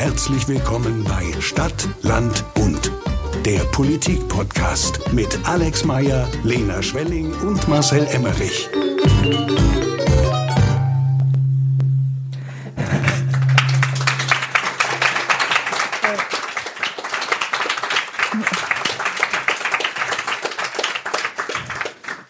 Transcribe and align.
herzlich 0.00 0.48
willkommen 0.48 1.04
bei 1.04 1.40
Stadt, 1.42 1.86
Land, 2.00 2.42
Bund. 2.54 2.90
Der 3.44 3.58
Politik-Podcast 3.70 5.12
mit 5.12 5.28
Alex 5.44 5.84
Meyer, 5.84 6.26
Lena 6.42 6.82
Schwelling 6.82 7.30
und 7.42 7.68
Marcel 7.68 8.06
Emmerich. 8.06 8.66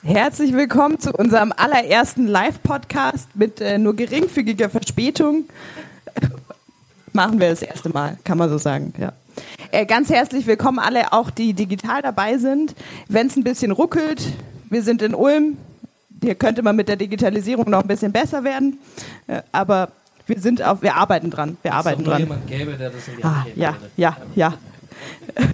Herzlich 0.02 0.52
willkommen 0.55 0.98
zu 0.98 1.12
unserem 1.12 1.52
allerersten 1.57 2.27
Live-Podcast 2.27 3.29
mit 3.37 3.61
äh, 3.61 3.79
nur 3.79 3.95
geringfügiger 3.95 4.68
Verspätung. 4.68 5.45
Machen 7.21 7.39
wir 7.39 7.50
das 7.50 7.61
erste 7.61 7.91
Mal, 7.91 8.16
kann 8.25 8.39
man 8.39 8.48
so 8.48 8.57
sagen. 8.57 8.95
Ja. 8.98 9.12
Äh, 9.73 9.84
ganz 9.84 10.09
herzlich 10.09 10.47
willkommen 10.47 10.79
alle, 10.79 11.12
auch 11.12 11.29
die 11.30 11.52
digital 11.52 12.01
dabei 12.01 12.38
sind. 12.38 12.74
Wenn 13.09 13.27
es 13.27 13.37
ein 13.37 13.45
bisschen 13.45 13.73
ruckelt, 13.73 14.23
wir 14.70 14.83
sind 14.83 15.02
in 15.02 15.15
Ulm. 15.15 15.59
Hier 16.23 16.34
könnte 16.34 16.62
man 16.62 16.77
mit 16.77 16.88
der 16.88 16.96
Digitalisierung 16.96 17.69
noch 17.69 17.83
ein 17.83 17.87
bisschen 17.88 18.10
besser 18.10 18.43
werden, 18.43 18.79
äh, 19.27 19.43
aber 19.52 19.91
wir 20.27 20.41
sind 20.41 20.62
auf, 20.62 20.80
wir 20.80 20.96
arbeiten 20.96 21.30
dran. 21.30 21.59
Wir 21.60 21.74
arbeiten 21.74 22.05
dran. 22.05 22.20
jemand 22.20 22.46
gäbe, 22.46 22.73
der 22.73 22.88
das 22.88 23.06
in 23.06 23.16
die 23.19 23.23
Ah, 23.24 23.45
ja, 23.55 23.74
würde. 23.74 23.91
ja, 23.98 24.16
ja. 24.34 24.55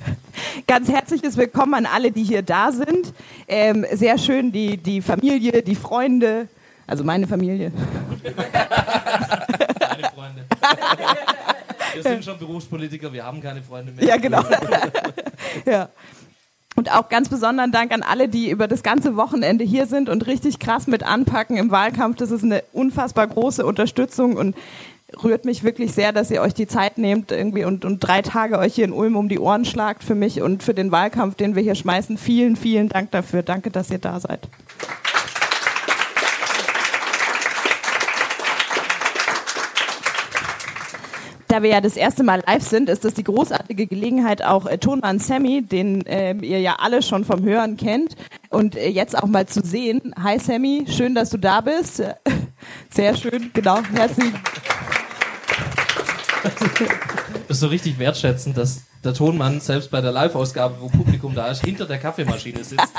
Ganz 0.69 0.89
herzliches 0.89 1.37
Willkommen 1.37 1.75
an 1.75 1.87
alle, 1.87 2.13
die 2.13 2.23
hier 2.23 2.43
da 2.43 2.71
sind. 2.71 3.13
Ähm, 3.49 3.85
sehr 3.93 4.19
schön, 4.19 4.53
die, 4.53 4.77
die 4.77 5.03
Familie, 5.03 5.63
die 5.63 5.75
Freunde, 5.75 6.47
also 6.87 7.03
meine 7.03 7.27
Familie. 7.27 7.73
Wir 12.05 12.13
sind 12.13 12.25
schon 12.25 12.39
Berufspolitiker, 12.39 13.13
wir 13.13 13.25
haben 13.25 13.41
keine 13.41 13.63
Freunde 13.63 13.93
mehr. 13.93 14.05
Ja, 14.05 14.17
genau. 14.17 14.43
ja. 15.67 15.89
Und 16.77 16.93
auch 16.93 17.09
ganz 17.09 17.31
besonderen 17.31 17.73
Dank 17.73 17.93
an 17.93 18.03
alle, 18.03 18.29
die 18.29 18.51
über 18.51 18.69
das 18.69 18.83
ganze 18.83 19.17
Wochenende 19.17 19.65
hier 19.65 19.87
sind 19.87 20.11
und 20.11 20.27
richtig 20.27 20.59
krass 20.59 20.87
mit 20.87 21.03
anpacken 21.03 21.57
im 21.57 21.71
Wahlkampf. 21.71 22.17
Das 22.17 22.31
ist 22.31 22.45
eine 22.45 22.63
unfassbar 22.73 23.27
große 23.27 23.65
Unterstützung 23.65 24.37
und 24.37 24.55
rührt 25.23 25.47
mich 25.47 25.65
wirklich 25.65 25.93
sehr, 25.93 26.13
dass 26.13 26.31
ihr 26.31 26.43
euch 26.43 26.53
die 26.53 26.67
Zeit 26.67 26.99
nehmt 26.99 27.33
irgendwie 27.33 27.65
und, 27.65 27.85
und 27.85 28.01
drei 28.01 28.21
Tage 28.23 28.59
euch 28.59 28.75
hier 28.75 28.85
in 28.85 28.93
Ulm 28.93 29.17
um 29.17 29.29
die 29.29 29.39
Ohren 29.39 29.65
schlagt 29.65 30.05
für 30.05 30.15
mich 30.15 30.43
und 30.43 30.63
für 30.63 30.75
den 30.75 30.93
Wahlkampf, 30.93 31.37
den 31.37 31.55
wir 31.55 31.63
hier 31.63 31.77
schmeißen. 31.77 32.19
Vielen, 32.19 32.57
vielen 32.57 32.91
Dank 32.91 33.11
dafür. 33.11 33.43
Danke, 33.43 33.71
dass 33.71 33.91
ihr 33.91 33.99
da 33.99 34.21
seid. 34.21 34.49
Da 41.57 41.63
wir 41.63 41.71
ja 41.71 41.81
das 41.81 41.97
erste 41.97 42.23
Mal 42.23 42.43
live 42.47 42.63
sind, 42.63 42.91
ist 42.91 43.07
das 43.07 43.15
die 43.15 43.25
großartige 43.25 43.87
Gelegenheit, 43.87 44.45
auch 44.45 44.67
äh, 44.67 44.77
Tonmann 44.77 45.19
Sammy, 45.19 45.63
den 45.63 46.05
ähm, 46.05 46.43
ihr 46.43 46.61
ja 46.61 46.77
alle 46.81 47.01
schon 47.01 47.25
vom 47.25 47.45
Hören 47.45 47.79
kennt, 47.79 48.15
und 48.51 48.77
äh, 48.77 48.91
jetzt 48.91 49.17
auch 49.17 49.27
mal 49.27 49.47
zu 49.47 49.63
sehen. 49.63 50.15
Hi 50.23 50.39
Sammy, 50.39 50.85
schön, 50.87 51.15
dass 51.15 51.31
du 51.31 51.39
da 51.39 51.63
bist. 51.63 52.01
Äh, 52.01 52.15
Sehr 52.91 53.17
schön, 53.17 53.53
genau. 53.55 53.81
Herzlich. 53.95 54.35
Das 57.49 57.57
ist 57.57 57.61
so 57.61 57.69
richtig 57.69 57.99
wertschätzend, 57.99 58.59
dass 58.59 58.83
der 59.03 59.15
Tonmann 59.15 59.63
selbst 59.63 59.91
bei 59.91 60.03
der 60.03 60.13
Live-Ausgabe, 60.13 60.75
wo 60.79 60.89
Publikum 60.89 61.35
da 61.35 61.49
ist, 61.49 61.65
hinter 61.65 61.87
der 61.87 61.97
Kaffeemaschine 61.97 62.65
sitzt. 62.65 62.93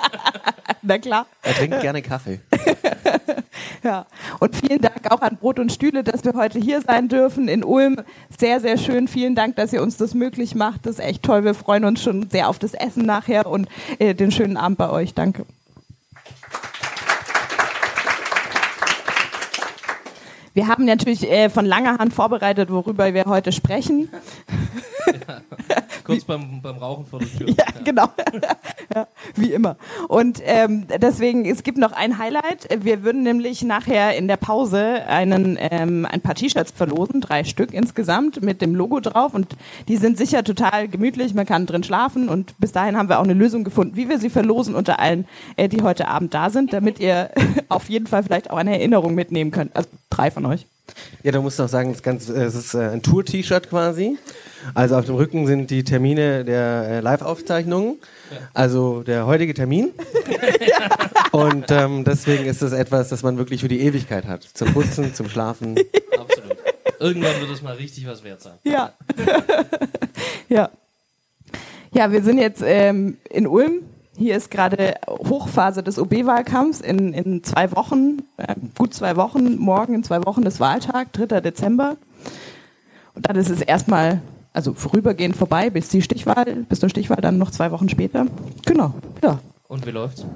Na 0.80 0.96
klar. 0.96 1.26
Er 1.42 1.52
trinkt 1.52 1.82
gerne 1.82 2.00
Kaffee. 2.00 2.40
Ja. 3.82 4.06
Und 4.38 4.56
vielen 4.56 4.80
Dank 4.80 5.10
auch 5.10 5.20
an 5.20 5.36
Brot 5.36 5.58
und 5.58 5.72
Stühle, 5.72 6.04
dass 6.04 6.24
wir 6.24 6.34
heute 6.34 6.58
hier 6.58 6.80
sein 6.80 7.08
dürfen 7.08 7.48
in 7.48 7.64
Ulm. 7.64 7.96
Sehr, 8.38 8.60
sehr 8.60 8.78
schön. 8.78 9.08
Vielen 9.08 9.34
Dank, 9.34 9.56
dass 9.56 9.72
ihr 9.72 9.82
uns 9.82 9.96
das 9.96 10.14
möglich 10.14 10.54
macht. 10.54 10.86
Das 10.86 10.98
ist 10.98 11.04
echt 11.04 11.22
toll. 11.22 11.44
Wir 11.44 11.54
freuen 11.54 11.84
uns 11.84 12.02
schon 12.02 12.28
sehr 12.30 12.48
auf 12.48 12.58
das 12.58 12.74
Essen 12.74 13.04
nachher 13.04 13.46
und 13.46 13.68
äh, 13.98 14.14
den 14.14 14.30
schönen 14.30 14.56
Abend 14.56 14.78
bei 14.78 14.90
euch. 14.90 15.14
Danke. 15.14 15.46
Wir 20.52 20.66
haben 20.66 20.84
natürlich 20.84 21.30
äh, 21.30 21.48
von 21.48 21.64
langer 21.64 21.98
Hand 21.98 22.12
vorbereitet, 22.12 22.70
worüber 22.70 23.14
wir 23.14 23.24
heute 23.26 23.52
sprechen. 23.52 24.10
Kurz 26.10 26.24
beim, 26.24 26.60
beim 26.62 26.76
Rauchen 26.76 27.06
vor 27.06 27.18
der 27.18 27.28
Tür. 27.28 27.48
Ja, 27.48 27.64
genau. 27.84 28.08
ja, 28.94 29.06
wie 29.36 29.52
immer. 29.52 29.76
Und 30.08 30.40
ähm, 30.44 30.86
deswegen, 31.00 31.44
es 31.44 31.62
gibt 31.62 31.78
noch 31.78 31.92
ein 31.92 32.18
Highlight. 32.18 32.68
Wir 32.82 33.02
würden 33.02 33.22
nämlich 33.22 33.62
nachher 33.62 34.16
in 34.16 34.28
der 34.28 34.36
Pause 34.36 35.06
einen, 35.06 35.56
ähm, 35.60 36.06
ein 36.10 36.20
paar 36.20 36.34
T-Shirts 36.34 36.72
verlosen, 36.72 37.20
drei 37.20 37.44
Stück 37.44 37.72
insgesamt 37.72 38.42
mit 38.42 38.60
dem 38.60 38.74
Logo 38.74 39.00
drauf. 39.00 39.34
Und 39.34 39.56
die 39.88 39.96
sind 39.96 40.18
sicher 40.18 40.44
total 40.44 40.88
gemütlich, 40.88 41.34
man 41.34 41.46
kann 41.46 41.66
drin 41.66 41.84
schlafen. 41.84 42.28
Und 42.28 42.58
bis 42.58 42.72
dahin 42.72 42.96
haben 42.96 43.08
wir 43.08 43.18
auch 43.18 43.24
eine 43.24 43.34
Lösung 43.34 43.64
gefunden, 43.64 43.96
wie 43.96 44.08
wir 44.08 44.18
sie 44.18 44.30
verlosen 44.30 44.74
unter 44.74 44.98
allen, 44.98 45.26
äh, 45.56 45.68
die 45.68 45.82
heute 45.82 46.08
Abend 46.08 46.34
da 46.34 46.50
sind, 46.50 46.72
damit 46.72 46.98
ihr 46.98 47.30
auf 47.68 47.88
jeden 47.88 48.06
Fall 48.06 48.22
vielleicht 48.22 48.50
auch 48.50 48.56
eine 48.56 48.78
Erinnerung 48.78 49.14
mitnehmen 49.14 49.50
könnt. 49.50 49.74
Also 49.76 49.88
drei 50.10 50.30
von 50.30 50.46
euch. 50.46 50.66
Ja, 51.22 51.32
da 51.32 51.40
musst 51.40 51.58
du 51.58 51.64
auch 51.64 51.68
sagen, 51.68 51.92
das 51.92 52.02
Ganze, 52.02 52.34
äh, 52.34 52.44
es 52.44 52.54
ist 52.54 52.74
äh, 52.74 52.88
ein 52.88 53.02
Tour-T-Shirt 53.02 53.68
quasi. 53.70 54.18
Also 54.74 54.96
auf 54.96 55.06
dem 55.06 55.14
Rücken 55.14 55.46
sind 55.46 55.70
die 55.70 55.84
Termine 55.84 56.44
der 56.44 56.86
äh, 56.88 57.00
Live-Aufzeichnungen. 57.00 57.98
Also 58.54 59.02
der 59.02 59.26
heutige 59.26 59.54
Termin. 59.54 59.90
Und 61.32 61.70
ähm, 61.70 62.04
deswegen 62.04 62.46
ist 62.46 62.62
es 62.62 62.72
etwas, 62.72 63.08
das 63.08 63.22
man 63.22 63.38
wirklich 63.38 63.60
für 63.60 63.68
die 63.68 63.80
Ewigkeit 63.80 64.26
hat. 64.26 64.42
Zum 64.42 64.72
Putzen, 64.72 65.14
zum 65.14 65.28
Schlafen. 65.28 65.76
Absolut. 66.18 66.56
Irgendwann 66.98 67.40
wird 67.40 67.50
es 67.50 67.62
mal 67.62 67.74
richtig 67.74 68.06
was 68.06 68.22
wert 68.24 68.42
sein. 68.42 68.54
Ja. 68.64 68.92
ja. 70.48 70.70
Ja, 71.92 72.12
wir 72.12 72.22
sind 72.22 72.38
jetzt 72.38 72.62
ähm, 72.64 73.18
in 73.28 73.46
Ulm. 73.46 73.82
Hier 74.20 74.36
ist 74.36 74.50
gerade 74.50 74.96
Hochphase 75.08 75.82
des 75.82 75.98
OB-Wahlkampfs 75.98 76.82
in, 76.82 77.14
in 77.14 77.42
zwei 77.42 77.72
Wochen, 77.72 78.18
äh, 78.36 78.54
gut 78.76 78.92
zwei 78.92 79.16
Wochen, 79.16 79.56
morgen 79.56 79.94
in 79.94 80.04
zwei 80.04 80.22
Wochen 80.26 80.42
ist 80.42 80.60
Wahltag, 80.60 81.10
3. 81.14 81.40
Dezember. 81.40 81.96
Und 83.14 83.26
dann 83.26 83.36
ist 83.36 83.48
es 83.48 83.62
erstmal, 83.62 84.20
also 84.52 84.74
vorübergehend 84.74 85.36
vorbei, 85.36 85.70
bis 85.70 85.88
die 85.88 86.02
Stichwahl, 86.02 86.66
bis 86.68 86.80
zur 86.80 86.90
Stichwahl 86.90 87.22
dann 87.22 87.38
noch 87.38 87.50
zwei 87.50 87.70
Wochen 87.70 87.88
später. 87.88 88.26
Genau, 88.66 88.92
ja. 89.24 89.40
Und 89.68 89.86
wie 89.86 89.90
läuft's? 89.90 90.26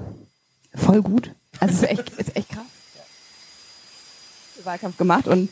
Voll 0.73 1.03
gut. 1.03 1.29
Also 1.59 1.75
es 1.75 1.83
ist 1.83 1.89
echt, 1.91 2.09
ist 2.09 2.35
echt 2.35 2.49
krass. 2.49 2.65
Wahlkampf 4.63 4.97
gemacht 4.97 5.27
und 5.27 5.49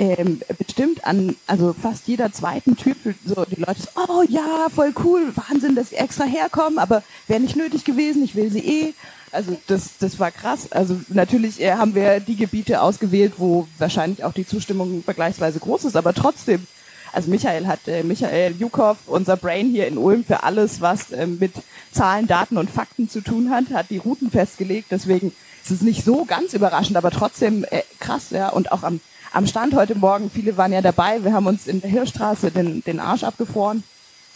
ähm, 0.00 0.40
bestimmt 0.56 1.04
an 1.04 1.36
also 1.46 1.74
fast 1.74 2.08
jeder 2.08 2.32
zweiten 2.32 2.74
Typ 2.74 2.96
so 3.26 3.44
die 3.44 3.60
Leute 3.60 3.82
so, 3.82 3.88
oh 4.08 4.22
ja, 4.26 4.68
voll 4.74 4.94
cool, 5.04 5.30
Wahnsinn, 5.34 5.74
dass 5.74 5.90
sie 5.90 5.96
extra 5.96 6.24
herkommen, 6.24 6.78
aber 6.78 7.02
wäre 7.28 7.40
nicht 7.40 7.54
nötig 7.54 7.84
gewesen, 7.84 8.24
ich 8.24 8.34
will 8.34 8.50
sie 8.50 8.60
eh. 8.60 8.94
Also 9.30 9.58
das, 9.66 9.98
das 10.00 10.18
war 10.18 10.30
krass. 10.30 10.72
Also 10.72 10.98
natürlich 11.08 11.60
äh, 11.60 11.72
haben 11.72 11.94
wir 11.94 12.18
die 12.18 12.36
Gebiete 12.36 12.80
ausgewählt, 12.80 13.34
wo 13.36 13.68
wahrscheinlich 13.76 14.24
auch 14.24 14.32
die 14.32 14.46
Zustimmung 14.46 15.02
vergleichsweise 15.04 15.60
groß 15.60 15.84
ist, 15.84 15.96
aber 15.96 16.14
trotzdem. 16.14 16.66
Also 17.12 17.28
Michael 17.28 17.66
hat 17.66 17.86
äh, 17.86 18.02
Michael 18.02 18.54
Jukow, 18.58 18.96
unser 19.06 19.36
Brain 19.36 19.68
hier 19.68 19.86
in 19.86 19.98
Ulm 19.98 20.24
für 20.24 20.44
alles, 20.44 20.80
was 20.80 21.12
ähm, 21.12 21.38
mit 21.38 21.52
Zahlen, 21.92 22.26
Daten 22.26 22.56
und 22.56 22.70
Fakten 22.70 23.10
zu 23.10 23.20
tun 23.20 23.50
hat, 23.50 23.64
hat 23.70 23.90
die 23.90 23.98
Routen 23.98 24.30
festgelegt. 24.30 24.86
Deswegen 24.90 25.32
ist 25.62 25.72
es 25.72 25.82
nicht 25.82 26.04
so 26.04 26.24
ganz 26.24 26.54
überraschend, 26.54 26.96
aber 26.96 27.10
trotzdem 27.10 27.64
äh, 27.70 27.82
krass, 27.98 28.30
ja. 28.30 28.48
Und 28.48 28.72
auch 28.72 28.84
am, 28.84 29.00
am 29.32 29.46
Stand 29.46 29.74
heute 29.74 29.94
Morgen, 29.94 30.30
viele 30.30 30.56
waren 30.56 30.72
ja 30.72 30.82
dabei. 30.82 31.22
Wir 31.22 31.32
haben 31.32 31.46
uns 31.46 31.66
in 31.66 31.80
der 31.80 31.90
Hirschstraße 31.90 32.50
den, 32.50 32.82
den 32.84 33.00
Arsch 33.00 33.24
abgefroren. 33.24 33.82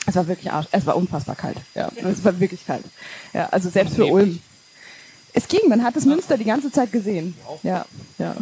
Es 0.06 0.14
war 0.16 0.26
wirklich 0.28 0.50
Arsch, 0.50 0.66
es 0.70 0.86
war 0.86 0.96
unfassbar 0.96 1.34
kalt. 1.34 1.56
Ja, 1.74 1.90
es 1.96 2.24
war 2.24 2.38
wirklich 2.38 2.66
kalt. 2.66 2.84
Ja, 3.32 3.48
also 3.50 3.70
selbst 3.70 3.96
für 3.96 4.06
Ulm. 4.06 4.40
Es 5.32 5.48
ging, 5.48 5.68
man 5.68 5.82
hat 5.82 5.96
das 5.96 6.04
Münster 6.04 6.36
die 6.36 6.44
ganze 6.44 6.70
Zeit 6.70 6.92
gesehen. 6.92 7.34
Ja, 7.62 7.84
ja. 8.18 8.34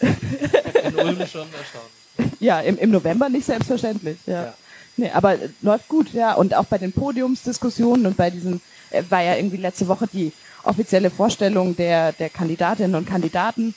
In 0.00 0.94
Ulm 0.96 1.18
schon 1.26 1.48
erstaunt. 1.52 1.90
Ja, 2.38 2.60
im, 2.60 2.78
im 2.78 2.90
November 2.90 3.28
nicht 3.28 3.46
selbstverständlich. 3.46 4.18
Ja. 4.26 4.54
Nee, 4.96 5.10
aber 5.10 5.36
läuft 5.62 5.88
gut, 5.88 6.12
ja. 6.12 6.34
Und 6.34 6.54
auch 6.54 6.66
bei 6.66 6.78
den 6.78 6.92
Podiumsdiskussionen 6.92 8.06
und 8.06 8.16
bei 8.16 8.30
diesen, 8.30 8.60
äh, 8.90 9.02
war 9.08 9.22
ja 9.22 9.34
irgendwie 9.34 9.56
letzte 9.56 9.88
Woche 9.88 10.06
die 10.12 10.32
offizielle 10.62 11.10
Vorstellung 11.10 11.74
der, 11.74 12.12
der 12.12 12.30
Kandidatinnen 12.30 12.94
und 12.94 13.06
Kandidaten. 13.06 13.74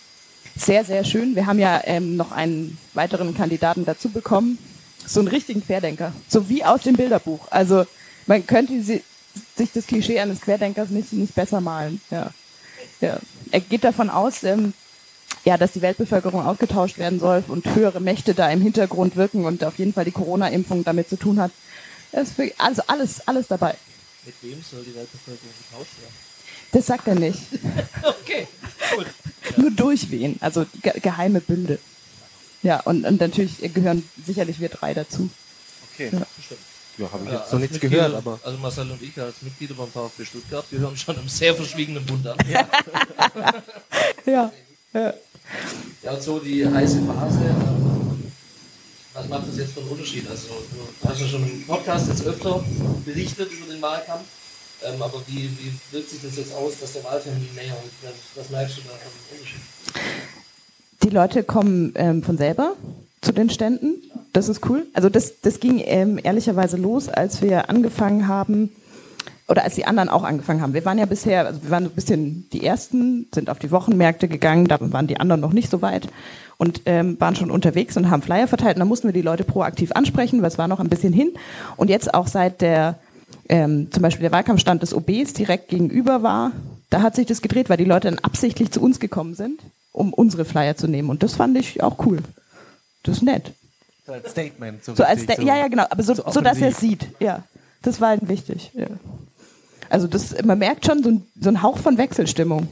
Sehr, 0.58 0.84
sehr 0.84 1.04
schön. 1.04 1.36
Wir 1.36 1.46
haben 1.46 1.60
ja 1.60 1.82
ähm, 1.86 2.16
noch 2.16 2.32
einen 2.32 2.78
weiteren 2.94 3.36
Kandidaten 3.36 3.86
dazu 3.86 4.10
bekommen. 4.10 4.58
So 5.06 5.20
einen 5.20 5.30
richtigen 5.30 5.64
Querdenker. 5.66 6.12
So 6.28 6.50
wie 6.50 6.64
aus 6.64 6.82
dem 6.82 6.96
Bilderbuch. 6.96 7.48
Also 7.50 7.86
man 8.26 8.46
könnte 8.46 8.82
sich 8.82 9.02
das 9.74 9.88
Klischee 9.88 10.20
eines 10.20 10.42
Querdenkers 10.42 10.90
nicht, 10.90 11.14
nicht 11.14 11.36
besser 11.36 11.62
malen. 11.62 12.02
Ja. 12.10 12.32
Ja. 13.02 13.20
Er 13.52 13.60
geht 13.62 13.84
davon 13.84 14.10
aus, 14.10 14.44
ähm, 14.44 14.74
ja, 15.46 15.58
dass 15.58 15.72
die 15.72 15.82
Weltbevölkerung 15.82 16.46
ausgetauscht 16.46 16.98
werden 16.98 17.20
soll 17.20 17.44
und 17.48 17.66
höhere 17.76 18.02
Mächte 18.02 18.34
da 18.34 18.50
im 18.50 18.62
Hintergrund 18.62 19.16
wirken 19.16 19.46
und 19.46 19.64
auf 19.64 19.78
jeden 19.78 19.94
Fall 19.94 20.06
die 20.06 20.12
Corona-Impfung 20.12 20.84
damit 20.84 21.08
zu 21.08 21.16
tun 21.16 21.40
hat. 21.40 21.52
Also 22.58 22.82
alles, 22.88 23.28
alles 23.28 23.48
dabei. 23.48 23.76
Mit 24.26 24.36
wem 24.42 24.62
soll 24.62 24.84
die 24.84 24.96
Weltbevölkerung 24.96 25.50
getauscht 25.70 26.02
werden? 26.02 26.14
Das 26.72 26.86
sagt 26.86 27.08
er 27.08 27.16
nicht. 27.16 27.40
Okay. 28.04 28.48
Nur 29.58 29.72
durch 29.72 30.10
wen, 30.12 30.38
also 30.42 30.66
ge 30.82 31.00
geheime 31.00 31.42
Bünde. 31.42 31.80
Ja, 32.64 32.80
und, 32.82 33.06
und 33.06 33.20
natürlich 33.22 33.58
gehören 33.74 34.08
sicherlich 34.26 34.60
wir 34.60 34.70
drei 34.70 34.94
dazu. 34.94 35.30
Okay. 35.94 36.10
Ja. 36.12 36.22
Ja, 37.00 37.12
habe 37.12 37.26
ich 37.26 37.32
Ja, 37.32 37.40
jetzt 37.40 37.54
noch 37.54 37.60
nichts 37.60 37.76
Mitglieder- 37.76 37.96
gehört, 38.10 38.16
aber. 38.16 38.40
Also 38.44 38.58
Marcel 38.58 38.90
und 38.90 39.02
ich 39.04 39.16
als 39.22 39.36
Mitglieder 39.44 39.76
beim 39.76 39.88
VfB 39.92 40.26
Stuttgart 40.26 40.66
gehören 40.72 40.98
schon 40.98 41.16
einem 41.18 41.30
sehr 41.30 41.54
verschwiegenen 41.56 42.04
Bund 42.06 42.26
an. 42.28 42.38
Ja. 44.26 44.52
ja. 44.94 45.14
Ja, 46.04 46.12
und 46.12 46.22
so 46.22 46.40
die 46.40 46.66
heiße 46.68 47.02
Phase. 47.06 47.40
ähm, 47.40 48.32
Was 49.14 49.28
macht 49.30 49.48
das 49.48 49.58
jetzt 49.58 49.74
für 49.74 49.80
einen 49.82 49.90
Unterschied? 49.90 50.30
Also, 50.30 50.48
du 50.72 51.10
hast 51.10 51.22
ja 51.22 51.28
schon 51.28 51.44
im 51.44 51.66
Podcast 51.66 52.08
jetzt 52.10 52.26
öfter 52.26 52.64
berichtet 53.06 53.50
über 53.52 53.72
den 53.74 53.82
Wahlkampf. 53.82 54.26
Ähm, 54.84 55.02
aber 55.02 55.22
wie, 55.28 55.50
wie 55.60 55.74
wirkt 55.92 56.10
sich 56.10 56.22
das 56.22 56.38
jetzt 56.38 56.54
aus, 56.54 56.80
dass 56.80 56.94
der 56.94 57.04
Wahltermin 57.04 57.50
näher 57.56 57.74
rückt? 57.74 58.16
Was 58.36 58.50
merkst 58.50 58.78
du 58.78 58.82
da 58.82 58.94
einen 58.94 59.02
Unterschied? 59.32 59.62
Die 61.04 61.10
Leute 61.10 61.44
kommen 61.44 61.94
ähm, 61.96 62.24
von 62.24 62.38
selber 62.38 62.76
zu 63.22 63.32
den 63.32 63.50
Ständen. 63.50 63.96
Das 64.34 64.50
ist 64.50 64.68
cool. 64.70 64.86
Also 64.94 65.10
das, 65.10 65.42
das 65.42 65.60
ging 65.60 65.82
ähm, 65.84 66.20
ehrlicherweise 66.22 66.78
los, 66.78 67.10
als 67.10 67.42
wir 67.42 67.70
angefangen 67.70 68.28
haben, 68.28 68.72
oder 69.48 69.64
als 69.64 69.76
die 69.76 69.86
anderen 69.86 70.10
auch 70.10 70.24
angefangen 70.24 70.62
haben. 70.62 70.74
Wir 70.74 70.84
waren 70.86 70.98
ja 70.98 71.06
bisher, 71.06 71.46
also 71.46 71.64
wir 71.64 71.72
waren 71.72 71.86
so 71.86 71.90
ein 71.90 71.96
bisschen 71.96 72.50
die 72.52 72.66
Ersten, 72.66 73.28
sind 73.34 73.50
auf 73.50 73.60
die 73.60 73.72
Wochenmärkte 73.72 74.28
gegangen, 74.28 74.66
da 74.66 74.78
waren 74.80 75.08
die 75.08 75.20
anderen 75.20 75.42
noch 75.42 75.54
nicht 75.54 75.70
so 75.70 75.82
weit 75.82 76.08
und 76.58 76.82
ähm, 76.86 77.20
waren 77.20 77.36
schon 77.36 77.52
unterwegs 77.52 77.96
und 77.98 78.10
haben 78.10 78.22
Flyer 78.22 78.48
verteilt. 78.48 78.76
Und 78.76 78.82
da 78.82 78.86
mussten 78.86 79.08
wir 79.08 79.14
die 79.14 79.22
Leute 79.22 79.44
proaktiv 79.44 79.92
ansprechen, 79.94 80.42
weil 80.42 80.50
es 80.50 80.58
war 80.58 80.68
noch 80.68 80.80
ein 80.80 80.90
bisschen 80.90 81.14
hin. 81.14 81.32
Und 81.78 81.90
jetzt 81.90 82.14
auch 82.14 82.28
seit 82.28 82.62
der, 82.62 83.00
ähm, 83.50 83.92
zum 83.92 84.04
Beispiel 84.04 84.24
der 84.24 84.32
Wahlkampfstand 84.32 84.82
des 84.82 84.94
OBs 84.94 85.34
direkt 85.34 85.70
gegenüber 85.70 86.24
war, 86.24 86.52
da 86.90 87.02
hat 87.02 87.16
sich 87.16 87.26
das 87.26 87.42
gedreht, 87.42 87.70
weil 87.70 87.78
die 87.78 87.86
Leute 87.86 88.10
dann 88.10 88.20
absichtlich 88.20 88.72
zu 88.72 88.82
uns 88.82 89.00
gekommen 89.00 89.36
sind, 89.36 89.60
um 89.92 90.14
unsere 90.14 90.46
Flyer 90.46 90.78
zu 90.78 90.88
nehmen. 90.88 91.10
Und 91.10 91.24
das 91.24 91.36
fand 91.36 91.58
ich 91.58 91.84
auch 91.84 92.06
cool. 92.06 92.20
Das 93.04 93.18
ist 93.18 93.24
nett. 93.24 93.52
So 94.06 94.14
als 94.14 94.32
Statement. 94.32 94.84
So, 94.84 94.96
So 94.96 95.04
als 95.04 95.22
richtig, 95.22 95.38
der, 95.38 95.46
ja, 95.46 95.58
ja, 95.58 95.68
genau, 95.68 95.86
aber 95.90 96.02
so, 96.04 96.14
so 96.14 96.24
so 96.30 96.42
dass 96.42 96.60
er 96.60 96.70
es 96.70 96.78
sieht. 96.78 97.08
Ja, 97.20 97.44
das 97.82 98.00
war 98.00 98.10
halt 98.10 98.28
wichtig. 98.30 98.72
Ja. 98.74 98.88
Also 99.90 100.08
das, 100.08 100.36
man 100.44 100.60
merkt 100.60 100.86
schon 100.86 101.04
so 101.04 101.10
ein, 101.10 101.24
so 101.40 101.50
ein 101.50 101.62
Hauch 101.62 101.78
von 101.78 101.98
Wechselstimmung. 101.98 102.68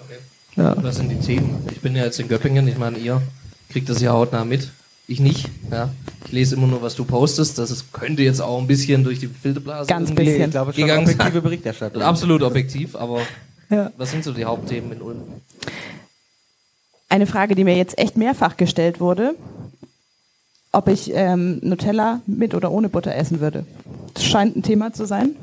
Okay. 0.00 0.18
Ja. 0.56 0.74
Was 0.82 0.96
sind 0.96 1.08
die 1.08 1.18
Themen? 1.18 1.66
Ich 1.72 1.80
bin 1.80 1.94
ja 1.96 2.04
jetzt 2.04 2.20
in 2.20 2.28
Göppingen, 2.28 2.66
ich 2.68 2.78
meine, 2.78 2.98
ihr 2.98 3.20
kriegt 3.68 3.88
das 3.88 4.00
ja 4.00 4.12
hautnah 4.12 4.44
mit. 4.44 4.70
Ich 5.06 5.20
nicht. 5.20 5.48
Ja. 5.70 5.90
Ich 6.26 6.32
lese 6.32 6.56
immer 6.56 6.66
nur, 6.66 6.82
was 6.82 6.94
du 6.94 7.04
postest. 7.04 7.58
Das 7.58 7.70
ist, 7.70 7.92
könnte 7.92 8.22
jetzt 8.22 8.40
auch 8.40 8.58
ein 8.60 8.66
bisschen 8.66 9.04
durch 9.04 9.20
die 9.20 9.28
Filterblase 9.28 9.86
Ganz 9.88 10.08
irgendwie 10.10 10.24
bisschen. 10.24 10.38
Nee, 10.38 10.44
ich 10.46 10.50
glaube 10.50 10.72
schon 10.72 10.82
gegangen 10.82 11.06
sein. 11.06 11.14
objektive 11.16 11.42
Berichterstattung. 11.42 12.02
Absolut 12.02 12.42
objektiv, 12.42 12.96
aber 12.96 13.20
Ja. 13.70 13.90
was 13.96 14.10
sind 14.10 14.24
so 14.24 14.32
die 14.32 14.44
Hauptthemen 14.44 14.92
in 14.92 15.02
Ulm? 15.02 15.22
Eine 17.08 17.26
Frage, 17.26 17.54
die 17.54 17.64
mir 17.64 17.76
jetzt 17.76 17.98
echt 17.98 18.16
mehrfach 18.16 18.56
gestellt 18.56 18.98
wurde, 19.00 19.34
ob 20.72 20.88
ich 20.88 21.12
ähm, 21.14 21.60
Nutella 21.62 22.20
mit 22.26 22.54
oder 22.54 22.72
ohne 22.72 22.88
Butter 22.88 23.14
essen 23.14 23.40
würde. 23.40 23.64
Das 24.14 24.24
scheint 24.24 24.56
ein 24.56 24.62
Thema 24.62 24.92
zu 24.92 25.06
sein. 25.06 25.36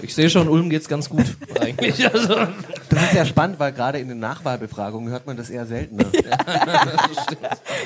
Ich 0.00 0.14
sehe 0.14 0.30
schon, 0.30 0.48
Ulm 0.48 0.70
geht's 0.70 0.88
ganz 0.88 1.08
gut 1.08 1.24
eigentlich. 1.60 2.04
Also, 2.12 2.34
Das 2.88 3.02
ist 3.04 3.14
ja 3.14 3.24
spannend, 3.26 3.58
weil 3.58 3.72
gerade 3.72 3.98
in 3.98 4.08
den 4.08 4.20
Nachwahlbefragungen 4.20 5.10
hört 5.10 5.26
man 5.26 5.36
das 5.36 5.50
eher 5.50 5.66
seltener. 5.66 6.04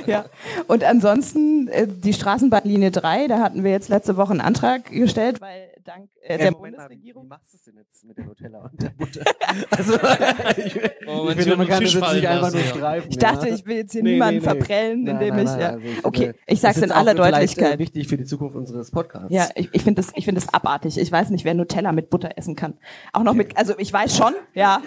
Ja. 0.07 0.27
Und 0.69 0.85
ansonsten 0.85 1.69
äh, 1.69 1.87
die 1.89 2.13
Straßenbahnlinie 2.13 2.91
3, 2.93 3.27
da 3.29 3.41
hatten 3.41 3.65
wir 3.65 3.73
jetzt 3.73 3.89
letzte 3.89 4.17
Woche 4.17 4.31
einen 4.33 4.41
Antrag 4.41 4.91
gestellt, 4.91 5.41
weil 5.41 5.69
dank 5.87 6.11
äh, 6.21 6.39
der 6.39 6.53
Moment 6.53 6.77
mal, 6.77 6.91
wie, 6.91 6.97
Bundesregierung 6.97 7.29
machst 7.29 7.53
du 7.53 7.57
es 7.57 7.65
denn 7.65 7.77
jetzt 7.77 8.05
mit 8.05 8.19
der 8.19 8.25
Nutella 8.25 8.59
und 8.65 8.83
der 8.83 8.91
Butter? 8.99 9.25
Also, 9.71 9.95
ich, 10.61 10.81
Oh, 11.07 11.29
ich 11.29 11.47
kann 11.47 11.67
das 11.67 11.79
Tisch 11.79 11.95
jetzt 11.95 12.13
nicht 12.13 12.29
einfach 12.29 12.53
nur 12.53 12.63
streifen. 12.63 13.11
Ich 13.11 13.19
dachte, 13.19 13.49
ja. 13.49 13.55
ich 13.55 13.65
will 13.67 13.77
jetzt 13.77 13.93
hier 13.93 14.03
Nee, 14.03 14.13
niemanden 14.13 14.41
nee, 14.41 14.41
nee. 14.41 14.57
verprellen, 14.59 15.05
Nein, 15.05 15.15
indem 15.15 15.37
nein, 15.37 15.45
ich, 15.45 15.51
nein, 15.53 15.61
ja. 15.61 15.69
also 15.69 15.87
ich 15.87 16.05
okay, 16.05 16.35
ich 16.47 16.61
sag's 16.61 16.75
das 16.75 16.85
in 16.85 16.91
ist 16.91 16.97
aller 16.97 17.13
vielleicht, 17.13 17.35
Deutlichkeit. 17.35 17.75
Äh, 17.75 17.79
wichtig 17.79 18.09
für 18.09 18.17
die 18.17 18.25
Zukunft 18.25 18.57
unseres 18.57 18.91
Podcasts. 18.91 19.31
Ja, 19.31 19.49
ich, 19.55 19.69
ich 19.73 19.83
finde 19.83 20.03
das, 20.03 20.13
ich 20.15 20.25
finde 20.25 20.41
das 20.41 20.53
abartig. 20.53 20.99
Ich 20.99 21.13
weiß 21.13 21.31
nicht, 21.31 21.45
wer 21.45 21.55
Nutella 21.55 21.93
mit 21.93 22.11
Butter 22.11 22.31
essen 22.37 22.57
kann. 22.57 22.75
Auch 23.13 23.23
noch 23.23 23.35
mit, 23.35 23.57
also 23.57 23.75
ich 23.79 23.93
weiß 23.93 24.17
schon, 24.17 24.35
ja. 24.55 24.83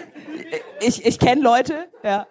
Ich, 0.80 1.04
ich 1.06 1.18
kenne 1.18 1.40
Leute, 1.42 1.86
ja. 2.04 2.26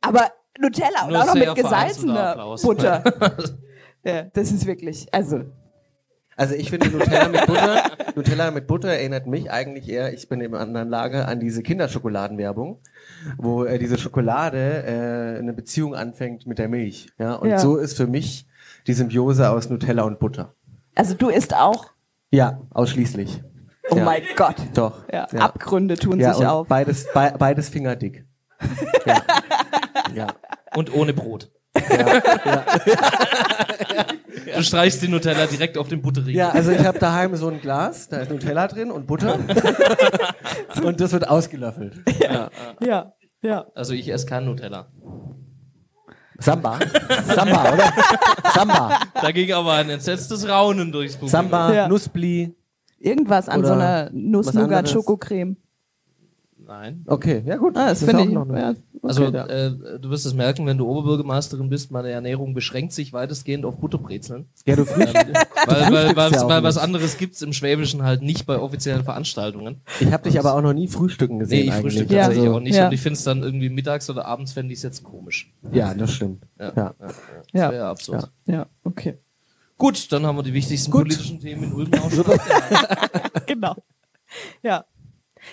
Aber 0.00 0.32
Nutella 0.58 1.06
und 1.06 1.16
auch 1.16 1.26
noch 1.26 1.34
mit 1.34 1.54
gesalzener. 1.54 2.56
Butter. 2.62 3.02
ja, 4.04 4.22
das 4.24 4.52
ist 4.52 4.66
wirklich, 4.66 5.06
also, 5.12 5.44
Also 6.36 6.54
ich 6.54 6.70
finde 6.70 6.88
Nutella 6.88 7.28
mit 7.28 7.46
Butter, 7.46 7.82
Nutella 8.16 8.50
mit 8.50 8.66
Butter 8.66 8.88
erinnert 8.88 9.26
mich 9.26 9.50
eigentlich 9.50 9.88
eher, 9.88 10.12
ich 10.14 10.28
bin 10.28 10.40
im 10.40 10.54
anderen 10.54 10.88
Lager, 10.88 11.28
an 11.28 11.40
diese 11.40 11.62
Kinderschokoladenwerbung, 11.62 12.78
wo 13.36 13.64
äh, 13.64 13.78
diese 13.78 13.98
Schokolade 13.98 14.82
äh, 14.84 15.38
eine 15.38 15.52
Beziehung 15.52 15.94
anfängt 15.94 16.46
mit 16.46 16.58
der 16.58 16.68
Milch. 16.68 17.08
Ja? 17.18 17.34
Und 17.34 17.50
Ja. 17.50 17.58
so 17.58 17.76
ist 17.76 17.96
für 17.96 18.06
mich 18.06 18.46
die 18.86 18.94
Symbiose 18.94 19.50
aus 19.50 19.68
Nutella 19.68 20.02
und 20.04 20.18
Butter. 20.18 20.54
also 20.94 21.14
du 21.14 21.28
isst 21.28 21.54
auch, 21.54 21.90
Ja, 22.30 22.60
ausschließlich. 22.70 23.42
oh 23.90 23.96
ja. 23.96 24.04
mein 24.04 24.22
Gott. 24.36 24.56
Doch. 24.74 25.06
Ja, 25.12 25.26
ja. 25.32 25.40
Abgründe 25.40 25.96
tun 25.96 26.18
ja, 26.18 26.32
sich 26.34 26.46
auf. 26.46 26.66
Beides, 26.66 27.06
be 27.12 27.34
beides 27.38 27.68
fingerdick. 27.68 28.24
ja. 29.06 29.20
ja. 30.14 30.26
Und 30.74 30.94
ohne 30.94 31.12
Brot. 31.12 31.50
Du 34.54 34.62
streichst 34.62 35.02
die 35.02 35.08
Nutella 35.08 35.46
direkt 35.46 35.76
auf 35.78 35.88
den 35.88 36.02
Butterriegel. 36.02 36.36
Ja, 36.36 36.50
also 36.50 36.70
ich 36.70 36.84
habe 36.84 36.98
daheim 36.98 37.36
so 37.36 37.48
ein 37.48 37.60
Glas, 37.60 38.08
da 38.08 38.18
ist 38.18 38.30
Nutella 38.30 38.68
drin 38.68 38.90
und 38.90 39.06
Butter. 39.06 39.38
und 40.84 41.00
das 41.00 41.12
wird 41.12 41.28
ausgelöffelt. 41.28 41.94
Ja. 42.20 42.50
Ja, 42.80 43.12
ja. 43.42 43.66
Also 43.74 43.92
ich 43.94 44.08
esse 44.08 44.26
kein 44.26 44.44
Nutella. 44.44 44.88
Samba. 46.38 46.78
Samba, 47.26 47.72
oder? 47.72 47.92
Samba. 48.54 49.00
Da 49.14 49.30
ging 49.30 49.52
aber 49.52 49.74
ein 49.74 49.90
entsetztes 49.90 50.48
Raunen 50.48 50.90
durchs 50.90 51.14
Publikum. 51.14 51.28
Samba, 51.30 51.72
Ja. 51.72 51.88
Nussbli. 51.88 52.56
Irgendwas 52.98 53.48
an 53.48 53.60
Oder 53.60 53.68
so 53.68 53.74
einer 53.74 54.04
was 54.06 54.12
Nuss-Nougat-Schokocreme. 54.12 55.56
Nein. 56.72 57.04
Okay, 57.06 57.42
ja 57.44 57.56
gut. 57.56 57.76
Ah, 57.76 57.88
das 57.90 58.00
ist 58.00 58.08
finde 58.08 58.22
auch 58.22 58.26
ich. 58.26 58.32
noch 58.32 58.48
eine- 58.48 58.58
Ja, 58.60 58.70
okay, 58.70 58.80
Also 59.02 59.24
ja. 59.24 59.46
äh, 59.46 59.98
du 60.00 60.08
wirst 60.08 60.24
es 60.24 60.32
merken, 60.32 60.64
wenn 60.64 60.78
du 60.78 60.86
Oberbürgermeisterin 60.88 61.68
bist, 61.68 61.90
meine 61.90 62.08
Ernährung 62.08 62.54
beschränkt 62.54 62.94
sich 62.94 63.12
weitestgehend 63.12 63.66
auf 63.66 63.76
Butterbrezeln. 63.78 64.46
Ja, 64.66 64.74
du 64.76 64.84
frühstückst. 64.86 65.34
Weil, 65.66 65.92
weil, 65.92 66.16
weil, 66.16 66.32
ja 66.32 66.48
weil 66.48 66.62
was 66.62 66.78
anderes 66.78 67.18
gibt's 67.18 67.42
im 67.42 67.52
Schwäbischen 67.52 68.02
halt 68.04 68.22
nicht 68.22 68.46
bei 68.46 68.58
offiziellen 68.58 69.04
Veranstaltungen. 69.04 69.82
Ich 70.00 70.10
habe 70.10 70.22
dich 70.22 70.38
aber 70.38 70.54
auch 70.54 70.62
noch 70.62 70.72
nie 70.72 70.88
frühstücken 70.88 71.34
Nee, 71.34 71.40
gesehen. 71.40 71.64
ich 71.66 71.72
eigentlich. 71.72 71.82
frühstücke 71.92 72.14
Ja. 72.14 72.20
tatsächlich 72.22 72.46
Also, 72.48 72.56
auch 72.56 72.62
nicht. 72.62 72.74
Ja. 72.76 72.86
Und 72.86 72.92
ich 72.94 73.00
finde 73.02 73.16
es 73.18 73.24
dann 73.24 73.42
irgendwie 73.42 73.68
mittags 73.68 74.08
oder 74.08 74.24
abends 74.24 74.52
fände 74.54 74.72
ich 74.72 74.78
es 74.78 74.82
jetzt 74.82 75.02
komisch. 75.04 75.52
Ja, 75.72 75.92
das 75.92 76.12
stimmt. 76.14 76.44
Ja. 76.58 76.72
Ja. 76.74 76.94
Das 76.98 77.16
Ja. 77.52 77.70
wäre 77.70 77.86
absurd. 77.88 78.30
ja, 78.46 78.66
okay. 78.84 79.18
Gut, 79.76 80.10
dann 80.12 80.24
haben 80.24 80.36
wir 80.38 80.42
die 80.42 80.54
wichtigsten 80.54 80.90
Gut. 80.90 81.02
politischen 81.02 81.38
Themen 81.38 81.64
in 81.64 81.72
Ulm 81.74 81.90
auch 81.94 82.10
schon. 82.10 82.24
genau. 83.46 83.74
Ja. 84.62 84.84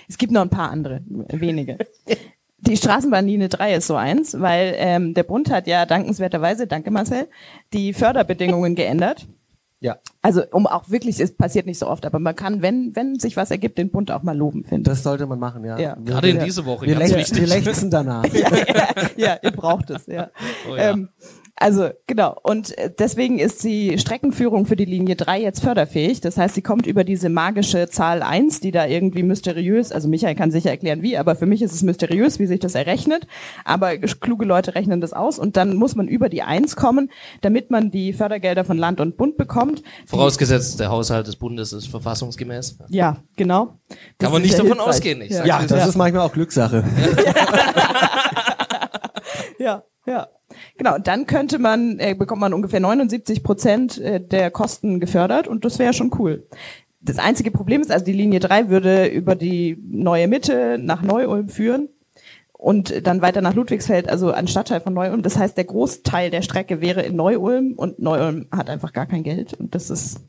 Es 0.10 0.18
gibt 0.18 0.34
noch 0.34 0.42
ein 0.42 0.50
paar 0.50 0.72
andere, 0.72 1.02
wenige. 1.08 1.78
Die 2.62 2.76
Straßenbahnlinie 2.76 3.48
3 3.48 3.76
ist 3.76 3.88
so 3.88 3.96
eins, 3.96 4.38
weil 4.40 4.74
ähm, 4.78 5.14
der 5.14 5.24
Bund 5.24 5.50
hat 5.50 5.66
ja 5.68 5.86
dankenswerterweise, 5.86 6.68
danke 6.68 6.92
Marcel, 6.92 7.30
die 7.72 7.94
Förderbedingungen 7.94 8.76
geändert. 8.76 9.28
Ja. 9.82 9.98
Also 10.22 10.44
um 10.52 10.68
auch 10.68 10.90
wirklich, 10.90 11.20
es 11.22 11.38
passiert 11.38 11.66
nicht 11.66 11.80
so 11.80 11.88
oft, 11.88 12.06
aber 12.06 12.20
man 12.20 12.36
kann, 12.36 12.62
wenn, 12.62 12.96
wenn 12.98 13.18
sich 13.18 13.38
was 13.38 13.50
ergibt, 13.50 13.78
den 13.78 13.92
Bund 13.92 14.12
auch 14.12 14.24
mal 14.24 14.36
loben, 14.38 14.66
finde 14.66 14.90
Das 14.90 15.04
sollte 15.04 15.26
man 15.26 15.40
machen, 15.40 15.64
ja. 15.64 15.80
Ja. 15.80 15.96
Wir, 15.98 16.14
Gerade 16.14 16.30
in 16.30 16.38
wir, 16.38 16.44
dieser 16.44 16.66
Woche, 16.66 16.86
wir, 16.86 16.96
ganz 16.96 17.16
wichtig. 17.16 17.40
wir 17.40 17.48
lechzen 17.48 17.90
danach. 17.90 18.26
ich. 18.26 18.34
ja, 18.34 18.50
ja, 19.16 19.38
ihr 19.42 19.52
braucht 19.52 19.90
es, 19.92 20.06
ja. 20.08 20.32
Oh 20.70 20.76
ja. 20.76 20.92
Ähm, 20.92 21.10
also 21.60 21.90
genau. 22.08 22.38
Und 22.42 22.78
äh, 22.78 22.90
deswegen 22.98 23.38
ist 23.38 23.64
die 23.64 23.98
Streckenführung 24.00 24.66
für 24.66 24.76
die 24.76 24.86
Linie 24.86 25.16
3 25.16 25.42
jetzt 25.42 25.62
förderfähig. 25.62 26.22
Das 26.22 26.38
heißt, 26.38 26.56
sie 26.56 26.62
kommt 26.62 26.86
über 26.88 27.04
diese 27.04 27.30
magische 27.30 27.90
Zahl 27.90 28.24
1, 28.24 28.62
die 28.62 28.72
da 28.72 28.86
irgendwie 28.86 29.24
mysteriös, 29.24 29.92
also 29.92 30.08
Michael 30.08 30.36
kann 30.36 30.52
sicher 30.52 30.70
erklären 30.70 31.02
wie, 31.02 31.18
aber 31.18 31.36
für 31.36 31.46
mich 31.46 31.62
ist 31.62 31.74
es 31.74 31.84
mysteriös, 31.84 32.40
wie 32.40 32.46
sich 32.48 32.60
das 32.60 32.76
errechnet. 32.76 33.28
Aber 33.66 33.98
kluge 33.98 34.46
Leute 34.46 34.76
rechnen 34.76 35.02
das 35.02 35.14
aus 35.14 35.38
und 35.38 35.58
dann 35.58 35.76
muss 35.76 35.96
man 35.96 36.08
über 36.08 36.30
die 36.30 36.42
1 36.44 36.76
kommen, 36.76 37.10
damit 37.42 37.72
man 37.72 37.92
die 37.92 38.14
Fördergelder 38.14 38.64
von 38.64 38.78
Land 38.78 39.00
und 39.02 39.18
Bund 39.18 39.38
bekommt. 39.38 39.84
Vorausgesetzt, 40.06 40.80
der 40.80 40.90
Haushalt 40.90 41.28
des 41.28 41.36
Bundes 41.36 41.74
ist 41.74 41.88
verfassungsgemäß. 41.88 42.78
Ja, 42.90 43.18
genau. 43.36 43.76
Das 43.90 43.98
Kann 44.28 44.32
man 44.34 44.42
nicht 44.44 44.54
davon 44.54 44.68
hilfreich. 44.68 44.88
ausgehen, 44.88 45.22
ich 45.22 45.32
Ja. 45.32 45.38
sag's 45.38 45.48
Ja, 45.48 45.66
das 45.78 45.90
ist 45.90 45.96
manchmal 45.98 46.26
auch 46.26 46.32
Glückssache. 46.34 46.84
Ja, 49.60 49.84
ja. 50.06 50.28
Genau, 50.78 50.98
dann 50.98 51.28
könnte 51.28 51.60
man, 51.60 52.00
äh, 52.00 52.16
bekommt 52.16 52.42
man 52.42 52.54
ungefähr 52.54 52.80
79 52.80 53.44
Prozent 53.44 54.00
äh, 54.00 54.20
der 54.20 54.50
Kosten 54.50 55.00
gefördert 55.00 55.48
und 55.48 55.64
das 55.64 55.78
wäre 55.78 55.94
schon 55.94 56.12
cool. 56.18 56.48
Das 57.02 57.20
einzige 57.20 57.52
Problem 57.52 57.82
ist, 57.82 57.92
also 57.92 58.04
die 58.04 58.14
Linie 58.14 58.40
3 58.40 58.70
würde 58.70 59.06
über 59.06 59.36
die 59.36 59.78
neue 59.88 60.28
Mitte 60.28 60.78
nach 60.80 61.02
Neu-Ulm 61.04 61.50
führen 61.50 61.90
und 62.52 63.06
dann 63.08 63.22
weiter 63.22 63.42
nach 63.42 63.54
Ludwigsfeld, 63.54 64.10
also 64.10 64.32
ein 64.32 64.48
Stadtteil 64.48 64.82
von 64.82 64.94
Neu-Ulm. 64.94 65.22
Das 65.22 65.38
heißt, 65.38 65.56
der 65.56 65.66
Großteil 65.66 66.30
der 66.32 66.42
Strecke 66.42 66.82
wäre 66.82 67.04
in 67.04 67.16
Neu-Ulm 67.16 67.74
und 67.74 68.00
Neu-Ulm 68.00 68.48
hat 68.52 68.70
einfach 68.70 68.92
gar 68.92 69.06
kein 69.06 69.24
Geld 69.24 69.54
und 69.54 69.76
das 69.76 69.90
ist 69.90 70.22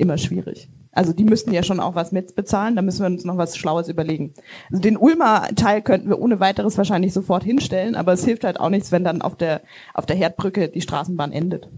immer 0.00 0.18
schwierig. 0.18 0.68
Also 0.92 1.12
die 1.12 1.24
müssten 1.24 1.52
ja 1.52 1.62
schon 1.62 1.78
auch 1.78 1.94
was 1.94 2.10
mitbezahlen, 2.10 2.74
da 2.74 2.82
müssen 2.82 3.00
wir 3.00 3.06
uns 3.06 3.24
noch 3.24 3.36
was 3.36 3.56
Schlaues 3.56 3.88
überlegen. 3.88 4.34
Also 4.70 4.82
den 4.82 4.96
Ulmer 4.96 5.48
Teil 5.54 5.82
könnten 5.82 6.08
wir 6.08 6.18
ohne 6.18 6.40
weiteres 6.40 6.76
wahrscheinlich 6.78 7.12
sofort 7.12 7.44
hinstellen, 7.44 7.94
aber 7.94 8.12
es 8.12 8.24
hilft 8.24 8.42
halt 8.42 8.58
auch 8.58 8.70
nichts, 8.70 8.90
wenn 8.90 9.04
dann 9.04 9.22
auf 9.22 9.36
der, 9.36 9.60
auf 9.94 10.06
der 10.06 10.16
Herdbrücke 10.16 10.68
die 10.68 10.80
Straßenbahn 10.80 11.32
endet. 11.32 11.68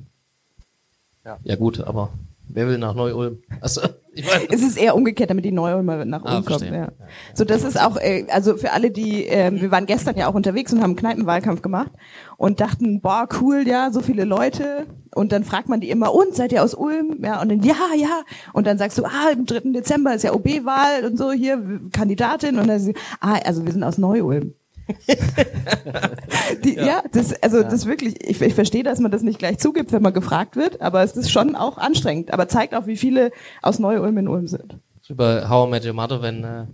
Ja 1.45 1.57
gut, 1.57 1.81
aber 1.81 2.11
wer 2.49 2.67
will 2.67 2.79
nach 2.79 2.95
Neu-Ulm? 2.95 3.43
Also, 3.61 3.83
ich 4.15 4.27
Es 4.51 4.63
ist 4.63 4.77
eher 4.77 4.95
umgekehrt, 4.95 5.31
damit 5.31 5.45
die 5.45 5.53
Neu-Ulmer 5.53 6.05
nach 6.05 6.25
Ah, 6.25 6.37
Ulm 6.37 6.45
kommen. 6.45 6.59
verstehe. 6.59 6.79
Ja. 6.81 6.89
So, 7.35 7.45
das 7.45 7.65
ist 7.65 7.81
auch, 7.81 7.97
äh, 7.97 8.27
also 8.31 8.57
für 8.57 8.73
alle, 8.73 8.91
die, 8.91 9.25
ähm, 9.25 9.61
wir 9.61 9.71
waren 9.71 9.87
gestern 9.87 10.17
ja 10.17 10.29
auch 10.29 10.35
unterwegs 10.35 10.73
und 10.73 10.79
haben 10.81 10.91
einen 10.91 10.97
Kneipenwahlkampf 10.97 11.63
gemacht 11.63 11.91
und 12.37 12.61
dachten, 12.61 13.01
boah, 13.01 13.29
cool, 13.41 13.67
ja, 13.67 13.91
so 13.91 14.01
viele 14.01 14.25
Leute. 14.25 14.87
Und 15.15 15.33
dann 15.33 15.45
fragt 15.45 15.69
man 15.69 15.81
die 15.81 15.91
immer, 15.91 16.15
und 16.15 16.35
seid 16.35 16.53
ihr 16.53 16.63
aus 16.63 16.75
Ulm? 16.75 17.19
Ja, 17.23 17.41
und 17.43 17.51
dann, 17.51 17.63
ja, 17.63 17.77
ja. 17.97 18.23
Und 18.53 18.67
dann 18.67 18.79
sagst 18.79 18.99
du, 18.99 19.05
ah, 19.05 19.31
im 19.33 19.47
3. 19.47 19.73
Dezember 19.73 20.15
ist 20.15 20.25
ja 20.25 20.33
OB-Wahl 20.33 21.05
und 21.07 21.17
so, 21.19 21.33
hier, 21.33 21.81
Kandidatin. 21.93 22.59
Und 22.59 22.69
dann 22.69 22.95
ah, 23.21 23.39
also 23.45 23.65
wir 23.65 23.73
sind 23.73 23.85
aus 23.85 23.99
Neu-Ulm. 23.99 24.55
Die, 26.65 26.75
ja. 26.75 27.03
das, 27.13 27.33
also 27.43 27.63
das 27.63 27.87
wirklich, 27.87 28.23
ich, 28.29 28.41
ich 28.41 28.55
verstehe, 28.55 28.83
dass 28.83 28.99
man 29.01 29.11
das 29.11 29.23
nicht 29.23 29.39
gleich 29.39 29.59
zugibt, 29.59 29.93
wenn 29.93 30.03
man 30.03 30.13
gefragt 30.13 30.57
wird, 30.57 30.81
aber 30.81 31.03
es 31.03 31.17
ist 31.17 31.31
schon 31.31 31.55
auch 31.57 31.79
anstrengend. 31.79 32.33
Aber 32.33 32.49
zeigt 32.49 32.75
auch, 32.75 32.87
wie 32.87 32.97
viele 32.97 33.31
aus 33.63 33.79
Neu-Ulm 33.79 34.19
in 34.19 34.29
Ulm 34.29 34.47
sind. 34.49 34.77
bei 35.11 35.49
How 35.49 35.67
I 35.67 35.71
Met 35.71 35.85
Your 35.87 35.93
Mother, 35.95 36.23
wenn, 36.23 36.45
äh, 36.45 36.67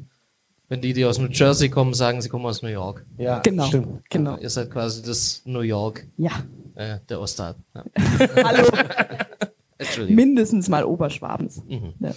wenn 0.68 0.80
die, 0.80 0.92
die 0.92 1.04
aus 1.04 1.18
New 1.18 1.28
Jersey 1.28 1.68
kommen, 1.68 1.94
sagen, 1.94 2.20
sie 2.22 2.28
kommen 2.28 2.44
aus 2.46 2.62
New 2.62 2.68
York. 2.68 3.04
Ja, 3.16 3.38
Genau. 3.40 3.64
stimmt. 3.64 4.08
Genau. 4.10 4.36
Ihr 4.38 4.50
seid 4.50 4.70
quasi 4.70 5.02
das 5.02 5.42
New 5.44 5.60
York 5.60 6.06
Ja. 6.16 6.32
äh, 6.74 6.98
der 7.08 7.20
Ostteil. 7.20 7.54
Ja. 7.74 7.84
Hallo. 8.44 8.68
Entschuldigung. 9.78 10.16
Mindestens 10.16 10.68
mal 10.68 10.84
Oberschwabens. 10.84 11.62
Mhm. 11.68 11.94
Ja. 12.00 12.10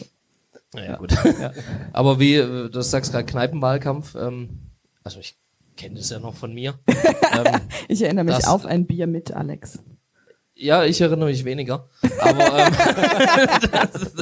Naja, 0.73 0.95
gut. 0.97 1.13
Aber 1.93 2.19
wie, 2.19 2.35
äh, 2.35 2.69
du 2.69 2.81
sagst 2.81 3.11
gerade 3.11 3.25
Kneipenwahlkampf, 3.25 4.15
ähm, 4.15 4.59
also 5.03 5.19
ich 5.19 5.35
kenne 5.77 5.95
das 5.95 6.09
ja 6.09 6.19
noch 6.19 6.35
von 6.35 6.53
mir. 6.53 6.75
ähm, 6.87 7.61
Ich 7.87 8.01
erinnere 8.01 8.25
mich 8.25 8.35
Das- 8.35 8.47
auf 8.47 8.65
ein 8.65 8.85
Bier 8.85 9.07
mit 9.07 9.31
Alex. 9.33 9.79
ja, 10.55 10.83
ich 10.85 11.01
erinnere 11.01 11.29
mich 11.29 11.43
weniger. 11.45 11.87
Aber 12.19 12.59
ähm, 12.59 12.73
das, 13.71 14.13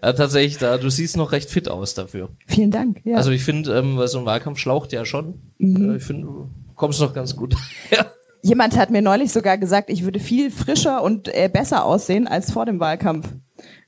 äh, 0.00 0.14
tatsächlich, 0.14 0.58
da, 0.58 0.78
du 0.78 0.88
siehst 0.90 1.16
noch 1.16 1.32
recht 1.32 1.50
fit 1.50 1.68
aus 1.68 1.94
dafür. 1.94 2.30
Vielen 2.46 2.70
Dank. 2.70 3.00
Ja. 3.04 3.16
Also 3.16 3.30
ich 3.30 3.42
finde, 3.44 3.76
ähm, 3.78 3.96
weil 3.96 4.08
so 4.08 4.18
ein 4.18 4.24
Wahlkampf 4.26 4.58
schlaucht 4.58 4.92
ja 4.92 5.04
schon. 5.04 5.40
Äh, 5.60 5.96
ich 5.96 6.02
finde, 6.04 6.26
du 6.26 6.50
kommst 6.76 7.00
noch 7.00 7.12
ganz 7.14 7.36
gut. 7.36 7.54
ja. 7.90 8.06
Jemand 8.42 8.76
hat 8.76 8.90
mir 8.90 9.02
neulich 9.02 9.30
sogar 9.32 9.56
gesagt, 9.58 9.88
ich 9.90 10.02
würde 10.02 10.18
viel 10.18 10.50
frischer 10.50 11.02
und 11.02 11.28
äh, 11.28 11.48
besser 11.52 11.84
aussehen 11.84 12.26
als 12.26 12.50
vor 12.52 12.66
dem 12.66 12.80
Wahlkampf. 12.80 13.28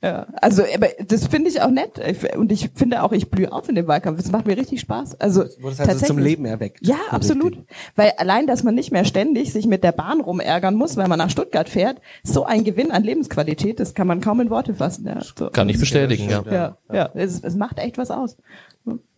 Ja, 0.01 0.27
also 0.41 0.63
aber 0.73 0.87
das 1.07 1.27
finde 1.27 1.49
ich 1.49 1.61
auch 1.61 1.69
nett 1.69 1.99
Ich- 2.05 2.35
und 2.37 2.51
ich 2.51 2.69
finde 2.75 3.03
auch, 3.03 3.11
ich 3.11 3.29
blühe 3.29 3.51
auf 3.51 3.67
in 3.69 3.75
dem 3.75 3.87
Wahlkampf. 3.87 4.19
Es 4.19 4.31
macht 4.31 4.45
mir 4.45 4.57
richtig 4.57 4.79
Spaß. 4.81 5.19
Also 5.19 5.41
Wurde 5.41 5.49
es 5.49 5.63
also 5.63 5.75
tatsächlich. 5.77 6.07
zum 6.07 6.17
Leben 6.19 6.45
erweckt. 6.45 6.85
Ja, 6.85 6.95
So 7.09 7.15
absolut. 7.15 7.57
richtig. 7.57 7.75
Weil 7.95 8.11
allein, 8.17 8.47
dass 8.47 8.63
man 8.63 8.75
nicht 8.75 8.91
mehr 8.91 9.05
ständig 9.05 9.51
sich 9.53 9.67
mit 9.67 9.83
der 9.83 9.91
Bahn 9.91 10.21
rumärgern 10.21 10.75
muss, 10.75 10.97
weil 10.97 11.07
man 11.07 11.17
nach 11.17 11.29
Stuttgart 11.29 11.69
fährt, 11.69 12.01
so 12.23 12.43
ein 12.45 12.63
Gewinn 12.63 12.91
an 12.91 13.03
Lebensqualität, 13.03 13.79
das 13.79 13.93
kann 13.93 14.07
man 14.07 14.21
kaum 14.21 14.39
in 14.41 14.49
Worte 14.49 14.75
fassen. 14.75 15.05
Ja, 15.07 15.19
so. 15.21 15.49
Kann 15.49 15.69
ich 15.69 15.79
bestätigen, 15.79 16.29
ja. 16.29 16.43
Ja, 16.49 16.77
ja, 16.93 17.09
Es, 17.13 17.43
es 17.43 17.55
macht 17.55 17.79
echt 17.79 17.97
was 17.97 18.11
aus. 18.11 18.37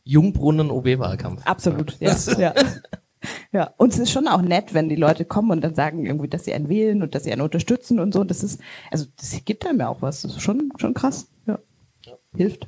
Jungbrunnen 0.04 0.72
OB-Wahlkampf. 0.72 1.42
Absolut, 1.46 1.98
ja. 2.00 2.16
ja. 2.38 2.54
Ja, 3.52 3.74
und 3.78 3.94
es 3.94 4.00
ist 4.00 4.12
schon 4.12 4.28
auch 4.28 4.42
nett, 4.42 4.74
wenn 4.74 4.90
die 4.90 4.96
Leute 4.96 5.26
kommen 5.26 5.52
und 5.52 5.64
dann 5.64 5.76
sagen 5.76 6.06
irgendwie, 6.06 6.28
dass 6.28 6.46
sie 6.46 6.54
einen 6.54 6.70
wählen 6.70 7.02
und 7.02 7.16
dass 7.16 7.24
sie 7.24 7.32
einen 7.32 7.42
unterstützen 7.42 8.00
und 8.00 8.14
so. 8.14 8.24
Das 8.24 8.44
ist, 8.44 8.62
also 8.92 9.06
das 9.18 9.44
gibt 9.46 9.66
einem 9.66 9.80
ja 9.80 9.90
auch 9.90 10.02
was. 10.02 10.22
Das 10.22 10.34
ist 10.34 10.42
schon, 10.42 10.72
schon 10.78 10.94
krass. 10.94 11.30
Ja. 11.46 11.60
Hilft. 12.36 12.68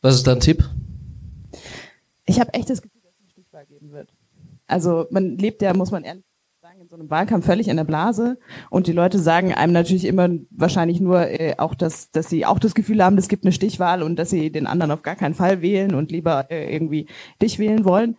Was 0.00 0.16
ist 0.16 0.26
dein 0.26 0.40
Tipp? 0.40 0.68
Ich 2.24 2.40
habe 2.40 2.52
echt 2.54 2.70
das 2.70 2.82
Gefühl, 2.82 3.00
dass 3.02 3.12
es 3.14 3.20
eine 3.20 3.30
Stichwahl 3.30 3.66
geben 3.66 3.92
wird. 3.92 4.12
Also 4.66 5.06
man 5.10 5.36
lebt 5.38 5.62
ja, 5.62 5.74
muss 5.74 5.90
man 5.90 6.04
ehrlich 6.04 6.24
sagen, 6.62 6.80
in 6.80 6.88
so 6.88 6.96
einem 6.96 7.10
Wahlkampf 7.10 7.44
völlig 7.44 7.68
in 7.68 7.76
der 7.76 7.84
Blase 7.84 8.38
und 8.70 8.86
die 8.86 8.92
Leute 8.92 9.18
sagen 9.18 9.52
einem 9.52 9.72
natürlich 9.72 10.04
immer 10.04 10.28
wahrscheinlich 10.50 11.00
nur 11.00 11.28
äh, 11.28 11.54
auch, 11.58 11.74
dass, 11.74 12.10
dass 12.12 12.28
sie 12.28 12.46
auch 12.46 12.58
das 12.58 12.74
Gefühl 12.74 13.04
haben, 13.04 13.18
es 13.18 13.28
gibt 13.28 13.44
eine 13.44 13.52
Stichwahl 13.52 14.02
und 14.02 14.16
dass 14.16 14.30
sie 14.30 14.50
den 14.50 14.66
anderen 14.66 14.92
auf 14.92 15.02
gar 15.02 15.16
keinen 15.16 15.34
Fall 15.34 15.60
wählen 15.60 15.94
und 15.94 16.10
lieber 16.10 16.50
äh, 16.50 16.72
irgendwie 16.72 17.06
dich 17.40 17.58
wählen 17.58 17.84
wollen. 17.84 18.16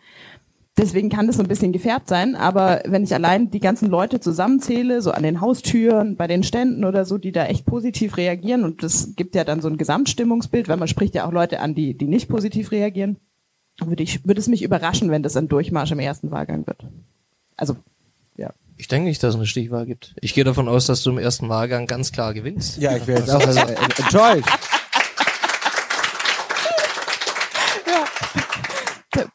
Deswegen 0.75 1.09
kann 1.09 1.27
das 1.27 1.37
so 1.37 1.43
ein 1.43 1.47
bisschen 1.47 1.71
gefärbt 1.71 2.07
sein, 2.07 2.35
aber 2.35 2.81
wenn 2.85 3.03
ich 3.03 3.13
allein 3.13 3.51
die 3.51 3.59
ganzen 3.59 3.89
Leute 3.89 4.19
zusammenzähle, 4.19 5.03
so 5.03 5.11
an 5.11 5.21
den 5.21 5.39
Haustüren, 5.39 6.15
bei 6.15 6.25
den 6.25 6.41
Ständen 6.41 6.83
oder 6.83 7.05
so, 7.05 7.19
die 7.19 7.31
da 7.31 7.45
echt 7.45 7.67
positiv 7.67 8.17
reagieren 8.17 8.63
und 8.63 8.81
das 8.81 9.15
gibt 9.15 9.35
ja 9.35 9.43
dann 9.43 9.61
so 9.61 9.67
ein 9.67 9.77
Gesamtstimmungsbild, 9.77 10.67
weil 10.67 10.77
man 10.77 10.87
spricht 10.87 11.13
ja 11.13 11.27
auch 11.27 11.31
Leute 11.31 11.59
an, 11.59 11.75
die, 11.75 11.95
die 11.95 12.07
nicht 12.07 12.27
positiv 12.27 12.71
reagieren, 12.71 13.17
würde 13.79 14.01
ich, 14.01 14.25
würde 14.25 14.39
es 14.39 14.47
mich 14.47 14.63
überraschen, 14.63 15.11
wenn 15.11 15.21
das 15.21 15.37
ein 15.37 15.47
Durchmarsch 15.47 15.91
im 15.91 15.99
ersten 15.99 16.31
Wahlgang 16.31 16.65
wird. 16.65 16.87
Also, 17.55 17.75
ja. 18.35 18.51
Ich 18.77 18.87
denke 18.87 19.09
nicht, 19.09 19.21
dass 19.21 19.35
es 19.35 19.35
eine 19.35 19.45
Stichwahl 19.45 19.85
gibt. 19.85 20.15
Ich 20.21 20.33
gehe 20.33 20.43
davon 20.43 20.67
aus, 20.67 20.87
dass 20.87 21.03
du 21.03 21.11
im 21.11 21.19
ersten 21.19 21.49
Wahlgang 21.49 21.85
ganz 21.85 22.11
klar 22.11 22.33
gewinnst. 22.33 22.77
Ja, 22.81 22.97
ich 22.97 23.05
wäre 23.05 23.19
jetzt 23.19 23.29
auch 23.29 23.45
also, 23.45 23.59
äh, 23.59 23.75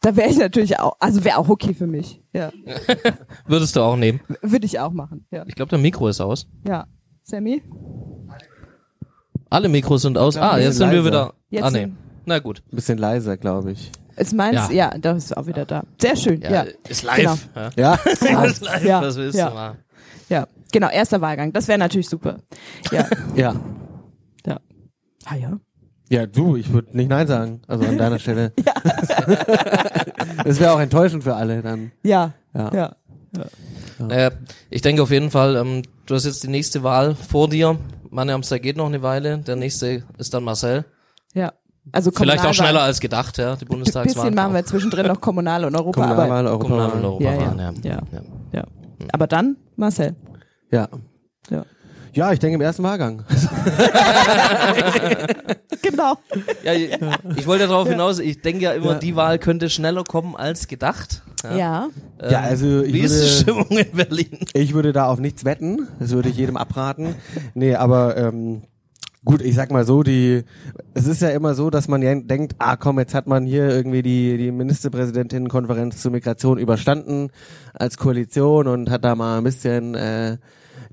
Da, 0.08 0.16
wäre 0.16 0.30
ich 0.30 0.38
natürlich 0.38 0.78
auch, 0.78 0.96
also 1.00 1.22
wäre 1.24 1.36
auch 1.36 1.48
okay 1.50 1.74
für 1.74 1.86
mich. 1.86 2.22
Ja. 2.32 2.50
Würdest 3.46 3.76
du 3.76 3.82
auch 3.82 3.96
nehmen? 3.96 4.20
Würde 4.40 4.64
ich 4.64 4.80
auch 4.80 4.92
machen. 4.92 5.26
Ja. 5.30 5.44
Ich 5.46 5.54
glaube, 5.54 5.68
der 5.68 5.78
Mikro 5.78 6.08
ist 6.08 6.20
aus. 6.22 6.46
Ja. 6.66 6.86
Sammy? 7.24 7.62
Alle 9.50 9.68
Mikros 9.68 10.02
sind 10.02 10.16
aus. 10.16 10.36
Ja, 10.36 10.52
ah, 10.52 10.58
jetzt 10.58 10.76
sind 10.76 10.90
wir 10.90 11.02
bisschen 11.02 11.06
wieder. 11.12 11.34
Jetzt 11.50 11.62
ah, 11.62 11.70
nee. 11.70 11.80
sind- 11.80 11.96
Na 12.24 12.38
gut. 12.38 12.62
Ein 12.72 12.76
bisschen 12.76 12.96
leiser, 12.96 13.36
glaube 13.36 13.72
ich. 13.72 13.92
Ist 14.16 14.32
meins? 14.34 14.70
Ja. 14.70 14.90
Ja. 14.92 14.98
das 14.98 15.24
ist 15.24 15.36
auch 15.36 15.46
wieder 15.46 15.66
da. 15.66 15.84
Sehr 16.00 16.16
schön. 16.16 16.40
Ja, 16.40 16.50
Ja. 16.50 16.66
ist 16.88 17.02
live. 17.02 17.16
Genau. 17.16 17.36
Ja. 17.54 17.70
Ja? 17.76 17.94
ist 18.44 18.62
live, 18.62 18.84
Ja. 18.84 19.02
was 19.02 19.16
willst 19.16 19.38
Ja. 19.38 19.48
du 19.50 19.54
mal? 19.54 19.78
Ja. 20.30 20.48
Genau, 20.72 20.88
erster 20.88 21.20
Wahlgang. 21.20 21.52
Das 21.52 21.68
wäre 21.68 21.78
natürlich 21.78 22.08
super. 22.08 22.38
Ja. 22.90 23.06
ja. 23.36 23.54
ja. 24.46 24.60
Ah 25.26 25.36
ja. 25.36 25.58
Ja, 26.10 26.26
du, 26.26 26.56
ich 26.56 26.72
würde 26.72 26.96
nicht 26.96 27.10
Nein 27.10 27.26
sagen. 27.26 27.60
Also 27.66 27.84
an 27.84 27.98
deiner 27.98 28.18
Stelle. 28.18 28.52
das 30.44 30.60
wäre 30.60 30.72
auch 30.72 30.80
enttäuschend 30.80 31.24
für 31.24 31.34
alle 31.34 31.62
dann. 31.62 31.92
Ja. 32.02 32.32
Ja. 32.54 32.72
Ja. 32.72 32.90
Naja, 33.98 34.30
ich 34.70 34.80
denke 34.80 35.02
auf 35.02 35.10
jeden 35.10 35.30
Fall, 35.30 35.56
ähm, 35.56 35.82
du 36.06 36.14
hast 36.14 36.24
jetzt 36.24 36.42
die 36.42 36.48
nächste 36.48 36.82
Wahl 36.82 37.14
vor 37.14 37.48
dir. 37.48 37.78
Meine 38.10 38.32
Amster 38.32 38.58
geht 38.58 38.76
noch 38.76 38.86
eine 38.86 39.02
Weile. 39.02 39.38
Der 39.38 39.56
nächste 39.56 40.04
ist 40.16 40.32
dann 40.32 40.44
Marcel. 40.44 40.84
Ja. 41.34 41.52
Also 41.92 42.10
Vielleicht 42.10 42.44
auch 42.44 42.54
schneller 42.54 42.82
als 42.82 43.00
gedacht, 43.00 43.38
ja, 43.38 43.56
die 43.56 43.64
Ein 43.64 43.68
Bundestagswahl. 43.68 44.24
bisschen 44.24 44.34
machen 44.34 44.54
wir 44.54 44.64
zwischendrin 44.64 45.06
noch 45.06 45.20
Kommunal 45.20 45.64
und 45.64 45.74
Europa. 45.74 46.00
Kommunalwahl, 46.02 46.58
Kommunal- 46.58 46.92
und 46.92 47.04
Europawahl. 47.04 47.04
Europawahl, 47.04 47.72
Ja, 47.82 47.92
ja. 47.92 48.00
ja. 48.52 48.64
ja. 48.98 49.06
Aber 49.12 49.26
dann 49.26 49.56
Marcel. 49.76 50.14
Ja. 50.70 50.88
Ja. 51.50 51.64
Ja, 52.12 52.32
ich 52.32 52.38
denke 52.38 52.54
im 52.56 52.60
ersten 52.60 52.82
Wahlgang. 52.82 53.24
Genau. 55.82 56.14
Ja, 56.64 56.72
ich, 56.74 56.90
ich 57.36 57.46
wollte 57.46 57.66
darauf 57.66 57.88
hinaus, 57.88 58.18
ich 58.18 58.40
denke 58.42 58.62
ja 58.64 58.72
immer, 58.72 58.92
Ja. 58.92 58.98
die 58.98 59.16
Wahl 59.16 59.38
könnte 59.38 59.70
schneller 59.70 60.04
kommen 60.04 60.36
als 60.36 60.68
gedacht. 60.68 61.22
Ja. 61.56 61.88
Ähm, 62.20 62.30
Ja, 62.30 62.40
also 62.40 62.82
ich 62.82 62.92
Wie 62.92 63.00
ist 63.00 63.14
die 63.14 63.18
würde- 63.20 63.64
Stimmung 63.64 63.78
in 63.78 63.96
Berlin? 63.96 64.38
Ich 64.54 64.74
würde 64.74 64.92
da 64.92 65.06
auf 65.06 65.18
nichts 65.20 65.44
wetten. 65.44 65.88
Das 65.98 66.10
würde 66.10 66.28
ich 66.28 66.36
jedem 66.36 66.56
abraten. 66.56 67.14
Nee, 67.54 67.74
aber 67.76 68.16
ähm, 68.16 68.62
gut, 69.24 69.40
ich 69.40 69.54
sag 69.54 69.70
mal 69.70 69.84
so, 69.86 70.02
die 70.02 70.42
es 70.94 71.06
ist 71.06 71.22
ja 71.22 71.30
immer 71.30 71.54
so, 71.54 71.70
dass 71.70 71.88
man 71.88 72.02
ja 72.02 72.14
denkt, 72.14 72.56
ah 72.58 72.76
komm, 72.76 72.98
jetzt 72.98 73.14
hat 73.14 73.26
man 73.26 73.46
hier 73.46 73.68
irgendwie 73.68 74.02
die, 74.02 74.36
die 74.36 74.50
Ministerpräsidentinnenkonferenz 74.50 76.02
zur 76.02 76.10
Migration 76.10 76.58
überstanden 76.58 77.30
als 77.72 77.96
Koalition 77.96 78.66
und 78.66 78.90
hat 78.90 79.04
da 79.04 79.14
mal 79.14 79.38
ein 79.38 79.44
bisschen 79.44 79.94
äh, 79.94 80.36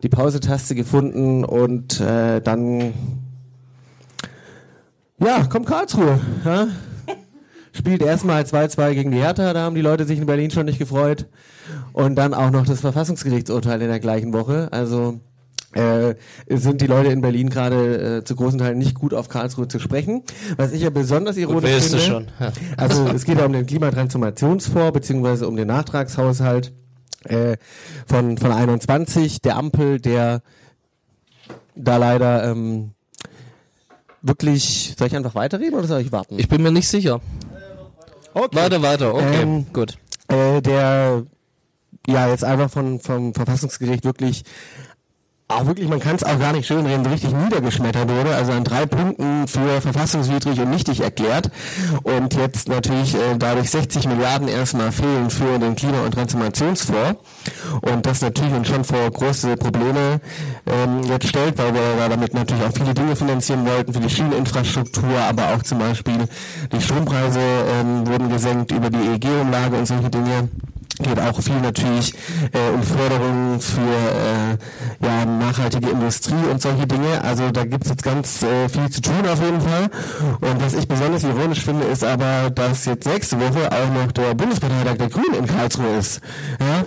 die 0.03 0.09
Pausetaste 0.09 0.75
gefunden 0.75 1.43
und 1.45 1.99
äh, 1.99 2.41
dann 2.41 2.93
ja, 5.19 5.45
kommt 5.45 5.65
Karlsruhe. 5.65 6.19
Ja? 6.43 6.67
Spielt 7.73 8.01
erstmal 8.01 8.43
2-2 8.43 8.93
gegen 8.93 9.11
die 9.11 9.17
Hertha, 9.19 9.53
da 9.53 9.61
haben 9.61 9.75
die 9.75 9.81
Leute 9.81 10.05
sich 10.05 10.19
in 10.19 10.25
Berlin 10.25 10.51
schon 10.51 10.65
nicht 10.65 10.79
gefreut. 10.79 11.27
Und 11.93 12.15
dann 12.15 12.33
auch 12.33 12.51
noch 12.51 12.65
das 12.65 12.81
Verfassungsgerichtsurteil 12.81 13.81
in 13.81 13.87
der 13.87 13.99
gleichen 13.99 14.33
Woche. 14.33 14.67
Also 14.71 15.19
äh, 15.71 16.15
sind 16.49 16.81
die 16.81 16.87
Leute 16.87 17.11
in 17.11 17.21
Berlin 17.21 17.49
gerade 17.49 18.17
äh, 18.17 18.23
zu 18.23 18.35
großen 18.35 18.59
Teilen 18.59 18.77
nicht 18.77 18.95
gut 18.95 19.13
auf 19.13 19.29
Karlsruhe 19.29 19.67
zu 19.67 19.79
sprechen. 19.79 20.23
Was 20.57 20.71
ich 20.73 20.81
ja 20.81 20.89
besonders 20.89 21.37
ironisch 21.37 21.69
finde. 21.69 21.97
es 21.97 22.05
schon? 22.05 22.27
Ja. 22.39 22.51
Also 22.77 23.07
es 23.15 23.25
geht 23.25 23.39
ja 23.39 23.45
um 23.45 23.53
den 23.53 23.65
Klimatransformationsfonds 23.65 24.93
beziehungsweise 24.93 25.47
um 25.47 25.55
den 25.55 25.67
Nachtragshaushalt 25.67 26.73
äh, 27.25 27.57
von 28.07 28.37
von 28.37 28.51
21 28.51 29.41
der 29.41 29.57
Ampel, 29.57 29.99
der 29.99 30.41
da 31.75 31.97
leider 31.97 32.49
ähm, 32.51 32.91
wirklich. 34.21 34.95
Soll 34.97 35.07
ich 35.07 35.15
einfach 35.15 35.35
weiterreden 35.35 35.77
oder 35.77 35.87
soll 35.87 36.01
ich 36.01 36.11
warten? 36.11 36.39
Ich 36.39 36.47
bin 36.49 36.61
mir 36.63 36.71
nicht 36.71 36.87
sicher. 36.87 37.21
okay. 38.33 38.55
Weiter, 38.55 38.81
weiter, 38.81 39.13
okay, 39.13 39.41
Ähm, 39.41 39.65
gut. 39.73 39.97
äh, 40.27 40.61
der 40.61 41.23
ja 42.07 42.29
jetzt 42.29 42.43
einfach 42.43 42.69
von 42.69 42.99
vom 42.99 43.33
Verfassungsgericht 43.33 44.05
wirklich 44.05 44.43
auch 45.47 45.67
wirklich, 45.67 45.87
man 45.87 45.99
kann 45.99 46.15
es 46.15 46.23
auch 46.23 46.39
gar 46.39 46.53
nicht 46.53 46.65
schön 46.65 46.85
reden, 46.85 47.05
richtig 47.05 47.31
niedergeschmettert 47.31 48.09
wurde, 48.09 48.33
also 48.33 48.51
an 48.51 48.63
drei 48.63 48.87
Punkten 48.87 49.47
für 49.47 49.79
verfassungswidrig 49.79 50.59
und 50.59 50.71
nichtig 50.71 51.01
erklärt. 51.01 51.51
Und 52.01 52.33
jetzt 52.33 52.67
natürlich 52.67 53.13
äh, 53.13 53.37
dadurch 53.37 53.69
60 53.69 54.07
Milliarden 54.07 54.47
erstmal 54.47 54.91
fehlen 54.91 55.29
für 55.29 55.59
den 55.59 55.75
Klima- 55.75 56.03
und 56.03 56.15
Transformationsfonds. 56.15 57.19
Und 57.81 58.05
das 58.07 58.21
natürlich 58.21 58.53
uns 58.53 58.67
schon 58.67 58.83
vor 58.83 59.11
große 59.11 59.55
Probleme 59.57 60.19
ähm, 60.65 61.03
jetzt 61.03 61.27
stellt, 61.27 61.59
weil 61.59 61.75
wir 61.75 61.95
da 61.95 62.09
damit 62.09 62.33
natürlich 62.33 62.63
auch 62.63 62.73
viele 62.73 62.95
Dinge 62.95 63.15
finanzieren 63.15 63.67
wollten, 63.67 63.93
für 63.93 63.99
die 63.99 64.09
Schieneninfrastruktur, 64.09 65.19
aber 65.29 65.53
auch 65.53 65.61
zum 65.61 65.77
Beispiel 65.77 66.27
die 66.71 66.81
Strompreise 66.81 67.39
ähm, 67.39 68.07
wurden 68.07 68.29
gesenkt 68.29 68.71
über 68.71 68.89
die 68.89 68.97
EEG-Umlage 68.97 69.77
und 69.77 69.85
solche 69.85 70.09
Dinge 70.09 70.49
geht 70.99 71.19
auch 71.19 71.41
viel 71.41 71.59
natürlich 71.61 72.13
äh, 72.53 72.73
um 72.73 72.83
Förderungen 72.83 73.59
für 73.59 73.81
äh, 73.81 75.05
ja, 75.05 75.25
nachhaltige 75.25 75.89
Industrie 75.89 76.45
und 76.49 76.61
solche 76.61 76.87
Dinge. 76.87 77.23
Also 77.23 77.51
da 77.51 77.65
gibt 77.65 77.83
es 77.83 77.91
jetzt 77.91 78.03
ganz 78.03 78.43
äh, 78.43 78.69
viel 78.69 78.89
zu 78.89 79.01
tun 79.01 79.27
auf 79.27 79.41
jeden 79.41 79.61
Fall. 79.61 79.89
Und 80.41 80.61
was 80.61 80.73
ich 80.73 80.87
besonders 80.87 81.23
ironisch 81.23 81.63
finde, 81.63 81.85
ist 81.85 82.03
aber, 82.03 82.49
dass 82.49 82.85
jetzt 82.85 83.07
nächste 83.07 83.39
Woche 83.39 83.69
auch 83.71 83.93
noch 83.93 84.11
der 84.11 84.33
Bundesparteitag 84.33 84.97
der 84.97 85.09
Grünen 85.09 85.35
in 85.39 85.47
Karlsruhe 85.47 85.97
ist. 85.97 86.21
Ja? 86.59 86.85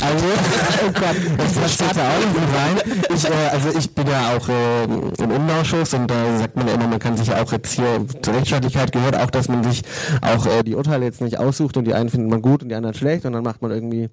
Also, 0.00 0.24
oh 0.86 0.92
Gott, 0.92 1.16
das 1.38 1.52
passt 1.52 1.80
jetzt 1.80 1.98
auch 1.98 2.18
nicht 2.18 2.36
rein. 2.56 3.06
Ich, 3.14 3.24
äh, 3.24 3.48
also 3.52 3.78
ich 3.78 3.94
bin 3.94 4.06
ja 4.06 4.36
auch 4.36 4.48
äh, 4.48 4.84
im 4.84 5.30
Innenausschuss 5.30 5.94
und 5.94 6.10
da 6.10 6.38
sagt 6.38 6.56
man 6.56 6.68
ja 6.68 6.74
immer, 6.74 6.86
man 6.86 6.98
kann 6.98 7.16
sich 7.16 7.28
ja 7.28 7.42
auch 7.42 7.52
jetzt 7.52 7.72
hier 7.72 8.06
zur 8.22 8.34
Rechtsstaatlichkeit 8.34 8.92
gehört 8.92 9.16
auch, 9.16 9.30
dass 9.30 9.48
man 9.48 9.64
sich 9.64 9.82
auch 10.20 10.46
äh, 10.46 10.62
die 10.62 10.74
Urteile 10.74 11.04
jetzt 11.04 11.20
nicht 11.20 11.38
aussucht 11.38 11.76
und 11.76 11.84
die 11.84 11.94
einen 11.94 12.10
findet 12.10 12.30
man 12.30 12.42
gut 12.42 12.62
und 12.62 12.68
die 12.68 12.74
anderen 12.74 12.94
schlecht 12.94 13.24
und 13.24 13.32
dann 13.32 13.41
macht 13.42 13.62
man 13.62 13.70
irgendwie 13.70 14.08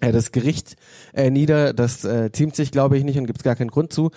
äh, 0.00 0.12
das 0.12 0.32
Gericht 0.32 0.76
äh, 1.12 1.30
nieder. 1.30 1.72
Das 1.72 2.04
äh, 2.04 2.30
ziemt 2.32 2.54
sich, 2.54 2.70
glaube 2.70 2.96
ich, 2.96 3.04
nicht 3.04 3.18
und 3.18 3.26
gibt 3.26 3.40
es 3.40 3.44
gar 3.44 3.56
keinen 3.56 3.70
Grund 3.70 3.92
zu. 3.92 4.10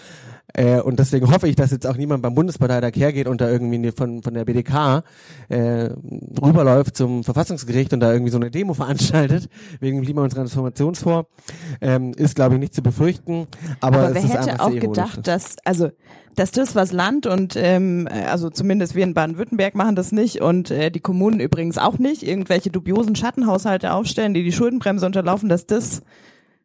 Äh, 0.53 0.81
und 0.81 0.99
deswegen 0.99 1.31
hoffe 1.31 1.47
ich, 1.47 1.55
dass 1.55 1.71
jetzt 1.71 1.87
auch 1.87 1.95
niemand 1.95 2.21
beim 2.21 2.35
Bundesparteitag 2.35 2.91
hergeht 2.95 3.27
und 3.27 3.41
da 3.41 3.49
irgendwie 3.49 3.91
von, 3.91 4.21
von 4.21 4.33
der 4.33 4.45
BDK 4.45 5.03
äh, 5.49 5.89
rüberläuft 6.41 6.97
zum 6.97 7.23
Verfassungsgericht 7.23 7.93
und 7.93 8.01
da 8.01 8.11
irgendwie 8.11 8.31
so 8.31 8.37
eine 8.37 8.51
Demo 8.51 8.73
veranstaltet 8.75 9.49
wegen 9.79 10.01
Klima- 10.01 10.23
und 10.23 10.33
Transformationsfonds. 10.33 11.29
Ähm, 11.79 12.13
ist, 12.15 12.35
glaube 12.35 12.55
ich, 12.55 12.59
nicht 12.59 12.75
zu 12.75 12.81
befürchten. 12.81 13.47
Aber, 13.79 13.99
Aber 13.99 14.07
es 14.09 14.15
wer 14.15 14.23
ist 14.23 14.29
hätte 14.33 14.51
einfach 14.51 14.65
auch 14.67 14.79
gedacht, 14.79 15.27
dass, 15.27 15.55
also, 15.63 15.89
dass 16.35 16.51
das, 16.51 16.75
was 16.75 16.91
Land 16.91 17.27
und, 17.27 17.55
ähm, 17.55 18.07
also 18.11 18.49
zumindest 18.49 18.95
wir 18.95 19.03
in 19.03 19.13
Baden-Württemberg 19.13 19.75
machen 19.75 19.95
das 19.95 20.11
nicht 20.11 20.41
und 20.41 20.71
äh, 20.71 20.91
die 20.91 20.99
Kommunen 20.99 21.39
übrigens 21.39 21.77
auch 21.77 21.97
nicht, 21.97 22.23
irgendwelche 22.23 22.69
dubiosen 22.69 23.15
Schattenhaushalte 23.15 23.93
aufstellen, 23.93 24.33
die 24.33 24.43
die 24.43 24.51
Schuldenbremse 24.51 25.05
unterlaufen, 25.05 25.49
dass 25.49 25.65
das 25.65 26.01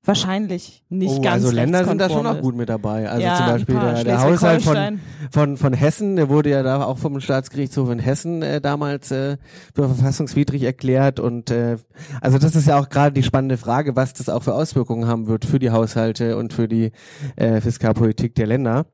wahrscheinlich 0.07 0.85
nicht 0.89 1.19
oh, 1.19 1.21
ganz 1.21 1.45
also 1.45 1.51
Länder 1.51 1.85
sind 1.85 2.01
da 2.01 2.09
schon 2.09 2.27
auch 2.27 2.41
gut 2.41 2.57
mit 2.57 2.69
dabei. 2.69 3.09
Also 3.09 3.27
Ja, 3.27 3.37
zum 3.37 3.47
Beispiel 3.47 3.75
der, 3.75 4.05
der 4.05 4.23
Haushalt 4.23 4.63
von, 4.63 5.01
von, 5.31 5.57
von 5.57 5.73
Hessen, 5.73 6.17
der 6.17 6.29
wurde 6.29 6.51
ja 6.51 6.63
da 6.63 6.85
auch 6.85 6.99
vom 6.99 7.21
Staatsgerichtshof 7.21 7.91
in 7.91 7.99
Hessen 7.99 8.43
äh, 8.43 8.61
damals 8.61 9.11
äh, 9.11 9.37
für 9.75 9.89
verfassungswidrig 9.89 10.63
erklärt. 10.63 11.21
Und 11.21 11.51
äh, 11.51 11.77
also 12.21 12.39
das 12.39 12.55
ist 12.55 12.69
ja 12.69 12.79
auch 12.79 12.89
gerade 12.89 13.13
die 13.13 13.23
spannende 13.23 13.57
Frage, 13.57 13.97
was 13.97 14.13
das 14.15 14.29
auch 14.29 14.43
für 14.43 14.55
Auswirkungen 14.55 15.09
haben 15.09 15.27
wird 15.27 15.45
für 15.45 15.59
die 15.59 15.71
Haushalte 15.71 16.37
und 16.37 16.53
für 16.53 16.69
die 16.69 16.93
äh, 17.37 17.61
Fiskalpolitik 17.61 18.35
der 18.35 18.47
Länder. 18.47 18.87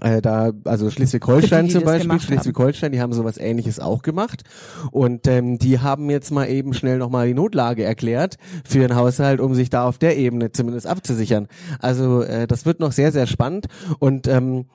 Äh, 0.00 0.22
da, 0.22 0.52
also 0.64 0.90
Schleswig-Holstein 0.90 1.70
zum 1.70 1.84
Beispiel. 1.84 2.20
Schleswig-Holstein, 2.20 2.92
die 2.92 3.00
haben 3.00 3.12
sowas 3.12 3.38
ähnliches 3.38 3.80
auch 3.80 4.02
gemacht. 4.02 4.42
Und 4.90 5.26
ähm, 5.26 5.58
die 5.58 5.80
haben 5.80 6.10
jetzt 6.10 6.30
mal 6.30 6.48
eben 6.48 6.74
schnell 6.74 6.98
nochmal 6.98 7.28
die 7.28 7.34
Notlage 7.34 7.84
erklärt 7.84 8.36
für 8.64 8.80
den 8.80 8.96
Haushalt, 8.96 9.40
um 9.40 9.54
sich 9.54 9.70
da 9.70 9.86
auf 9.86 9.98
der 9.98 10.16
Ebene 10.16 10.52
zumindest 10.52 10.86
abzusichern. 10.86 11.48
Also 11.80 12.22
äh, 12.22 12.46
das 12.46 12.66
wird 12.66 12.80
noch 12.80 12.92
sehr, 12.92 13.12
sehr 13.12 13.26
spannend. 13.26 13.66
Und 13.98 14.26
ähm, 14.28 14.66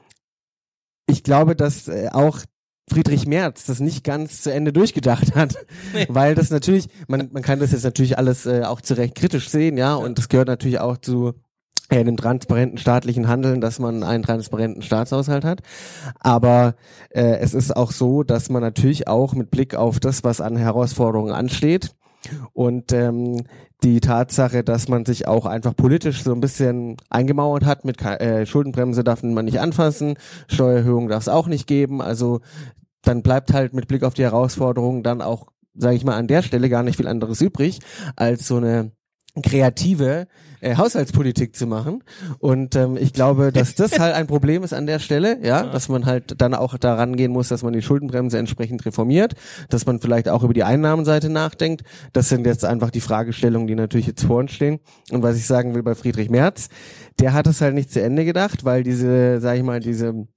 ich 1.07 1.23
glaube, 1.23 1.55
dass 1.55 1.87
äh, 1.87 2.09
auch 2.11 2.39
Friedrich 2.89 3.25
Merz 3.25 3.65
das 3.65 3.79
nicht 3.79 4.03
ganz 4.03 4.41
zu 4.41 4.51
Ende 4.51 4.73
durchgedacht 4.73 5.35
hat, 5.35 5.55
weil 6.09 6.35
das 6.35 6.49
natürlich, 6.49 6.87
man, 7.07 7.29
man 7.31 7.43
kann 7.43 7.59
das 7.59 7.71
jetzt 7.71 7.83
natürlich 7.83 8.17
alles 8.17 8.45
äh, 8.45 8.63
auch 8.63 8.81
zu 8.81 8.95
Recht 8.95 9.15
kritisch 9.15 9.49
sehen, 9.49 9.77
ja, 9.77 9.95
und 9.95 10.17
das 10.17 10.29
gehört 10.29 10.47
natürlich 10.47 10.79
auch 10.79 10.97
zu 10.97 11.33
äh, 11.91 11.99
einem 11.99 12.17
transparenten 12.17 12.77
staatlichen 12.77 13.27
Handeln, 13.27 13.61
dass 13.61 13.77
man 13.77 14.03
einen 14.03 14.23
transparenten 14.23 14.81
Staatshaushalt 14.81 15.43
hat. 15.43 15.61
Aber 16.19 16.75
äh, 17.09 17.37
es 17.39 17.53
ist 17.53 17.75
auch 17.75 17.91
so, 17.91 18.23
dass 18.23 18.49
man 18.49 18.61
natürlich 18.61 19.07
auch 19.07 19.33
mit 19.33 19.51
Blick 19.51 19.75
auf 19.75 19.99
das, 19.99 20.23
was 20.23 20.41
an 20.41 20.55
Herausforderungen 20.55 21.33
ansteht 21.33 21.93
und 22.53 22.93
ähm, 22.93 23.43
die 23.83 23.99
Tatsache, 23.99 24.63
dass 24.63 24.87
man 24.87 25.05
sich 25.05 25.27
auch 25.27 25.45
einfach 25.45 25.75
politisch 25.75 26.23
so 26.23 26.31
ein 26.33 26.39
bisschen 26.39 26.97
eingemauert 27.09 27.65
hat 27.65 27.83
mit 27.83 28.01
äh, 28.01 28.45
Schuldenbremse 28.45 29.03
darf 29.03 29.23
man 29.23 29.45
nicht 29.45 29.59
anfassen, 29.59 30.15
Steuererhöhung 30.47 31.09
darf 31.09 31.23
es 31.23 31.29
auch 31.29 31.47
nicht 31.47 31.67
geben. 31.67 32.01
Also 32.01 32.41
dann 33.01 33.23
bleibt 33.23 33.53
halt 33.53 33.73
mit 33.73 33.87
Blick 33.87 34.03
auf 34.03 34.13
die 34.13 34.23
Herausforderungen 34.23 35.03
dann 35.03 35.21
auch, 35.21 35.47
sage 35.73 35.95
ich 35.95 36.05
mal, 36.05 36.15
an 36.15 36.27
der 36.27 36.43
Stelle 36.43 36.69
gar 36.69 36.83
nicht 36.83 36.97
viel 36.97 37.07
anderes 37.07 37.41
übrig, 37.41 37.79
als 38.15 38.47
so 38.47 38.57
eine 38.57 38.91
kreative 39.41 40.27
äh, 40.59 40.75
Haushaltspolitik 40.75 41.55
zu 41.55 41.67
machen. 41.67 42.03
Und 42.39 42.75
ähm, 42.75 42.97
ich 42.97 43.13
glaube, 43.13 43.51
dass 43.51 43.75
das 43.75 43.99
halt 43.99 44.13
ein 44.13 44.27
Problem 44.27 44.63
ist 44.63 44.73
an 44.73 44.85
der 44.85 44.99
Stelle, 44.99 45.39
ja, 45.43 45.63
dass 45.63 45.89
man 45.89 46.05
halt 46.05 46.41
dann 46.41 46.53
auch 46.53 46.77
daran 46.77 47.15
gehen 47.15 47.31
muss, 47.31 47.47
dass 47.47 47.63
man 47.63 47.73
die 47.73 47.81
Schuldenbremse 47.81 48.37
entsprechend 48.37 48.85
reformiert, 48.85 49.33
dass 49.69 49.85
man 49.85 49.99
vielleicht 49.99 50.27
auch 50.29 50.43
über 50.43 50.53
die 50.53 50.63
Einnahmenseite 50.63 51.29
nachdenkt. 51.29 51.83
Das 52.13 52.29
sind 52.29 52.45
jetzt 52.45 52.65
einfach 52.65 52.91
die 52.91 53.01
Fragestellungen, 53.01 53.67
die 53.67 53.75
natürlich 53.75 54.07
jetzt 54.07 54.23
vor 54.23 54.37
uns 54.37 54.51
stehen. 54.51 54.79
Und 55.11 55.23
was 55.23 55.37
ich 55.37 55.45
sagen 55.45 55.75
will 55.75 55.83
bei 55.83 55.95
Friedrich 55.95 56.29
Merz, 56.29 56.69
der 57.19 57.33
hat 57.33 57.47
es 57.47 57.61
halt 57.61 57.73
nicht 57.73 57.91
zu 57.91 58.01
Ende 58.01 58.25
gedacht, 58.25 58.65
weil 58.65 58.83
diese, 58.83 59.39
sag 59.39 59.57
ich 59.57 59.63
mal, 59.63 59.79
diese 59.79 60.27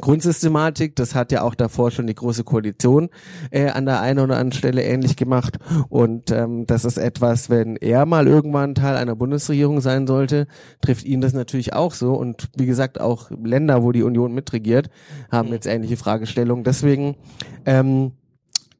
Grundsystematik, 0.00 0.94
das 0.94 1.14
hat 1.14 1.32
ja 1.32 1.42
auch 1.42 1.54
davor 1.54 1.90
schon 1.90 2.06
die 2.06 2.14
große 2.14 2.44
Koalition 2.44 3.08
äh, 3.50 3.68
an 3.68 3.86
der 3.86 4.00
einen 4.00 4.18
oder 4.18 4.34
anderen 4.34 4.52
Stelle 4.52 4.82
ähnlich 4.82 5.16
gemacht. 5.16 5.58
Und 5.88 6.30
ähm, 6.30 6.66
das 6.66 6.84
ist 6.84 6.98
etwas, 6.98 7.48
wenn 7.48 7.76
er 7.76 8.04
mal 8.04 8.26
irgendwann 8.26 8.74
Teil 8.74 8.96
einer 8.96 9.16
Bundesregierung 9.16 9.80
sein 9.80 10.06
sollte, 10.06 10.48
trifft 10.82 11.06
ihn 11.06 11.22
das 11.22 11.32
natürlich 11.32 11.72
auch 11.72 11.94
so. 11.94 12.12
Und 12.14 12.48
wie 12.56 12.66
gesagt, 12.66 13.00
auch 13.00 13.30
Länder, 13.30 13.82
wo 13.82 13.92
die 13.92 14.02
Union 14.02 14.34
mitregiert, 14.34 14.90
haben 15.30 15.48
jetzt 15.48 15.66
ähnliche 15.66 15.96
Fragestellungen. 15.96 16.62
Deswegen 16.64 17.16
ähm, 17.64 18.12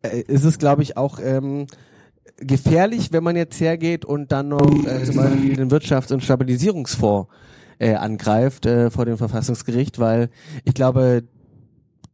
äh, 0.02 0.20
ist 0.20 0.44
es, 0.44 0.58
glaube 0.58 0.82
ich, 0.82 0.98
auch 0.98 1.18
ähm, 1.22 1.66
gefährlich, 2.36 3.12
wenn 3.12 3.24
man 3.24 3.36
jetzt 3.36 3.58
hergeht 3.60 4.04
und 4.04 4.32
dann 4.32 4.48
noch 4.48 4.68
äh, 4.86 5.02
zum 5.04 5.16
Beispiel 5.16 5.56
den 5.56 5.70
Wirtschafts- 5.70 6.12
und 6.12 6.22
Stabilisierungsfonds 6.22 7.28
äh, 7.78 7.94
angreift 7.94 8.66
äh, 8.66 8.90
vor 8.90 9.04
dem 9.04 9.18
Verfassungsgericht, 9.18 9.98
weil 9.98 10.30
ich 10.64 10.74
glaube, 10.74 11.24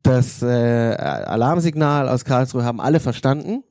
das 0.02 0.42
äh, 0.42 0.46
Alarmsignal 0.46 2.08
aus 2.08 2.24
Karlsruhe 2.24 2.64
haben 2.64 2.80
alle 2.80 3.00
verstanden, 3.00 3.62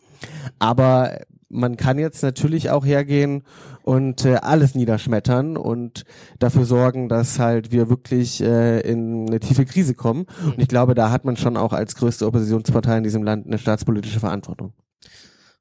aber 0.59 1.19
man 1.49 1.75
kann 1.75 1.99
jetzt 1.99 2.23
natürlich 2.23 2.69
auch 2.69 2.85
hergehen 2.85 3.43
und 3.83 4.25
äh, 4.25 4.35
alles 4.35 4.75
niederschmettern 4.75 5.57
und 5.57 6.05
dafür 6.39 6.65
sorgen, 6.65 7.09
dass 7.09 7.39
halt 7.39 7.71
wir 7.71 7.89
wirklich 7.89 8.41
äh, 8.41 8.79
in 8.81 9.27
eine 9.27 9.39
tiefe 9.39 9.65
Krise 9.65 9.93
kommen. 9.93 10.25
Und 10.45 10.59
ich 10.59 10.67
glaube, 10.67 10.95
da 10.95 11.11
hat 11.11 11.25
man 11.25 11.35
schon 11.35 11.57
auch 11.57 11.73
als 11.73 11.95
größte 11.95 12.25
Oppositionspartei 12.25 12.97
in 12.97 13.03
diesem 13.03 13.23
Land 13.23 13.47
eine 13.47 13.57
staatspolitische 13.57 14.19
Verantwortung. 14.19 14.73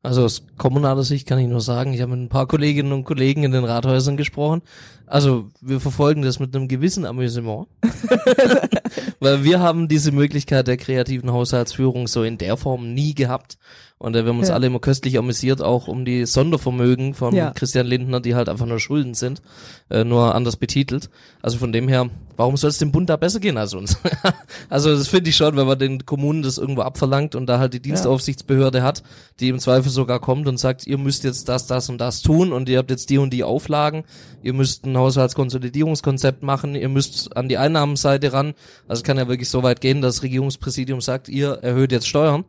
Also 0.02 0.24
aus 0.24 0.44
kommunaler 0.56 1.02
Sicht 1.02 1.28
kann 1.28 1.38
ich 1.38 1.46
nur 1.46 1.60
sagen, 1.60 1.92
ich 1.92 2.00
habe 2.00 2.12
mit 2.12 2.20
ein 2.20 2.28
paar 2.30 2.46
Kolleginnen 2.46 2.92
und 2.92 3.04
Kollegen 3.04 3.44
in 3.44 3.52
den 3.52 3.64
Rathäusern 3.64 4.16
gesprochen. 4.16 4.62
Also 5.06 5.50
wir 5.60 5.78
verfolgen 5.78 6.22
das 6.22 6.38
mit 6.38 6.56
einem 6.56 6.68
gewissen 6.68 7.04
Amüsement. 7.04 7.68
Weil 9.20 9.44
wir 9.44 9.60
haben 9.60 9.88
diese 9.88 10.12
Möglichkeit 10.12 10.68
der 10.68 10.78
kreativen 10.78 11.32
Haushaltsführung 11.32 12.06
so 12.06 12.22
in 12.22 12.38
der 12.38 12.56
Form 12.56 12.94
nie 12.94 13.14
gehabt. 13.14 13.58
Und 14.02 14.16
äh, 14.16 14.24
wir 14.24 14.30
haben 14.32 14.38
uns 14.38 14.48
Ja. 14.48 14.54
alle 14.54 14.66
immer 14.68 14.78
köstlich 14.78 15.18
amüsiert, 15.18 15.60
auch 15.60 15.86
um 15.86 16.06
die 16.06 16.24
Sondervermögen 16.24 17.12
von 17.12 17.34
Ja. 17.34 17.50
Christian 17.50 17.86
Lindner, 17.86 18.20
die 18.20 18.34
halt 18.34 18.48
einfach 18.48 18.64
nur 18.64 18.80
Schulden 18.80 19.12
sind, 19.12 19.42
äh, 19.90 20.04
nur 20.04 20.34
anders 20.34 20.56
betitelt. 20.56 21.10
Also 21.42 21.58
von 21.58 21.70
dem 21.70 21.86
her, 21.86 22.08
warum 22.38 22.56
soll 22.56 22.70
es 22.70 22.78
dem 22.78 22.92
Bund 22.92 23.10
da 23.10 23.16
besser 23.18 23.40
gehen 23.40 23.58
als 23.58 23.74
uns? 23.74 23.98
also 24.70 24.88
das 24.96 25.08
finde 25.08 25.28
ich 25.28 25.36
schon, 25.36 25.54
wenn 25.54 25.66
man 25.66 25.78
den 25.78 26.06
Kommunen 26.06 26.40
das 26.40 26.56
irgendwo 26.56 26.80
abverlangt 26.80 27.34
und 27.34 27.44
da 27.46 27.58
halt 27.58 27.74
die 27.74 27.80
Dienstaufsichtsbehörde 27.80 28.82
hat, 28.82 29.02
die 29.38 29.50
im 29.50 29.58
Zweifel 29.58 29.90
sogar 29.90 30.18
kommt 30.18 30.48
und 30.48 30.56
sagt, 30.58 30.86
ihr 30.86 30.96
müsst 30.96 31.22
jetzt 31.24 31.50
das, 31.50 31.66
das 31.66 31.90
und 31.90 31.98
das 31.98 32.22
tun 32.22 32.54
und 32.54 32.70
ihr 32.70 32.78
habt 32.78 32.90
jetzt 32.90 33.10
die 33.10 33.18
und 33.18 33.34
die 33.34 33.44
Auflagen, 33.44 34.04
ihr 34.42 34.54
müsst 34.54 34.86
ein 34.86 34.96
Haushaltskonsolidierungskonzept 34.96 36.42
machen, 36.42 36.74
ihr 36.74 36.88
müsst 36.88 37.36
an 37.36 37.50
die 37.50 37.58
Einnahmenseite 37.58 38.32
ran. 38.32 38.54
Also 38.88 39.00
es 39.00 39.04
kann 39.04 39.18
ja 39.18 39.28
wirklich 39.28 39.50
so 39.50 39.62
weit 39.62 39.82
gehen, 39.82 40.00
dass 40.00 40.14
das 40.16 40.22
Regierungspräsidium 40.22 41.02
sagt, 41.02 41.28
ihr 41.28 41.50
erhöht 41.62 41.92
jetzt 41.92 42.08
Steuern. 42.08 42.44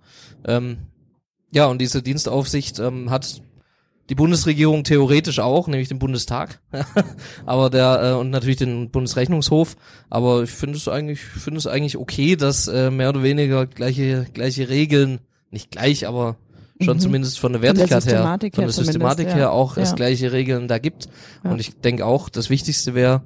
Ähm, 0.48 0.78
ja, 1.52 1.66
und 1.66 1.80
diese 1.80 2.02
Dienstaufsicht 2.02 2.80
ähm, 2.80 3.10
hat 3.10 3.42
die 4.10 4.16
Bundesregierung 4.16 4.84
theoretisch 4.84 5.40
auch, 5.40 5.68
nämlich 5.68 5.88
den 5.88 6.00
Bundestag, 6.00 6.60
aber 7.46 7.70
der 7.70 8.02
äh, 8.04 8.14
und 8.14 8.30
natürlich 8.30 8.58
den 8.58 8.90
Bundesrechnungshof. 8.90 9.78
Aber 10.10 10.44
ich 10.44 10.50
finde 10.50 10.78
es 10.78 10.88
eigentlich, 10.88 11.22
finde 11.22 11.60
es 11.60 11.68
eigentlich 11.68 11.98
okay, 11.98 12.36
dass 12.36 12.68
äh, 12.68 12.92
mehr 12.92 13.10
oder 13.10 13.24
weniger 13.24 13.66
gleiche 13.68 14.28
gleiche 14.34 14.70
Regeln, 14.70 15.20
nicht 15.50 15.72
gleich, 15.72 16.08
aber 16.08 16.38
schon 16.82 17.00
zumindest 17.00 17.40
von 17.40 17.54
der 17.54 17.62
Mhm. 17.62 17.68
Von 17.68 17.76
der 17.76 17.90
Wertigkeit 17.90 18.06
her, 18.06 18.24
von 18.24 18.40
her 18.40 18.50
der 18.66 18.72
Systematik 18.72 19.28
her 19.28 19.38
ja. 19.38 19.50
auch 19.50 19.78
es 19.78 19.90
Ja. 19.92 19.96
gleiche 19.96 20.32
Regeln 20.32 20.68
da 20.68 20.78
gibt. 20.78 21.08
Ja. 21.44 21.52
Und 21.52 21.60
ich 21.60 21.80
denke 21.80 22.06
auch, 22.06 22.30
das 22.30 22.50
Wichtigste 22.50 22.96
wäre, 22.96 23.22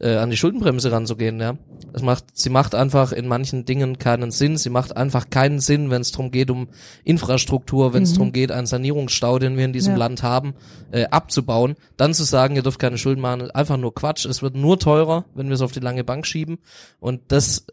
äh, 0.00 0.16
an 0.16 0.30
die 0.30 0.36
Schuldenbremse 0.36 0.90
ranzugehen, 0.90 1.40
ja. 1.40 1.56
Das 1.92 2.02
macht, 2.02 2.24
sie 2.34 2.50
macht 2.50 2.74
einfach 2.74 3.10
in 3.12 3.26
manchen 3.26 3.64
Dingen 3.64 3.98
keinen 3.98 4.30
Sinn. 4.30 4.56
Sie 4.56 4.70
macht 4.70 4.96
einfach 4.96 5.28
keinen 5.28 5.58
Sinn, 5.58 5.90
wenn 5.90 6.02
es 6.02 6.12
darum 6.12 6.30
geht, 6.30 6.50
um 6.50 6.68
Infrastruktur, 7.04 7.92
wenn 7.92 8.04
es 8.04 8.12
Mhm. 8.12 8.14
darum 8.14 8.32
geht, 8.32 8.52
einen 8.52 8.66
Sanierungsstau, 8.66 9.38
den 9.38 9.56
wir 9.56 9.64
in 9.64 9.72
diesem 9.72 9.94
Ja. 9.94 9.98
Land 9.98 10.22
haben, 10.22 10.54
äh, 10.92 11.06
abzubauen. 11.06 11.74
Dann 11.96 12.14
zu 12.14 12.22
sagen, 12.24 12.54
ihr 12.56 12.62
dürft 12.62 12.78
keine 12.78 12.96
Schulden 12.98 13.20
machen, 13.20 13.40
ist 13.40 13.54
einfach 13.56 13.76
nur 13.76 13.94
Quatsch. 13.94 14.24
Es 14.24 14.40
wird 14.42 14.54
nur 14.54 14.78
teurer, 14.78 15.24
wenn 15.34 15.48
wir 15.48 15.54
es 15.54 15.62
auf 15.62 15.72
die 15.72 15.80
lange 15.80 16.04
Bank 16.04 16.26
schieben. 16.26 16.58
Und 17.00 17.20
das 17.28 17.66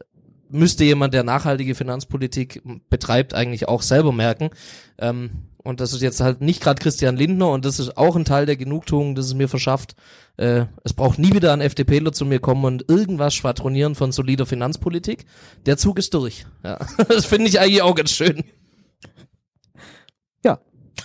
müsste 0.49 0.83
jemand, 0.83 1.13
der 1.13 1.23
nachhaltige 1.23 1.75
Finanzpolitik 1.75 2.61
betreibt, 2.89 3.33
eigentlich 3.33 3.67
auch 3.67 3.81
selber 3.81 4.11
merken. 4.11 4.49
Ähm, 4.97 5.31
und 5.63 5.81
das 5.81 5.91
ist 5.91 6.01
jetzt 6.01 6.21
halt 6.21 6.39
nicht 6.39 6.61
gerade 6.61 6.81
Christian 6.81 7.17
Lindner 7.17 7.49
und 7.49 7.65
das 7.65 7.79
ist 7.79 7.97
auch 7.97 8.15
ein 8.15 8.23
Teil 8.23 8.45
der 8.45 8.55
Genugtuung, 8.55 9.15
das 9.15 9.25
es 9.25 9.33
mir 9.33 9.49
verschafft. 9.49 9.95
Äh, 10.37 10.65
es 10.85 10.93
braucht 10.93 11.19
nie 11.19 11.33
wieder 11.33 11.51
ein 11.51 11.59
FDPler 11.59 12.13
zu 12.13 12.25
mir 12.25 12.39
kommen 12.39 12.63
und 12.63 12.89
irgendwas 12.89 13.33
schwadronieren 13.33 13.93
von 13.93 14.13
solider 14.13 14.45
Finanzpolitik. 14.45 15.25
Der 15.65 15.75
Zug 15.77 15.99
ist 15.99 16.13
durch. 16.13 16.45
Ja. 16.63 16.79
Das 17.09 17.25
finde 17.25 17.49
ich 17.49 17.59
eigentlich 17.59 17.81
auch 17.81 17.95
ganz 17.95 18.11
schön. 18.11 18.43
Ja. 20.45 20.59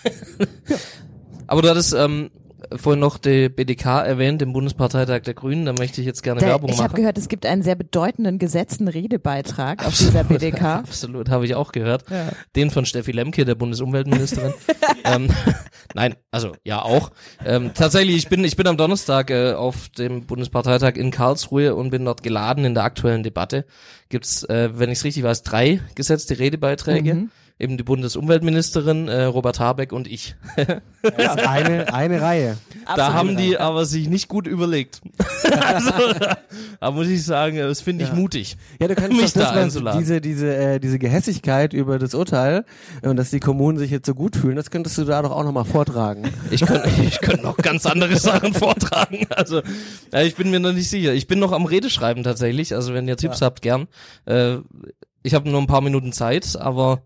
Aber 1.49 1.63
du 1.63 1.69
hattest 1.69 1.93
ähm, 1.95 2.31
vorhin 2.77 3.01
noch 3.01 3.19
die 3.19 3.49
BDK 3.49 4.05
erwähnt, 4.05 4.41
den 4.41 4.53
Bundesparteitag 4.53 5.23
der 5.23 5.35
Grünen, 5.35 5.67
da 5.67 5.73
möchte 5.73 6.01
ich 6.01 6.07
jetzt 6.07 6.23
gerne 6.23 6.41
Der, 6.41 6.51
Werbung 6.51 6.71
ich 6.71 6.79
habe 6.79 6.89
machen. 6.89 6.97
gehört, 6.97 7.19
es 7.19 7.29
gibt 7.29 7.47
einen 7.47 7.63
sehr 7.63 7.75
bedeutenden 7.75 8.39
gesetzten 8.39 8.89
Redebeitrag 8.89 9.87
auf 9.87 9.97
dieser 9.97 10.25
BDK. 10.25 10.63
Absolut, 10.63 11.29
habe 11.31 11.45
ich 11.45 11.55
auch 11.55 11.73
gehört. 11.73 12.05
Ja. 12.11 12.29
Den 12.57 12.71
von 12.71 12.87
Steffi 12.87 13.13
Lemke, 13.13 13.45
der 13.45 13.55
Bundesumweltministerin. 13.55 14.55
ähm, 15.05 15.29
nein, 15.95 16.15
also 16.31 16.53
ja 16.65 16.83
auch. 16.83 17.11
Ähm, 17.45 17.73
tatsächlich, 17.75 18.17
ich 18.17 18.29
bin, 18.29 18.45
ich 18.45 18.57
bin 18.57 18.67
am 18.67 18.77
Donnerstag 18.77 19.31
äh, 19.31 19.53
auf 19.53 19.89
dem 19.91 20.27
Bundesparteitag 20.27 20.97
in 20.97 21.11
Karlsruhe 21.11 21.75
und 21.75 21.91
bin 21.91 22.05
dort 22.05 22.23
geladen 22.23 22.65
in 22.65 22.75
der 22.75 22.85
aktuellen 22.85 23.23
Debatte. 23.23 23.65
Gibt's, 24.09 24.45
äh, 24.45 24.71
wenn 24.75 24.91
ich 24.91 24.99
es 24.99 25.05
richtig 25.05 25.23
weiß, 25.23 25.43
drei 25.43 25.81
gesetzte 25.95 26.39
Redebeiträge. 26.39 27.15
Mhm. 27.15 27.31
Eben 27.63 27.77
die 27.77 27.85
Bundesumweltministerin, 27.85 29.07
äh, 29.07 29.23
Robert 29.23 29.61
Habeck 29.61 29.93
und 29.93 30.09
ich. 30.09 30.35
Das 31.03 31.35
ist 31.37 31.47
eine, 31.49 31.93
eine 31.93 32.21
Reihe. 32.23 32.57
Da 32.87 32.93
Absolut. 32.93 33.13
haben 33.15 33.37
die 33.37 33.59
aber 33.59 33.87
sich 33.87 34.09
nicht 34.09 34.29
gut 34.29 34.47
überlegt. 34.47 35.01
also, 35.45 35.91
da 36.81 36.91
muss 36.93 37.09
ich 37.09 37.25
sagen, 37.25 37.57
das 37.57 37.81
finde 37.81 38.05
ich 38.05 38.11
Ja. 38.11 38.15
mutig. 38.17 38.57
Ja, 38.81 38.87
du 38.87 38.95
kannst 38.95 39.21
Mich 39.21 39.33
da 39.33 39.53
das, 39.53 39.79
diese, 39.99 40.21
diese, 40.21 40.55
äh, 40.55 40.79
diese 40.79 41.01
Gehässigkeit 41.01 41.73
über 41.73 41.99
das 41.99 42.15
Urteil 42.15 42.65
und 43.03 43.17
dass 43.17 43.31
die 43.31 43.41
Kommunen 43.41 43.79
sich 43.79 43.91
jetzt 43.91 44.07
so 44.07 44.15
gut 44.15 44.37
fühlen, 44.37 44.55
das 44.55 44.71
könntest 44.71 44.97
du 44.99 45.05
da 45.05 45.23
doch 45.23 45.33
auch 45.33 45.43
nochmal 45.43 45.65
vortragen. 45.65 46.23
Ich 46.53 46.65
könnte 46.65 46.89
ich 47.03 47.21
könnte 47.21 47.43
noch 47.43 47.57
ganz 47.57 47.85
andere 47.87 48.17
Sachen 48.17 48.55
vortragen. 48.55 49.27
Also 49.31 49.61
ja, 50.13 50.23
ich 50.23 50.37
bin 50.37 50.51
mir 50.53 50.61
noch 50.61 50.73
nicht 50.73 50.89
sicher. 50.91 51.15
Ich 51.15 51.27
bin 51.27 51.41
noch 51.41 51.53
am 51.53 51.65
Redeschreiben 51.65 52.23
tatsächlich. 52.23 52.75
Also 52.75 52.95
wenn 52.95 53.09
ihr 53.09 53.17
Tipps 53.17 53.43
habt, 53.43 53.63
gern. 53.63 53.89
Äh, 54.25 54.59
ich 55.25 55.35
habe 55.35 55.49
nur 55.49 55.61
ein 55.61 55.69
paar 55.69 55.81
Minuten 55.81 56.13
Zeit, 56.13 56.57
aber 56.57 57.03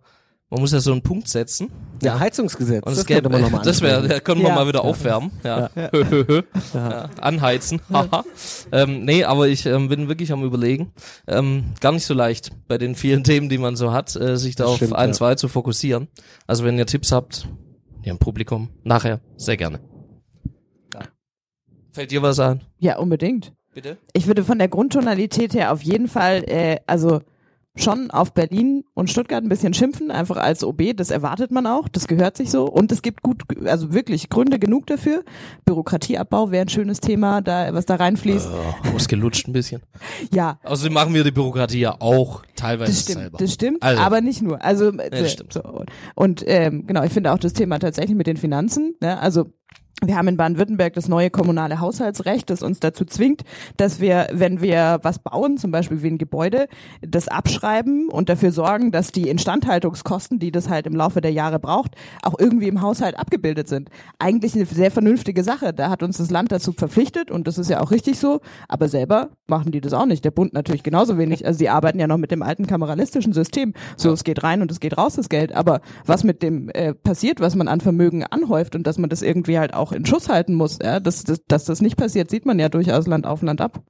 man 0.51 0.61
muss 0.61 0.73
ja 0.73 0.81
so 0.81 0.93
einen 0.93 1.03
Punkt 1.03 1.29
setzen. 1.29 1.71
Ja, 2.03 2.19
Heizungsgesetz. 2.21 2.85
Und 2.85 2.91
das 2.93 2.97
das, 2.99 3.07
geht, 3.07 3.17
könnte 3.17 3.31
man 3.31 3.41
nochmal 3.41 3.63
das 3.63 3.81
wäre, 3.81 4.07
da 4.07 4.21
können 4.21 4.43
wir 4.43 4.49
Ja. 4.49 4.55
mal 4.55 4.69
wieder 4.69 4.85
aufwärmen. 4.85 5.31
Ja. 5.43 5.71
ja. 5.75 7.11
Anheizen. 7.21 7.81
Haha. 7.93 8.25
ähm, 8.73 9.05
nee, 9.05 9.25
aber 9.25 9.49
ich 9.49 9.67
ähm, 9.67 9.89
bin 9.89 10.09
wirklich 10.09 10.33
am 10.33 10.45
überlegen. 10.45 10.93
Ähm, 11.27 11.73
gar 11.81 11.93
nicht 11.93 12.07
so 12.07 12.15
leicht 12.15 12.53
bei 12.69 12.79
den 12.79 12.95
vielen 12.95 13.25
Themen, 13.25 13.49
die 13.49 13.59
man 13.59 13.77
so 13.77 13.93
hat, 13.93 14.15
äh, 14.17 14.37
sich 14.37 14.55
da 14.57 14.65
Das 14.65 14.71
auf 14.73 14.77
stimmt, 14.77 14.95
ein, 14.95 15.09
ja. 15.09 15.15
zwei 15.15 15.35
zu 15.35 15.49
fokussieren. 15.49 16.09
Also 16.47 16.65
wenn 16.65 16.79
ihr 16.79 16.87
Tipps 16.87 17.13
habt, 17.13 17.49
hier 18.03 18.13
im 18.13 18.19
Publikum, 18.19 18.69
nachher, 18.85 19.21
sehr 19.37 19.57
gerne. 19.57 19.81
Fällt 21.93 22.11
dir 22.11 22.21
was 22.21 22.39
ein? 22.41 22.61
Ja, 22.79 22.99
unbedingt. 22.99 23.55
Bitte? 23.73 23.97
Ich 24.13 24.27
würde 24.27 24.45
von 24.45 24.59
der 24.59 24.69
Grundtonalität 24.69 25.55
her 25.55 25.73
auf 25.73 25.81
jeden 25.81 26.09
Fall, 26.09 26.45
äh, 26.47 26.77
also 26.87 27.23
schon 27.77 28.11
auf 28.11 28.33
Berlin 28.33 28.85
und 28.95 29.11
Stuttgart 29.11 29.43
ein 29.45 29.49
bisschen 29.49 29.75
schimpfen, 29.75 30.11
einfach 30.11 30.37
als 30.37 30.65
OB, 30.65 30.97
das 30.97 31.11
erwartet 31.11 31.51
man 31.51 31.67
auch, 31.67 31.89
das 31.89 32.07
gehört 32.09 32.37
sich 32.37 32.51
so 32.51 32.65
und 32.67 32.91
es 32.93 33.03
gibt 33.03 33.23
gut, 33.23 33.43
also 33.67 33.93
wirklich 33.93 34.29
Gründe 34.29 34.59
genug 34.59 34.87
dafür. 34.87 35.23
Bürokratieabbau 35.65 36.51
wäre 36.51 36.63
ein 36.63 36.69
schönes 36.69 37.01
Thema, 37.01 37.43
da 37.43 37.73
was 37.75 37.87
da 37.87 37.97
reinfließt. 37.97 38.49
Oh, 38.51 38.95
ausgelutscht 38.95 39.49
ein 39.49 39.53
bisschen. 39.53 39.83
Ja, 40.33 40.59
Außerdem 40.65 40.93
machen 40.93 41.15
wir 41.15 41.25
die 41.25 41.31
Bürokratie 41.31 41.81
ja 41.81 41.97
auch 42.01 42.43
teilweise 42.57 42.91
das 42.93 43.03
stimmt, 43.03 43.19
selber. 43.19 43.39
das 43.39 43.53
stimmt, 43.53 43.83
Also. 43.83 44.03
aber 44.03 44.21
nicht 44.21 44.43
nur. 44.43 44.63
Also 44.63 44.89
äh, 44.89 45.11
das 45.11 45.33
stimmt. 45.33 45.53
So. 45.53 45.85
Und 46.15 46.43
ähm, 46.47 46.87
genau, 46.87 47.03
ich 47.05 47.13
finde 47.13 47.33
auch 47.33 47.39
das 47.39 47.53
Thema 47.53 47.79
tatsächlich 47.79 48.17
mit 48.17 48.27
den 48.27 48.37
Finanzen. 48.37 48.95
Ne? 49.01 49.19
Also 49.21 49.53
wir 50.05 50.17
haben 50.17 50.29
in 50.29 50.37
Baden-Württemberg 50.37 50.93
das 50.93 51.09
neue 51.09 51.31
kommunale 51.31 51.81
Haushaltsrecht, 51.81 52.51
das 52.51 52.63
uns 52.63 52.81
dazu 52.81 53.07
zwingt, 53.07 53.45
dass 53.79 53.99
wir, 53.99 54.29
wenn 54.31 54.61
wir 54.61 54.99
was 55.03 55.19
bauen, 55.19 55.57
zum 55.57 55.71
Beispiel 55.71 56.03
wie 56.03 56.09
ein 56.09 56.19
Gebäude, 56.19 56.69
das 57.01 57.29
abschreiben 57.29 58.11
und 58.11 58.29
dafür 58.29 58.53
sorgen, 58.53 58.93
dass 58.93 59.11
die 59.11 59.31
Instandhaltungskosten, 59.31 60.39
die 60.39 60.53
das 60.53 60.69
halt 60.69 60.87
im 60.87 60.95
Laufe 60.95 61.23
der 61.23 61.33
Jahre 61.33 61.59
braucht, 61.59 61.95
auch 62.23 62.35
irgendwie 62.39 62.69
im 62.69 62.83
Haushalt 62.83 63.19
abgebildet 63.19 63.69
sind. 63.69 63.89
Eigentlich 64.19 64.55
eine 64.55 64.67
sehr 64.67 64.91
vernünftige 64.91 65.43
Sache. 65.43 65.73
Da 65.73 65.89
hat 65.89 66.03
uns 66.03 66.19
das 66.19 66.31
Land 66.31 66.53
dazu 66.53 66.73
verpflichtet 66.73 67.31
und 67.31 67.47
das 67.47 67.57
ist 67.57 67.71
ja 67.71 67.81
auch 67.81 67.91
richtig 67.91 68.19
so. 68.19 68.41
Aber 68.69 68.89
selber 68.89 69.31
machen 69.47 69.73
die 69.73 69.81
das 69.81 69.95
auch 69.95 70.07
nicht. 70.07 70.27
Der 70.27 70.31
Bund 70.31 70.53
natürlich 70.53 70.83
genauso 70.83 71.17
wenig. 71.17 71.47
Also 71.47 71.59
die 71.59 71.71
arbeiten 71.71 71.99
ja 71.99 72.07
noch 72.07 72.19
mit 72.19 72.31
dem 72.31 72.43
alten 72.43 72.67
kameralistischen 72.67 73.33
System. 73.33 73.73
So, 73.97 74.13
es 74.13 74.25
geht 74.25 74.43
rein 74.43 74.61
und 74.61 74.71
es 74.71 74.79
geht 74.79 74.99
raus, 74.99 75.15
das 75.15 75.31
Geld. 75.31 75.55
Aber 75.55 75.81
was 76.05 76.23
mit 76.23 76.43
dem 76.43 76.69
äh, 76.69 76.93
passiert, 76.93 77.41
was 77.41 77.55
man 77.55 77.67
an 77.67 77.81
Vermögen 77.81 78.25
anhäuft 78.25 78.77
und 78.77 78.87
dass 78.87 78.99
man 78.99 79.09
das 79.09 79.23
irgendwie 79.23 79.59
halt 79.59 79.73
auch 79.73 79.86
in 79.93 80.07
Schuss 80.07 80.29
halten 80.29 80.55
muss, 80.55 80.79
ja, 80.83 81.01
dass, 81.01 81.25
dass, 81.25 81.45
dass 81.47 81.65
das 81.65 81.81
nicht 81.81 81.97
passiert, 81.97 82.31
sieht 82.31 82.47
man 82.47 82.59
ja 82.59 82.69
durchaus 82.69 83.07
Land 83.07 83.27
auf, 83.27 83.43
Land 83.43 83.61
ab. 83.61 83.83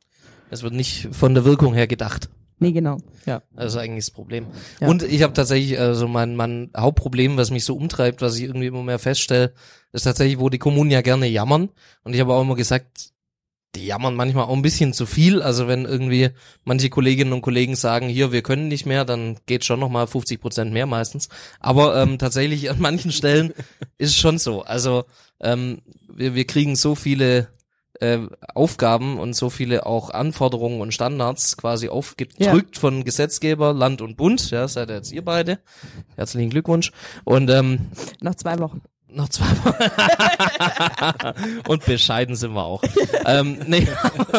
Es 0.51 0.63
wird 0.63 0.75
nicht 0.75 1.09
von 1.13 1.35
der 1.35 1.45
Wirkung 1.45 1.75
her 1.75 1.87
gedacht. 1.87 2.29
Nee, 2.59 2.73
genau. 2.73 2.99
Ja, 3.27 3.43
das 3.55 3.75
ist 3.75 3.77
eigentlich 3.77 4.07
das 4.07 4.11
Problem. 4.13 4.47
Ja. 4.81 4.89
Und 4.89 5.03
ich 5.03 5.23
habe 5.23 5.35
tatsächlich, 5.35 5.79
also 5.79 6.09
mein, 6.09 6.37
mein 6.37 6.71
Hauptproblem, 6.75 7.37
was 7.37 7.51
mich 7.51 7.65
so 7.65 7.77
umtreibt, 7.77 8.23
was 8.23 8.37
ich 8.37 8.45
irgendwie 8.45 8.67
immer 8.67 8.83
mehr 8.83 8.99
feststelle, 8.99 9.53
ist 9.93 10.05
tatsächlich, 10.05 10.39
wo 10.39 10.49
die 10.49 10.59
Kommunen 10.59 10.91
ja 10.91 11.03
gerne 11.03 11.27
jammern. 11.27 11.69
Und 12.03 12.15
ich 12.15 12.21
habe 12.21 12.33
auch 12.33 12.41
immer 12.41 12.55
gesagt, 12.55 13.11
die 13.77 13.87
jammern 13.87 14.15
manchmal 14.15 14.45
auch 14.45 14.53
ein 14.53 14.63
bisschen 14.63 14.93
zu 14.93 15.07
viel. 15.07 15.43
Also 15.43 15.69
wenn 15.69 15.85
irgendwie 15.85 16.31
manche 16.65 16.91
Kolleginnen 16.91 17.33
und 17.33 17.43
Kollegen 17.43 17.77
sagen, 17.77 18.09
hier, 18.09 18.33
wir 18.33 18.43
können 18.43 18.69
nicht 18.69 18.87
mehr, 18.87 19.05
dann 19.05 19.37
geht 19.47 19.65
schon 19.65 19.81
nochmal 19.81 20.07
50 20.07 20.41
Prozent 20.41 20.73
mehr 20.73 20.87
meistens. 20.87 21.29
Aber 21.61 22.01
ähm, 22.01 22.19
tatsächlich 22.19 22.71
an 22.71 22.81
manchen 22.81 23.13
Stellen 23.13 23.53
ist 23.99 24.11
es 24.11 24.17
schon 24.17 24.39
so. 24.39 24.63
Also 24.63 25.05
ähm, 25.41 25.83
wir, 26.13 26.35
wir 26.35 26.47
kriegen 26.47 26.77
so 26.77 26.95
viele 26.95 27.49
äh, 28.01 28.19
Aufgaben 28.55 29.19
und 29.19 29.35
so 29.35 29.51
viele 29.51 29.87
auch 29.87 30.11
Anforderungen 30.11 30.81
und 30.81 30.93
Standards 30.93 31.57
quasi 31.57 31.89
aufgedrückt 31.89 32.79
von 32.79 33.05
Gesetzgeber, 33.05 33.73
Land 33.73 34.03
und 34.03 34.17
Bund. 34.17 34.51
Ja, 34.51 34.69
seid 34.69 34.91
ihr 34.91 34.97
jetzt 34.97 35.13
ihr 35.13 35.25
beide. 35.25 35.59
Herzlichen 36.17 36.51
Glückwunsch. 36.51 36.93
Und 37.25 37.51
ähm, 37.51 37.91
Noch 38.21 38.35
zwei 38.35 38.59
Wochen. 38.59 38.83
Noch 39.09 39.29
zwei 39.29 39.47
Wochen. 39.65 39.85
und 41.69 41.85
bescheiden 41.87 42.37
sind 42.37 42.53
wir 42.55 42.65
auch. 42.65 42.83
ähm, 43.25 43.59
nee, 43.67 43.87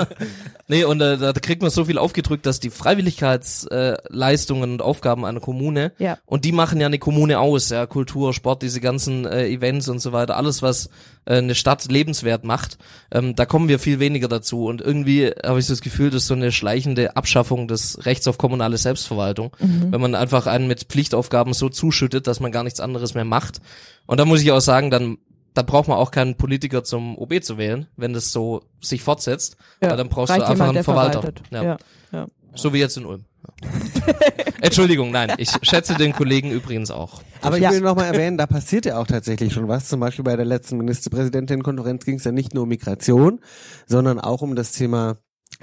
nee, 0.68 0.84
und 0.84 1.02
äh, 1.02 1.18
da 1.18 1.34
kriegt 1.34 1.62
man 1.62 1.72
so 1.72 1.86
viel 1.86 1.98
aufgedrückt, 1.98 2.46
dass 2.46 2.60
die 2.60 2.70
Freiwilligkeitsleistungen 2.70 4.70
äh, 4.70 4.74
und 4.74 4.82
Aufgaben 4.82 5.26
einer 5.26 5.40
Kommune, 5.40 5.92
Ja. 5.98 6.18
und 6.26 6.46
die 6.46 6.52
machen 6.52 6.80
ja 6.80 6.88
eine 6.88 7.00
Kommune 7.00 7.40
aus, 7.40 7.70
ja, 7.70 7.86
Kultur, 7.86 8.34
Sport, 8.34 8.62
diese 8.62 8.82
ganzen 8.82 9.26
äh, 9.26 9.48
Events 9.48 9.88
und 9.90 10.00
so 10.00 10.12
weiter, 10.12 10.38
alles, 10.38 10.62
was 10.62 10.90
eine 11.34 11.56
Stadt 11.56 11.92
lebenswert 11.92 12.44
macht, 12.44 12.78
ähm, 13.12 13.36
da 13.36 13.46
kommen 13.46 13.68
wir 13.68 13.80
viel 13.80 14.00
weniger 14.00 14.28
dazu. 14.28 14.66
Und 14.66 14.82
irgendwie 14.82 15.28
habe 15.28 15.60
ich 15.60 15.66
so 15.66 15.74
das 15.74 15.82
Gefühl, 15.82 16.10
das 16.10 16.24
ist 16.24 16.28
so 16.28 16.34
eine 16.34 16.52
schleichende 16.52 17.16
Abschaffung 17.16 17.68
des 17.68 18.06
Rechts 18.06 18.28
auf 18.28 18.38
kommunale 18.38 18.78
Selbstverwaltung, 18.78 19.56
wenn 19.60 20.02
man 20.02 20.16
einfach 20.16 20.48
einen 20.48 20.68
mit 20.68 20.84
Pflichtaufgaben 20.84 21.54
so 21.54 21.70
zuschüttet, 21.70 22.28
dass 22.28 22.40
man 22.40 22.52
gar 22.52 22.64
nichts 22.64 22.80
anderes 22.80 23.14
mehr 23.14 23.26
macht. 23.26 23.62
Und 24.06 24.20
da 24.20 24.26
muss 24.26 24.42
ich 24.42 24.52
auch 24.52 24.62
sagen, 24.62 24.90
dann 24.90 25.18
da 25.58 25.64
braucht 25.64 25.88
man 25.88 25.98
auch 25.98 26.12
keinen 26.12 26.36
Politiker 26.36 26.84
zum 26.84 27.18
OB 27.18 27.44
zu 27.44 27.58
wählen, 27.58 27.88
wenn 27.98 28.14
das 28.14 28.32
so 28.32 28.62
sich 28.80 29.02
fortsetzt. 29.02 29.58
Ja. 29.82 29.90
Weil 29.90 29.98
dann 29.98 30.08
brauchst 30.08 30.30
du 30.30 30.36
einfach 30.36 30.50
jemand, 30.52 30.70
einen 30.76 30.84
Verwalter. 30.84 31.34
Ja. 31.50 31.64
Ja. 31.64 31.78
Ja. 32.12 32.28
So 32.54 32.74
wie 32.74 32.78
jetzt 32.78 32.96
in 32.98 33.06
Ulm. 33.06 33.26
Ja. 33.48 34.14
Entschuldigung, 34.62 35.12
nein, 35.12 35.34
ich 35.38 35.50
schätze 35.62 35.96
den 35.96 36.14
Kollegen 36.14 36.52
übrigens 36.52 36.92
auch. 36.92 37.22
Aber 37.42 37.58
Ja. 37.58 37.70
ich 37.70 37.76
will 37.76 37.82
nochmal 37.82 38.06
erwähnen, 38.06 38.38
da 38.38 38.48
passiert 38.48 38.86
ja 38.86 38.98
auch 38.98 39.08
tatsächlich 39.08 39.54
schon 39.54 39.68
was. 39.68 39.88
Zum 39.88 40.00
Beispiel 40.00 40.24
bei 40.24 40.36
der 40.36 40.46
letzten 40.46 40.78
Ministerpräsidentenkonferenz 40.78 42.06
ging 42.06 42.16
es 42.16 42.24
ja 42.24 42.32
nicht 42.32 42.54
nur 42.54 42.64
um 42.64 42.70
Migration, 42.70 43.40
sondern 43.86 44.20
auch 44.20 44.42
um 44.42 44.56
das 44.56 44.72
Thema 44.72 45.18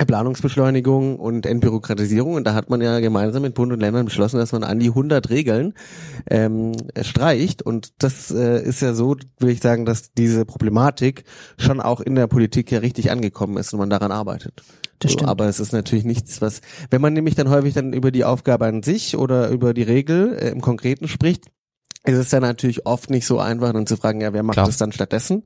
Planungsbeschleunigung 0.06 1.18
und 1.20 1.46
Entbürokratisierung. 1.46 2.34
Und 2.34 2.44
da 2.44 2.54
hat 2.54 2.68
man 2.68 2.80
ja 2.80 2.98
gemeinsam 3.00 3.42
mit 3.42 3.54
Bund 3.54 3.72
und 3.72 3.80
Ländern 3.80 4.06
beschlossen, 4.06 4.38
dass 4.38 4.52
man 4.52 4.64
an 4.64 4.80
die 4.80 4.88
100 4.88 5.30
Regeln 5.30 5.74
ähm, 6.28 6.72
streicht. 7.02 7.62
Und 7.62 7.92
das 8.02 8.30
äh, 8.30 8.62
ist 8.62 8.82
ja 8.82 8.94
so, 8.94 9.16
will 9.38 9.50
ich 9.50 9.60
sagen, 9.60 9.84
dass 9.84 10.12
diese 10.12 10.44
Problematik 10.44 11.24
schon 11.58 11.80
auch 11.80 12.00
in 12.00 12.16
der 12.16 12.26
Politik 12.26 12.72
ja 12.72 12.80
richtig 12.80 13.10
angekommen 13.10 13.56
ist 13.56 13.72
und 13.72 13.78
man 13.78 13.90
daran 13.90 14.10
arbeitet. 14.10 14.62
Das 14.98 15.12
So, 15.12 15.18
stimmt. 15.18 15.30
aber 15.30 15.46
es 15.46 15.61
ist 15.61 15.72
natürlich 15.72 16.04
nichts, 16.04 16.40
was, 16.40 16.61
wenn 16.90 17.00
man 17.00 17.12
nämlich 17.12 17.35
dann 17.35 17.50
häufig 17.50 17.74
dann 17.74 17.92
über 17.92 18.11
die 18.11 18.24
Aufgabe 18.24 18.66
an 18.66 18.83
sich 18.83 19.16
oder 19.16 19.48
über 19.48 19.74
die 19.74 19.83
Regel 19.83 20.37
äh, 20.38 20.48
im 20.50 20.61
Konkreten 20.61 21.09
spricht, 21.09 21.46
ist 22.07 22.18
es 22.18 22.28
dann 22.28 22.42
natürlich 22.42 22.85
oft 22.85 23.09
nicht 23.09 23.26
so 23.26 23.38
einfach, 23.38 23.72
dann 23.72 23.87
zu 23.87 23.96
fragen, 23.96 24.20
ja, 24.20 24.33
wer 24.35 24.42
macht 24.42 24.57
Klar. 24.57 24.66
das 24.66 24.76
dann 24.76 24.92
stattdessen? 24.92 25.44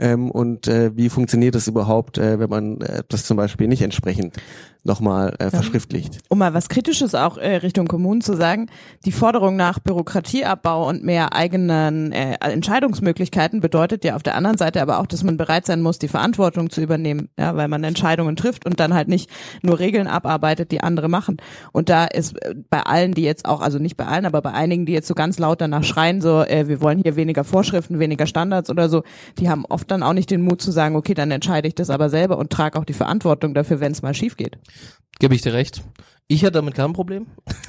Ähm, 0.00 0.30
und 0.32 0.66
äh, 0.66 0.96
wie 0.96 1.08
funktioniert 1.08 1.54
das 1.54 1.68
überhaupt, 1.68 2.18
äh, 2.18 2.40
wenn 2.40 2.50
man 2.50 2.80
äh, 2.80 3.04
das 3.08 3.24
zum 3.24 3.36
Beispiel 3.36 3.68
nicht 3.68 3.82
entsprechend 3.82 4.36
nochmal 4.84 5.34
äh, 5.38 5.50
verschriftlicht? 5.50 6.18
Um 6.28 6.38
mal 6.38 6.54
was 6.54 6.68
Kritisches 6.68 7.14
auch 7.14 7.38
äh, 7.38 7.56
Richtung 7.56 7.86
Kommunen 7.86 8.20
zu 8.20 8.34
sagen, 8.34 8.68
die 9.04 9.12
Forderung 9.12 9.56
nach 9.56 9.78
Bürokratieabbau 9.78 10.88
und 10.88 11.04
mehr 11.04 11.34
eigenen 11.34 12.12
äh, 12.12 12.36
Entscheidungsmöglichkeiten 12.40 13.60
bedeutet 13.60 14.04
ja 14.04 14.16
auf 14.16 14.22
der 14.22 14.34
anderen 14.34 14.58
Seite 14.58 14.82
aber 14.82 14.98
auch, 14.98 15.06
dass 15.06 15.22
man 15.22 15.36
bereit 15.36 15.66
sein 15.66 15.82
muss, 15.82 15.98
die 15.98 16.08
Verantwortung 16.08 16.70
zu 16.70 16.80
übernehmen, 16.80 17.28
ja, 17.38 17.56
weil 17.56 17.68
man 17.68 17.84
Entscheidungen 17.84 18.34
trifft 18.34 18.66
und 18.66 18.80
dann 18.80 18.94
halt 18.94 19.08
nicht 19.08 19.30
nur 19.62 19.78
Regeln 19.78 20.06
abarbeitet, 20.08 20.72
die 20.72 20.80
andere 20.80 21.08
machen. 21.08 21.36
Und 21.72 21.88
da 21.88 22.04
ist 22.04 22.42
äh, 22.42 22.54
bei 22.68 22.80
allen, 22.80 23.14
die 23.14 23.22
jetzt 23.22 23.44
auch, 23.44 23.60
also 23.60 23.78
nicht 23.78 23.96
bei 23.96 24.06
allen, 24.06 24.26
aber 24.26 24.42
bei 24.42 24.52
einigen, 24.52 24.86
die 24.86 24.92
jetzt 24.92 25.08
so 25.08 25.14
ganz 25.14 25.38
laut 25.38 25.60
danach 25.60 25.84
schreien, 25.84 26.20
so, 26.20 26.42
äh, 26.42 26.66
wir 26.66 26.80
wollen 26.80 27.00
hier 27.02 27.14
weniger 27.14 27.44
Vorschriften, 27.44 28.00
weniger 28.00 28.26
Standards 28.26 28.68
oder 28.68 28.88
so, 28.88 29.04
die 29.38 29.48
haben 29.48 29.64
oft 29.68 29.90
dann 29.90 30.02
auch 30.02 30.12
nicht 30.12 30.30
den 30.30 30.42
Mut 30.42 30.60
zu 30.60 30.72
sagen, 30.72 30.96
okay, 30.96 31.14
dann 31.14 31.30
entscheide 31.30 31.68
ich 31.68 31.74
das 31.76 31.90
aber 31.90 32.10
selber 32.10 32.38
und 32.38 32.50
trage 32.50 32.78
auch 32.78 32.84
die 32.84 32.92
Verantwortung 32.92 33.54
dafür, 33.54 33.80
wenn 33.80 33.92
es 33.92 34.02
mal 34.02 34.14
schief 34.14 34.36
geht. 34.36 34.58
Gebe 35.18 35.34
ich 35.34 35.42
dir 35.42 35.52
recht. 35.52 35.82
Ich 36.28 36.42
hätte 36.42 36.52
damit 36.52 36.74
kein 36.74 36.94
Problem. 36.94 37.26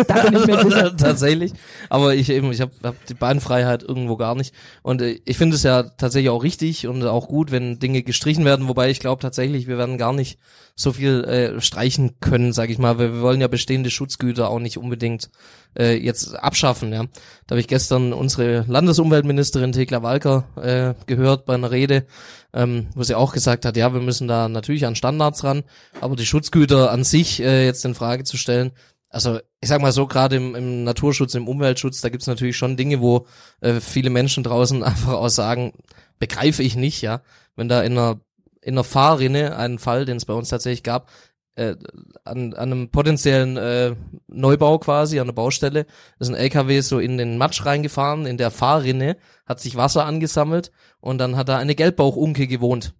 Da 0.08 0.24
bin 0.24 0.40
ich 0.40 0.48
mir 0.48 0.64
sicher. 0.64 0.96
tatsächlich. 0.96 1.52
Aber 1.90 2.16
ich 2.16 2.30
eben, 2.30 2.50
ich 2.52 2.62
habe 2.62 2.72
hab 2.82 3.06
die 3.08 3.14
Beinfreiheit 3.14 3.84
irgendwo 3.84 4.16
gar 4.16 4.36
nicht. 4.36 4.54
Und 4.84 5.02
äh, 5.02 5.20
ich 5.26 5.38
finde 5.38 5.58
es 5.58 5.64
ja 5.64 5.84
tatsächlich 5.84 6.30
auch 6.30 6.44
richtig 6.44 6.88
und 6.88 7.04
auch 7.04 7.28
gut, 7.28 7.52
wenn 7.52 7.80
Dinge 7.80 8.04
gestrichen 8.04 8.46
werden. 8.46 8.70
Wobei 8.70 8.90
ich 8.90 9.02
glaube 9.02 9.22
tatsächlich, 9.22 9.68
wir 9.68 9.78
werden 9.78 9.98
gar 9.98 10.14
nicht 10.14 10.40
so 10.76 10.94
viel 10.94 11.26
äh, 11.26 11.60
streichen 11.62 12.20
können, 12.22 12.54
sage 12.54 12.72
ich 12.72 12.80
mal. 12.80 12.98
Weil 12.98 13.14
wir 13.14 13.22
wollen 13.22 13.42
ja 13.42 13.50
bestehende 13.50 13.92
Schutzgüter 13.92 14.50
auch 14.50 14.60
nicht 14.60 14.78
unbedingt 14.78 15.30
äh, 15.78 15.98
jetzt 15.98 16.34
abschaffen. 16.36 16.94
Ja, 16.94 17.04
da 17.48 17.54
habe 17.56 17.60
ich 17.60 17.68
gestern 17.68 18.14
unsere 18.14 18.64
Landesumweltministerin 18.68 19.74
Thekla 19.74 20.04
Walker 20.04 20.46
äh, 20.56 20.94
gehört 21.06 21.46
bei 21.46 21.56
einer 21.56 21.72
Rede, 21.72 22.06
ähm, 22.54 22.88
wo 22.96 23.04
sie 23.04 23.16
auch 23.16 23.34
gesagt 23.34 23.66
hat, 23.66 23.78
ja, 23.78 23.94
wir 23.94 24.02
müssen 24.02 24.28
da 24.28 24.48
natürlich 24.48 24.86
an 24.86 24.96
Standards 24.96 25.44
ran, 25.44 25.64
aber 26.02 26.16
die 26.16 26.26
Schutzgüter 26.26 26.92
an 26.92 27.04
sich 27.04 27.42
äh, 27.42 27.66
jetzt 27.66 27.84
in 27.86 27.96
Frage 27.96 28.24
zu 28.24 28.38
stellen, 28.38 28.72
also 29.10 29.40
ich 29.62 29.70
sag 29.70 29.80
mal 29.82 29.92
so, 29.92 30.08
gerade 30.08 30.36
im, 30.38 30.56
im 30.56 30.84
Naturschutz, 30.84 31.36
im 31.36 31.48
Umweltschutz, 31.48 32.02
da 32.02 32.10
gibt's 32.10 32.28
natürlich 32.28 32.58
schon 32.58 32.78
Dinge, 32.78 33.00
wo 33.00 33.28
äh, 33.62 33.80
viele 33.80 34.10
Menschen 34.10 34.44
draußen 34.44 34.84
einfach 34.84 35.14
auch 35.14 35.30
sagen, 35.30 35.74
begreife 36.20 36.64
ich 36.64 36.76
nicht, 36.76 37.02
ja, 37.02 37.22
wenn 37.56 37.70
da 37.70 37.82
in 37.84 37.94
einer 37.94 38.20
in 38.62 38.76
einer 38.76 38.86
Fahrrinne 38.86 39.58
einen 39.58 39.78
Fall, 39.78 40.06
den 40.06 40.16
es 40.16 40.26
bei 40.26 40.34
uns 40.34 40.48
tatsächlich 40.48 40.84
gab, 40.84 41.10
äh, 41.56 41.76
an, 42.24 42.54
an 42.54 42.72
einem 42.72 42.90
potenziellen 42.90 43.58
äh, 43.58 43.96
Neubau 44.28 44.80
quasi, 44.80 45.20
an 45.20 45.28
der 45.28 45.34
Baustelle, 45.34 45.86
ist 46.20 46.30
ein 46.30 46.36
LKW 46.36 46.80
so 46.82 47.00
in 47.00 47.18
den 47.18 47.38
Matsch 47.38 47.66
reingefahren, 47.66 48.26
in 48.26 48.38
der 48.38 48.52
Fahrrinne, 48.52 49.18
hat 49.46 49.60
sich 49.60 49.76
Wasser 49.76 50.06
angesammelt 50.06 50.72
und 51.00 51.18
dann 51.20 51.36
hat 51.36 51.50
da 51.50 51.58
eine 51.58 51.76
Gelbbauchunke 51.76 52.48
gewohnt. 52.48 52.94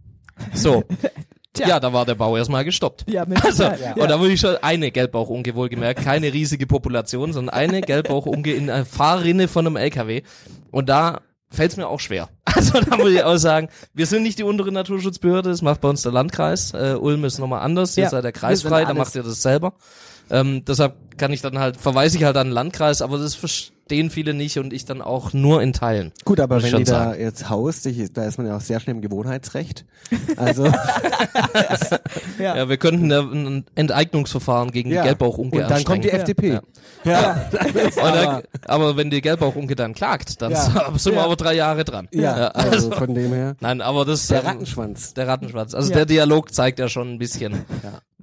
So. 0.54 0.84
Tja. 1.54 1.68
Ja, 1.68 1.80
da 1.80 1.94
war 1.94 2.04
der 2.04 2.16
Bau 2.16 2.36
erstmal 2.36 2.66
gestoppt. 2.66 3.06
Ja, 3.08 3.26
mit 3.26 3.44
Also, 3.46 3.64
ja. 3.64 3.94
und 3.96 4.10
da 4.10 4.20
wurde 4.20 4.34
ich 4.34 4.40
schon 4.40 4.58
eine 4.58 4.90
Gelbbauchunke 4.90 5.54
wohlgemerkt, 5.54 6.04
keine 6.04 6.34
riesige 6.34 6.66
Population, 6.66 7.32
sondern 7.32 7.54
eine 7.54 7.82
Gelbbauchunke 7.84 8.52
in 8.54 8.72
einer 8.72 8.86
Fahrrinne 8.86 9.48
von 9.48 9.68
einem 9.68 9.76
LKW. 9.76 10.24
Und 10.72 10.90
da 10.90 11.22
fällt's 11.54 11.78
mir 11.78 11.88
auch 11.88 12.00
schwer. 12.00 12.30
Also 12.56 12.80
da 12.82 12.98
muss 12.98 13.10
ich 13.10 13.24
auch 13.24 13.38
sagen, 13.38 13.70
wir 13.96 14.06
sind 14.06 14.22
nicht 14.22 14.38
die 14.38 14.44
untere 14.44 14.72
Naturschutzbehörde, 14.72 15.50
das 15.50 15.64
macht 15.64 15.82
bei 15.82 15.90
uns 15.90 16.04
der 16.04 16.12
Landkreis. 16.12 16.74
Äh, 16.74 16.96
Ulm 17.00 17.26
ist 17.26 17.40
nochmal 17.40 17.62
anders, 17.62 17.98
ihr 17.98 18.04
Ja, 18.04 18.10
seid 18.12 18.24
der 18.24 18.30
wir 18.30 18.40
kreisfrei, 18.40 18.86
da 18.86 18.94
macht 18.94 19.16
ihr 19.16 19.24
das 19.24 19.42
selber. 19.42 19.74
Ähm, 20.30 20.64
deshalb 20.66 21.18
kann 21.18 21.34
ich 21.34 21.42
dann 21.42 21.58
halt, 21.58 21.78
verweise 21.78 22.18
ich 22.18 22.24
halt 22.26 22.38
an 22.38 22.48
den 22.48 22.54
Landkreis, 22.54 23.02
aber 23.02 23.18
das 23.18 23.34
verstehen 23.84 24.10
viele 24.10 24.34
nicht 24.34 24.58
und 24.60 24.72
ich 24.72 24.86
dann 24.86 25.02
auch 25.02 25.34
nur 25.34 25.62
in 25.62 25.74
Teilen. 25.74 26.14
Gut, 26.24 26.40
aber 26.40 26.64
wenn 26.64 26.78
die 26.78 26.84
da 26.86 27.14
jetzt 27.16 27.50
haust, 27.50 27.86
ich, 27.86 28.14
da 28.14 28.24
ist 28.24 28.38
man 28.38 28.48
ja 28.48 28.56
auch 28.56 28.62
sehr 28.62 28.80
schnell 28.80 28.96
im 28.96 29.02
Gewohnheitsrecht. 29.02 29.86
Also 30.38 30.66
Ja. 32.40 32.56
Ja, 32.56 32.70
wir 32.70 32.78
könnten 32.78 33.12
ja 33.12 33.20
ein 33.22 33.66
Enteignungsverfahren 33.76 34.72
gegen 34.72 34.90
Ja. 34.92 35.02
die 35.02 35.08
Gelbbauchunke 35.10 35.62
und 35.64 35.70
dann 35.70 35.84
kommt 35.84 36.04
die. 36.06 36.10
FDP. 36.12 36.60
Ja, 37.04 37.50
dann, 37.96 38.44
aber 38.66 38.96
wenn 38.96 39.10
die 39.10 39.22
Gelbbauchunke 39.22 39.76
dann 39.76 39.94
klagt, 39.94 40.42
dann 40.42 40.52
Ja. 40.54 40.92
sind 40.96 41.14
wir 41.14 41.20
Ja. 41.20 41.26
aber 41.26 41.36
drei 41.36 41.54
Jahre 41.56 41.84
dran. 41.84 42.08
ja, 42.12 42.48
also 42.50 42.92
von 42.92 43.14
dem 43.14 43.34
her. 43.34 43.56
Nein, 43.60 43.82
aber 43.82 44.06
das 44.06 44.28
Der 44.28 44.42
ähm, 44.42 44.48
Rattenschwanz. 44.48 45.14
Der 45.14 45.28
Rattenschwanz. 45.28 45.74
Also 45.76 45.90
Ja. 45.90 45.98
der 45.98 46.06
Dialog 46.06 46.54
zeigt 46.54 46.80
ja 46.80 46.88
schon 46.88 47.14
ein 47.14 47.20
bisschen. 47.20 47.66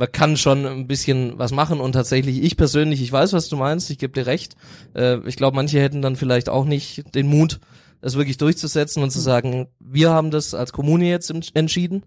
Man 0.01 0.11
kann 0.11 0.39
schon 0.39 0.65
ein 0.65 0.87
bisschen 0.87 1.39
was 1.39 1.53
machen 1.53 1.79
und 1.79 1.93
tatsächlich, 1.93 2.43
ich 2.43 2.57
persönlich, 2.57 3.03
ich 3.03 3.13
weiß, 3.13 3.35
was 3.35 3.51
du 3.51 3.57
meinst, 3.57 3.91
ich 3.91 3.99
gebe 3.99 4.15
dir 4.15 4.27
recht. 4.27 4.57
Äh, 4.95 5.19
ich 5.29 5.37
glaube, 5.37 5.55
manche 5.55 5.79
hätten 5.79 6.01
dann 6.01 6.17
vielleicht 6.17 6.49
auch 6.49 6.65
nicht 6.65 7.15
den 7.15 7.27
Mut, 7.27 7.61
das 8.01 8.17
wirklich 8.17 8.39
durchzusetzen 8.39 9.03
und 9.03 9.11
zu 9.11 9.21
sagen, 9.21 9.67
wir 9.79 10.09
haben 10.09 10.31
das 10.31 10.55
als 10.55 10.73
Kommune 10.73 11.05
jetzt 11.05 11.31
entschieden. 11.55 12.05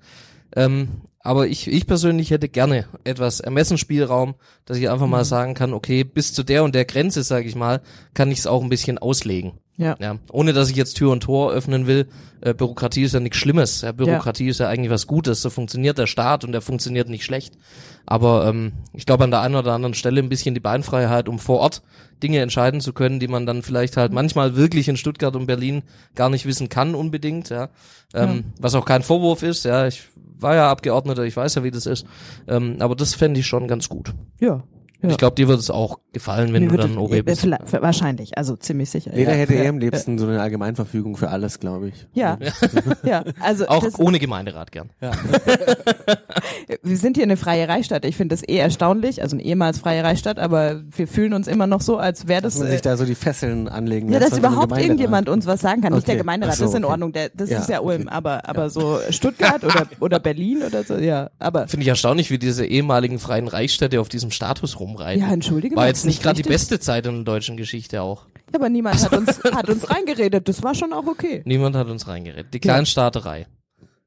Ähm, 0.56 1.01
aber 1.19 1.45
ich, 1.45 1.67
ich 1.67 1.86
persönlich 1.86 2.32
hätte 2.32 2.49
gerne 2.49 2.88
etwas 3.03 3.41
Ermessensspielraum, 3.41 4.34
dass 4.65 4.77
ich 4.77 4.89
einfach 4.89 5.06
mal 5.06 5.23
sagen 5.23 5.53
kann, 5.53 5.71
okay, 5.71 6.03
bis 6.03 6.34
zu 6.34 6.41
der 6.41 6.63
und 6.63 6.73
der 6.73 6.86
Grenze, 6.86 7.21
sage 7.21 7.47
ich 7.47 7.53
mal, 7.56 7.84
kann 8.15 8.32
ich 8.32 8.39
es 8.39 8.47
auch 8.47 8.63
ein 8.63 8.69
bisschen 8.69 8.97
auslegen. 8.97 9.51
Ja. 9.75 9.95
Ja, 9.99 10.17
ohne 10.31 10.53
dass 10.53 10.69
ich 10.69 10.75
jetzt 10.75 10.97
Tür 10.97 11.12
und 11.12 11.21
Tor 11.23 11.51
öffnen 11.51 11.88
will. 11.88 12.07
Äh, 12.41 12.53
Bürokratie 12.53 13.03
ist 13.03 13.13
ja 13.13 13.19
nichts 13.19 13.38
Schlimmes. 13.38 13.81
Ja, 13.81 13.91
Bürokratie 13.91 14.47
ist 14.47 14.59
ja 14.59 14.67
eigentlich 14.67 14.91
was 14.91 15.07
Gutes. 15.07 15.41
So 15.41 15.49
funktioniert 15.49 15.97
der 15.97 16.05
Staat 16.05 16.43
und 16.43 16.51
der 16.51 16.62
funktioniert 16.62 17.09
nicht 17.09 17.25
schlecht. 17.25 17.57
Aber 18.05 18.45
ähm, 18.47 18.73
ich 18.93 19.05
glaube 19.05 19.23
an 19.23 19.31
der 19.31 19.41
einen 19.41 19.55
oder 19.55 19.73
anderen 19.73 19.95
Stelle 19.95 20.21
ein 20.21 20.29
bisschen 20.29 20.53
die 20.53 20.59
Beinfreiheit, 20.59 21.27
um 21.27 21.39
vor 21.39 21.59
Ort 21.59 21.81
Dinge 22.21 22.39
entscheiden 22.39 22.81
zu 22.81 22.93
können, 22.93 23.19
die 23.19 23.27
man 23.27 23.45
dann 23.45 23.63
vielleicht 23.63 23.97
halt 23.97 24.13
manchmal 24.13 24.55
wirklich 24.55 24.88
in 24.88 24.97
Stuttgart 24.97 25.36
und 25.36 25.47
Berlin 25.47 25.81
gar 26.13 26.29
nicht 26.29 26.45
wissen 26.45 26.69
kann 26.69 26.93
unbedingt. 26.93 27.49
Ja, 27.49 27.69
ähm, 28.13 28.45
was 28.59 28.75
auch 28.75 28.86
kein 28.86 29.01
Vorwurf 29.01 29.41
ist. 29.41 29.65
Ja, 29.65 29.88
ich 29.88 30.03
war 30.38 30.55
ja 30.55 30.69
Abgeordneter, 30.69 31.23
ich 31.23 31.36
weiß 31.36 31.55
ja, 31.55 31.63
wie 31.63 31.71
das 31.71 31.88
ist. 31.88 32.05
Ähm, 32.47 32.77
aber 32.79 32.95
das 32.95 33.15
fände 33.15 33.39
ich 33.39 33.47
schon 33.47 33.67
ganz 33.67 33.89
gut. 33.89 34.13
Ja. 34.39 34.63
Ja. 35.03 35.09
Ich 35.09 35.17
glaube, 35.17 35.35
dir 35.35 35.47
wird 35.49 35.59
es 35.59 35.69
auch 35.69 35.99
gefallen, 36.13 36.53
wenn 36.53 36.63
Mir 36.63 36.69
du 36.69 36.75
würde- 36.77 36.87
dann 36.89 36.97
OB 36.97 37.11
äh, 37.13 37.21
bist. 37.23 37.41
vielleicht- 37.41 37.73
Wahrscheinlich, 37.73 38.37
also 38.37 38.55
ziemlich 38.55 38.89
sicher. 38.89 39.11
Jeder 39.15 39.31
ja. 39.33 39.37
hätte 39.37 39.53
ja. 39.55 39.63
eh 39.63 39.67
am 39.67 39.77
liebsten 39.79 40.17
so 40.17 40.25
eine 40.27 40.41
Allgemeinverfügung 40.41 41.17
für 41.17 41.29
alles, 41.29 41.59
glaube 41.59 41.89
ich. 41.89 42.07
Ja, 42.13 42.37
ja, 43.03 43.23
also 43.39 43.67
Auch 43.67 43.83
das, 43.83 43.99
ohne 43.99 44.17
Gemeinderat 44.19 44.71
gern. 44.71 44.89
wir 46.83 46.97
sind 46.97 47.17
hier 47.17 47.23
eine 47.23 47.37
freie 47.37 47.67
Reichsstadt. 47.67 48.05
Ich 48.05 48.15
finde 48.15 48.35
das 48.35 48.47
eh 48.47 48.57
erstaunlich, 48.57 49.21
also 49.21 49.35
eine 49.35 49.43
ehemals 49.43 49.79
freie 49.79 50.03
Reichsstadt, 50.03 50.39
aber 50.39 50.81
wir 50.89 51.07
fühlen 51.07 51.33
uns 51.33 51.47
immer 51.47 51.67
noch 51.67 51.81
so, 51.81 51.97
als 51.97 52.27
wäre 52.27 52.41
das 52.41 52.53
Dass 52.53 52.59
man 52.61 52.67
äh, 52.69 52.71
sich 52.71 52.81
da 52.81 52.97
so 52.97 53.05
die 53.05 53.15
Fesseln 53.15 53.67
anlegen 53.67 54.09
ja, 54.11 54.19
lässt 54.19 54.33
dass 54.33 54.39
von 54.39 54.41
so 54.41 54.47
einem 54.47 54.53
überhaupt 54.53 54.69
Gemeinderat. 54.69 54.89
irgendjemand 54.89 55.29
uns 55.29 55.45
was 55.45 55.61
sagen 55.61 55.81
kann. 55.81 55.93
Nicht 55.93 56.07
der 56.07 56.13
Okay. 56.13 56.21
Gemeinderat, 56.21 56.53
Ach 56.53 56.57
so, 56.57 56.63
das 56.65 56.71
ist 56.73 56.77
in 56.77 56.83
okay. 56.85 56.91
Ordnung, 56.91 57.11
der, 57.13 57.29
das 57.29 57.49
Ja, 57.49 57.59
ist 57.59 57.69
ja 57.69 57.79
Ulm, 57.81 58.01
okay. 58.03 58.09
aber, 58.11 58.47
aber 58.47 58.69
so 58.69 58.99
Stuttgart 59.09 59.63
oder, 59.63 59.87
oder 59.99 60.19
Berlin 60.19 60.61
oder 60.65 60.83
so, 60.83 60.95
ja, 60.95 61.29
aber 61.39 61.67
Finde 61.67 61.83
ich 61.83 61.87
erstaunlich, 61.89 62.29
wie 62.31 62.37
diese 62.37 62.65
ehemaligen 62.65 63.19
freien 63.19 63.47
Reichsstädte 63.47 63.99
auf 63.99 64.09
diesem 64.09 64.31
Status 64.31 64.79
rumreiten. 64.93 65.21
Ja, 65.21 65.32
entschuldige 65.34 65.75
War 65.75 65.88
jetzt 65.88 66.06
nicht 66.06 66.21
gerade 66.21 66.41
die 66.41 66.47
beste 66.47 66.79
Zeit 66.79 67.06
in 67.06 67.15
der 67.15 67.23
deutschen 67.23 67.58
Geschichte 67.58 68.01
auch. 68.01 68.27
Ja, 68.51 68.60
aber 68.60 68.69
niemand 68.69 69.01
hat 69.03 69.13
uns, 69.17 69.43
hat 69.53 69.69
uns 69.69 69.89
reingeredet. 69.89 70.47
Das 70.47 70.63
war 70.63 70.75
schon 70.75 70.93
auch 70.93 71.08
okay. 71.08 71.41
Niemand 71.45 71.75
hat 71.75 71.88
uns 71.88 72.08
reingeredet. 72.08 72.53
Die 72.53 72.60
Kleinstaaterei. 72.60 73.47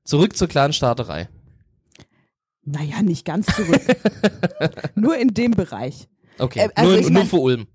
Zurück 0.05 0.37
zur 0.37 0.49
Kleinstaaterei. 0.49 1.29
Naja, 2.65 3.03
nicht 3.03 3.25
ganz 3.25 3.47
zurück. 3.47 3.81
Nur 4.95 5.17
in 5.17 5.35
dem 5.35 5.53
Bereich. 5.53 6.09
Okay, 6.39 6.61
Äh, 6.61 6.69
also 6.75 6.91
nur, 6.91 6.99
ich 7.01 7.05
nur 7.11 7.13
mein- 7.21 7.27
für 7.29 7.37
Ulm. 7.37 7.67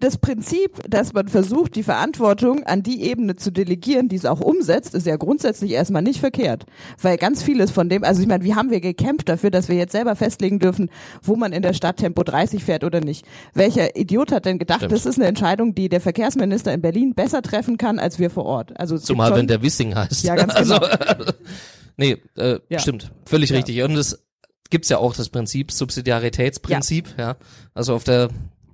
Das 0.00 0.18
Prinzip, 0.18 0.78
dass 0.88 1.12
man 1.12 1.28
versucht, 1.28 1.74
die 1.76 1.82
Verantwortung 1.82 2.64
an 2.64 2.82
die 2.82 3.02
Ebene 3.02 3.36
zu 3.36 3.50
delegieren, 3.50 4.08
die 4.08 4.16
es 4.16 4.24
auch 4.24 4.40
umsetzt, 4.40 4.94
ist 4.94 5.06
ja 5.06 5.16
grundsätzlich 5.16 5.72
erstmal 5.72 6.02
nicht 6.02 6.20
verkehrt. 6.20 6.66
Weil 7.00 7.16
ganz 7.16 7.42
vieles 7.42 7.70
von 7.70 7.88
dem, 7.88 8.04
also 8.04 8.20
ich 8.22 8.28
meine, 8.28 8.44
wie 8.44 8.54
haben 8.54 8.70
wir 8.70 8.80
gekämpft 8.80 9.28
dafür, 9.28 9.50
dass 9.50 9.68
wir 9.68 9.76
jetzt 9.76 9.92
selber 9.92 10.16
festlegen 10.16 10.58
dürfen, 10.58 10.90
wo 11.22 11.36
man 11.36 11.52
in 11.52 11.62
der 11.62 11.72
Stadt 11.72 11.96
Tempo 11.98 12.22
30 12.22 12.64
fährt 12.64 12.84
oder 12.84 13.00
nicht? 13.00 13.24
Welcher 13.54 13.96
Idiot 13.96 14.32
hat 14.32 14.44
denn 14.44 14.58
gedacht, 14.58 14.80
Stimmt. 14.80 14.92
das 14.92 15.06
ist 15.06 15.16
eine 15.18 15.26
Entscheidung, 15.26 15.74
die 15.74 15.88
der 15.88 16.00
Verkehrsminister 16.00 16.72
in 16.72 16.80
Berlin 16.80 17.14
besser 17.14 17.42
treffen 17.42 17.78
kann 17.78 17.98
als 17.98 18.18
wir 18.18 18.30
vor 18.30 18.44
Ort? 18.44 18.78
Also 18.78 18.96
gibt 18.96 19.06
Zumal 19.06 19.28
schon- 19.28 19.38
wenn 19.38 19.46
der 19.46 19.62
Wissing 19.62 19.94
heißt. 19.94 20.24
Ja, 20.24 20.34
ganz 20.36 20.54
also, 20.56 20.78
genau. 20.78 21.30
nee, 21.96 22.16
äh, 22.36 22.58
Ja. 22.68 22.78
stimmt. 22.78 23.10
Völlig 23.26 23.50
Ja. 23.50 23.56
richtig. 23.56 23.82
Und 23.82 23.96
es 23.96 24.22
gibt's 24.70 24.88
ja 24.88 24.98
auch 24.98 25.14
das 25.16 25.28
Prinzip, 25.30 25.72
Subsidiaritätsprinzip, 25.72 27.14
ja. 27.18 27.36
Also 27.74 27.94
auf 27.94 28.04
der 28.04 28.28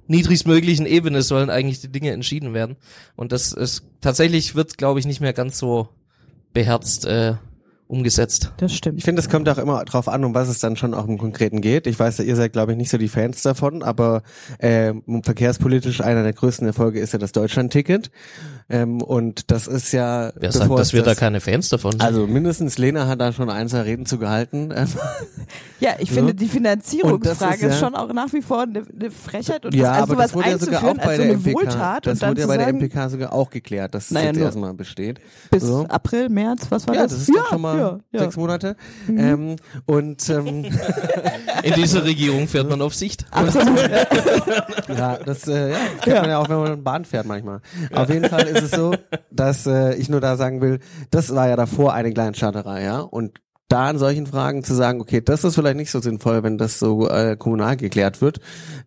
niedrigstmöglichen 0.07 0.87
Ebene 0.87 1.23
sollen 1.23 1.51
eigentlich 1.51 1.81
die 1.81 1.93
Dinge 1.93 2.13
entschieden 2.13 2.55
werden. 2.55 2.77
Und 3.17 3.33
das 3.33 3.53
ist 3.53 3.85
tatsächlich 4.01 4.55
wird, 4.55 4.79
glaube 4.79 5.01
ich, 5.01 5.07
nicht 5.07 5.21
mehr 5.21 5.33
ganz 5.33 5.59
so 5.59 5.89
beherzt 6.53 7.07
äh, 7.07 7.35
umgesetzt. 7.95 8.53
Das 8.59 8.75
stimmt. 8.75 8.99
Ich 8.99 9.05
finde, 9.05 9.21
es 9.23 9.29
kommt 9.31 9.49
auch 9.49 9.59
immer 9.59 9.85
drauf 9.85 10.09
an, 10.09 10.25
um 10.25 10.35
was 10.35 10.49
es 10.49 10.59
dann 10.59 10.77
schon 10.77 10.95
auch 10.95 11.07
im 11.09 11.19
Konkreten 11.19 11.61
geht. 11.61 11.87
Ich 11.87 11.99
weiß, 11.99 12.19
ihr 12.21 12.37
seid, 12.37 12.53
glaube 12.53 12.73
ich, 12.73 12.79
nicht 12.79 12.91
so 12.91 12.99
die 12.99 13.09
Fans 13.09 13.43
davon, 13.43 13.83
aber 13.83 14.23
äh, 14.59 14.93
verkehrspolitisch 15.23 16.01
einer 16.01 16.23
der 16.23 16.33
größten 16.33 16.67
Erfolge 16.67 17.01
ist 17.01 17.13
ja 17.13 17.19
das 17.19 17.33
Deutschland-Ticket. 17.33 18.11
Ähm, 18.71 19.03
und 19.03 19.51
das 19.51 19.67
ist 19.67 19.93
ja. 19.93 20.33
Wer 20.37 20.51
sagt, 20.53 20.71
dass 20.79 20.93
wir 20.95 21.03
da 21.03 21.15
keine 21.15 21.41
Fans 21.41 21.69
davon 21.69 21.93
sind? 21.93 22.03
Also 22.03 22.27
mindestens 22.27 22.79
Lena 22.79 23.07
hat 23.07 23.21
da 23.21 23.33
schon 23.33 23.51
ein, 23.51 23.69
zwei 23.69 23.83
Reden 23.83 24.07
zu 24.07 24.19
gehalten. 24.19 24.73
ja, 25.81 25.91
ich 25.99 26.09
So. 26.09 26.15
finde 26.17 26.35
die 26.35 26.47
Finanzierungsfrage 26.49 27.55
ist 27.57 27.63
ist, 27.63 27.81
ja- 27.81 27.87
schon 27.87 27.95
auch 27.95 28.13
nach 28.13 28.33
wie 28.33 28.41
vor 28.43 28.63
eine, 28.63 28.83
eine 28.99 29.11
Frechheit 29.11 29.67
und 29.67 29.75
ja, 29.75 29.83
das, 29.83 30.01
also 30.01 30.13
aber 30.15 30.23
das 30.23 30.31
sowas 30.33 30.35
wurde 30.45 30.51
ja 30.51 30.59
sogar 30.59 30.83
auch 30.85 30.89
einzuführen 30.89 31.07
bei 31.07 31.17
der 31.17 31.25
eine 31.27 31.35
MPK. 31.37 31.55
Wohltat 31.55 32.07
Das 32.07 32.23
wurde 32.23 32.41
ja 32.41 32.47
bei 32.47 32.57
der 32.57 32.69
MPK 32.69 33.09
sogar 33.11 33.33
auch 33.33 33.51
geklärt, 33.51 33.95
dass 33.95 34.07
es 34.07 34.11
Naja, 34.13 34.27
jetzt 34.29 34.37
nur- 34.37 34.47
erstmal 34.47 34.75
besteht. 34.75 35.21
bis 35.51 35.63
So. 35.63 35.85
April, 35.89 36.29
März, 36.31 36.67
was 36.71 36.87
war 36.89 36.95
Ja, 36.95 37.03
das? 37.03 37.13
das 37.13 37.21
ist 37.29 37.35
doch 37.37 37.49
schon 37.51 37.61
mal 37.61 37.77
ja, 37.85 37.99
ja. 38.13 38.21
sechs 38.21 38.37
Monate. 38.37 38.77
Ähm, 39.09 39.57
und 39.87 40.29
ähm, 40.31 40.67
In 41.63 41.75
dieser 41.75 42.05
Regierung 42.05 42.47
fährt 42.49 42.69
man 42.69 42.83
auf 42.83 42.95
Sicht. 42.95 43.25
Absolut. 43.31 43.79
Ja, 44.89 45.17
das 45.17 45.49
äh, 45.49 45.73
ja, 45.73 45.79
kennt 46.03 46.21
man 46.21 46.31
ja 46.31 46.39
auch, 46.39 46.49
wenn 46.49 46.59
man 46.59 46.85
Bahn 46.85 47.05
fährt 47.05 47.27
manchmal. 47.27 47.61
Auf 47.93 48.11
jeden 48.11 48.29
Fall 48.29 48.47
ist 48.47 48.63
es 48.63 48.71
so, 48.71 48.95
dass 49.31 49.67
äh, 49.67 49.95
ich 49.95 50.09
nur 50.09 50.21
da 50.21 50.37
sagen 50.37 50.61
will, 50.61 50.79
das 51.11 51.35
war 51.35 51.49
ja 51.49 51.57
davor 51.57 51.95
eine 51.95 52.13
Kleinstaaterei, 52.13 52.85
ja. 52.85 53.01
Und 53.01 53.41
da 53.69 53.87
an 53.87 53.99
solchen 53.99 54.27
Fragen 54.27 54.63
zu 54.63 54.75
sagen, 54.75 55.01
okay, 55.01 55.23
das 55.23 55.43
ist 55.43 55.55
vielleicht 55.55 55.77
nicht 55.77 55.91
so 55.91 55.99
sinnvoll, 56.01 56.43
wenn 56.43 56.59
das 56.59 56.79
so 56.79 57.09
äh, 57.09 57.35
kommunal 57.37 57.77
geklärt 57.77 58.21
wird, 58.21 58.41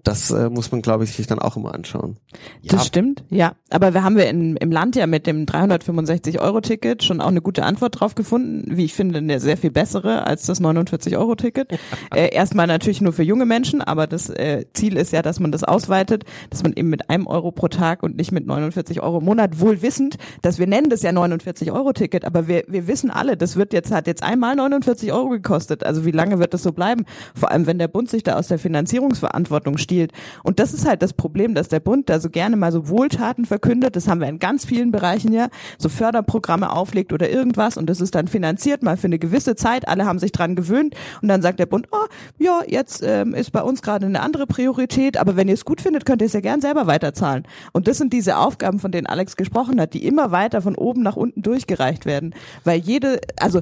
das 0.03 0.29
äh, 0.29 0.49
muss 0.49 0.71
man, 0.71 0.83
glaube 0.83 1.03
ich, 1.03 1.13
sich 1.13 1.25
dann 1.25 1.39
auch 1.39 1.57
immer 1.57 1.73
anschauen. 1.73 2.17
Das 2.63 2.85
stimmt, 2.85 3.23
ja. 3.29 3.53
Aber 3.71 3.95
wir 3.95 4.03
haben 4.03 4.15
wir 4.15 4.29
in, 4.29 4.55
im 4.57 4.71
Land 4.71 4.95
ja 4.95 5.07
mit 5.07 5.25
dem 5.25 5.45
365-Euro-Ticket 5.45 7.03
schon 7.03 7.21
auch 7.21 7.27
eine 7.27 7.41
gute 7.41 7.63
Antwort 7.63 7.99
drauf 7.99 8.13
gefunden. 8.13 8.77
Wie 8.77 8.85
ich 8.85 8.93
finde, 8.93 9.17
eine 9.17 9.39
sehr 9.39 9.57
viel 9.57 9.71
bessere 9.71 10.27
als 10.27 10.45
das 10.45 10.61
49-Euro-Ticket. 10.61 11.71
äh, 12.15 12.33
erstmal 12.33 12.67
natürlich 12.67 13.01
nur 13.01 13.13
für 13.13 13.23
junge 13.23 13.47
Menschen, 13.47 13.81
aber 13.81 14.05
das 14.05 14.29
äh, 14.29 14.65
Ziel 14.73 14.95
ist 14.95 15.11
ja, 15.11 15.23
dass 15.23 15.39
man 15.39 15.51
das 15.51 15.63
ausweitet, 15.63 16.23
dass 16.51 16.61
man 16.61 16.73
eben 16.73 16.89
mit 16.89 17.09
einem 17.09 17.25
Euro 17.25 17.51
pro 17.51 17.67
Tag 17.67 18.03
und 18.03 18.15
nicht 18.15 18.31
mit 18.31 18.45
49 18.45 19.01
Euro 19.01 19.17
im 19.17 19.25
Monat, 19.25 19.59
wohl 19.59 19.81
wissend, 19.81 20.17
dass 20.43 20.59
wir 20.59 20.67
nennen 20.67 20.89
das 20.89 21.01
ja 21.01 21.09
49-Euro-Ticket, 21.09 22.25
aber 22.25 22.47
wir, 22.47 22.63
wir 22.67 22.87
wissen 22.87 23.09
alle, 23.09 23.37
das 23.37 23.55
wird 23.55 23.73
jetzt, 23.73 23.91
hat 23.91 24.05
jetzt 24.05 24.21
einmal 24.21 24.55
49 24.55 24.76
Euro 25.11 25.29
gekostet. 25.29 25.83
Also 25.85 26.05
wie 26.05 26.11
lange 26.11 26.39
wird 26.39 26.53
das 26.53 26.63
so 26.63 26.71
bleiben? 26.71 27.05
Vor 27.35 27.51
allem, 27.51 27.65
wenn 27.65 27.79
der 27.79 27.87
Bund 27.87 28.09
sich 28.09 28.23
da 28.23 28.35
aus 28.37 28.47
der 28.47 28.59
Finanzierungsverantwortung 28.59 29.77
stiehlt. 29.77 30.11
Und 30.43 30.59
das 30.59 30.73
ist 30.73 30.87
halt 30.87 31.01
das 31.01 31.13
Problem, 31.13 31.55
dass 31.55 31.67
der 31.67 31.79
Bund 31.79 32.09
da 32.09 32.19
so 32.19 32.29
gerne 32.29 32.55
mal 32.55 32.71
so 32.71 32.89
Wohltaten 32.89 33.45
verkündet. 33.45 33.95
Das 33.95 34.07
haben 34.07 34.21
wir 34.21 34.27
in 34.27 34.39
ganz 34.39 34.65
vielen 34.65 34.91
Bereichen 34.91 35.33
ja, 35.33 35.47
so 35.77 35.89
Förderprogramme 35.89 36.71
auflegt 36.71 37.13
oder 37.13 37.29
irgendwas 37.29 37.77
und 37.77 37.89
das 37.89 38.01
ist 38.01 38.15
dann 38.15 38.27
finanziert 38.27 38.83
mal 38.83 38.97
für 38.97 39.07
eine 39.07 39.19
gewisse 39.19 39.55
Zeit. 39.55 39.87
Alle 39.87 40.05
haben 40.05 40.19
sich 40.19 40.31
dran 40.31 40.55
gewöhnt 40.55 40.95
und 41.21 41.27
dann 41.27 41.41
sagt 41.41 41.59
der 41.59 41.65
Bund, 41.65 41.87
oh, 41.91 42.05
ja, 42.37 42.61
jetzt 42.67 43.01
ähm, 43.03 43.33
ist 43.33 43.51
bei 43.51 43.61
uns 43.61 43.81
gerade 43.81 44.05
eine 44.05 44.21
andere 44.21 44.47
Priorität, 44.47 45.17
aber 45.17 45.35
wenn 45.35 45.47
ihr 45.47 45.53
es 45.53 45.65
gut 45.65 45.81
findet, 45.81 46.05
könnt 46.05 46.21
ihr 46.21 46.27
es 46.27 46.33
ja 46.33 46.41
gern 46.41 46.61
selber 46.61 46.87
weiterzahlen. 46.87 47.43
Und 47.73 47.87
das 47.87 47.97
sind 47.97 48.13
diese 48.13 48.37
Aufgaben, 48.37 48.79
von 48.79 48.91
denen 48.91 49.07
Alex 49.07 49.35
gesprochen 49.35 49.79
hat, 49.79 49.93
die 49.93 50.05
immer 50.05 50.31
weiter 50.31 50.61
von 50.61 50.75
oben 50.75 51.01
nach 51.01 51.15
unten 51.15 51.41
durchgereicht 51.41 52.05
werden, 52.05 52.33
weil 52.63 52.79
jede, 52.79 53.21
also 53.39 53.61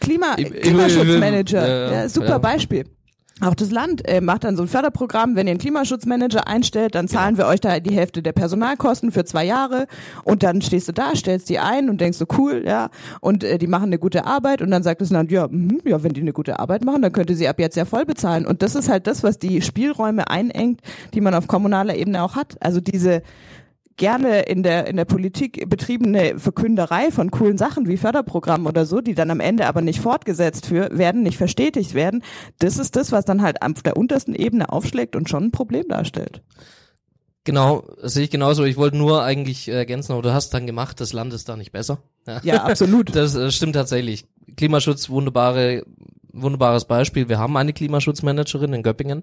Klima, 0.00 0.34
Klimaschutzmanager, 0.36 1.92
ja, 1.92 2.08
super. 2.08 2.38
Beispiel. 2.38 2.84
Auch 3.42 3.54
das 3.54 3.70
Land 3.70 4.06
äh, 4.06 4.20
macht 4.20 4.44
dann 4.44 4.56
so 4.56 4.62
ein 4.62 4.68
Förderprogramm, 4.68 5.34
wenn 5.34 5.46
ihr 5.46 5.52
einen 5.52 5.60
Klimaschutzmanager 5.60 6.46
einstellt, 6.46 6.94
dann 6.94 7.08
zahlen 7.08 7.38
wir 7.38 7.46
euch 7.46 7.60
da 7.60 7.80
die 7.80 7.94
Hälfte 7.94 8.22
der 8.22 8.32
Personalkosten 8.32 9.12
für 9.12 9.24
zwei 9.24 9.46
Jahre 9.46 9.86
und 10.24 10.42
dann 10.42 10.60
stehst 10.60 10.88
du 10.88 10.92
da, 10.92 11.16
stellst 11.16 11.48
die 11.48 11.58
ein 11.58 11.88
und 11.88 12.02
denkst 12.02 12.18
so 12.18 12.26
cool, 12.36 12.62
ja, 12.66 12.90
und 13.20 13.42
äh, 13.42 13.56
die 13.56 13.66
machen 13.66 13.84
eine 13.84 13.98
gute 13.98 14.26
Arbeit 14.26 14.60
und 14.60 14.70
dann 14.70 14.82
sagt 14.82 15.00
das 15.00 15.08
Land, 15.08 15.30
ja, 15.30 15.48
mhm, 15.48 15.80
ja, 15.86 16.02
wenn 16.02 16.12
die 16.12 16.20
eine 16.20 16.34
gute 16.34 16.58
Arbeit 16.58 16.84
machen, 16.84 17.00
dann 17.00 17.12
könnt 17.12 17.30
ihr 17.30 17.36
sie 17.36 17.48
ab 17.48 17.58
jetzt 17.58 17.76
ja 17.76 17.86
voll 17.86 18.04
bezahlen 18.04 18.44
und 18.44 18.60
das 18.60 18.74
ist 18.74 18.90
halt 18.90 19.06
das, 19.06 19.22
was 19.22 19.38
die 19.38 19.62
Spielräume 19.62 20.28
einengt, 20.28 20.82
die 21.14 21.22
man 21.22 21.34
auf 21.34 21.46
kommunaler 21.46 21.94
Ebene 21.94 22.22
auch 22.22 22.36
hat. 22.36 22.56
Also 22.60 22.80
diese 22.80 23.22
gerne 24.00 24.40
in 24.40 24.62
der, 24.62 24.86
in 24.86 24.96
der 24.96 25.04
Politik 25.04 25.68
betriebene 25.68 26.38
Verkünderei 26.38 27.10
von 27.10 27.30
coolen 27.30 27.58
Sachen 27.58 27.86
wie 27.86 27.98
Förderprogrammen 27.98 28.66
oder 28.66 28.86
so, 28.86 29.02
die 29.02 29.14
dann 29.14 29.30
am 29.30 29.40
Ende 29.40 29.66
aber 29.66 29.82
nicht 29.82 30.00
fortgesetzt 30.00 30.64
für, 30.64 30.88
werden, 30.90 31.22
nicht 31.22 31.36
verstetigt 31.36 31.92
werden, 31.92 32.24
das 32.58 32.78
ist 32.78 32.96
das, 32.96 33.12
was 33.12 33.26
dann 33.26 33.42
halt 33.42 33.60
auf 33.60 33.82
der 33.82 33.98
untersten 33.98 34.34
Ebene 34.34 34.72
aufschlägt 34.72 35.16
und 35.16 35.28
schon 35.28 35.44
ein 35.44 35.50
Problem 35.52 35.86
darstellt. 35.86 36.42
Genau, 37.44 37.84
das 38.00 38.14
sehe 38.14 38.24
ich 38.24 38.30
genauso. 38.30 38.64
Ich 38.64 38.78
wollte 38.78 38.96
nur 38.96 39.22
eigentlich 39.22 39.68
ergänzen, 39.68 40.12
aber 40.12 40.22
du 40.22 40.32
hast 40.32 40.54
dann 40.54 40.66
gemacht, 40.66 40.98
das 41.00 41.12
Land 41.12 41.34
ist 41.34 41.50
da 41.50 41.56
nicht 41.56 41.72
besser. 41.72 41.98
Ja, 42.26 42.40
Ja, 42.42 42.64
absolut. 42.64 43.14
Das 43.14 43.34
äh, 43.34 43.50
stimmt 43.50 43.74
tatsächlich. 43.74 44.24
Klimaschutz, 44.56 45.10
wunderbare, 45.10 45.84
wunderbares 46.32 46.84
Beispiel. 46.84 47.28
Wir 47.28 47.38
haben 47.38 47.56
eine 47.56 47.72
Klimaschutzmanagerin 47.72 48.72
in 48.72 48.82
Göppingen, 48.82 49.22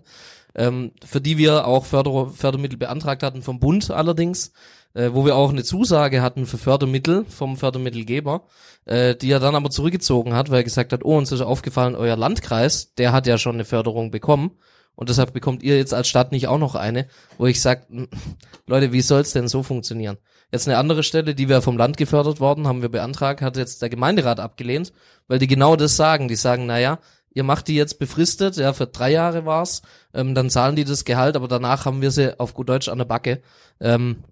ähm, 0.56 0.92
für 1.06 1.22
die 1.22 1.38
wir 1.38 1.68
auch 1.68 1.86
Förder 1.86 2.28
Fördermittel 2.28 2.78
beantragt 2.78 3.24
hatten 3.24 3.42
vom 3.42 3.60
Bund 3.60 3.92
allerdings, 3.92 4.52
äh, 4.94 5.12
wo 5.14 5.26
wir 5.26 5.36
auch 5.36 5.50
eine 5.50 5.64
Zusage 5.64 6.22
hatten 6.22 6.46
für 6.46 6.58
Fördermittel 6.58 7.26
vom 7.26 7.58
Fördermittelgeber, 7.58 8.44
äh, 8.86 9.16
die 9.16 9.32
er 9.32 9.40
dann 9.40 9.56
aber 9.56 9.70
zurückgezogen 9.70 10.34
hat, 10.34 10.50
weil 10.50 10.60
er 10.60 10.64
gesagt 10.64 10.94
hat, 10.94 11.04
oh, 11.06 11.18
uns 11.18 11.32
ist 11.32 11.42
aufgefallen, 11.42 11.96
euer 11.96 12.16
Landkreis, 12.16 12.94
der 12.96 13.12
hat 13.12 13.28
ja 13.28 13.38
schon 13.38 13.56
eine 13.56 13.66
Förderung 13.66 14.12
bekommen. 14.12 14.52
Und 14.96 15.10
deshalb 15.10 15.32
bekommt 15.32 15.62
ihr 15.62 15.78
jetzt 15.78 15.94
als 15.94 16.08
Stadt 16.08 16.32
nicht 16.32 16.48
auch 16.48 16.58
noch 16.58 16.74
eine, 16.74 17.08
wo 17.38 17.46
ich 17.46 17.62
sage, 17.62 17.84
Leute, 18.68 18.92
wie 18.92 19.02
soll's 19.02 19.32
denn 19.32 19.48
so 19.48 19.62
funktionieren? 19.62 20.18
Jetzt 20.52 20.68
eine 20.68 20.78
andere 20.78 21.04
Stelle, 21.04 21.36
die 21.36 21.50
wir 21.50 21.62
vom 21.62 21.78
Land 21.78 21.98
gefördert 21.98 22.40
worden, 22.40 22.68
haben 22.68 22.82
wir 22.82 22.90
beantragt, 22.90 23.42
hat 23.42 23.58
jetzt 23.58 23.82
der 23.82 23.90
Gemeinderat 23.90 24.40
abgelehnt, 24.40 24.94
weil 25.28 25.40
die 25.40 25.48
genau 25.48 25.76
das 25.76 25.98
sagen. 25.98 26.28
Die 26.30 26.36
sagen, 26.36 26.66
naja, 26.66 27.00
ihr 27.34 27.44
macht 27.44 27.68
die 27.68 27.76
jetzt 27.76 28.00
befristet, 28.00 28.56
ja, 28.58 28.74
für 28.74 28.88
drei 28.88 29.12
Jahre 29.12 29.46
war's, 29.46 29.82
ähm, 30.14 30.34
dann 30.36 30.50
zahlen 30.50 30.76
die 30.76 30.86
das 30.86 31.06
Gehalt, 31.06 31.36
aber 31.36 31.48
danach 31.48 31.86
haben 31.86 32.02
wir 32.02 32.12
sie 32.12 32.40
auf 32.40 32.54
gut 32.54 32.70
Deutsch 32.70 32.88
an 32.88 32.98
der 32.98 33.06
Backe, 33.06 33.42
ähm, 33.80 34.24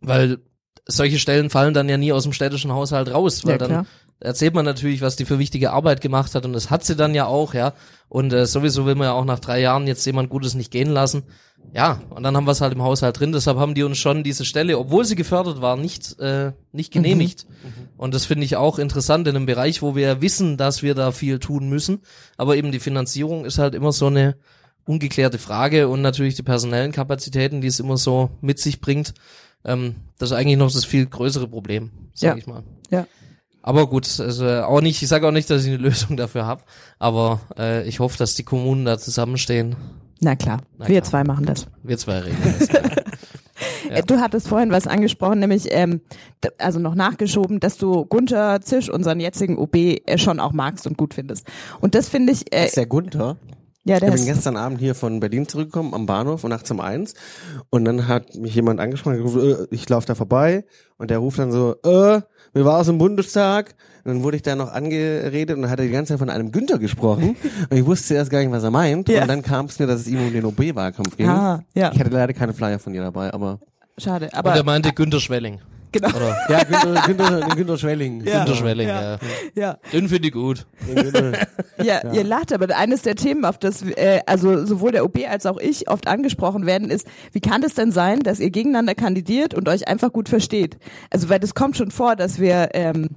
weil 0.00 0.38
solche 0.86 1.18
Stellen 1.18 1.50
fallen 1.50 1.74
dann 1.74 1.88
ja 1.88 1.96
nie 1.96 2.12
aus 2.12 2.22
dem 2.22 2.32
städtischen 2.32 2.72
Haushalt 2.72 3.12
raus, 3.12 3.44
weil 3.44 3.52
Ja, 3.52 3.58
dann 3.58 3.68
klar. 3.68 3.86
erzählt 4.20 4.54
man 4.54 4.64
natürlich, 4.64 5.02
was 5.02 5.16
die 5.16 5.24
für 5.24 5.40
wichtige 5.40 5.72
Arbeit 5.72 6.00
gemacht 6.00 6.34
hat 6.34 6.44
und 6.44 6.52
das 6.52 6.70
hat 6.70 6.84
sie 6.84 6.94
dann 6.94 7.14
ja 7.14 7.26
auch, 7.26 7.54
ja. 7.54 7.74
Und 8.08 8.32
äh, 8.32 8.46
sowieso 8.46 8.86
will 8.86 8.94
man 8.94 9.08
ja 9.08 9.12
auch 9.12 9.24
nach 9.24 9.40
drei 9.40 9.60
Jahren 9.60 9.88
jetzt 9.88 10.06
jemand 10.06 10.30
Gutes 10.30 10.54
nicht 10.54 10.70
gehen 10.70 10.90
lassen. 10.90 11.24
Ja, 11.74 12.00
und 12.10 12.22
dann 12.22 12.34
haben 12.36 12.46
wir 12.46 12.52
es 12.52 12.60
halt 12.62 12.72
im 12.72 12.82
Haushalt 12.82 13.18
drin. 13.20 13.32
Deshalb 13.32 13.58
haben 13.58 13.74
die 13.74 13.82
uns 13.82 13.98
schon 13.98 14.24
diese 14.24 14.44
Stelle, 14.46 14.78
obwohl 14.78 15.04
sie 15.04 15.14
gefördert 15.14 15.60
war, 15.60 15.76
nicht 15.76 16.18
äh, 16.20 16.52
nicht 16.72 16.92
genehmigt. 16.92 17.46
Und 17.98 18.14
das 18.14 18.24
finde 18.24 18.44
ich 18.44 18.56
auch 18.56 18.78
interessant 18.78 19.28
in 19.28 19.36
einem 19.36 19.46
Bereich, 19.46 19.82
wo 19.82 19.94
wir 19.94 20.22
wissen, 20.22 20.56
dass 20.56 20.82
wir 20.82 20.94
da 20.94 21.12
viel 21.12 21.38
tun 21.38 21.68
müssen. 21.68 22.00
Aber 22.38 22.56
eben 22.56 22.72
die 22.72 22.78
Finanzierung 22.80 23.44
ist 23.44 23.58
halt 23.58 23.74
immer 23.74 23.92
so 23.92 24.06
eine 24.06 24.36
ungeklärte 24.86 25.38
Frage 25.38 25.88
und 25.88 26.00
natürlich 26.00 26.34
die 26.36 26.42
personellen 26.42 26.92
Kapazitäten, 26.92 27.60
die 27.60 27.66
es 27.68 27.80
immer 27.80 27.96
so 27.96 28.30
mit 28.40 28.58
sich 28.58 28.80
bringt. 28.80 29.12
Ähm, 29.64 29.96
das 30.18 30.30
ist 30.30 30.36
eigentlich 30.36 30.58
noch 30.58 30.72
das 30.72 30.84
viel 30.84 31.06
größere 31.06 31.48
Problem, 31.48 31.90
sag 32.14 32.28
Ja. 32.28 32.36
ich 32.36 32.46
mal. 32.46 32.62
Ja. 32.90 33.06
Aber 33.62 33.88
gut, 33.88 34.20
also 34.20 34.46
auch 34.62 34.80
nicht, 34.80 35.02
ich 35.02 35.08
sage 35.08 35.26
auch 35.26 35.32
nicht, 35.32 35.50
dass 35.50 35.64
ich 35.64 35.72
eine 35.74 35.82
Lösung 35.82 36.16
dafür 36.16 36.46
habe, 36.46 36.62
aber 37.00 37.40
äh, 37.58 37.86
ich 37.88 37.98
hoffe, 37.98 38.16
dass 38.16 38.34
die 38.36 38.44
Kommunen 38.44 38.84
da 38.84 38.96
zusammenstehen. 38.96 39.74
Na 40.20 40.34
klar, 40.36 40.62
Na 40.78 40.88
wir 40.88 41.00
klar. 41.00 41.10
zwei 41.10 41.24
machen 41.24 41.46
das. 41.46 41.66
Wir 41.82 41.98
zwei 41.98 42.18
regeln 42.20 42.54
das. 42.58 42.68
Ja. 43.88 44.02
Du 44.02 44.20
hattest 44.20 44.48
vorhin 44.48 44.70
was 44.72 44.86
angesprochen, 44.86 45.38
nämlich 45.38 45.68
ähm, 45.70 46.00
also 46.58 46.78
noch 46.80 46.94
nachgeschoben, 46.96 47.60
dass 47.60 47.78
du 47.78 48.04
Gunther 48.04 48.60
Zisch, 48.60 48.90
unseren 48.90 49.20
jetzigen 49.20 49.56
OB, 49.56 49.76
äh, 49.76 50.18
schon 50.18 50.40
auch 50.40 50.52
magst 50.52 50.86
und 50.88 50.98
gut 50.98 51.14
findest. 51.14 51.46
Und 51.80 51.94
das 51.94 52.08
finde 52.08 52.32
ich, 52.32 52.52
äh, 52.52 52.62
Das 52.62 52.66
ist 52.70 52.76
der 52.76 52.86
Gunther. 52.86 53.36
ja, 53.84 53.98
der 54.00 54.08
Ich 54.10 54.14
bin 54.16 54.24
gestern 54.26 54.56
Abend 54.56 54.80
hier 54.80 54.94
von 54.96 55.20
Berlin 55.20 55.46
zurückgekommen 55.48 55.94
am 55.94 56.04
Bahnhof 56.04 56.42
um 56.44 56.50
nachts 56.50 56.70
um 56.70 56.80
eins 56.80 57.14
und 57.70 57.84
dann 57.84 58.08
hat 58.08 58.34
mich 58.34 58.54
jemand 58.56 58.80
angesprochen, 58.80 59.24
äh, 59.40 59.66
ich 59.70 59.88
laufe 59.88 60.06
da 60.06 60.14
vorbei 60.16 60.64
und 60.98 61.10
der 61.10 61.18
ruft 61.18 61.38
dann 61.38 61.52
so, 61.52 61.76
äh, 61.84 62.20
wir 62.56 62.64
waren 62.64 62.80
aus 62.80 62.86
dem 62.86 62.98
Bundestag 62.98 63.74
und 64.04 64.14
dann 64.14 64.22
wurde 64.22 64.36
ich 64.36 64.42
da 64.42 64.54
noch 64.56 64.72
angeredet 64.72 65.56
und 65.56 65.62
dann 65.62 65.70
hat 65.70 65.78
er 65.78 65.86
die 65.86 65.92
ganze 65.92 66.12
Zeit 66.14 66.18
von 66.18 66.30
einem 66.30 66.52
Günther 66.52 66.78
gesprochen 66.78 67.36
und 67.70 67.76
ich 67.76 67.84
wusste 67.84 68.14
erst 68.14 68.30
gar 68.30 68.40
nicht, 68.40 68.50
was 68.50 68.62
er 68.64 68.70
meint 68.70 69.08
Ja. 69.08 69.22
und 69.22 69.28
dann 69.28 69.42
kam 69.42 69.66
es 69.66 69.78
mir, 69.78 69.86
dass 69.86 70.00
es 70.00 70.08
ihm 70.08 70.20
um 70.20 70.32
den 70.32 70.44
OB-Wahlkampf 70.44 71.16
ging. 71.16 71.28
Ah, 71.28 71.62
ja. 71.74 71.90
Ich 71.92 72.00
hatte 72.00 72.10
leider 72.10 72.32
keine 72.32 72.52
Flyer 72.54 72.78
von 72.78 72.94
ihr 72.94 73.02
dabei, 73.02 73.32
aber 73.32 73.60
schade, 73.98 74.26
Und 74.26 74.34
aber 74.34 74.54
er 74.54 74.64
meinte 74.64 74.92
Günter 74.92 75.20
Schwelling. 75.20 75.60
Genau, 75.92 76.08
Oder 76.08 76.36
ja, 76.48 76.64
Günther, 76.64 77.02
Günther, 77.06 77.56
Günther 77.56 77.78
Schwelling. 77.78 78.24
Ja. 78.24 78.44
Günter 78.44 78.56
Schwelling, 78.56 78.88
ja. 78.88 79.12
ja. 79.12 79.18
ja. 79.54 79.78
Den 79.92 80.08
finde 80.08 80.28
ich 80.28 80.34
gut. 80.34 80.66
Günther. 80.86 81.46
Ja, 81.82 82.12
ihr 82.12 82.24
lacht, 82.24 82.52
aber 82.52 82.74
eines 82.76 83.02
der 83.02 83.16
Themen, 83.16 83.44
auf 83.44 83.58
das 83.58 83.82
äh, 83.82 84.20
also 84.26 84.64
sowohl 84.64 84.92
der 84.92 85.04
OB 85.04 85.20
als 85.28 85.46
auch 85.46 85.58
ich 85.58 85.88
oft 85.88 86.08
angesprochen 86.08 86.66
werden, 86.66 86.90
ist, 86.90 87.06
wie 87.32 87.40
kann 87.40 87.62
es 87.62 87.74
denn 87.74 87.92
sein, 87.92 88.20
dass 88.20 88.40
ihr 88.40 88.50
gegeneinander 88.50 88.94
kandidiert 88.94 89.54
und 89.54 89.68
euch 89.68 89.88
einfach 89.88 90.12
gut 90.12 90.28
versteht? 90.28 90.78
Also 91.10 91.28
weil 91.28 91.40
das 91.40 91.54
kommt 91.54 91.76
schon 91.76 91.90
vor, 91.90 92.16
dass 92.16 92.40
wir 92.40 92.70
ähm, 92.74 93.10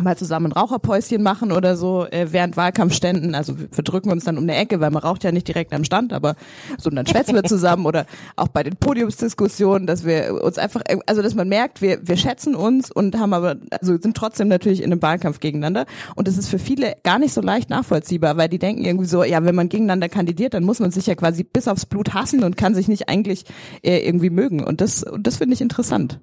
mal 0.00 0.16
zusammen 0.16 0.46
ein 0.46 0.52
Raucherpäuschen 0.52 1.22
machen 1.22 1.52
oder 1.52 1.76
so 1.76 2.06
äh, 2.06 2.28
während 2.30 2.56
Wahlkampfständen. 2.56 3.34
Also 3.34 3.58
wir 3.58 3.68
verdrücken 3.70 4.10
uns 4.10 4.24
dann 4.24 4.38
um 4.38 4.44
eine 4.44 4.56
Ecke, 4.56 4.80
weil 4.80 4.90
man 4.90 5.02
raucht 5.02 5.22
ja 5.22 5.32
nicht 5.32 5.46
direkt 5.46 5.74
am 5.74 5.84
Stand, 5.84 6.14
aber 6.14 6.34
so 6.78 6.88
dann 6.88 7.06
schwätzen 7.06 7.34
wir 7.34 7.44
zusammen 7.44 7.84
oder 7.84 8.06
auch 8.36 8.48
bei 8.48 8.62
den 8.62 8.76
Podiumsdiskussionen, 8.76 9.86
dass 9.86 10.04
wir 10.04 10.42
uns 10.42 10.56
einfach, 10.56 10.80
also 11.06 11.20
dass 11.20 11.34
man 11.34 11.48
merkt, 11.48 11.82
wir, 11.82 12.06
wir 12.08 12.16
schätzen 12.16 12.54
uns 12.54 12.90
und 12.90 13.18
haben 13.18 13.34
aber, 13.34 13.56
also 13.70 13.98
sind 14.00 14.16
trotzdem 14.16 14.48
natürlich 14.48 14.82
in 14.82 14.90
einem 14.90 15.02
Wahlkampf 15.02 15.40
gegeneinander. 15.40 15.84
Und 16.16 16.26
das 16.26 16.38
ist 16.38 16.48
für 16.48 16.58
viele 16.58 16.94
gar 17.02 17.18
nicht 17.18 17.34
so 17.34 17.42
leicht 17.42 17.68
nachvollziehbar, 17.68 18.38
weil 18.38 18.48
die 18.48 18.58
denken 18.58 18.84
irgendwie 18.84 19.06
so, 19.06 19.24
ja, 19.24 19.44
wenn 19.44 19.54
man 19.54 19.68
gegeneinander 19.68 20.08
kandidiert, 20.08 20.54
dann 20.54 20.64
muss 20.64 20.80
man 20.80 20.90
sich 20.90 21.06
ja 21.06 21.14
quasi 21.14 21.44
bis 21.44 21.68
aufs 21.68 21.84
Blut 21.84 22.14
hassen 22.14 22.44
und 22.44 22.56
kann 22.56 22.74
sich 22.74 22.88
nicht 22.88 23.10
eigentlich 23.10 23.44
äh, 23.82 23.98
irgendwie 23.98 24.30
mögen. 24.30 24.64
Und 24.64 24.80
das, 24.80 25.02
und 25.02 25.26
das 25.26 25.36
finde 25.36 25.54
ich 25.54 25.60
interessant. 25.60 26.18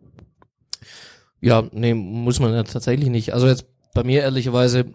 Ja, 1.42 1.64
nee, 1.72 1.94
muss 1.94 2.40
man 2.40 2.54
ja 2.54 2.64
tatsächlich 2.64 3.10
nicht. 3.10 3.34
Also 3.34 3.48
jetzt 3.48 3.66
bei 3.94 4.04
mir 4.04 4.22
ehrlicherweise. 4.22 4.86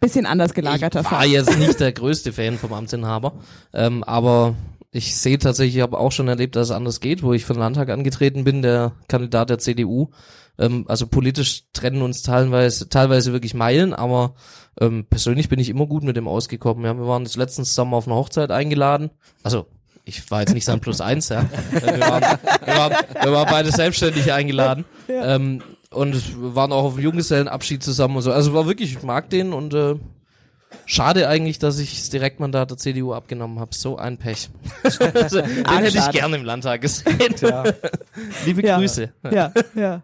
Bisschen 0.00 0.26
anders 0.26 0.54
gelagerter 0.54 1.00
ich 1.00 1.10
war 1.10 1.20
Fall. 1.20 1.28
jetzt 1.28 1.58
nicht 1.58 1.78
der 1.80 1.92
größte 1.92 2.32
Fan 2.32 2.58
vom 2.58 2.72
Amtsinhaber, 2.72 3.34
ähm, 3.72 4.02
aber 4.04 4.56
ich 4.90 5.16
sehe 5.16 5.38
tatsächlich, 5.38 5.76
ich 5.76 5.82
habe 5.82 5.98
auch 5.98 6.12
schon 6.12 6.28
erlebt, 6.28 6.56
dass 6.56 6.68
es 6.68 6.74
anders 6.74 7.00
geht, 7.00 7.22
wo 7.22 7.32
ich 7.32 7.44
für 7.44 7.54
den 7.54 7.60
Landtag 7.60 7.90
angetreten 7.90 8.44
bin, 8.44 8.62
der 8.62 8.92
Kandidat 9.08 9.50
der 9.50 9.58
CDU. 9.58 10.10
Ähm, 10.58 10.84
also 10.88 11.06
politisch 11.06 11.64
trennen 11.72 12.02
uns 12.02 12.22
teilweise, 12.22 12.88
teilweise 12.88 13.32
wirklich 13.32 13.54
Meilen, 13.54 13.92
aber 13.92 14.34
ähm, 14.80 15.04
persönlich 15.08 15.48
bin 15.48 15.58
ich 15.58 15.68
immer 15.68 15.86
gut 15.86 16.04
mit 16.04 16.16
dem 16.16 16.28
ausgekommen. 16.28 16.84
Ja, 16.84 16.96
wir 16.96 17.06
waren 17.06 17.24
jetzt 17.24 17.36
letztens 17.36 17.70
zusammen 17.70 17.94
auf 17.94 18.06
eine 18.06 18.16
Hochzeit 18.16 18.50
eingeladen. 18.50 19.10
Also 19.42 19.66
ich 20.04 20.30
war 20.30 20.40
jetzt 20.40 20.54
nicht 20.54 20.64
sein 20.64 20.80
Plus 20.80 21.00
eins, 21.00 21.28
ja. 21.28 21.48
Wir 21.72 22.00
waren, 22.00 22.38
wir 22.64 22.76
waren, 22.76 22.92
wir 23.22 23.32
waren 23.32 23.48
beide 23.50 23.72
selbstständig 23.72 24.32
eingeladen. 24.32 24.84
Ja. 25.08 25.36
Ähm, 25.36 25.62
und 25.94 26.54
waren 26.54 26.72
auch 26.72 26.84
auf 26.84 26.94
dem 26.94 27.02
Junggesellenabschied 27.02 27.82
zusammen 27.82 28.16
und 28.16 28.22
so. 28.22 28.32
Also 28.32 28.52
war 28.54 28.66
wirklich, 28.66 28.96
ich 28.96 29.02
mag 29.02 29.30
den 29.30 29.52
und 29.52 29.74
äh, 29.74 29.96
schade 30.86 31.28
eigentlich, 31.28 31.58
dass 31.58 31.78
ich 31.78 31.98
das 31.98 32.10
Direktmandat 32.10 32.70
der 32.70 32.78
CDU 32.78 33.12
abgenommen 33.12 33.60
habe. 33.60 33.74
So 33.74 33.96
ein 33.96 34.18
Pech. 34.18 34.50
den 34.82 35.78
hätte 35.78 35.98
ich 35.98 36.10
gerne 36.10 36.36
im 36.36 36.44
Landtag 36.44 36.80
gesehen. 36.80 37.34
Ja. 37.40 37.64
Liebe 38.44 38.62
Grüße. 38.62 39.12
Ja, 39.30 39.52
ja. 39.74 40.02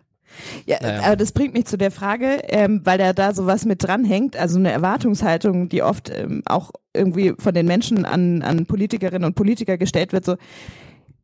Ja, 0.64 0.78
naja. 0.80 1.02
aber 1.02 1.16
das 1.16 1.32
bringt 1.32 1.54
mich 1.54 1.66
zu 1.66 1.76
der 1.76 1.90
Frage, 1.90 2.38
ähm, 2.48 2.82
weil 2.84 2.98
da 2.98 3.12
da 3.12 3.34
sowas 3.34 3.64
mit 3.64 3.82
dranhängt, 3.82 4.36
also 4.36 4.58
eine 4.58 4.70
Erwartungshaltung, 4.70 5.68
die 5.68 5.82
oft 5.82 6.10
ähm, 6.10 6.42
auch 6.46 6.70
irgendwie 6.94 7.34
von 7.36 7.52
den 7.52 7.66
Menschen 7.66 8.04
an, 8.04 8.42
an 8.42 8.66
Politikerinnen 8.66 9.24
und 9.24 9.34
Politiker 9.34 9.76
gestellt 9.76 10.12
wird, 10.12 10.24
so 10.24 10.36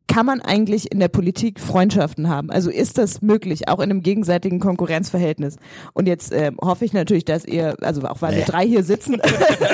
kann 0.09 0.27
man 0.27 0.41
eigentlich 0.41 0.93
in 0.93 1.01
der 1.01 1.09
Politik 1.09 1.61
Freundschaften 1.61 2.29
haben? 2.29 2.51
Also 2.51 2.71
ist 2.71 2.99
das 2.99 3.23
möglich, 3.23 3.69
auch 3.69 3.79
in 3.79 3.91
einem 3.91 4.03
gegenseitigen 4.03 4.61
Konkurrenzverhältnis? 4.61 5.57
Und 5.95 6.07
jetzt 6.07 6.33
äh, 6.33 6.53
hoffe 6.61 6.85
ich 6.85 6.93
natürlich, 6.93 7.25
dass 7.25 7.45
ihr, 7.45 7.77
also 7.83 8.03
auch 8.03 8.23
weil 8.23 8.33
nee. 8.33 8.39
wir 8.39 8.45
drei 8.45 8.67
hier 8.67 8.85
sitzen, 8.85 9.21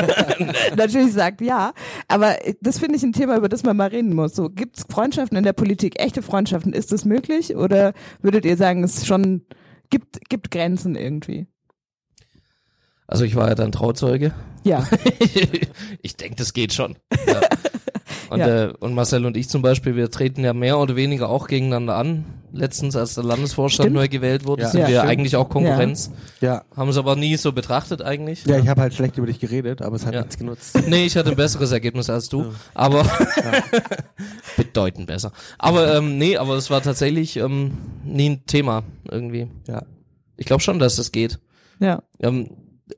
natürlich 0.76 1.12
sagt 1.12 1.40
ja. 1.40 1.72
Aber 2.08 2.36
das 2.60 2.78
finde 2.78 2.96
ich 2.96 3.02
ein 3.02 3.12
Thema, 3.12 3.36
über 3.36 3.48
das 3.48 3.62
man 3.62 3.76
mal 3.76 3.88
reden 3.88 4.14
muss. 4.14 4.34
So, 4.34 4.48
gibt 4.48 4.78
es 4.78 4.84
Freundschaften 4.88 5.36
in 5.36 5.44
der 5.44 5.52
Politik, 5.52 6.00
echte 6.00 6.22
Freundschaften? 6.22 6.72
Ist 6.72 6.92
das 6.92 7.04
möglich? 7.04 7.54
Oder 7.56 7.92
würdet 8.22 8.44
ihr 8.44 8.56
sagen, 8.56 8.84
es 8.84 9.06
schon 9.06 9.42
gibt, 9.90 10.28
gibt 10.30 10.50
Grenzen 10.50 10.96
irgendwie? 10.96 11.46
Also 13.06 13.24
ich 13.24 13.36
war 13.36 13.48
ja 13.48 13.54
dann 13.54 13.72
Trauzeuge. 13.72 14.32
Ja. 14.64 14.88
ich 16.02 16.16
denke, 16.16 16.36
das 16.36 16.54
geht 16.54 16.72
schon. 16.72 16.96
Ja. 17.26 17.40
Und, 18.32 18.40
ja. 18.40 18.64
äh, 18.64 18.72
und 18.80 18.94
Marcel 18.94 19.26
und 19.26 19.36
ich 19.36 19.48
zum 19.48 19.60
Beispiel, 19.60 19.94
wir 19.94 20.10
treten 20.10 20.42
ja 20.42 20.54
mehr 20.54 20.78
oder 20.78 20.96
weniger 20.96 21.28
auch 21.28 21.46
gegeneinander 21.46 21.96
an. 21.96 22.24
Letztens, 22.54 22.96
als 22.96 23.14
der 23.14 23.24
Landesvorstand 23.24 23.86
stimmt. 23.86 23.96
neu 23.96 24.08
gewählt 24.08 24.44
wurde, 24.44 24.62
ja. 24.62 24.68
sind 24.68 24.80
ja, 24.80 24.88
wir 24.88 24.96
stimmt. 24.98 25.10
eigentlich 25.10 25.36
auch 25.36 25.48
Konkurrenz. 25.48 26.10
Ja. 26.40 26.64
Haben 26.76 26.90
es 26.90 26.98
aber 26.98 27.16
nie 27.16 27.36
so 27.36 27.52
betrachtet 27.52 28.02
eigentlich. 28.02 28.44
Ja, 28.44 28.58
ich 28.58 28.68
habe 28.68 28.80
halt 28.82 28.94
schlecht 28.94 29.16
über 29.16 29.26
dich 29.26 29.40
geredet, 29.40 29.80
aber 29.80 29.96
es 29.96 30.04
hat 30.04 30.14
nichts 30.14 30.36
genutzt. 30.36 30.78
Nee, 30.88 31.06
ich 31.06 31.16
hatte 31.16 31.30
ein 31.30 31.36
besseres 31.36 31.72
Ergebnis 31.72 32.10
als 32.10 32.28
du, 32.28 32.52
aber 32.74 33.06
bedeutend 34.56 35.06
besser. 35.06 35.32
Aber 35.58 35.96
ähm, 35.96 36.18
nee, 36.18 36.36
aber 36.36 36.56
es 36.56 36.70
war 36.70 36.82
tatsächlich 36.82 37.36
ähm, 37.36 37.78
nie 38.04 38.30
ein 38.30 38.46
Thema 38.46 38.82
irgendwie. 39.10 39.48
Ja. 39.66 39.84
Ich 40.36 40.46
glaube 40.46 40.62
schon, 40.62 40.78
dass 40.78 40.96
das 40.96 41.12
geht. 41.12 41.38
Ja. 41.80 42.02
Ähm, 42.20 42.50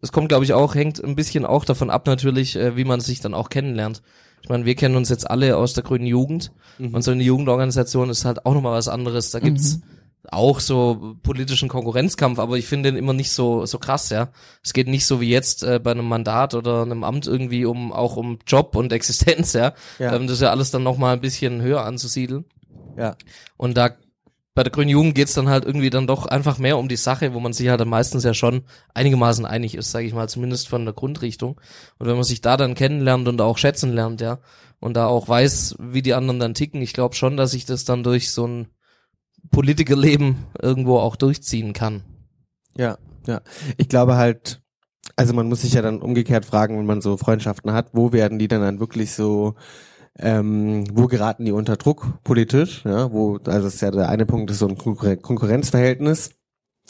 es 0.03 0.13
kommt, 0.13 0.29
glaube 0.29 0.45
ich, 0.45 0.53
auch, 0.53 0.75
hängt 0.75 1.03
ein 1.03 1.15
bisschen 1.17 1.45
auch 1.45 1.65
davon 1.65 1.91
ab 1.91 2.07
natürlich, 2.07 2.57
äh, 2.57 2.77
wie 2.77 2.85
man 2.85 3.01
sich 3.01 3.21
dann 3.21 3.35
auch 3.35 3.49
kennenlernt. 3.49 4.03
Ich 4.45 4.51
meine, 4.51 4.67
wir 4.67 4.75
kennen 4.75 4.97
uns 4.97 5.09
jetzt 5.09 5.31
alle 5.31 5.57
aus 5.57 5.73
der 5.73 5.85
grünen 5.85 6.05
Jugend 6.05 6.53
mhm. 6.77 6.95
und 6.95 7.01
so 7.01 7.11
eine 7.11 7.23
Jugendorganisation 7.23 8.11
ist 8.11 8.27
halt 8.27 8.45
auch 8.45 8.53
nochmal 8.53 8.75
was 8.75 8.89
anderes. 8.89 9.31
Da 9.31 9.41
gibt's 9.41 9.79
mhm. 9.79 9.83
auch 10.31 10.61
so 10.61 11.17
politischen 11.23 11.71
Konkurrenzkampf, 11.71 12.39
aber 12.39 12.59
ich 12.59 12.67
finde 12.67 12.93
den 12.93 12.99
immer 12.99 13.15
nicht 13.15 13.33
so 13.33 13.65
so 13.65 13.79
krass, 13.79 14.11
ja. 14.11 14.29
Es 14.63 14.75
geht 14.75 14.87
nicht 14.87 15.07
so 15.07 15.23
wie 15.23 15.31
jetzt 15.31 15.63
äh, 15.63 15.81
bei 15.83 15.93
einem 15.93 16.07
Mandat 16.07 16.53
oder 16.53 16.83
einem 16.83 17.05
Amt 17.05 17.27
irgendwie 17.27 17.65
um 17.65 17.91
auch 17.91 18.17
um 18.17 18.39
Job 18.47 18.77
und 18.77 18.93
Existenz, 18.93 19.55
ja. 19.55 19.73
ja. 19.99 20.15
Ähm, 20.15 20.27
das 20.27 20.35
ist 20.35 20.43
ja 20.43 20.51
alles 20.51 20.71
dann 20.71 20.83
nochmal 20.83 21.15
ein 21.15 21.23
bisschen 21.23 21.63
höher 21.63 21.83
anzusiedeln. 21.83 22.45
Ja. 22.99 23.17
Und 23.57 23.79
da 23.79 23.93
bei 24.55 24.63
der 24.63 24.71
Grünen 24.71 24.91
Jugend 24.91 25.17
geht's 25.17 25.35
dann 25.35 25.49
halt 25.49 25.65
irgendwie 25.65 25.91
dann 25.91 26.07
doch 26.07 26.27
einfach 26.27 26.59
mehr 26.59 26.79
um 26.79 26.89
die 26.89 26.97
Sache, 26.97 27.35
wo 27.35 27.41
man 27.41 27.53
sich 27.53 27.69
halt 27.69 27.85
meistens 27.85 28.23
ja 28.23 28.35
schon 28.35 28.63
einigermaßen 28.95 29.45
einig 29.45 29.75
ist, 29.75 29.91
sage 29.91 30.07
ich 30.07 30.15
mal, 30.15 30.29
zumindest 30.29 30.69
von 30.69 30.85
der 30.85 30.95
Grundrichtung. 30.95 31.61
Und 31.99 32.07
wenn 32.07 32.15
man 32.15 32.25
sich 32.25 32.41
da 32.41 32.57
dann 32.57 32.75
kennenlernt 32.75 33.27
und 33.27 33.41
auch 33.41 33.59
schätzen 33.59 33.93
lernt, 33.93 34.21
ja, 34.21 34.39
und 34.79 34.95
da 34.95 35.07
auch 35.07 35.29
weiß, 35.29 35.77
wie 35.81 36.03
die 36.03 36.15
anderen 36.15 36.39
dann 36.39 36.55
ticken, 36.55 36.81
ich 36.83 36.93
glaube 36.93 37.17
schon, 37.17 37.37
dass 37.37 37.55
ich 37.55 37.65
das 37.65 37.85
dann 37.85 38.05
durch 38.05 38.31
so 38.31 38.47
ein 38.47 38.69
Politikerleben 39.51 40.37
irgendwo 40.61 40.99
auch 40.99 41.17
durchziehen 41.17 41.73
kann. 41.73 42.05
Ja, 42.77 42.99
ja. 43.27 43.41
Ich 43.77 43.89
glaube 43.89 44.17
halt, 44.17 44.63
also 45.17 45.35
man 45.35 45.49
muss 45.49 45.63
sich 45.63 45.75
ja 45.75 45.83
dann 45.83 46.01
umgekehrt 46.01 46.45
fragen, 46.45 46.79
wenn 46.79 46.87
man 46.87 47.01
so 47.01 47.17
Freundschaften 47.17 47.73
hat, 47.73 47.89
wo 47.93 48.13
werden 48.13 48.39
die 48.39 48.49
dann 48.49 48.61
dann 48.61 48.81
wirklich 48.81 49.13
so 49.13 49.55
ähm, 50.19 50.85
wo 50.93 51.07
geraten 51.07 51.45
die 51.45 51.53
unter 51.53 51.77
Druck 51.77 52.23
politisch, 52.23 52.85
ja, 52.85 53.13
wo, 53.13 53.37
also 53.45 53.65
das 53.65 53.75
ist 53.75 53.81
ja 53.81 53.91
der 53.91 54.09
eine 54.09 54.27
Punkt, 54.27 54.51
ist 54.51 54.61
so 54.61 54.69
ein 54.69 54.79
Konkurren 54.79 55.21
Konkurrenzverhältnis 55.21 56.31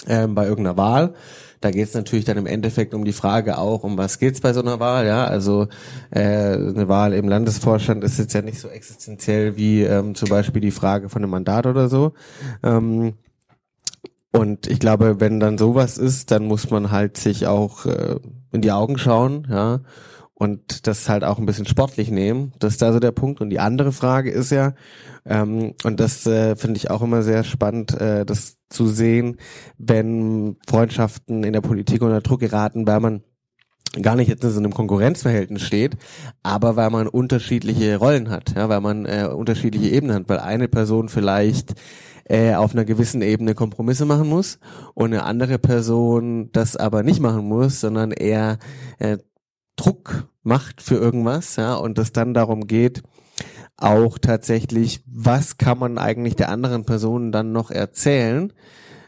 ähm, 0.07 0.35
bei 0.35 0.47
irgendeiner 0.47 0.77
Wahl. 0.77 1.15
Da 1.61 1.71
geht 1.71 1.89
es 1.89 1.95
natürlich 1.95 2.27
dann 2.27 2.37
im 2.37 2.47
Endeffekt 2.47 2.93
um 2.93 3.07
die 3.07 3.15
Frage 3.15 3.57
auch, 3.57 3.85
um 3.85 3.97
was 3.97 4.19
geht's 4.19 4.43
bei 4.43 4.53
so 4.53 4.61
einer 4.61 4.81
Wahl, 4.81 5.07
ja. 5.07 5.25
Also 5.25 5.69
äh, 6.11 6.21
eine 6.21 6.89
Wahl 6.89 7.15
im 7.15 7.27
Landesvorstand 7.27 8.05
ist 8.05 8.19
jetzt 8.19 8.35
ja 8.35 8.43
nicht 8.43 8.61
so 8.61 8.69
existenziell 8.69 9.57
wie 9.57 9.83
ähm, 9.83 10.15
zum 10.15 10.29
Beispiel 10.29 10.61
die 10.61 10.71
Frage 10.71 11.09
von 11.09 11.23
einem 11.23 11.31
Mandat 11.31 11.65
oder 11.67 11.89
so. 11.89 12.13
Ähm, 12.63 13.15
und 14.31 14.67
ich 14.67 14.81
glaube, 14.81 15.21
wenn 15.21 15.41
dann 15.41 15.57
sowas 15.57 15.97
ist, 15.97 16.33
dann 16.33 16.45
muss 16.45 16.69
man 16.69 16.91
halt 16.91 17.17
sich 17.17 17.47
auch 17.47 17.87
äh, 17.87 18.17
in 18.53 18.61
die 18.61 18.73
Augen 18.73 18.99
schauen, 18.99 19.47
ja, 19.49 19.81
und 20.45 20.87
das 20.87 21.09
halt 21.09 21.25
auch 21.25 21.39
ein 21.39 21.47
bisschen 21.47 21.67
sportlich 21.67 22.11
nehmen. 22.11 22.53
Das 22.59 22.75
ist 22.75 22.83
da 22.83 22.93
so 22.93 23.01
der 23.01 23.13
Punkt. 23.13 23.41
Und 23.41 23.49
die 23.51 23.61
andere 23.61 23.93
Frage 23.93 24.31
ist 24.31 24.51
ja, 24.51 24.75
ähm, 25.25 25.73
und 25.85 25.99
das 25.99 26.27
äh, 26.27 26.55
finde 26.55 26.77
ich 26.77 26.91
auch 26.91 27.01
immer 27.01 27.23
sehr 27.23 27.45
spannend, 27.45 27.99
äh, 27.99 28.27
das 28.27 28.59
zu 28.69 28.87
sehen, 28.87 29.39
wenn 29.79 30.57
Freundschaften 30.69 31.45
in 31.45 31.55
der 31.55 31.63
Politik 31.63 32.03
unter 32.03 32.21
Druck 32.21 32.41
geraten, 32.41 32.87
weil 32.87 33.01
man 33.01 33.23
gar 34.03 34.17
nicht 34.17 34.29
jetzt 34.29 34.45
in 34.45 34.51
so 34.51 34.59
einem 34.59 34.75
Konkurrenzverhältnis 34.75 35.63
steht, 35.63 35.97
aber 36.43 36.77
weil 36.77 36.91
man 36.91 37.07
unterschiedliche 37.07 37.97
Rollen 37.97 38.29
hat, 38.29 38.55
ja, 38.55 38.69
weil 38.69 38.81
man 38.81 39.07
äh, 39.07 39.29
unterschiedliche 39.33 39.89
Ebenen 39.89 40.15
hat, 40.17 40.29
weil 40.29 40.41
eine 40.41 40.69
Person 40.69 41.09
vielleicht 41.09 41.75
äh, 42.25 42.55
auf 42.55 42.73
einer 42.73 42.85
gewissen 42.85 43.23
Ebene 43.23 43.55
Kompromisse 43.55 44.05
machen 44.05 44.29
muss 44.29 44.59
und 44.95 45.13
eine 45.13 45.23
andere 45.23 45.59
Person 45.59 46.51
das 46.53 46.77
aber 46.77 47.03
nicht 47.03 47.21
machen 47.21 47.47
muss, 47.47 47.81
sondern 47.81 48.11
eher 48.11 48.59
äh, 48.99 49.19
Druck 49.77 50.29
macht 50.45 50.83
für 50.83 50.97
irgendwas, 50.97 51.57
ja, 51.57 51.75
und 51.75 51.99
es 51.99 52.13
dann 52.13 52.35
darum 52.35 52.67
geht, 52.67 53.03
auch 53.77 54.19
tatsächlich, 54.19 55.03
was 55.07 55.59
kann 55.59 55.79
man 55.79 55.99
eigentlich 55.99 56.37
der 56.37 56.51
anderen 56.51 56.85
Person 56.85 57.33
dann 57.33 57.53
noch 57.53 57.71
erzählen, 57.71 58.53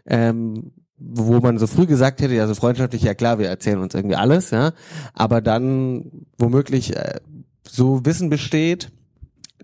ähm, 0.07 0.73
wo 0.99 1.41
man 1.41 1.59
so 1.59 1.67
früh 1.67 1.87
gesagt 1.87 2.21
hätte, 2.21 2.35
ja, 2.35 2.47
so 2.47 2.55
freundschaftlich, 2.55 3.03
ja 3.03 3.15
klar, 3.15 3.39
wir 3.39 3.49
erzählen 3.49 3.81
uns 3.81 3.95
irgendwie 3.95 4.17
alles, 4.17 4.51
ja, 4.51 4.73
aber 5.13 5.41
dann 5.41 6.27
womöglich 6.39 6.97
äh, 6.97 7.21
so 7.69 8.05
Wissen 8.05 8.31
besteht, 8.31 8.91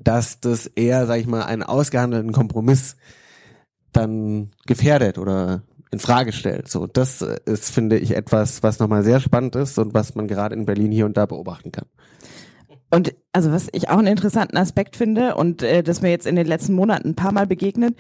dass 0.01 0.41
das 0.41 0.67
eher, 0.67 1.07
sag 1.07 1.21
ich 1.21 1.27
mal, 1.27 1.43
einen 1.43 1.63
ausgehandelten 1.63 2.33
Kompromiss 2.33 2.97
dann 3.93 4.51
gefährdet 4.67 5.19
oder 5.19 5.63
in 5.93 5.99
Frage 5.99 6.33
stellt. 6.33 6.69
So, 6.69 6.87
das 6.87 7.23
ist, 7.23 7.71
finde 7.71 7.99
ich, 7.99 8.17
etwas, 8.17 8.63
was 8.63 8.79
nochmal 8.79 9.05
sehr 9.05 9.21
spannend 9.21 9.55
ist 9.57 9.79
und 9.79 9.95
was 9.95 10.15
man 10.15 10.27
gerade 10.27 10.55
in 10.55 10.65
Berlin 10.65 10.91
hier 10.91 11.07
und 11.07 11.17
da 11.17 11.27
beobachten 11.27 11.71
kann. 11.71 11.85
Und 12.91 13.15
also 13.33 13.53
was 13.53 13.69
ich 13.73 13.89
auch 13.89 13.99
einen 13.99 14.09
interessanten 14.09 14.57
Aspekt 14.57 14.97
finde 14.97 15.35
und 15.35 15.63
äh, 15.63 15.83
das 15.83 16.03
mir 16.03 16.11
jetzt 16.11 16.27
in 16.27 16.37
den 16.37 16.47
letzten 16.47 16.75
Monaten 16.75 17.11
ein 17.11 17.15
paar 17.15 17.33
Mal 17.33 17.47
begegnet, 17.47 17.95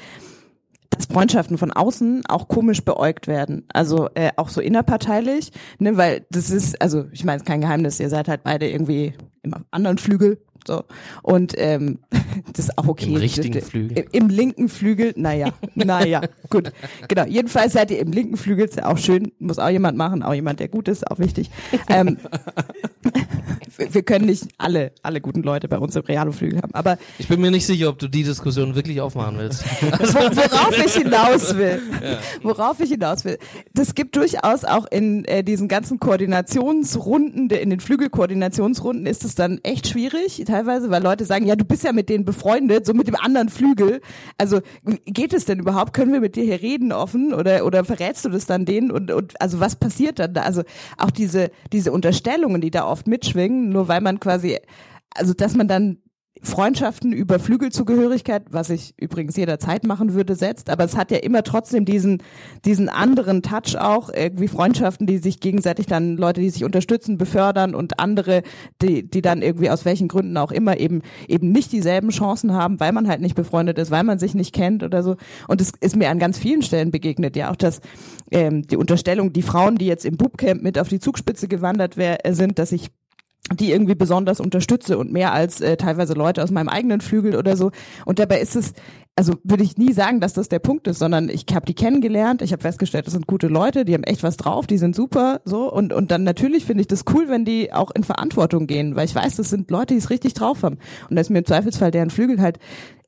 dass 0.90 1.06
Freundschaften 1.06 1.56
von 1.56 1.70
außen 1.70 2.24
auch 2.26 2.48
komisch 2.48 2.84
beäugt 2.84 3.26
werden. 3.26 3.64
Also 3.72 4.08
äh, 4.14 4.30
auch 4.36 4.48
so 4.48 4.60
innerparteilich, 4.60 5.50
ne, 5.78 5.96
weil 5.96 6.26
das 6.30 6.50
ist, 6.50 6.80
also 6.82 7.06
ich 7.12 7.24
meine, 7.24 7.36
es 7.36 7.42
ist 7.42 7.46
kein 7.46 7.62
Geheimnis, 7.62 8.00
ihr 8.00 8.10
seid 8.10 8.28
halt 8.28 8.42
beide 8.42 8.68
irgendwie 8.68 9.14
im 9.42 9.54
anderen 9.70 9.98
Flügel 9.98 10.42
So. 10.66 10.84
Und 11.22 11.54
ähm, 11.56 11.98
das 12.52 12.66
ist 12.66 12.78
auch 12.78 12.86
okay. 12.88 13.06
Im 13.06 13.16
richtigen 13.16 13.54
Das- 13.54 13.68
Flügel. 13.70 13.98
Im, 13.98 14.06
Im 14.12 14.28
linken 14.28 14.68
Flügel, 14.68 15.12
naja, 15.16 15.52
naja, 15.74 16.22
gut. 16.50 16.72
Genau, 17.08 17.24
jedenfalls 17.26 17.72
seid 17.72 17.90
ihr 17.90 17.98
im 17.98 18.12
linken 18.12 18.36
Flügel, 18.36 18.64
ist 18.66 18.76
ja 18.76 18.86
auch 18.86 18.98
schön, 18.98 19.32
muss 19.38 19.58
auch 19.58 19.68
jemand 19.70 19.96
machen, 19.98 20.22
auch 20.22 20.34
jemand, 20.34 20.60
der 20.60 20.68
gut 20.68 20.88
ist, 20.88 21.10
auch 21.10 21.18
wichtig. 21.18 21.50
Ähm, 21.88 22.18
wir 23.76 24.02
können 24.02 24.26
nicht 24.26 24.48
alle, 24.58 24.92
alle 25.02 25.20
guten 25.20 25.42
Leute 25.42 25.68
bei 25.68 25.78
uns 25.78 25.96
im 25.96 26.02
Realo-Flügel 26.02 26.62
haben, 26.62 26.74
aber 26.74 26.98
Ich 27.18 27.28
bin 27.28 27.40
mir 27.40 27.50
nicht 27.50 27.66
sicher, 27.66 27.88
ob 27.88 27.98
du 27.98 28.08
die 28.08 28.22
Diskussion 28.22 28.74
wirklich 28.74 29.00
aufmachen 29.00 29.38
willst. 29.38 29.64
wo, 29.80 29.88
worauf 29.88 30.84
ich 30.84 30.94
hinaus 30.94 31.56
will, 31.56 31.80
worauf 32.42 32.80
ich 32.80 32.90
hinaus 32.90 33.24
will, 33.24 33.38
das 33.74 33.94
gibt 33.94 34.16
durchaus 34.16 34.64
auch 34.64 34.86
in 34.90 35.24
äh, 35.24 35.42
diesen 35.44 35.68
ganzen 35.68 35.98
Koordinationsrunden, 36.00 37.50
in 37.50 37.70
den 37.70 37.80
Flügelkoordinationsrunden 37.80 39.06
ist 39.06 39.24
es 39.24 39.34
dann 39.34 39.58
echt 39.62 39.88
schwierig, 39.88 40.42
teilweise, 40.46 40.90
weil 40.90 41.02
Leute 41.02 41.24
sagen, 41.24 41.46
ja, 41.46 41.56
du 41.56 41.64
bist 41.64 41.84
ja 41.84 41.92
mit 41.92 42.08
denen 42.08 42.24
befreundet, 42.24 42.86
so 42.86 42.94
mit 42.94 43.08
dem 43.08 43.16
anderen 43.16 43.48
Flügel. 43.48 44.00
Also 44.38 44.60
geht 45.06 45.32
es 45.32 45.44
denn 45.44 45.58
überhaupt? 45.58 45.92
Können 45.92 46.12
wir 46.12 46.20
mit 46.20 46.36
dir 46.36 46.44
hier 46.44 46.60
reden 46.62 46.92
offen 46.92 47.32
oder 47.34 47.64
oder 47.64 47.84
verrätst 47.84 48.24
du 48.24 48.28
das 48.28 48.46
dann 48.46 48.64
denen 48.64 48.90
und 48.90 49.10
und 49.10 49.40
also 49.40 49.60
was 49.60 49.76
passiert 49.76 50.18
dann 50.18 50.34
da? 50.34 50.42
Also 50.42 50.62
auch 50.98 51.10
diese 51.10 51.50
diese 51.72 51.92
Unterstellungen, 51.92 52.60
die 52.60 52.70
da 52.70 52.86
oft 52.86 53.06
mitschwingen, 53.06 53.61
nur 53.68 53.88
weil 53.88 54.00
man 54.00 54.20
quasi 54.20 54.58
also 55.14 55.34
dass 55.34 55.54
man 55.54 55.68
dann 55.68 55.98
Freundschaften 56.44 57.12
über 57.12 57.38
Flügelzugehörigkeit, 57.38 58.46
was 58.50 58.68
ich 58.68 58.94
übrigens 58.98 59.36
jederzeit 59.36 59.84
machen 59.84 60.12
würde, 60.12 60.34
setzt, 60.34 60.70
aber 60.70 60.82
es 60.82 60.96
hat 60.96 61.12
ja 61.12 61.18
immer 61.18 61.44
trotzdem 61.44 61.84
diesen, 61.84 62.20
diesen 62.64 62.88
anderen 62.88 63.42
Touch 63.42 63.76
auch, 63.78 64.10
irgendwie 64.12 64.48
Freundschaften, 64.48 65.06
die 65.06 65.18
sich 65.18 65.38
gegenseitig 65.38 65.86
dann, 65.86 66.16
Leute, 66.16 66.40
die 66.40 66.50
sich 66.50 66.64
unterstützen, 66.64 67.16
befördern 67.16 67.76
und 67.76 68.00
andere, 68.00 68.42
die, 68.80 69.08
die 69.08 69.22
dann 69.22 69.40
irgendwie 69.40 69.70
aus 69.70 69.84
welchen 69.84 70.08
Gründen 70.08 70.36
auch 70.36 70.50
immer 70.50 70.80
eben, 70.80 71.02
eben 71.28 71.52
nicht 71.52 71.70
dieselben 71.70 72.08
Chancen 72.08 72.52
haben, 72.52 72.80
weil 72.80 72.92
man 72.92 73.06
halt 73.06 73.20
nicht 73.20 73.36
befreundet 73.36 73.78
ist, 73.78 73.92
weil 73.92 74.02
man 74.02 74.18
sich 74.18 74.34
nicht 74.34 74.52
kennt 74.52 74.82
oder 74.82 75.04
so. 75.04 75.16
Und 75.46 75.60
es 75.60 75.70
ist 75.80 75.94
mir 75.94 76.10
an 76.10 76.18
ganz 76.18 76.38
vielen 76.38 76.62
Stellen 76.62 76.90
begegnet, 76.90 77.36
ja, 77.36 77.52
auch 77.52 77.56
dass 77.56 77.80
ähm, 78.32 78.62
die 78.62 78.76
Unterstellung, 78.76 79.32
die 79.32 79.42
Frauen, 79.42 79.76
die 79.76 79.86
jetzt 79.86 80.04
im 80.04 80.16
Bootcamp 80.16 80.60
mit 80.60 80.76
auf 80.76 80.88
die 80.88 80.98
Zugspitze 80.98 81.46
gewandert 81.46 81.96
wär, 81.96 82.18
sind, 82.32 82.58
dass 82.58 82.72
ich 82.72 82.90
die 83.50 83.72
irgendwie 83.72 83.94
besonders 83.94 84.40
unterstütze 84.40 84.98
und 84.98 85.12
mehr 85.12 85.32
als 85.32 85.60
äh, 85.60 85.76
teilweise 85.76 86.14
Leute 86.14 86.42
aus 86.42 86.50
meinem 86.50 86.68
eigenen 86.68 87.00
Flügel 87.00 87.36
oder 87.36 87.56
so. 87.56 87.70
Und 88.06 88.18
dabei 88.18 88.40
ist 88.40 88.54
es, 88.54 88.72
also 89.16 89.34
würde 89.42 89.64
ich 89.64 89.76
nie 89.76 89.92
sagen, 89.92 90.20
dass 90.20 90.32
das 90.32 90.48
der 90.48 90.60
Punkt 90.60 90.86
ist, 90.86 91.00
sondern 91.00 91.28
ich 91.28 91.44
habe 91.52 91.66
die 91.66 91.74
kennengelernt, 91.74 92.40
ich 92.40 92.52
habe 92.52 92.62
festgestellt, 92.62 93.06
das 93.06 93.12
sind 93.12 93.26
gute 93.26 93.48
Leute, 93.48 93.84
die 93.84 93.94
haben 93.94 94.04
echt 94.04 94.22
was 94.22 94.36
drauf, 94.36 94.66
die 94.66 94.78
sind 94.78 94.94
super, 94.94 95.40
so 95.44 95.70
und 95.70 95.92
und 95.92 96.10
dann 96.10 96.22
natürlich 96.22 96.64
finde 96.64 96.82
ich 96.82 96.86
das 96.86 97.04
cool, 97.12 97.28
wenn 97.28 97.44
die 97.44 97.72
auch 97.72 97.90
in 97.90 98.04
Verantwortung 98.04 98.66
gehen, 98.66 98.96
weil 98.96 99.04
ich 99.04 99.14
weiß, 99.14 99.36
das 99.36 99.50
sind 99.50 99.70
Leute, 99.70 99.94
die 99.94 99.98
es 99.98 100.10
richtig 100.10 100.34
drauf 100.34 100.62
haben 100.62 100.78
und 101.10 101.16
da 101.16 101.20
ist 101.20 101.28
mir 101.28 101.40
im 101.40 101.44
Zweifelsfall 101.44 101.90
deren 101.90 102.10
Flügel 102.10 102.40
halt 102.40 102.58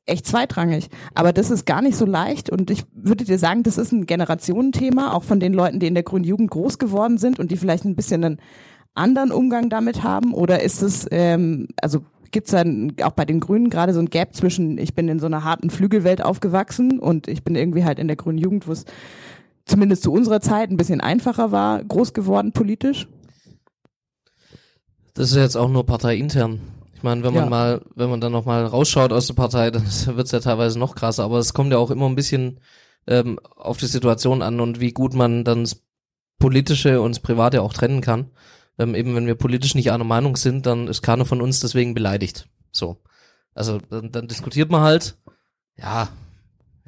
echt 0.05 0.27
zweitrangig. 0.27 0.89
Aber 1.15 1.33
das 1.33 1.49
ist 1.49 1.65
gar 1.65 1.81
nicht 1.81 1.97
so 1.97 2.05
leicht 2.05 2.51
und 2.51 2.69
ich 2.69 2.83
würde 2.93 3.23
dir 3.23 3.39
sagen, 3.39 3.63
das 3.63 3.79
ist 3.79 3.91
ein 3.91 4.05
Generationenthema, 4.05 5.13
auch 5.13 5.23
von 5.23 5.39
den 5.39 5.53
Leuten, 5.53 5.79
die 5.79 5.87
in 5.87 5.95
der 5.95 6.03
grünen 6.03 6.25
Jugend 6.25 6.51
groß 6.51 6.77
geworden 6.77 7.17
sind 7.17 7.39
und 7.39 7.49
die 7.49 7.57
vielleicht 7.57 7.85
ein 7.85 7.95
bisschen 7.95 8.23
einen 8.23 8.39
anderen 8.95 9.31
Umgang 9.31 9.69
damit 9.69 10.03
haben? 10.03 10.33
Oder 10.33 10.63
ist 10.63 10.81
es, 10.81 11.07
ähm, 11.11 11.67
also 11.81 12.01
gibt 12.31 12.47
es 12.47 12.51
dann 12.51 12.93
auch 13.03 13.11
bei 13.11 13.25
den 13.25 13.39
Grünen 13.39 13.69
gerade 13.69 13.93
so 13.93 13.99
ein 13.99 14.09
Gap 14.09 14.35
zwischen, 14.35 14.77
ich 14.77 14.93
bin 14.93 15.07
in 15.07 15.19
so 15.19 15.25
einer 15.25 15.43
harten 15.43 15.69
Flügelwelt 15.69 16.21
aufgewachsen 16.23 16.99
und 16.99 17.27
ich 17.27 17.43
bin 17.43 17.55
irgendwie 17.55 17.85
halt 17.85 17.99
in 17.99 18.07
der 18.07 18.17
grünen 18.17 18.37
Jugend, 18.37 18.67
wo 18.67 18.71
es 18.71 18.85
zumindest 19.65 20.03
zu 20.03 20.11
unserer 20.11 20.41
Zeit 20.41 20.69
ein 20.69 20.77
bisschen 20.77 21.01
einfacher 21.01 21.51
war, 21.51 21.83
groß 21.83 22.13
geworden 22.13 22.51
politisch? 22.51 23.07
Das 25.13 25.31
ist 25.31 25.37
jetzt 25.37 25.55
auch 25.55 25.69
nur 25.69 25.85
parteiintern. 25.85 26.59
Ich 26.93 27.03
meine, 27.03 27.23
wenn 27.23 27.33
man 27.33 27.43
Ja. 27.45 27.49
mal, 27.49 27.81
wenn 27.95 28.09
man 28.09 28.21
dann 28.21 28.31
noch 28.31 28.45
mal 28.45 28.65
rausschaut 28.65 29.13
aus 29.13 29.27
der 29.27 29.33
Partei, 29.33 29.71
dann 29.71 29.83
wird's 30.17 30.31
ja 30.31 30.39
teilweise 30.39 30.77
noch 30.77 30.95
krasser. 30.95 31.23
Aber 31.23 31.39
es 31.39 31.53
kommt 31.53 31.71
ja 31.71 31.77
auch 31.77 31.91
immer 31.91 32.07
ein 32.07 32.15
bisschen 32.15 32.59
ähm, 33.07 33.39
auf 33.55 33.77
die 33.77 33.85
Situation 33.85 34.41
an 34.41 34.59
und 34.59 34.79
wie 34.79 34.91
gut 34.91 35.13
man 35.13 35.43
dann 35.43 35.63
das 35.63 35.81
Politische 36.39 37.01
und 37.01 37.15
das 37.15 37.21
Private 37.21 37.61
auch 37.61 37.73
trennen 37.73 38.01
kann. 38.01 38.31
Ähm, 38.77 38.95
eben 38.95 39.15
wenn 39.15 39.27
wir 39.27 39.35
politisch 39.35 39.75
nicht 39.75 39.91
einer 39.91 40.03
Meinung 40.03 40.35
sind, 40.35 40.65
dann 40.65 40.87
ist 40.87 41.01
keiner 41.01 41.25
von 41.25 41.41
uns 41.41 41.59
deswegen 41.59 41.93
beleidigt. 41.93 42.47
So. 42.71 42.97
Also 43.53 43.79
dann, 43.89 44.11
dann 44.11 44.27
diskutiert 44.27 44.69
man 44.69 44.81
halt, 44.81 45.17
ja, 45.77 46.09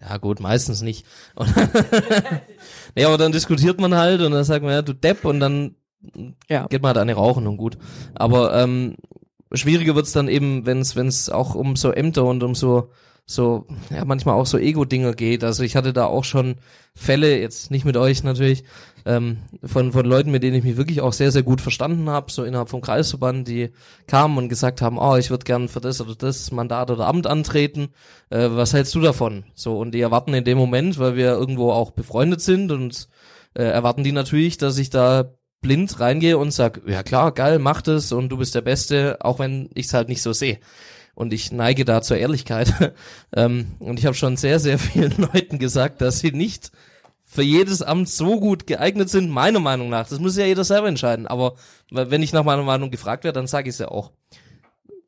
ja 0.01 0.17
gut, 0.17 0.39
meistens 0.39 0.81
nicht. 0.81 1.05
Und 1.35 1.53
nee, 2.95 3.05
aber 3.05 3.17
dann 3.17 3.31
diskutiert 3.31 3.79
man 3.79 3.95
halt 3.95 4.21
und 4.21 4.31
dann 4.31 4.43
sagt 4.43 4.63
man, 4.63 4.73
ja, 4.73 4.81
du 4.81 4.93
Depp 4.93 5.25
und 5.25 5.39
dann 5.39 5.75
Ja. 6.49 6.67
geht 6.67 6.81
man 6.81 6.89
halt 6.89 6.97
eine 6.97 7.13
rauchen 7.15 7.47
und 7.47 7.57
gut. 7.57 7.77
Aber 8.13 8.53
ähm, 8.55 8.95
schwieriger 9.53 9.95
wird's 9.95 10.11
dann 10.11 10.27
eben, 10.27 10.65
wenn 10.65 10.79
es 10.79 10.95
wenn 10.95 11.07
es 11.07 11.29
auch 11.29 11.55
um 11.55 11.75
so 11.75 11.91
Ämter 11.91 12.25
und 12.25 12.43
um 12.43 12.53
so 12.53 12.91
so 13.25 13.65
ja 13.89 14.05
manchmal 14.05 14.35
auch 14.35 14.45
so 14.45 14.57
Ego-Dinger 14.57 15.13
geht. 15.13 15.43
Also 15.43 15.63
ich 15.63 15.75
hatte 15.75 15.93
da 15.93 16.05
auch 16.05 16.23
schon 16.23 16.55
Fälle, 16.95 17.39
jetzt 17.39 17.71
nicht 17.71 17.83
mit 17.85 17.97
euch 17.97 18.23
natürlich, 18.23 18.63
ähm, 19.07 19.37
von 19.63 19.91
von 19.93 20.05
Leuten, 20.05 20.31
mit 20.31 20.43
denen 20.43 20.57
ich 20.57 20.63
mich 20.63 20.77
wirklich 20.77 21.01
auch 21.01 21.13
sehr 21.13 21.31
sehr 21.31 21.43
gut 21.43 21.61
verstanden 21.61 22.09
habe, 22.09 22.31
so 22.31 22.43
innerhalb 22.43 22.69
vom 22.69 22.81
Kreisverband, 22.81 23.47
die 23.47 23.69
kamen 24.05 24.37
und 24.37 24.49
gesagt 24.49 24.81
haben, 24.81 24.99
oh, 24.99 25.15
ich 25.15 25.29
würde 25.29 25.45
gern 25.45 25.69
für 25.69 25.81
das 25.81 26.01
oder 26.01 26.15
das 26.15 26.51
Mandat 26.51 26.91
oder 26.91 27.07
Amt 27.07 27.25
antreten. 27.25 27.89
Äh, 28.29 28.49
was 28.51 28.73
hältst 28.73 28.93
du 28.95 29.01
davon? 29.01 29.45
So 29.55 29.79
und 29.79 29.93
die 29.93 30.01
erwarten 30.01 30.33
in 30.33 30.43
dem 30.43 30.57
Moment, 30.57 30.99
weil 30.99 31.15
wir 31.15 31.31
irgendwo 31.31 31.71
auch 31.71 31.91
befreundet 31.91 32.41
sind 32.41 32.71
und 32.71 33.07
äh, 33.53 33.63
erwarten 33.63 34.03
die 34.03 34.11
natürlich, 34.11 34.57
dass 34.57 34.77
ich 34.77 34.89
da 34.89 35.33
blind 35.61 35.99
reingehe 35.99 36.37
und 36.37 36.51
sag, 36.51 36.81
ja 36.87 37.03
klar, 37.03 37.31
geil, 37.31 37.59
mach 37.59 37.81
das 37.81 38.11
und 38.11 38.29
du 38.29 38.37
bist 38.37 38.55
der 38.55 38.61
Beste, 38.61 39.17
auch 39.21 39.39
wenn 39.39 39.69
ich 39.73 39.87
es 39.87 39.93
halt 39.93 40.09
nicht 40.09 40.21
so 40.21 40.33
sehe. 40.33 40.59
Und 41.15 41.33
ich 41.33 41.51
neige 41.51 41.83
da 41.83 42.03
zur 42.03 42.17
Ehrlichkeit. 42.17 42.93
ähm, 43.35 43.71
und 43.79 43.97
ich 43.97 44.05
habe 44.05 44.15
schon 44.15 44.37
sehr, 44.37 44.59
sehr 44.59 44.77
vielen 44.79 45.15
Leuten 45.17 45.57
gesagt, 45.57 46.01
dass 46.01 46.19
sie 46.19 46.31
nicht 46.31 46.71
für 47.29 47.43
jedes 47.43 47.81
Amt 47.81 48.07
so 48.09 48.39
gut 48.39 48.65
geeignet 48.67 49.09
sind, 49.09 49.29
meiner 49.29 49.59
Meinung 49.59 49.89
nach. 49.89 50.07
Das 50.07 50.19
muss 50.19 50.37
ja 50.37 50.45
jeder 50.45 50.63
selber 50.63 50.87
entscheiden. 50.87 51.27
Aber 51.27 51.55
wenn 51.91 52.23
ich 52.23 52.31
nach 52.31 52.45
meiner 52.45 52.63
Meinung 52.63 52.89
gefragt 52.89 53.25
werde, 53.25 53.37
dann 53.37 53.47
sage 53.47 53.67
ich 53.69 53.75
es 53.75 53.79
ja 53.79 53.89
auch. 53.89 54.11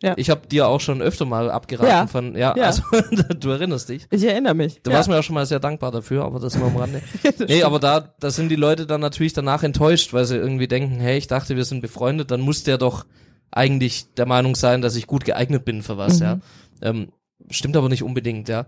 Ja. 0.04 0.14
Ich 0.18 0.30
habe 0.30 0.46
dir 0.48 0.68
auch 0.68 0.80
schon 0.82 1.02
öfter 1.02 1.26
mal 1.26 1.50
abgeraten 1.50 1.90
Ja. 1.90 2.08
von, 2.08 2.36
ja, 2.36 2.54
Ja. 2.58 2.66
also 2.66 2.84
du 3.40 3.50
erinnerst 3.50 3.88
dich. 3.90 4.06
Ich 4.12 4.24
erinnere 4.24 4.54
mich. 4.54 4.82
Du 4.84 4.92
ja. 4.92 4.98
warst 4.98 5.08
mir 5.10 5.18
auch 5.18 5.24
schon 5.24 5.34
mal 5.34 5.46
sehr 5.46 5.60
dankbar 5.62 5.92
dafür, 5.92 6.24
aber 6.26 6.40
das 6.40 6.56
nur 6.58 6.68
am 6.68 6.76
Rande. 6.78 7.02
nee, 7.48 7.64
aber 7.64 7.80
da, 7.80 8.14
da 8.20 8.32
sind 8.32 8.50
die 8.50 8.56
Leute 8.56 8.86
dann 8.86 9.02
natürlich 9.02 9.34
danach 9.34 9.64
enttäuscht, 9.64 10.14
weil 10.14 10.26
sie 10.26 10.36
irgendwie 10.38 10.68
denken, 10.68 11.00
hey, 11.00 11.18
ich 11.18 11.28
dachte, 11.28 11.56
wir 11.56 11.66
sind 11.66 11.82
befreundet, 11.82 12.32
dann 12.32 12.42
muss 12.42 12.64
der 12.64 12.78
doch 12.78 13.06
eigentlich 13.52 14.14
der 14.14 14.26
Meinung 14.26 14.56
sein, 14.56 14.82
dass 14.82 14.96
ich 14.96 15.08
gut 15.08 15.26
geeignet 15.26 15.66
bin 15.66 15.82
für 15.84 15.98
was, 15.98 16.20
Mhm. 16.20 16.26
ja. 16.26 16.40
Ähm, 16.82 17.08
stimmt 17.50 17.76
aber 17.76 17.90
nicht 17.90 18.04
unbedingt, 18.04 18.48
ja. 18.48 18.68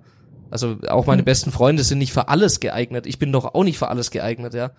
Also 0.51 0.77
auch 0.87 1.05
meine 1.07 1.21
Mhm. 1.23 1.25
besten 1.25 1.51
Freunde 1.51 1.83
sind 1.83 1.97
nicht 1.97 2.13
für 2.13 2.27
alles 2.27 2.59
geeignet. 2.59 3.05
Ich 3.07 3.17
bin 3.19 3.31
doch 3.31 3.53
auch 3.55 3.63
nicht 3.63 3.77
für 3.77 3.87
alles 3.87 4.11
geeignet, 4.11 4.53
ja. 4.53 4.71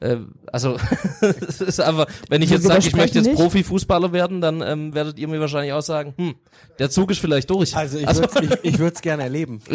Äh, 0.00 0.16
Also 0.50 0.78
es 1.20 1.60
ist 1.60 1.80
einfach, 1.80 2.06
wenn 2.30 2.40
ich 2.42 2.48
jetzt 2.50 2.62
sage, 2.64 2.86
ich 2.86 2.96
möchte 2.96 3.18
jetzt 3.18 3.26
nicht. 3.26 3.36
Profifußballer 3.36 4.12
werden, 4.12 4.40
dann 4.40 4.62
ähm, 4.62 4.94
werdet 4.94 5.18
ihr 5.18 5.28
mir 5.28 5.40
wahrscheinlich 5.40 5.72
auch 5.74 5.82
sagen, 5.82 6.14
hm, 6.16 6.34
der 6.78 6.88
Zug 6.90 7.10
ist 7.10 7.18
vielleicht 7.20 7.50
durch. 7.50 7.76
Also 7.76 7.98
ich 7.98 8.06
würde 8.06 8.58
ich, 8.62 8.74
ich 8.74 8.78
würd's 8.78 9.02
gerne 9.02 9.24
erleben. 9.24 9.60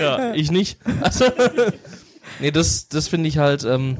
ja, 0.00 0.34
ich 0.34 0.50
nicht. 0.50 0.78
Also, 1.00 1.24
nee, 2.40 2.50
das, 2.50 2.88
das 2.88 3.08
finde 3.08 3.28
ich 3.28 3.38
halt, 3.38 3.64
ähm, 3.64 3.98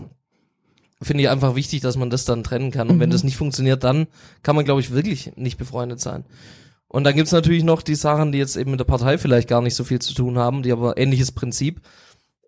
finde 1.02 1.22
ich 1.24 1.28
einfach 1.28 1.54
wichtig, 1.54 1.80
dass 1.80 1.96
man 1.96 2.10
das 2.10 2.24
dann 2.24 2.42
trennen 2.44 2.70
kann. 2.70 2.88
Und 2.88 3.00
wenn 3.00 3.10
das 3.10 3.24
nicht 3.24 3.36
funktioniert, 3.36 3.84
dann 3.84 4.06
kann 4.42 4.56
man, 4.56 4.64
glaube 4.64 4.80
ich, 4.80 4.92
wirklich 4.92 5.32
nicht 5.36 5.58
befreundet 5.58 6.00
sein. 6.00 6.24
Und 6.96 7.04
dann 7.04 7.14
gibt's 7.14 7.32
natürlich 7.32 7.62
noch 7.62 7.82
die 7.82 7.94
Sachen, 7.94 8.32
die 8.32 8.38
jetzt 8.38 8.56
eben 8.56 8.70
mit 8.70 8.80
der 8.80 8.86
Partei 8.86 9.18
vielleicht 9.18 9.48
gar 9.48 9.60
nicht 9.60 9.74
so 9.74 9.84
viel 9.84 9.98
zu 9.98 10.14
tun 10.14 10.38
haben, 10.38 10.62
die 10.62 10.72
aber 10.72 10.96
ähnliches 10.96 11.30
Prinzip. 11.30 11.82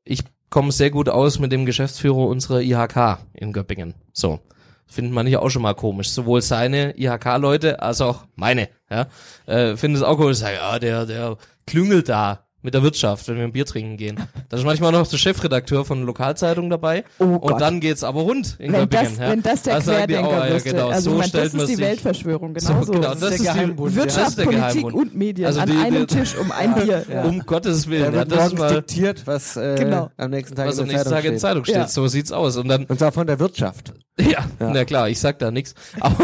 Ich 0.04 0.22
komme 0.48 0.72
sehr 0.72 0.88
gut 0.88 1.10
aus 1.10 1.38
mit 1.38 1.52
dem 1.52 1.66
Geschäftsführer 1.66 2.26
unserer 2.26 2.62
IHK 2.62 3.18
in 3.34 3.52
Göppingen. 3.52 3.92
So. 4.14 4.40
Finden 4.86 5.12
manche 5.12 5.42
auch 5.42 5.50
schon 5.50 5.60
mal 5.60 5.74
komisch. 5.74 6.08
Sowohl 6.08 6.40
seine 6.40 6.98
IHK-Leute 6.98 7.82
als 7.82 8.00
auch 8.00 8.24
meine, 8.36 8.70
ja. 8.88 9.08
Äh, 9.44 9.76
finden 9.76 9.98
es 9.98 10.02
auch 10.02 10.16
komisch, 10.16 10.40
ja, 10.40 10.78
der, 10.78 11.04
der 11.04 11.36
klüngelt 11.66 12.08
da 12.08 12.47
mit 12.62 12.74
der 12.74 12.82
Wirtschaft, 12.82 13.28
wenn 13.28 13.36
wir 13.36 13.44
ein 13.44 13.52
Bier 13.52 13.64
trinken 13.66 13.96
gehen. 13.96 14.18
Da 14.48 14.56
ist 14.56 14.64
manchmal 14.64 14.90
noch 14.92 15.06
der 15.06 15.16
Chefredakteur 15.16 15.84
von 15.84 15.98
der 15.98 16.06
Lokalzeitung 16.06 16.68
dabei. 16.70 17.04
Oh 17.20 17.24
und 17.24 17.40
Gott. 17.40 17.60
dann 17.60 17.78
geht's 17.80 18.02
aber 18.02 18.22
rund 18.22 18.56
in 18.58 18.72
wenn 18.72 18.80
Göppingen. 18.88 19.04
das, 19.16 19.18
ja. 19.18 19.30
wenn 19.30 19.42
das 19.42 19.62
der 19.62 19.74
Da 19.76 19.80
sagen 19.80 20.06
die, 20.08 20.14
Querdenker 20.14 20.40
oh, 20.42 20.44
ja, 20.48 20.54
wüsste. 20.54 20.70
genau, 20.70 20.88
also 20.88 21.10
so 21.12 21.22
stellt 21.22 21.44
das 21.46 21.52
man 21.52 21.62
ist 21.62 21.68
die 21.70 21.78
Weltverschwörung, 21.78 22.54
genau 22.54 22.82
so. 22.82 22.92
genau, 22.92 23.10
Das 23.10 23.20
das 23.20 23.30
ist 23.34 23.44
der 23.44 23.52
die- 23.52 23.58
Geheimbund. 23.60 23.94
Wirtschaft, 23.94 24.18
Das 24.20 24.28
ist 24.30 24.38
der 24.38 24.44
Politik 24.44 24.62
Geheimbund. 24.72 24.94
und 24.94 25.14
Medien 25.14 25.46
Also 25.46 25.60
an 25.60 25.70
die- 25.70 25.76
einem 25.76 26.06
die- 26.06 26.14
Tisch 26.16 26.36
um 26.36 26.50
ein 26.52 26.74
Bier. 26.74 27.04
Ja. 27.08 27.24
Um 27.24 27.46
Gottes 27.46 27.88
Willen. 27.88 28.02
Da 28.02 28.10
Ja, 28.10 28.28
wird 28.28 28.32
das 28.32 28.52
mal, 28.54 28.74
diktiert, 28.74 29.26
was 29.26 29.56
äh, 29.56 29.76
Genau. 29.78 30.10
am 30.16 30.30
nächsten 30.30 30.56
Tag 30.56 30.66
was 30.66 30.74
in 30.78 30.82
am 30.82 30.88
der 30.88 30.94
nächsten 30.96 31.10
Zeitung 31.10 31.22
Tag 31.24 31.32
in. 31.32 31.38
Zeitung 31.38 31.64
steht. 31.64 31.90
So 31.90 32.06
sieht's 32.08 32.32
aus. 32.32 32.56
Und 32.56 32.66
dann, 32.68 32.84
Und 32.86 32.98
zwar 32.98 33.12
von 33.12 33.26
der 33.28 33.38
Wirtschaft. 33.38 33.92
Ja, 34.20 34.44
na 34.58 34.84
klar, 34.84 35.08
ich 35.08 35.20
sag 35.20 35.38
da 35.38 35.52
nichts. 35.52 35.76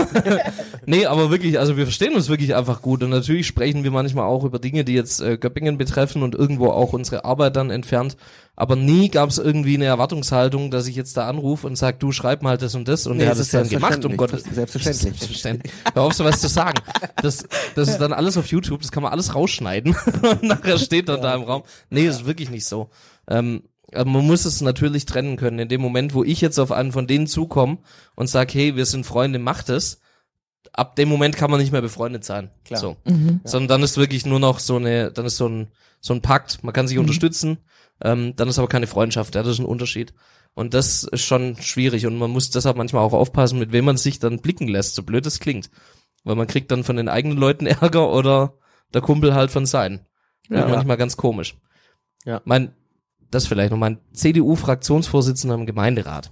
Nee, 0.87 1.07
aber 1.07 1.30
wirklich, 1.30 1.59
also 1.59 1.76
wir 1.76 1.85
verstehen 1.85 2.14
uns 2.14 2.28
wirklich 2.28 2.55
einfach 2.55 2.82
gut 2.82 3.03
und 3.03 3.11
natürlich 3.11 3.47
sprechen 3.47 3.85
wir 3.85 3.91
manchmal 3.91 4.26
auch 4.26 4.45
über 4.45 4.59
Dinge, 4.59 4.85
die 4.85 4.93
jetzt 4.95 5.20
äh, 5.22 5.39
Göppingen 5.39 5.78
betreffen 5.78 6.22
und 6.25 6.35
irgendwo 6.35 6.68
auch 6.68 6.93
unsere 6.93 7.25
Arbeit 7.25 7.57
dann 7.57 7.70
entfernt. 7.70 8.16
Aber 8.57 8.77
nie 8.77 9.09
gab 9.09 9.31
es 9.31 9.39
irgendwie 9.39 9.75
eine 9.75 9.87
Erwartungshaltung, 9.87 10.70
dass 10.70 10.87
ich 10.87 10.95
jetzt 10.95 11.16
da 11.16 11.29
anrufe 11.29 11.66
und 11.66 11.77
sag, 11.77 11.99
du 11.99 12.12
schreib 12.12 12.43
mal 12.43 12.57
das 12.57 12.75
und 12.75 12.87
das 12.87 13.07
und 13.07 13.16
Nee, 13.16 13.25
er 13.25 13.31
hat 13.31 13.39
das 13.39 13.47
es 13.47 13.53
dann 13.53 13.68
gemacht, 13.68 14.05
um 14.05 14.16
Gottes 14.16 14.45
selbstverständlich. 14.45 15.03
Selbstverständlich. 15.03 15.72
Hör 15.93 16.03
auf, 16.03 16.12
sowas 16.12 16.41
zu 16.41 16.49
sagen. 16.49 16.81
Das, 17.20 17.45
das 17.75 17.89
ist 17.89 17.99
dann 17.99 18.12
alles 18.12 18.37
auf 18.37 18.47
YouTube, 18.47 18.81
das 18.81 18.93
kann 18.93 19.03
man 19.03 19.12
alles 19.12 19.35
rausschneiden 19.35 19.97
und 20.22 20.43
nachher 20.45 20.79
steht 20.79 21.09
dann 21.09 21.20
da 21.20 21.35
im 21.35 21.43
Raum. 21.43 21.62
Nee, 21.91 22.07
ist 22.07 22.27
wirklich 22.27 22.51
nicht 22.51 22.66
so. 22.66 22.91
Ähm, 23.29 23.64
aber 23.93 24.11
man 24.11 24.27
muss 24.27 24.45
es 24.45 24.61
natürlich 24.61 25.05
trennen 25.07 25.37
können. 25.37 25.59
In 25.59 25.68
dem 25.68 25.81
Moment, 25.81 26.14
wo 26.14 26.25
ich 26.25 26.41
jetzt 26.41 26.59
auf 26.59 26.72
einen 26.72 26.93
von 26.93 27.07
denen 27.07 27.27
zukomme 27.27 27.79
und 28.14 28.29
sag, 28.29 28.55
hey, 28.55 28.77
wir 28.77 28.87
sind 28.87 29.05
Freunde, 29.05 29.39
macht 29.39 29.68
es, 29.68 30.01
ab 30.72 30.97
dem 30.97 31.09
Moment 31.09 31.37
kann 31.37 31.51
man 31.51 31.61
nicht 31.61 31.72
mehr 31.72 31.83
befreundet 31.83 32.25
sein. 32.25 32.51
Klar. 32.64 32.81
So. 32.81 32.97
Sondern 33.45 33.68
dann 33.68 33.83
ist 33.83 33.97
wirklich 33.97 34.27
nur 34.27 34.41
noch 34.41 34.59
so 34.59 34.77
eine, 34.77 35.12
dann 35.12 35.27
ist 35.27 35.37
so 35.37 35.49
ein, 35.49 35.68
so 36.05 36.12
ein 36.12 36.20
Pakt, 36.20 36.62
man 36.62 36.74
kann 36.74 36.86
sich 36.86 36.98
unterstützen, 36.98 37.57
ähm, 38.02 38.36
dann 38.36 38.48
ist 38.48 38.59
aber 38.59 38.68
keine 38.68 38.86
Freundschaft, 38.86 39.34
ja, 39.34 39.42
das 39.42 39.52
ist 39.52 39.61
ein 39.61 39.64
Unterschied. 39.64 40.12
Und 40.52 40.74
das 40.74 41.05
ist 41.05 41.22
schon 41.22 41.57
schwierig 41.57 42.07
und 42.07 42.18
man 42.18 42.30
muss 42.30 42.50
deshalb 42.50 42.76
manchmal 42.76 43.02
auch 43.02 43.14
aufpassen, 43.14 43.59
mit 43.59 43.72
wem 43.72 43.86
man 43.86 43.96
sich 43.96 44.18
dann 44.18 44.40
blicken 44.40 44.68
lässt, 44.68 44.96
so 44.96 45.02
blöd 45.02 45.24
es 45.24 45.40
klingt. 45.40 45.70
Weil 46.22 46.36
man 46.36 46.46
kriegt 46.46 46.70
dann 46.70 46.84
von 46.84 46.96
den 46.96 47.09
eigenen 47.09 47.38
Leuten 47.38 47.66
Ärger 47.66 48.12
oder 48.12 48.59
der 48.92 49.00
Kumpel 49.00 49.34
halt 49.34 49.50
von 49.50 49.64
seinen. 49.64 50.07
Ja, 50.50 50.68
manchmal 50.68 50.98
ganz 50.98 51.16
komisch. 51.16 51.57
Ja. 52.26 52.42
Mein, 52.44 52.74
das 53.30 53.46
vielleicht 53.46 53.70
noch, 53.70 53.78
mein 53.78 53.98
CDU-Fraktionsvorsitzender 54.12 55.55
im 55.55 55.64
Gemeinderat. 55.64 56.30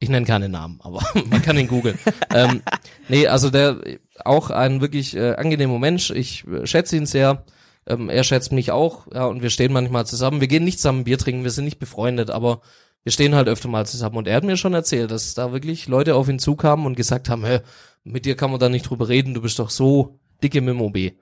Ich 0.00 0.08
nenne 0.08 0.26
keine 0.26 0.48
Namen, 0.48 0.80
aber 0.82 1.00
man 1.30 1.42
kann 1.42 1.56
ihn 1.56 1.68
googeln. 1.68 1.96
ähm, 2.34 2.60
nee, 3.08 3.28
also 3.28 3.50
der 3.50 3.80
auch 4.24 4.50
ein 4.50 4.80
wirklich 4.80 5.16
äh, 5.16 5.36
angenehmer 5.36 5.78
Mensch. 5.78 6.10
Ich 6.10 6.44
äh, 6.48 6.66
schätze 6.66 6.96
ihn 6.96 7.06
sehr. 7.06 7.44
Ähm, 7.86 8.08
er 8.08 8.24
schätzt 8.24 8.52
mich 8.52 8.70
auch, 8.72 9.06
ja, 9.12 9.26
und 9.26 9.42
wir 9.42 9.50
stehen 9.50 9.72
manchmal 9.72 10.06
zusammen. 10.06 10.40
Wir 10.40 10.48
gehen 10.48 10.64
nicht 10.64 10.78
zusammen 10.78 11.04
Bier 11.04 11.18
trinken, 11.18 11.44
wir 11.44 11.50
sind 11.50 11.64
nicht 11.64 11.78
befreundet, 11.78 12.30
aber 12.30 12.60
wir 13.04 13.12
stehen 13.12 13.34
halt 13.36 13.48
öfter 13.48 13.68
mal 13.68 13.86
zusammen. 13.86 14.16
Und 14.16 14.26
er 14.26 14.36
hat 14.36 14.44
mir 14.44 14.56
schon 14.56 14.74
erzählt, 14.74 15.10
dass 15.10 15.34
da 15.34 15.52
wirklich 15.52 15.86
Leute 15.86 16.16
auf 16.16 16.28
ihn 16.28 16.38
zukamen 16.40 16.86
und 16.86 16.96
gesagt 16.96 17.28
haben, 17.28 17.44
hä, 17.44 17.60
mit 18.02 18.24
dir 18.24 18.36
kann 18.36 18.50
man 18.50 18.58
da 18.60 18.68
nicht 18.68 18.88
drüber 18.90 19.08
reden, 19.08 19.34
du 19.34 19.42
bist 19.42 19.58
doch 19.58 19.70
so 19.70 20.18
dicke 20.42 20.58
im 20.58 20.72
MOB. 20.76 20.96
Äh, 20.96 21.12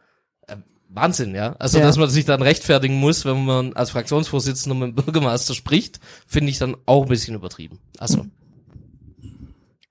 Wahnsinn, 0.88 1.34
ja. 1.34 1.54
Also, 1.58 1.78
Ja. 1.78 1.84
dass 1.84 1.98
man 1.98 2.08
sich 2.08 2.24
dann 2.24 2.40
rechtfertigen 2.40 2.94
muss, 2.96 3.24
wenn 3.24 3.44
man 3.44 3.72
als 3.74 3.90
Fraktionsvorsitzender 3.90 4.74
mit 4.74 4.96
dem 4.96 5.04
Bürgermeister 5.04 5.52
spricht, 5.54 6.00
finde 6.26 6.50
ich 6.50 6.58
dann 6.58 6.76
auch 6.86 7.02
ein 7.02 7.08
bisschen 7.08 7.34
übertrieben. 7.34 7.78
Also, 7.98 8.26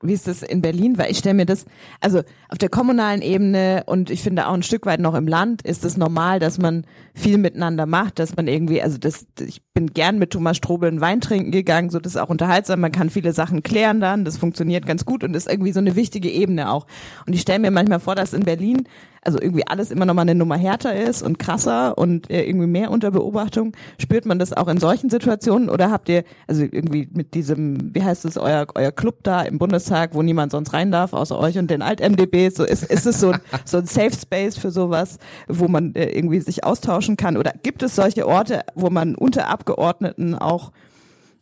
Wie 0.04 0.14
ist 0.14 0.28
das 0.28 0.44
in 0.44 0.62
Berlin? 0.62 0.98
Weil 0.98 1.12
ich 1.12 1.18
stelle 1.18 1.36
mir 1.36 1.46
das, 1.46 1.66
also 2.02 2.20
auf 2.50 2.58
der 2.58 2.70
kommunalen 2.70 3.22
Ebene 3.22 3.84
und 3.86 4.10
ich 4.10 4.22
finde 4.22 4.48
auch 4.48 4.54
ein 4.54 4.64
Stück 4.64 4.86
weit 4.86 5.00
noch 5.00 5.16
im 5.16 5.28
Land 5.28 5.62
ist 5.62 5.86
es 5.86 5.98
normal, 5.98 6.40
dass 6.40 6.60
man 6.60 6.86
viel 7.14 7.38
miteinander 7.38 7.86
macht, 7.86 8.20
dass 8.20 8.36
man 8.36 8.48
irgendwie, 8.48 8.82
also 8.82 8.98
das, 8.98 9.26
ich 9.40 9.62
bin 9.74 9.88
gern 9.88 10.20
mit 10.20 10.32
Thomas 10.32 10.58
Strobel 10.58 10.90
einen 10.90 11.02
Wein 11.02 11.22
trinken 11.22 11.52
gegangen, 11.52 11.90
so 11.90 12.00
das 12.00 12.16
ist 12.16 12.22
auch 12.22 12.30
unterhaltsam, 12.30 12.82
man 12.82 12.92
kann 12.92 13.10
viele 13.10 13.34
Sachen 13.34 13.64
klären 13.64 14.02
dann, 14.02 14.26
das 14.26 14.38
funktioniert 14.38 14.86
ganz 14.86 15.06
gut 15.06 15.24
und 15.24 15.36
ist 15.36 15.50
irgendwie 15.50 15.72
so 15.72 15.80
eine 15.80 15.96
wichtige 15.96 16.30
Ebene 16.30 16.72
auch. 16.72 16.86
Und 17.26 17.34
ich 17.34 17.42
stelle 17.42 17.60
mir 17.60 17.72
manchmal 17.72 18.00
vor, 18.00 18.16
dass 18.16 18.34
in 18.34 18.44
Berlin 18.44 18.88
also 19.26 19.40
irgendwie 19.40 19.66
alles 19.68 19.92
immer 19.92 20.06
noch 20.06 20.14
mal 20.14 20.24
eine 20.24 20.36
Nummer 20.36 20.58
härter 20.58 20.96
ist 20.96 21.22
und 21.22 21.40
krasser 21.40 21.98
und 21.98 22.30
äh, 22.30 22.44
irgendwie 22.44 22.68
mehr 22.68 22.92
unter 22.92 23.12
Beobachtung. 23.12 23.76
Spürt 23.98 24.26
man 24.26 24.40
das 24.40 24.54
auch 24.54 24.68
in 24.68 24.78
solchen 24.78 25.10
Situationen 25.10 25.70
oder 25.70 25.92
habt 25.92 26.10
ihr, 26.10 26.24
also 26.48 26.64
irgendwie 26.64 27.08
mit 27.12 27.34
diesem, 27.34 27.94
wie 27.94 28.04
heißt 28.04 28.26
es, 28.26 28.38
euer, 28.38 28.68
euer 28.76 28.92
Club 28.92 29.20
da 29.24 29.42
im 29.42 29.58
Bundestag, 29.58 30.14
wo 30.14 30.22
niemand 30.22 30.52
sonst 30.52 30.74
rein 30.74 30.92
darf, 30.92 31.14
außer 31.14 31.38
euch 31.38 31.58
und 31.58 31.70
den 31.70 31.82
Alt-MDBs, 31.82 32.56
so 32.56 32.64
ist, 32.64 32.84
ist 32.84 33.06
es 33.06 33.20
so, 33.20 33.34
so 33.66 33.78
ein 33.78 33.86
Safe 33.86 34.14
Space 34.14 34.58
für 34.58 34.72
sowas, 34.72 35.18
wo 35.48 35.68
man 35.68 35.96
äh, 35.96 36.10
irgendwie 36.10 36.40
sich 36.40 36.64
austauschen 36.64 37.18
kann? 37.18 37.38
Oder 37.38 37.54
gibt 37.64 37.84
es 37.84 37.96
solche 37.96 38.28
Orte, 38.28 38.62
wo 38.76 38.90
man 38.90 39.16
unter 39.16 39.50
Abgeordneten 39.50 40.36
auch 40.36 40.72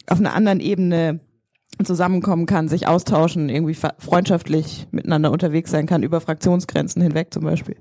auf 0.07 0.19
einer 0.19 0.33
anderen 0.33 0.59
Ebene 0.59 1.19
zusammenkommen 1.83 2.45
kann, 2.45 2.67
sich 2.67 2.87
austauschen, 2.87 3.49
irgendwie 3.49 3.75
freundschaftlich 3.97 4.87
miteinander 4.91 5.31
unterwegs 5.31 5.71
sein 5.71 5.85
kann, 5.85 6.03
über 6.03 6.21
Fraktionsgrenzen 6.21 7.01
hinweg 7.01 7.33
zum 7.33 7.43
Beispiel. 7.43 7.77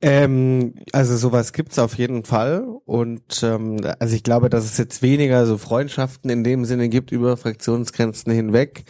Ähm, 0.00 0.74
also 0.92 1.16
sowas 1.16 1.52
gibt's 1.52 1.78
auf 1.78 1.94
jeden 1.94 2.24
Fall 2.24 2.64
und 2.84 3.42
ähm, 3.42 3.78
also 3.98 4.14
ich 4.14 4.22
glaube, 4.22 4.48
dass 4.48 4.64
es 4.64 4.78
jetzt 4.78 5.02
weniger 5.02 5.44
so 5.44 5.58
Freundschaften 5.58 6.30
in 6.30 6.44
dem 6.44 6.64
Sinne 6.64 6.88
gibt 6.88 7.10
über 7.10 7.36
Fraktionsgrenzen 7.36 8.32
hinweg, 8.32 8.84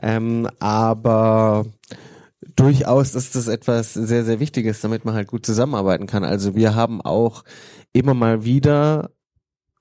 ähm, 0.00 0.48
aber 0.58 1.66
durchaus 2.54 3.14
ist 3.14 3.34
das 3.34 3.48
etwas 3.48 3.92
sehr 3.92 4.24
sehr 4.24 4.40
Wichtiges, 4.40 4.80
damit 4.80 5.04
man 5.04 5.14
halt 5.14 5.28
gut 5.28 5.44
zusammenarbeiten 5.44 6.06
kann. 6.06 6.24
Also 6.24 6.54
wir 6.54 6.74
haben 6.74 7.02
auch 7.02 7.44
immer 7.92 8.14
mal 8.14 8.46
wieder 8.46 9.10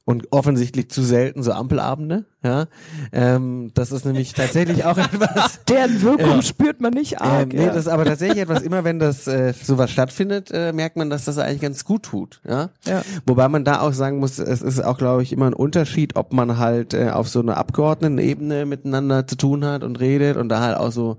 und 0.04 0.32
offensichtlich 0.32 0.90
zu 0.90 1.04
selten 1.04 1.42
so 1.42 1.54
Ampelabende, 1.54 2.26
ja. 2.46 2.68
Ähm, 3.12 3.72
das 3.74 3.92
ist 3.92 4.06
nämlich 4.06 4.34
tatsächlich 4.34 4.86
auch 4.86 4.98
etwas. 4.98 5.60
Deren 5.68 6.02
Wirkung 6.02 6.30
Ja. 6.38 6.42
spürt 6.42 6.80
man 6.80 6.94
nicht 6.94 7.14
Ähm, 7.14 7.18
arg. 7.22 7.54
nee, 7.54 7.66
ja. 7.66 7.68
das 7.68 7.78
ist 7.86 7.88
aber 7.88 8.06
tatsächlich 8.06 8.40
etwas, 8.44 8.62
immer 8.62 8.84
wenn 8.84 9.00
das 9.00 9.28
äh, 9.28 9.54
sowas 9.62 9.92
stattfindet, 9.92 10.52
äh, 10.52 10.72
merkt 10.72 10.96
man, 10.96 11.10
dass 11.10 11.26
das 11.26 11.38
eigentlich 11.38 11.62
ganz 11.62 11.84
gut 11.84 12.04
tut. 12.04 12.40
Ja? 12.48 12.70
Ja. 12.88 13.02
Wobei 13.26 13.50
man 13.50 13.66
da 13.66 13.82
auch 13.82 13.94
sagen 13.94 14.20
muss, 14.20 14.40
es 14.40 14.62
ist 14.62 14.82
auch, 14.84 14.98
glaube 14.98 15.24
ich, 15.24 15.34
immer 15.34 15.48
ein 15.48 15.54
Unterschied, 15.54 16.16
ob 16.16 16.32
man 16.32 16.58
halt 16.58 16.94
äh, 16.94 17.10
auf 17.10 17.28
so 17.28 17.40
einer 17.42 17.58
Abgeordnetenebene 17.58 18.66
miteinander 18.66 19.28
zu 19.28 19.36
tun 19.36 19.66
hat 19.66 19.84
und 19.84 20.00
redet 20.00 20.38
und 20.38 20.50
da 20.50 20.62
halt 20.62 20.78
auch 20.78 20.92
so 20.92 21.18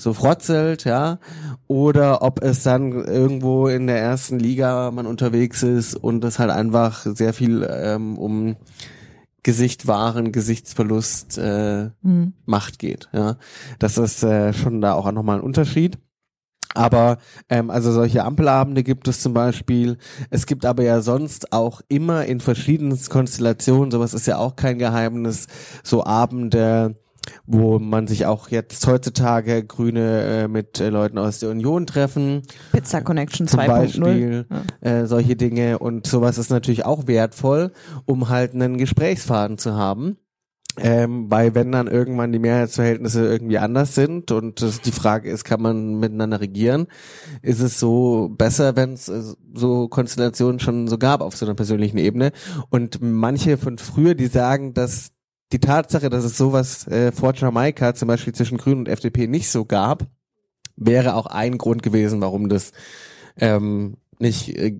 so 0.00 0.12
frotzelt, 0.12 0.84
ja, 0.84 1.18
oder 1.66 2.22
ob 2.22 2.40
es 2.40 2.62
dann 2.62 2.92
irgendwo 3.04 3.66
in 3.66 3.88
der 3.88 3.98
ersten 3.98 4.38
Liga 4.38 4.92
man 4.92 5.06
unterwegs 5.06 5.64
ist 5.64 5.96
und 5.96 6.22
es 6.24 6.38
halt 6.38 6.50
einfach 6.50 7.04
sehr 7.04 7.32
viel 7.34 7.68
ähm, 7.68 8.16
um 8.16 8.54
Gesicht 9.48 9.86
wahren, 9.86 10.30
Gesichtsverlust 10.30 11.38
äh, 11.38 11.88
Macht 12.44 12.78
geht. 12.78 13.08
Ja, 13.14 13.38
das 13.78 13.96
ist 13.96 14.22
äh, 14.22 14.52
schon 14.52 14.82
da 14.82 14.92
auch 14.92 15.10
nochmal 15.10 15.38
ein 15.38 15.42
Unterschied. 15.42 15.96
Aber 16.74 17.16
ähm, 17.48 17.70
also 17.70 17.90
solche 17.90 18.24
Ampelabende 18.24 18.82
gibt 18.82 19.08
es 19.08 19.22
zum 19.22 19.32
Beispiel. 19.32 19.96
Es 20.28 20.44
gibt 20.44 20.66
aber 20.66 20.82
ja 20.82 21.00
sonst 21.00 21.54
auch 21.54 21.80
immer 21.88 22.26
in 22.26 22.40
verschiedenen 22.40 23.00
Konstellationen, 23.08 23.90
sowas 23.90 24.12
ist 24.12 24.26
ja 24.26 24.36
auch 24.36 24.54
kein 24.54 24.78
Geheimnis, 24.78 25.46
so 25.82 26.04
Abende, 26.04 26.96
wo 27.46 27.78
man 27.78 28.06
sich 28.06 28.26
auch 28.26 28.48
jetzt 28.48 28.86
heutzutage 28.86 29.64
Grüne 29.64 30.44
äh, 30.44 30.48
mit 30.48 30.80
äh, 30.80 30.88
Leuten 30.88 31.18
aus 31.18 31.38
der 31.40 31.50
Union 31.50 31.86
treffen 31.86 32.42
Pizza 32.72 33.00
Connection 33.00 33.46
zum 33.46 33.60
2.0. 33.60 33.66
Beispiel 33.66 34.46
äh, 34.80 35.06
solche 35.06 35.36
Dinge 35.36 35.78
und 35.78 36.06
sowas 36.06 36.38
ist 36.38 36.50
natürlich 36.50 36.84
auch 36.84 37.06
wertvoll, 37.06 37.72
um 38.04 38.28
halt 38.28 38.54
einen 38.54 38.78
Gesprächsfaden 38.78 39.58
zu 39.58 39.74
haben. 39.74 40.18
Ähm, 40.80 41.28
weil 41.28 41.54
wenn 41.54 41.72
dann 41.72 41.88
irgendwann 41.88 42.30
die 42.30 42.38
Mehrheitsverhältnisse 42.38 43.26
irgendwie 43.26 43.58
anders 43.58 43.94
sind 43.94 44.30
und 44.30 44.62
das, 44.62 44.80
die 44.80 44.92
Frage 44.92 45.28
ist, 45.28 45.44
kann 45.44 45.60
man 45.60 45.98
miteinander 45.98 46.40
regieren, 46.40 46.86
ist 47.42 47.60
es 47.60 47.80
so 47.80 48.28
besser, 48.36 48.76
wenn 48.76 48.92
es 48.92 49.08
äh, 49.08 49.22
so 49.54 49.88
Konstellationen 49.88 50.60
schon 50.60 50.86
so 50.86 50.98
gab 50.98 51.20
auf 51.20 51.36
so 51.36 51.46
einer 51.46 51.56
persönlichen 51.56 51.98
Ebene. 51.98 52.30
Und 52.70 52.98
manche 53.00 53.56
von 53.56 53.78
früher, 53.78 54.14
die 54.14 54.28
sagen, 54.28 54.72
dass 54.72 55.17
die 55.52 55.60
Tatsache, 55.60 56.10
dass 56.10 56.24
es 56.24 56.36
sowas 56.36 56.86
äh, 56.88 57.12
vor 57.12 57.34
Jamaika 57.34 57.94
zum 57.94 58.08
Beispiel 58.08 58.34
zwischen 58.34 58.58
Grünen 58.58 58.80
und 58.80 58.88
FDP 58.88 59.26
nicht 59.26 59.50
so 59.50 59.64
gab, 59.64 60.06
wäre 60.76 61.14
auch 61.14 61.26
ein 61.26 61.58
Grund 61.58 61.82
gewesen, 61.82 62.20
warum 62.20 62.48
das 62.48 62.72
ähm, 63.36 63.96
nicht 64.18 64.56
äh, 64.56 64.78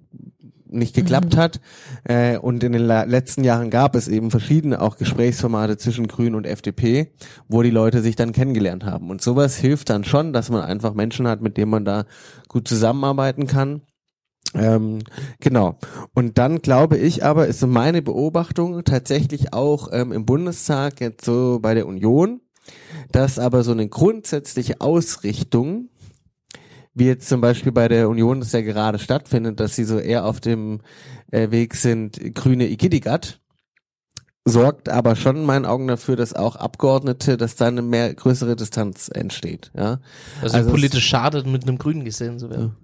nicht 0.71 0.95
geklappt 0.95 1.37
hat. 1.37 1.61
Äh, 2.05 2.39
und 2.39 2.62
in 2.62 2.73
den 2.73 2.87
letzten 2.87 3.45
Jahren 3.45 3.71
gab 3.71 3.95
es 3.95 4.09
eben 4.09 4.31
verschiedene 4.31 4.81
auch 4.81 4.97
Gesprächsformate 4.97 5.77
zwischen 5.77 6.09
Grünen 6.09 6.35
und 6.35 6.47
FDP, 6.47 7.12
wo 7.49 7.62
die 7.62 7.71
Leute 7.71 8.03
sich 8.03 8.16
dann 8.16 8.33
kennengelernt 8.33 8.85
haben. 8.85 9.11
Und 9.11 9.23
sowas 9.23 9.57
hilft 9.57 9.91
dann 9.91 10.05
schon, 10.05 10.33
dass 10.33 10.51
man 10.51 10.62
einfach 10.62 10.95
Menschen 10.95 11.27
hat, 11.27 11.41
mit 11.41 11.57
denen 11.57 11.71
man 11.71 11.85
da 11.85 12.05
gut 12.49 12.69
zusammenarbeiten 12.69 13.47
kann. 13.47 13.83
Ähm, 14.55 15.01
genau. 15.41 15.79
Und 16.15 16.39
dann 16.39 16.63
glaube 16.63 16.97
ich 16.97 17.25
aber, 17.25 17.47
ist 17.47 17.61
so 17.61 17.67
meine 17.67 18.03
Beobachtung 18.03 18.83
tatsächlich 18.85 19.53
auch 19.53 19.89
ähm, 19.93 20.13
im 20.13 20.25
Bundestag, 20.25 21.01
jetzt 21.01 21.25
so 21.25 21.59
bei 21.61 21.75
der 21.75 21.87
Union, 21.87 22.41
dass 23.13 23.39
aber 23.39 23.63
so 23.63 23.73
eine 23.73 23.89
grundsätzliche 23.89 24.81
Ausrichtung, 24.81 25.91
wie 26.95 27.07
jetzt 27.07 27.29
zum 27.29 27.41
Beispiel 27.41 27.73
bei 27.73 27.89
der 27.89 28.09
Union 28.09 28.41
das 28.41 28.53
ja 28.53 28.61
gerade 28.63 28.99
stattfindet, 28.99 29.61
dass 29.61 29.77
sie 29.77 29.85
so 29.85 29.99
eher 29.99 30.25
auf 30.25 30.41
dem 30.41 30.81
äh, 31.31 31.51
Weg 31.51 31.75
sind, 31.75 32.35
grüne 32.35 32.69
Igidigat, 32.69 33.41
sorgt 34.45 34.89
aber 34.89 35.15
schon 35.15 35.37
in 35.37 35.45
meinen 35.45 35.67
Augen 35.67 35.87
dafür, 35.89 36.17
dass 36.17 36.33
auch 36.33 36.57
Abgeordnete, 36.57 37.37
dass 37.37 37.55
da 37.55 37.67
eine 37.67 37.83
mehr 37.83 38.13
größere 38.15 38.57
Distanz 38.57 39.11
entsteht, 39.13 39.71
ja. 39.77 40.01
also, 40.41 40.57
Also 40.57 40.71
politisch 40.71 41.07
schadet, 41.07 41.47
mit 41.47 41.65
einem 41.65 41.79
Grünen 41.79 42.05
gesehen 42.05 42.39
zu 42.39 42.49
werden. 42.51 42.75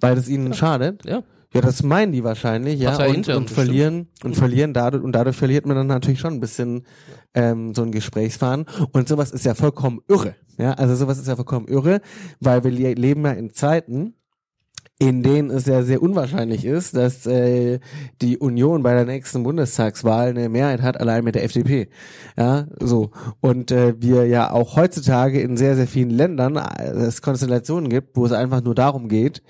Weil 0.00 0.14
das 0.14 0.28
ihnen 0.28 0.54
schadet. 0.54 1.04
Ja. 1.04 1.22
Ja, 1.54 1.60
das 1.60 1.82
meinen 1.82 2.12
die 2.12 2.24
wahrscheinlich, 2.24 2.80
ja. 2.80 2.92
Und, 2.92 2.96
Parteiintern 2.96 3.36
und 3.36 3.42
bestimmt. 3.44 3.66
verlieren 3.66 4.08
und 4.24 4.36
verlieren 4.36 4.72
dadurch 4.72 5.04
und 5.04 5.12
dadurch 5.12 5.36
verliert 5.36 5.66
man 5.66 5.76
dann 5.76 5.86
natürlich 5.86 6.18
schon 6.18 6.32
ein 6.32 6.40
bisschen 6.40 6.84
ähm, 7.34 7.74
so 7.74 7.82
ein 7.82 7.92
Gesprächsfaden. 7.92 8.64
Und 8.92 9.06
sowas 9.06 9.32
ist 9.32 9.44
ja 9.44 9.54
vollkommen 9.54 10.00
irre. 10.08 10.34
Ja, 10.56 10.72
also 10.72 10.94
sowas 10.94 11.18
ist 11.18 11.28
ja 11.28 11.36
vollkommen 11.36 11.68
irre, 11.68 12.00
weil 12.40 12.64
wir 12.64 12.70
le- 12.70 12.94
leben 12.94 13.24
ja 13.26 13.32
in 13.32 13.52
Zeiten, 13.52 14.14
in 14.98 15.22
denen 15.22 15.50
es 15.50 15.66
ja 15.66 15.82
sehr 15.82 16.00
unwahrscheinlich 16.00 16.64
ist, 16.64 16.96
dass 16.96 17.26
äh, 17.26 17.80
die 18.22 18.38
Union 18.38 18.82
bei 18.82 18.94
der 18.94 19.04
nächsten 19.04 19.42
Bundestagswahl 19.42 20.28
eine 20.28 20.48
Mehrheit 20.48 20.80
hat, 20.80 21.00
allein 21.00 21.22
mit 21.24 21.34
der 21.34 21.44
FDP. 21.44 21.88
Ja, 22.38 22.66
so. 22.80 23.10
Und 23.40 23.70
äh, 23.72 23.94
wir 24.00 24.26
ja 24.26 24.52
auch 24.52 24.76
heutzutage 24.76 25.40
in 25.40 25.58
sehr, 25.58 25.76
sehr 25.76 25.86
vielen 25.86 26.10
Ländern 26.10 26.56
äh, 26.56 26.92
es 26.92 27.20
Konstellationen 27.20 27.90
gibt, 27.90 28.16
wo 28.16 28.24
es 28.24 28.32
einfach 28.32 28.62
nur 28.62 28.74
darum 28.74 29.08
geht, 29.08 29.42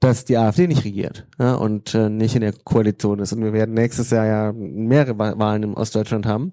dass 0.00 0.24
die 0.24 0.36
AfD 0.36 0.66
nicht 0.66 0.84
regiert 0.84 1.26
ja, 1.38 1.54
und 1.54 1.94
äh, 1.94 2.08
nicht 2.08 2.34
in 2.34 2.42
der 2.42 2.52
Koalition 2.52 3.18
ist. 3.20 3.32
Und 3.32 3.42
wir 3.42 3.52
werden 3.52 3.74
nächstes 3.74 4.10
Jahr 4.10 4.26
ja 4.26 4.52
mehrere 4.52 5.18
Wa- 5.18 5.38
Wahlen 5.38 5.62
im 5.62 5.74
Ostdeutschland 5.74 6.26
haben, 6.26 6.52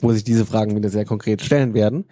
wo 0.00 0.12
sich 0.12 0.24
diese 0.24 0.46
Fragen 0.46 0.74
wieder 0.76 0.88
sehr 0.88 1.04
konkret 1.04 1.42
stellen 1.42 1.74
werden. 1.74 2.06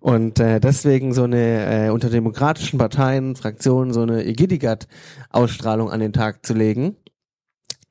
Und 0.00 0.38
äh, 0.38 0.60
deswegen 0.60 1.12
so 1.12 1.24
eine 1.24 1.86
äh, 1.86 1.90
unter 1.90 2.10
demokratischen 2.10 2.78
Parteien, 2.78 3.36
Fraktionen 3.36 3.92
so 3.92 4.02
eine 4.02 4.26
Igidigat-Ausstrahlung 4.26 5.90
an 5.90 6.00
den 6.00 6.12
Tag 6.12 6.46
zu 6.46 6.54
legen, 6.54 6.96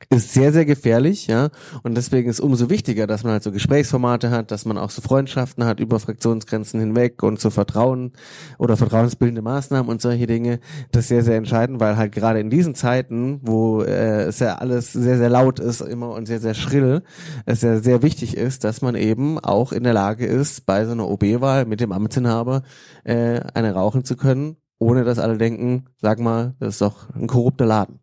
ist 0.09 0.33
sehr, 0.33 0.51
sehr 0.51 0.65
gefährlich, 0.65 1.27
ja. 1.27 1.49
Und 1.83 1.95
deswegen 1.95 2.29
ist 2.29 2.39
umso 2.39 2.69
wichtiger, 2.69 3.07
dass 3.07 3.23
man 3.23 3.33
halt 3.33 3.43
so 3.43 3.51
Gesprächsformate 3.51 4.29
hat, 4.29 4.51
dass 4.51 4.65
man 4.65 4.77
auch 4.77 4.89
so 4.89 5.01
Freundschaften 5.01 5.65
hat 5.65 5.79
über 5.79 5.99
Fraktionsgrenzen 5.99 6.79
hinweg 6.79 7.23
und 7.23 7.39
so 7.39 7.49
Vertrauen 7.49 8.11
oder 8.57 8.77
vertrauensbildende 8.77 9.41
Maßnahmen 9.41 9.89
und 9.89 10.01
solche 10.01 10.27
Dinge. 10.27 10.59
Das 10.91 11.05
ist 11.05 11.09
sehr, 11.09 11.23
sehr 11.23 11.37
entscheidend, 11.37 11.79
weil 11.79 11.97
halt 11.97 12.11
gerade 12.11 12.39
in 12.39 12.49
diesen 12.49 12.75
Zeiten, 12.75 13.39
wo 13.41 13.81
äh, 13.81 14.23
es 14.23 14.39
ja 14.39 14.55
alles 14.55 14.91
sehr, 14.93 15.17
sehr 15.17 15.29
laut 15.29 15.59
ist 15.59 15.81
immer 15.81 16.11
und 16.11 16.27
sehr, 16.27 16.39
sehr 16.39 16.53
schrill, 16.53 17.01
es 17.45 17.61
ja 17.61 17.79
sehr 17.79 18.03
wichtig 18.03 18.35
ist, 18.37 18.63
dass 18.63 18.81
man 18.81 18.95
eben 18.95 19.39
auch 19.39 19.71
in 19.71 19.83
der 19.83 19.93
Lage 19.93 20.25
ist, 20.25 20.65
bei 20.65 20.85
so 20.85 20.91
einer 20.91 21.07
OB-Wahl 21.09 21.65
mit 21.65 21.79
dem 21.79 21.91
Amtsinhaber 21.91 22.63
äh, 23.05 23.39
eine 23.53 23.73
rauchen 23.73 24.03
zu 24.03 24.17
können, 24.17 24.57
ohne 24.77 25.03
dass 25.03 25.19
alle 25.19 25.37
denken, 25.37 25.85
sag 26.01 26.19
mal, 26.19 26.55
das 26.59 26.75
ist 26.75 26.81
doch 26.81 27.09
ein 27.15 27.27
korrupter 27.27 27.65
Laden. 27.65 27.99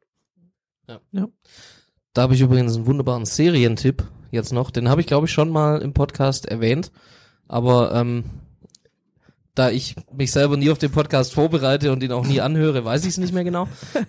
Da 2.12 2.22
habe 2.22 2.34
ich 2.34 2.40
übrigens 2.40 2.76
einen 2.76 2.86
wunderbaren 2.86 3.24
Serientipp 3.24 4.04
jetzt 4.30 4.52
noch. 4.52 4.70
Den 4.70 4.88
habe 4.88 5.00
ich, 5.00 5.06
glaube 5.06 5.26
ich, 5.26 5.32
schon 5.32 5.50
mal 5.50 5.80
im 5.80 5.94
Podcast 5.94 6.46
erwähnt. 6.46 6.92
Aber 7.48 7.94
ähm, 7.94 8.24
da 9.54 9.70
ich 9.70 9.96
mich 10.16 10.32
selber 10.32 10.56
nie 10.56 10.70
auf 10.70 10.78
den 10.78 10.90
Podcast 10.90 11.34
vorbereite 11.34 11.92
und 11.92 12.02
ihn 12.02 12.12
auch 12.12 12.26
nie 12.26 12.40
anhöre, 12.40 12.84
weiß 12.84 13.02
ich 13.02 13.10
es 13.10 13.18
nicht 13.18 13.34
mehr 13.34 13.44
genau. 13.44 13.68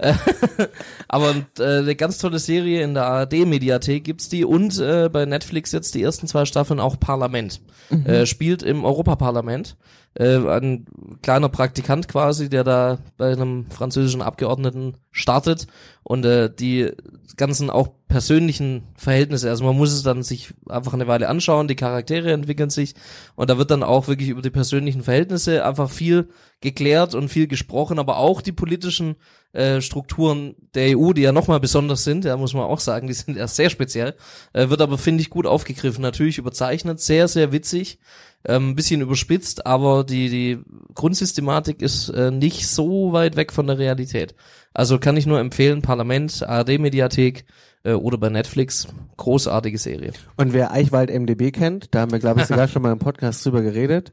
Aber 1.08 1.36
äh, 1.60 1.80
eine 1.80 1.96
ganz 1.96 2.18
tolle 2.18 2.40
Serie 2.40 2.82
in 2.84 2.94
der 2.94 3.06
ARD-Mediathek 3.06 4.04
gibt's 4.04 4.30
die 4.30 4.46
und 4.46 4.80
äh, 4.80 5.10
bei 5.10 5.26
Netflix 5.26 5.72
jetzt 5.72 5.96
die 5.96 6.04
ersten 6.04 6.28
zwei 6.28 6.46
Staffeln 6.46 6.80
auch 6.80 7.00
Parlament. 7.00 7.62
Äh, 8.06 8.26
spielt 8.26 8.64
im 8.64 8.86
Europaparlament. 8.86 9.76
Äh, 10.16 10.38
ein 10.38 10.86
kleiner 11.22 11.50
Praktikant 11.50 12.08
quasi, 12.08 12.50
der 12.50 12.64
da 12.64 13.00
bei 13.18 13.34
einem 13.34 13.70
französischen 13.70 14.22
Abgeordneten 14.22 14.96
startet 15.12 15.68
und 16.04 16.26
äh, 16.26 16.54
die 16.54 16.92
ganzen 17.38 17.70
auch 17.70 17.90
persönlichen 18.08 18.84
Verhältnisse, 18.96 19.50
also 19.50 19.64
man 19.64 19.76
muss 19.76 19.92
es 19.92 20.04
dann 20.04 20.22
sich 20.22 20.54
einfach 20.70 20.94
eine 20.94 21.08
Weile 21.08 21.30
anschauen, 21.30 21.68
die 21.68 21.76
Charaktere 21.76 22.32
entwickeln 22.32 22.70
sich 22.70 22.94
und 23.36 23.50
da 23.50 23.58
wird 23.58 23.72
dann 23.72 23.82
auch 23.82 24.08
wirklich 24.08 24.30
über 24.30 24.42
die 24.42 24.52
persönlichen 24.52 25.04
Verhältnisse 25.04 25.66
einfach 25.66 25.90
viel 25.90 26.30
geklärt 26.62 27.16
und 27.16 27.30
viel 27.30 27.48
gesprochen, 27.48 27.98
aber 27.98 28.18
auch 28.18 28.42
die 28.42 28.52
politischen 28.52 29.16
äh, 29.54 29.82
Strukturen 29.82 30.56
der 30.76 30.98
EU, 30.98 31.14
die 31.14 31.24
ja 31.24 31.32
nochmal 31.32 31.60
besonders 31.60 32.04
sind, 32.04 32.26
ja, 32.26 32.38
muss 32.38 32.54
man 32.54 32.64
auch 32.64 32.80
sagen, 32.80 33.08
die 33.08 33.14
sind 33.14 33.38
ja 33.38 33.48
sehr 33.48 33.70
speziell, 33.70 34.16
äh, 34.54 34.70
wird 34.70 34.82
aber, 34.82 34.98
finde 34.98 35.22
ich, 35.22 35.30
gut 35.30 35.48
aufgegriffen, 35.48 36.02
natürlich 36.02 36.38
überzeichnet, 36.38 37.00
sehr, 37.00 37.28
sehr 37.28 37.52
witzig, 37.52 38.00
ähm, 38.46 38.76
bisschen 38.76 39.02
überspitzt, 39.02 39.66
aber 39.66 40.04
die, 40.04 40.30
die 40.30 40.60
Grundsystematik 40.96 41.82
ist 41.82 42.10
äh, 42.10 42.32
nicht 42.32 42.68
so 42.68 43.14
weit 43.14 43.36
weg 43.36 43.54
von 43.54 43.68
der 43.68 43.78
Realität. 43.78 44.36
Also 44.74 45.00
kann 45.00 45.18
ich 45.18 45.26
nur 45.26 45.40
empfehlen, 45.40 45.82
Parlament, 45.82 46.42
ARD-Mediathek 46.44 47.46
äh, 47.84 47.94
oder 47.94 48.18
bei 48.18 48.30
Netflix, 48.30 48.88
großartige 49.18 49.78
Serie. 49.78 50.14
Und 50.38 50.54
wer 50.54 50.72
Eichwald 50.72 51.10
MDB 51.12 51.52
kennt, 51.52 51.94
da 51.94 52.02
haben 52.02 52.12
wir, 52.12 52.20
glaube 52.20 52.42
ich, 52.42 52.48
sogar 52.48 52.68
schon 52.70 52.82
mal 52.82 52.92
im 52.92 53.00
Podcast 53.00 53.46
drüber 53.46 53.62
geredet, 53.62 54.12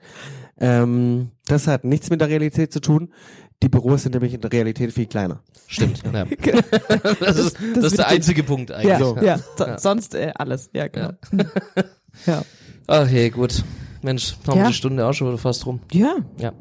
ähm, 0.59 1.31
das 1.47 1.67
hat 1.67 1.85
nichts 1.85 2.11
mit 2.11 2.21
der 2.21 2.29
Realität 2.29 2.73
zu 2.73 2.81
tun. 2.81 3.13
Die 3.63 3.69
Büros 3.69 4.03
sind 4.03 4.13
nämlich 4.13 4.35
in 4.35 4.41
der 4.41 4.53
Realität 4.53 4.93
viel 4.93 5.07
kleiner. 5.07 5.43
Stimmt. 5.67 6.03
Ja. 6.13 6.25
das, 7.21 7.39
ist, 7.39 7.57
das, 7.75 7.85
ist 7.85 7.99
der 7.99 8.09
einzige 8.09 8.43
Punkt 8.43 8.71
eigentlich. 8.73 8.89
Ja, 8.89 8.99
So. 8.99 9.17
ja. 9.19 9.39
So, 9.57 9.65
Ja. 9.67 9.79
sonst 9.79 10.15
äh, 10.15 10.33
alles. 10.35 10.71
Ja, 10.75 10.89
genau. 10.89 11.13
Ja. 12.27 12.43
Ach 12.89 13.07
hey, 13.09 13.31
gut. 13.31 13.63
Mensch, 14.03 14.35
haben 14.47 14.55
wir 14.57 14.63
Ja. 14.63 14.69
die 14.69 14.75
Stunde 14.75 15.07
auch 15.07 15.13
schon 15.13 15.29
wieder 15.29 15.39
fast 15.39 15.65
rum. 15.65 15.81
Ja. 15.93 16.17
Ja. 16.39 16.53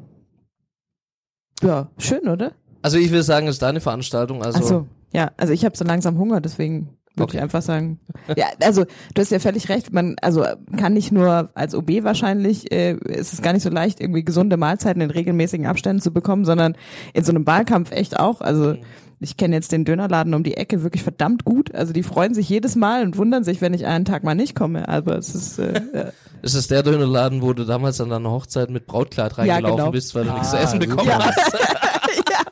Ja, 1.62 1.90
schön, 1.98 2.28
oder? 2.28 2.54
Also 2.82 2.98
ich 2.98 3.12
will 3.12 3.24
sagen, 3.24 3.48
es 3.48 3.56
ist 3.56 3.62
deine 3.62 3.82
Veranstaltung. 3.82 4.44
Also 4.44 4.60
Also, 4.60 4.88
ja, 5.14 5.32
also 5.38 5.54
ich 5.54 5.66
habe 5.66 5.76
so 5.78 5.84
langsam 5.86 6.18
Hunger, 6.18 6.42
deswegen 6.42 6.90
würde 7.16 7.24
Okay. 7.24 7.38
ich 7.38 7.44
einfach 7.44 7.62
sagen. 7.62 8.00
Ja, 8.38 8.46
also 8.64 8.86
du 9.14 9.22
hast 9.22 9.32
ja 9.32 9.40
völlig 9.40 9.68
recht, 9.70 9.92
man 9.92 10.16
also 10.22 10.46
kann 10.78 10.94
nicht 10.94 11.12
nur 11.12 11.50
als 11.56 11.76
OB 11.76 12.04
wahrscheinlich, 12.04 12.72
äh, 12.72 12.94
ist 13.06 13.34
es 13.34 13.42
gar 13.42 13.52
nicht 13.54 13.64
so 13.64 13.70
leicht, 13.70 14.00
irgendwie 14.00 14.24
gesunde 14.24 14.56
Mahlzeiten 14.58 15.02
in 15.02 15.10
regelmäßigen 15.10 15.66
Abständen 15.66 16.02
zu 16.02 16.12
bekommen, 16.14 16.46
sondern 16.46 16.76
in 17.14 17.24
so 17.24 17.32
einem 17.32 17.46
Wahlkampf 17.46 17.92
echt 17.92 18.18
auch. 18.20 18.40
Also 18.42 18.76
ich 19.20 19.36
kenne 19.36 19.54
jetzt 19.56 19.74
den 19.74 19.84
Dönerladen 19.84 20.34
um 20.34 20.44
die 20.44 20.56
Ecke 20.56 20.82
wirklich 20.82 21.04
verdammt 21.04 21.44
gut. 21.44 21.76
Also 21.76 21.92
die 21.92 22.04
freuen 22.04 22.34
sich 22.34 22.48
jedes 22.48 22.78
Mal 22.78 23.04
und 23.04 23.18
wundern 23.18 23.44
sich, 23.44 23.60
wenn 23.60 23.74
ich 23.74 23.86
einen 23.86 24.06
Tag 24.06 24.24
mal 24.24 24.34
nicht 24.36 24.56
komme. 24.56 24.88
Aber 24.88 25.18
es 25.18 25.36
ist 25.36 25.60
äh, 25.60 25.82
ja. 25.94 26.06
ist 26.42 26.54
es 26.56 26.68
der 26.70 26.84
Dönerladen, 26.84 27.42
wo 27.42 27.52
du 27.52 27.66
damals 27.66 28.00
an 28.00 28.10
deiner 28.12 28.32
Hochzeit 28.32 28.70
mit 28.70 28.86
Brautkleid 28.88 29.38
reingelaufen 29.38 29.76
genau. 29.78 29.92
bist, 29.92 30.16
weil 30.16 30.24
du 30.24 30.32
nichts 30.32 30.52
zu 30.52 30.58
Ah, 30.58 30.62
essen 30.62 30.80
bekommen 30.80 31.00
super. 31.04 31.20
hast. 31.26 31.58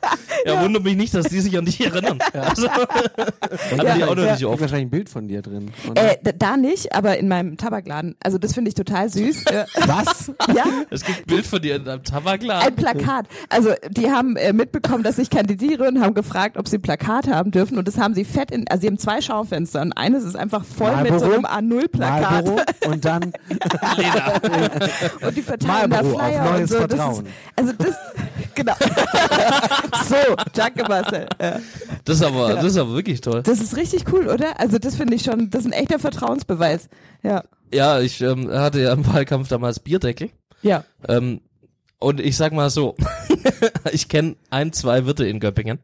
ja, 0.46 0.62
wundert 0.62 0.84
mich 0.84 0.96
nicht, 0.96 1.14
dass 1.14 1.26
die 1.26 1.40
sich 1.40 1.56
an 1.58 1.64
dich 1.64 1.80
erinnern. 1.84 2.18
Also, 2.32 2.68
hatten 2.70 3.98
die 3.98 4.04
auch 4.04 4.14
noch 4.14 4.24
ja. 4.24 4.30
nicht 4.32 4.40
Ich 4.40 4.46
oft. 4.46 4.60
wahrscheinlich 4.60 4.86
ein 4.86 4.90
Bild 4.90 5.08
von 5.08 5.28
dir 5.28 5.42
drin. 5.42 5.70
äh, 5.94 6.16
da 6.38 6.56
nicht, 6.56 6.94
aber 6.94 7.18
in 7.18 7.28
meinem 7.28 7.56
Tabakladen. 7.56 8.16
Also 8.22 8.38
das 8.38 8.52
finde 8.54 8.68
ich 8.68 8.74
total 8.74 9.08
süß. 9.10 9.44
Was? 9.86 10.30
ja, 10.54 10.64
Es 10.90 11.04
gibt 11.04 11.20
ein 11.20 11.26
Bild 11.26 11.46
von 11.46 11.60
dir 11.62 11.76
in 11.76 11.84
deinem 11.84 12.02
Tabakladen. 12.04 12.66
Ein 12.68 12.76
Plakat. 12.76 13.26
Also 13.48 13.72
die 13.90 14.10
haben 14.10 14.36
äh, 14.36 14.52
mitbekommen, 14.52 15.02
dass 15.02 15.18
ich 15.18 15.30
kandidiere 15.30 15.88
und 15.88 16.00
haben 16.00 16.14
gefragt, 16.14 16.56
ob 16.56 16.68
sie 16.68 16.76
ein 16.78 16.82
Plakat 16.82 17.28
haben 17.28 17.50
dürfen. 17.50 17.78
Und 17.78 17.88
das 17.88 17.98
haben 17.98 18.14
sie 18.14 18.24
fett 18.24 18.50
in, 18.50 18.66
also 18.68 18.80
sie 18.82 18.86
haben 18.88 18.98
zwei 18.98 19.20
Schaufenster 19.20 19.80
und 19.82 19.92
eines 19.92 20.24
ist 20.24 20.36
einfach 20.36 20.64
voll 20.64 20.94
mit 21.02 21.18
so 21.18 21.26
Marlboro? 21.26 21.46
einem 21.46 21.72
A0-Plakat. 21.72 22.30
Marlboro 22.30 22.60
und 22.86 23.04
dann 23.04 23.32
Und 25.22 25.36
die 25.36 25.42
verteilen 25.42 25.90
da 25.90 26.02
Marlboro 26.02 26.18
auf 26.20 26.26
Flyer 26.26 26.42
und 26.42 26.50
neues 26.52 26.70
so. 26.70 26.78
Das 26.86 26.88
Vertrauen. 26.98 27.26
ist, 27.26 27.32
also 27.56 27.72
das, 27.78 27.94
genau. 28.54 28.74
So, 30.08 30.16
danke 30.54 30.84
Marcel. 30.88 31.26
Ja. 31.40 31.60
Das 32.04 32.16
ist 32.16 32.22
aber, 32.22 32.54
das 32.54 32.64
ist 32.64 32.76
aber 32.78 32.94
wirklich 32.94 33.20
toll. 33.20 33.42
Das 33.42 33.60
ist 33.60 33.76
richtig 33.76 34.10
cool, 34.12 34.28
oder? 34.28 34.58
Also 34.58 34.78
das 34.78 34.96
finde 34.96 35.14
ich 35.14 35.22
schon, 35.24 35.50
das 35.50 35.60
ist 35.60 35.66
ein 35.66 35.72
echter 35.72 35.98
Vertrauensbeweis. 35.98 36.88
Ja, 37.22 37.44
Ja, 37.72 38.00
ich 38.00 38.22
ähm, 38.22 38.50
hatte 38.50 38.80
ja 38.80 38.94
im 38.94 39.06
Wahlkampf 39.06 39.48
damals 39.48 39.80
Bierdeckel. 39.80 40.30
ja. 40.62 40.84
Ähm, 41.06 41.40
und 42.00 42.20
ich 42.20 42.36
sag 42.36 42.52
mal 42.52 42.70
so, 42.70 42.94
ich 43.92 44.08
kenne 44.08 44.36
ein, 44.50 44.72
zwei 44.72 45.04
Wirte 45.04 45.26
in 45.26 45.40
Göppingen 45.40 45.80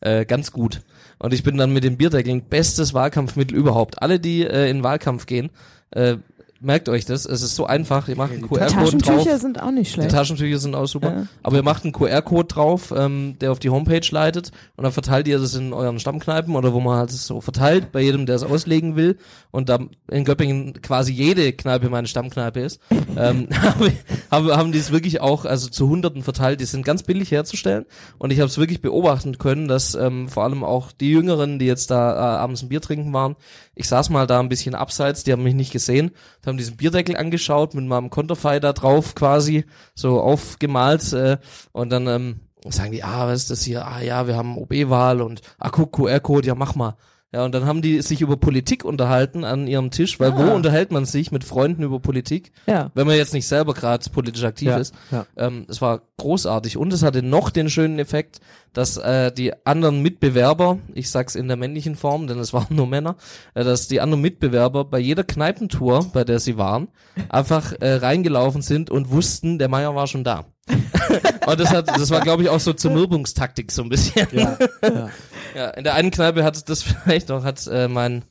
äh, 0.00 0.26
ganz 0.26 0.52
gut. 0.52 0.82
Und 1.18 1.32
ich 1.32 1.42
bin 1.42 1.56
dann 1.56 1.72
mit 1.72 1.84
den 1.84 1.96
Bierdeckeln 1.96 2.42
bestes 2.42 2.92
Wahlkampfmittel 2.92 3.56
überhaupt. 3.56 4.02
Alle, 4.02 4.20
die 4.20 4.42
äh, 4.46 4.68
in 4.68 4.82
Wahlkampf 4.82 5.24
gehen, 5.26 5.50
äh, 5.90 6.18
merkt 6.64 6.88
euch 6.88 7.04
das. 7.04 7.26
Es 7.26 7.42
ist 7.42 7.54
so 7.54 7.66
einfach. 7.66 8.08
Ihr 8.08 8.16
macht 8.16 8.32
einen 8.32 8.42
QR-Code 8.42 8.66
drauf. 8.66 9.02
Taschentücher 9.02 9.38
sind 9.38 9.62
auch 9.62 9.70
nicht 9.70 9.88
Die 9.88 9.92
schlecht. 9.94 10.10
Taschentücher 10.10 10.58
sind 10.58 10.74
auch 10.74 10.86
super. 10.86 11.10
Ja. 11.10 11.26
Aber 11.42 11.56
ihr 11.56 11.62
macht 11.62 11.84
einen 11.84 11.92
QR-Code 11.92 12.48
drauf, 12.48 12.92
ähm, 12.96 13.36
der 13.40 13.52
auf 13.52 13.58
die 13.58 13.70
Homepage 13.70 14.06
leitet 14.10 14.50
und 14.76 14.84
dann 14.84 14.92
verteilt 14.92 15.28
ihr 15.28 15.38
das 15.38 15.54
in 15.54 15.72
euren 15.72 16.00
Stammkneipen 16.00 16.56
oder 16.56 16.72
wo 16.72 16.80
man 16.80 16.98
halt 16.98 17.10
es 17.10 17.26
so 17.26 17.40
verteilt, 17.40 17.92
bei 17.92 18.00
jedem, 18.00 18.26
der 18.26 18.36
es 18.36 18.42
auslegen 18.42 18.96
will. 18.96 19.18
Und 19.50 19.68
da 19.68 19.78
in 20.10 20.24
Göppingen 20.24 20.80
quasi 20.82 21.12
jede 21.12 21.52
Kneipe 21.52 21.88
meine 21.88 22.08
Stammkneipe 22.08 22.60
ist, 22.60 22.80
ähm, 23.16 23.48
haben, 24.30 24.50
haben 24.50 24.72
die 24.72 24.78
es 24.78 24.90
wirklich 24.90 25.20
auch 25.20 25.44
also 25.44 25.68
zu 25.68 25.88
Hunderten 25.88 26.22
verteilt. 26.22 26.60
Die 26.60 26.64
sind 26.64 26.84
ganz 26.84 27.02
billig 27.02 27.30
herzustellen 27.30 27.84
und 28.18 28.32
ich 28.32 28.40
habe 28.40 28.48
es 28.48 28.58
wirklich 28.58 28.80
beobachten 28.80 29.38
können, 29.38 29.68
dass 29.68 29.94
ähm, 29.94 30.28
vor 30.28 30.44
allem 30.44 30.64
auch 30.64 30.92
die 30.92 31.10
Jüngeren, 31.10 31.58
die 31.58 31.66
jetzt 31.66 31.90
da 31.90 32.14
äh, 32.14 32.38
abends 32.38 32.62
ein 32.62 32.68
Bier 32.68 32.80
trinken 32.80 33.12
waren, 33.12 33.36
ich 33.74 33.88
saß 33.88 34.10
mal 34.10 34.26
da 34.26 34.40
ein 34.40 34.48
bisschen 34.48 34.74
abseits, 34.74 35.24
die 35.24 35.32
haben 35.32 35.42
mich 35.42 35.54
nicht 35.54 35.72
gesehen, 35.72 36.12
haben 36.46 36.58
diesen 36.58 36.76
Bierdeckel 36.76 37.16
angeschaut 37.16 37.74
mit 37.74 37.84
meinem 37.84 38.10
Konterfei 38.10 38.60
da 38.60 38.72
drauf 38.72 39.14
quasi 39.14 39.64
so 39.94 40.20
aufgemalt 40.20 41.12
äh, 41.12 41.38
und 41.72 41.90
dann 41.90 42.06
ähm, 42.06 42.40
sagen 42.68 42.92
die, 42.92 43.04
ah, 43.04 43.26
was 43.26 43.42
ist 43.42 43.50
das 43.50 43.62
hier? 43.62 43.86
Ah 43.86 44.00
ja, 44.00 44.26
wir 44.26 44.36
haben 44.36 44.56
OB-Wahl 44.56 45.20
und 45.20 45.40
ah, 45.58 45.70
guck, 45.70 45.92
QR-Code, 45.92 46.46
ja 46.46 46.54
mach 46.54 46.74
mal. 46.74 46.96
Ja, 47.34 47.44
und 47.44 47.52
dann 47.52 47.66
haben 47.66 47.82
die 47.82 48.00
sich 48.00 48.20
über 48.20 48.36
Politik 48.36 48.84
unterhalten 48.84 49.42
an 49.42 49.66
ihrem 49.66 49.90
Tisch, 49.90 50.20
weil 50.20 50.36
wo 50.36 50.54
unterhält 50.54 50.92
man 50.92 51.04
sich 51.04 51.32
mit 51.32 51.42
Freunden 51.42 51.82
über 51.82 51.98
Politik, 51.98 52.52
Ja. 52.68 52.92
wenn 52.94 53.08
man 53.08 53.16
jetzt 53.16 53.34
nicht 53.34 53.48
selber 53.48 53.74
gerade 53.74 54.08
politisch 54.08 54.44
aktiv 54.44 54.68
Ja, 54.68 54.76
ist. 54.76 54.94
ja. 55.10 55.26
Ähm, 55.36 55.66
es 55.68 55.82
war 55.82 56.02
großartig 56.18 56.76
und 56.76 56.92
es 56.92 57.02
hatte 57.02 57.24
noch 57.24 57.50
den 57.50 57.68
schönen 57.68 57.98
Effekt, 57.98 58.38
dass 58.72 58.98
äh, 58.98 59.32
die 59.32 59.52
anderen 59.66 60.00
Mitbewerber, 60.00 60.78
ich 60.94 61.10
sag's 61.10 61.34
in 61.34 61.48
der 61.48 61.56
männlichen 61.56 61.96
Form, 61.96 62.28
denn 62.28 62.38
es 62.38 62.52
waren 62.52 62.76
nur 62.76 62.86
Männer, 62.86 63.16
äh, 63.54 63.64
dass 63.64 63.88
die 63.88 64.00
anderen 64.00 64.22
Mitbewerber 64.22 64.84
bei 64.84 65.00
jeder 65.00 65.24
Kneipentour, 65.24 66.06
bei 66.12 66.22
der 66.22 66.38
sie 66.38 66.56
waren, 66.56 66.86
einfach 67.30 67.72
äh, 67.80 67.94
reingelaufen 67.94 68.62
sind 68.62 68.90
und 68.90 69.10
wussten, 69.10 69.58
der 69.58 69.68
Meier 69.68 69.96
war 69.96 70.06
schon 70.06 70.22
da. 70.22 70.44
und 71.46 71.60
das 71.60 71.70
hat, 71.70 71.88
das 71.88 72.10
war 72.10 72.20
glaube 72.20 72.42
ich 72.42 72.48
auch 72.48 72.60
so 72.60 72.72
Zermürbungstaktik 72.72 73.72
so 73.72 73.82
ein 73.82 73.88
bisschen. 73.88 74.26
Ja, 74.32 74.58
ja. 74.82 75.10
Ja, 75.54 75.70
in 75.70 75.84
der 75.84 75.94
einen 75.94 76.10
Kneipe 76.10 76.42
hat 76.42 76.68
das 76.68 76.82
vielleicht 77.04 77.28
noch, 77.28 77.44
hat 77.44 77.66
äh, 77.68 77.86
mein 77.86 78.24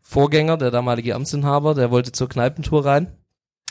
Vorgänger, 0.00 0.56
der 0.56 0.70
damalige 0.70 1.14
Amtsinhaber, 1.14 1.74
der 1.74 1.90
wollte 1.90 2.10
zur 2.10 2.28
Kneipentour 2.28 2.84
rein. 2.84 3.12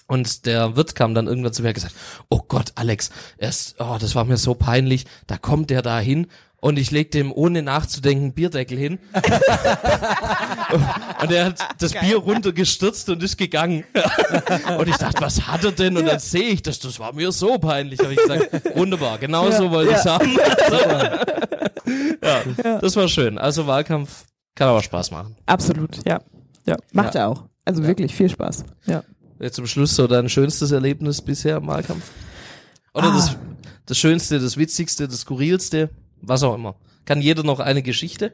Und 0.08 0.46
der 0.48 0.76
Wirt 0.76 0.96
kam 0.96 1.14
dann 1.14 1.28
irgendwann 1.28 1.54
zu 1.54 1.62
mir 1.62 1.68
und 1.68 1.76
gesagt, 1.76 1.94
oh 2.30 2.42
Gott, 2.48 2.72
Alex, 2.76 3.12
erst, 3.38 3.76
oh, 3.80 3.98
das 4.00 4.16
war 4.16 4.26
mir 4.26 4.38
so 4.38 4.56
peinlich, 4.56 5.06
da 5.28 5.38
kommt 5.38 5.70
der 5.70 5.84
da 5.84 6.00
hin 6.00 6.28
und 6.62 6.78
ich 6.78 6.92
leg 6.92 7.12
dem 7.12 7.32
ohne 7.32 7.64
nachzudenken 7.64 8.34
Bierdeckel 8.34 8.78
hin. 8.78 9.00
und 11.22 11.32
er 11.32 11.46
hat 11.46 11.60
das 11.80 11.94
Bier 11.94 12.18
runtergestürzt 12.18 13.10
und 13.10 13.24
ist 13.24 13.38
gegangen. 13.38 13.84
und 14.78 14.88
ich 14.88 14.98
dachte, 14.98 15.22
was 15.22 15.48
hat 15.48 15.64
er 15.64 15.72
denn? 15.72 15.98
Und 15.98 16.06
dann 16.06 16.20
sehe 16.20 16.50
ich 16.50 16.62
das, 16.62 16.80
das 16.80 17.00
war 17.00 17.14
mir 17.14 17.32
so 17.32 17.58
peinlich. 17.58 18.00
Habe 18.00 18.14
ich 18.14 18.20
gesagt, 18.20 18.76
wunderbar, 18.76 19.18
genau 19.18 19.50
so 19.52 19.72
wollte 19.72 19.94
ich's 19.94 20.06
haben. 20.06 20.30
ja, 22.24 22.80
das 22.80 22.96
war 22.96 23.08
schön. 23.08 23.38
Also 23.38 23.68
Wahlkampf 23.68 24.26
kann 24.56 24.70
aber 24.70 24.84
Spaß 24.84 25.12
machen. 25.12 25.36
Absolut, 25.46 25.98
ja. 26.08 26.20
Ja, 26.66 26.78
macht 26.92 27.16
Ja. 27.16 27.22
er 27.22 27.28
auch. 27.30 27.44
Also 27.66 27.84
wirklich 27.86 28.14
viel 28.14 28.30
Spaß. 28.30 28.64
Ja. 28.86 29.04
Jetzt 29.40 29.56
zum 29.56 29.68
Schluss 29.68 29.96
so 29.96 30.08
dein 30.08 30.28
schönstes 30.30 30.72
Erlebnis 30.72 31.22
bisher 31.22 31.58
im 31.58 31.68
Wahlkampf? 31.68 32.04
Oder 32.94 33.08
Ah. 33.08 33.16
das, 33.16 33.36
das 33.86 33.98
Schönste, 33.98 34.40
das 34.40 34.58
Witzigste, 34.58 35.08
das 35.08 35.22
Skurrilste, 35.22 35.90
was 36.22 36.44
auch 36.44 36.56
immer. 36.56 36.76
Kann 37.06 37.22
jeder 37.22 37.44
noch 37.44 37.60
eine 37.60 37.82
Geschichte 37.82 38.34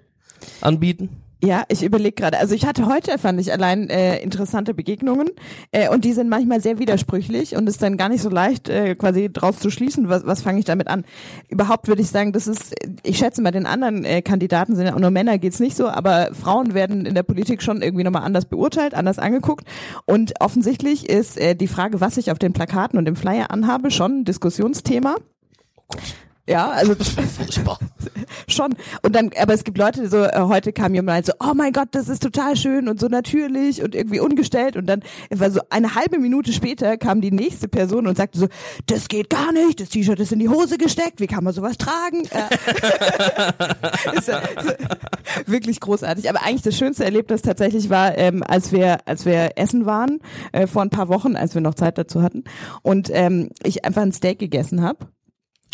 anbieten? 0.62 1.10
Ja, 1.44 1.64
ich 1.68 1.84
überlege 1.84 2.14
gerade. 2.14 2.40
Also 2.40 2.56
ich 2.56 2.66
hatte 2.66 2.88
heute, 2.88 3.20
fand 3.20 3.40
ich 3.40 3.52
allein 3.52 3.90
äh, 3.90 4.18
interessante 4.20 4.74
Begegnungen 4.74 5.30
äh, 5.72 5.90
und 5.90 6.06
die 6.06 6.14
sind 6.14 6.30
manchmal 6.30 6.62
sehr 6.62 6.80
widersprüchlich 6.80 7.56
und 7.56 7.68
ist 7.68 7.84
dann 7.84 7.98
gar 7.98 8.10
nicht 8.10 8.22
so 8.22 8.30
leicht, 8.30 8.70
äh, 8.70 8.96
quasi 8.96 9.30
draus 9.32 9.60
zu 9.60 9.70
schließen, 9.70 10.08
was, 10.08 10.26
was 10.26 10.42
fange 10.42 10.60
ich 10.60 10.66
damit 10.66 10.88
an. 10.88 11.04
Überhaupt 11.50 11.88
würde 11.88 12.02
ich 12.02 12.10
sagen, 12.10 12.32
das 12.32 12.48
ist, 12.48 12.74
ich 13.04 13.18
schätze 13.18 13.44
bei 13.44 13.52
den 13.52 13.66
anderen 13.66 14.06
äh, 14.06 14.22
Kandidaten 14.22 14.76
sind 14.76 14.88
ja 14.88 14.96
auch 14.96 15.00
nur 15.00 15.12
Männer, 15.12 15.38
geht's 15.38 15.60
nicht 15.60 15.76
so, 15.76 15.88
aber 15.88 16.30
Frauen 16.34 16.74
werden 16.74 17.06
in 17.06 17.14
der 17.14 17.24
Politik 17.24 17.62
schon 17.62 17.82
irgendwie 17.82 18.06
nochmal 18.06 18.24
anders 18.24 18.46
beurteilt, 18.46 18.94
anders 18.94 19.20
angeguckt 19.20 19.68
und 20.06 20.34
offensichtlich 20.40 21.10
ist 21.10 21.38
äh, 21.38 21.54
die 21.56 21.68
Frage, 21.68 22.00
was 22.00 22.18
ich 22.18 22.32
auf 22.32 22.40
den 22.40 22.54
Plakaten 22.54 22.98
und 22.98 23.08
im 23.08 23.18
Flyer 23.18 23.52
anhabe, 23.52 23.92
schon 23.92 24.22
ein 24.22 24.26
Diskussionsthema. 24.26 25.18
Ja, 26.48 26.70
also 26.70 26.96
Furchtbar. 27.38 27.80
schon. 28.48 28.76
Und 29.02 29.16
dann, 29.16 29.32
aber 29.40 29.54
es 29.54 29.64
gibt 29.64 29.78
Leute, 29.78 30.02
die 30.02 30.08
so, 30.08 30.24
äh, 30.24 30.42
heute 30.42 30.74
kam 30.74 30.94
jemand 30.94 31.26
so, 31.26 31.34
oh 31.40 31.54
mein 31.56 31.74
Gott, 31.74 31.90
das 31.92 32.08
ist 32.08 32.22
total 32.22 32.56
schön 32.56 32.88
und 32.88 33.00
so 33.00 33.08
natürlich 33.08 33.82
und 33.82 33.96
irgendwie 33.96 34.20
ungestellt. 34.20 34.76
Und 34.76 34.86
dann 34.88 35.02
war 35.30 35.50
so 35.52 35.62
eine 35.70 35.96
halbe 35.96 36.20
Minute 36.20 36.54
später 36.54 36.98
kam 36.98 37.22
die 37.22 37.32
nächste 37.32 37.68
Person 37.68 38.08
und 38.08 38.18
sagte 38.18 38.40
so, 38.40 38.48
das 38.86 39.08
geht 39.08 39.30
gar 39.30 39.52
nicht, 39.52 39.80
das 39.80 39.90
T-Shirt 39.90 40.20
ist 40.20 40.32
in 40.32 40.40
die 40.40 40.50
Hose 40.50 40.78
gesteckt, 40.78 41.20
wie 41.20 41.28
kann 41.28 41.44
man 41.44 41.54
sowas 41.54 41.78
tragen? 41.78 42.28
Ja. 42.34 42.50
ist 44.14 44.32
wirklich 45.48 45.80
großartig. 45.80 46.30
Aber 46.30 46.44
eigentlich 46.44 46.62
das 46.62 46.78
schönste 46.78 47.06
Erlebnis 47.06 47.42
tatsächlich 47.42 47.90
war, 47.90 48.18
ähm, 48.18 48.44
als 48.44 48.72
wir, 48.72 49.00
als 49.08 49.26
wir 49.26 49.58
essen 49.58 49.86
waren, 49.86 50.20
äh, 50.52 50.68
vor 50.68 50.82
ein 50.82 50.90
paar 50.90 51.10
Wochen, 51.10 51.36
als 51.36 51.56
wir 51.56 51.62
noch 51.62 51.76
Zeit 51.76 51.98
dazu 51.98 52.22
hatten, 52.22 52.44
und 52.84 53.10
ähm, 53.12 53.50
ich 53.64 53.86
einfach 53.86 54.02
ein 54.02 54.12
Steak 54.12 54.40
gegessen 54.40 54.82
habe. 54.82 55.08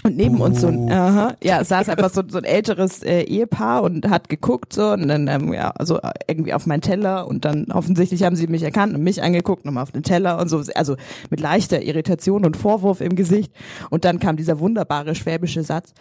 Und 0.03 0.17
neben 0.17 0.41
uns 0.41 0.61
so 0.61 0.67
ein, 0.67 0.91
aha, 0.91 1.35
ja, 1.43 1.63
saß 1.63 1.89
einfach 1.89 2.09
so, 2.09 2.23
so 2.27 2.39
ein 2.39 2.43
älteres 2.43 3.03
äh, 3.03 3.21
Ehepaar 3.21 3.83
und 3.83 4.09
hat 4.09 4.29
geguckt 4.29 4.73
so 4.73 4.91
und 4.91 5.07
dann 5.07 5.27
ähm, 5.27 5.53
ja, 5.53 5.69
also 5.71 5.99
äh, 5.99 6.11
irgendwie 6.27 6.53
auf 6.53 6.65
meinen 6.65 6.81
Teller 6.81 7.27
und 7.27 7.45
dann 7.45 7.65
offensichtlich 7.71 8.23
haben 8.23 8.35
sie 8.35 8.47
mich 8.47 8.63
erkannt 8.63 8.95
und 8.95 9.03
mich 9.03 9.21
angeguckt, 9.21 9.63
nochmal 9.63 9.83
auf 9.83 9.91
den 9.91 10.03
Teller 10.03 10.39
und 10.39 10.49
so, 10.49 10.63
also 10.73 10.95
mit 11.29 11.39
leichter 11.39 11.83
Irritation 11.83 12.45
und 12.45 12.57
Vorwurf 12.57 13.01
im 13.01 13.15
Gesicht. 13.15 13.53
Und 13.91 14.03
dann 14.03 14.19
kam 14.19 14.37
dieser 14.37 14.59
wunderbare 14.59 15.13
schwäbische 15.13 15.63
Satz, 15.63 15.93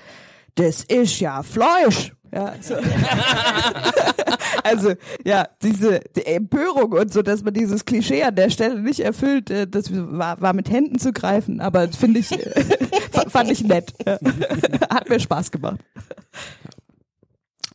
das 0.54 0.82
ist 0.82 1.20
ja 1.20 1.42
Fleisch. 1.42 2.12
Ja, 2.32 2.54
so. 2.60 2.74
also 4.64 4.92
ja, 5.24 5.48
diese 5.62 6.00
die 6.16 6.26
Empörung 6.26 6.92
und 6.92 7.12
so, 7.12 7.22
dass 7.22 7.42
man 7.42 7.54
dieses 7.54 7.84
Klischee 7.84 8.22
an 8.22 8.36
der 8.36 8.50
Stelle 8.50 8.80
nicht 8.80 9.00
erfüllt, 9.00 9.50
äh, 9.50 9.66
das 9.66 9.90
war, 9.92 10.40
war 10.40 10.52
mit 10.52 10.70
Händen 10.70 10.98
zu 10.98 11.12
greifen, 11.12 11.60
aber 11.60 11.86
das 11.88 11.96
finde 11.96 12.20
ich, 12.20 12.30
äh, 12.32 12.64
fand 13.28 13.50
ich 13.50 13.64
nett. 13.64 13.92
Hat 14.06 15.08
mir 15.08 15.18
Spaß 15.18 15.50
gemacht. 15.50 15.80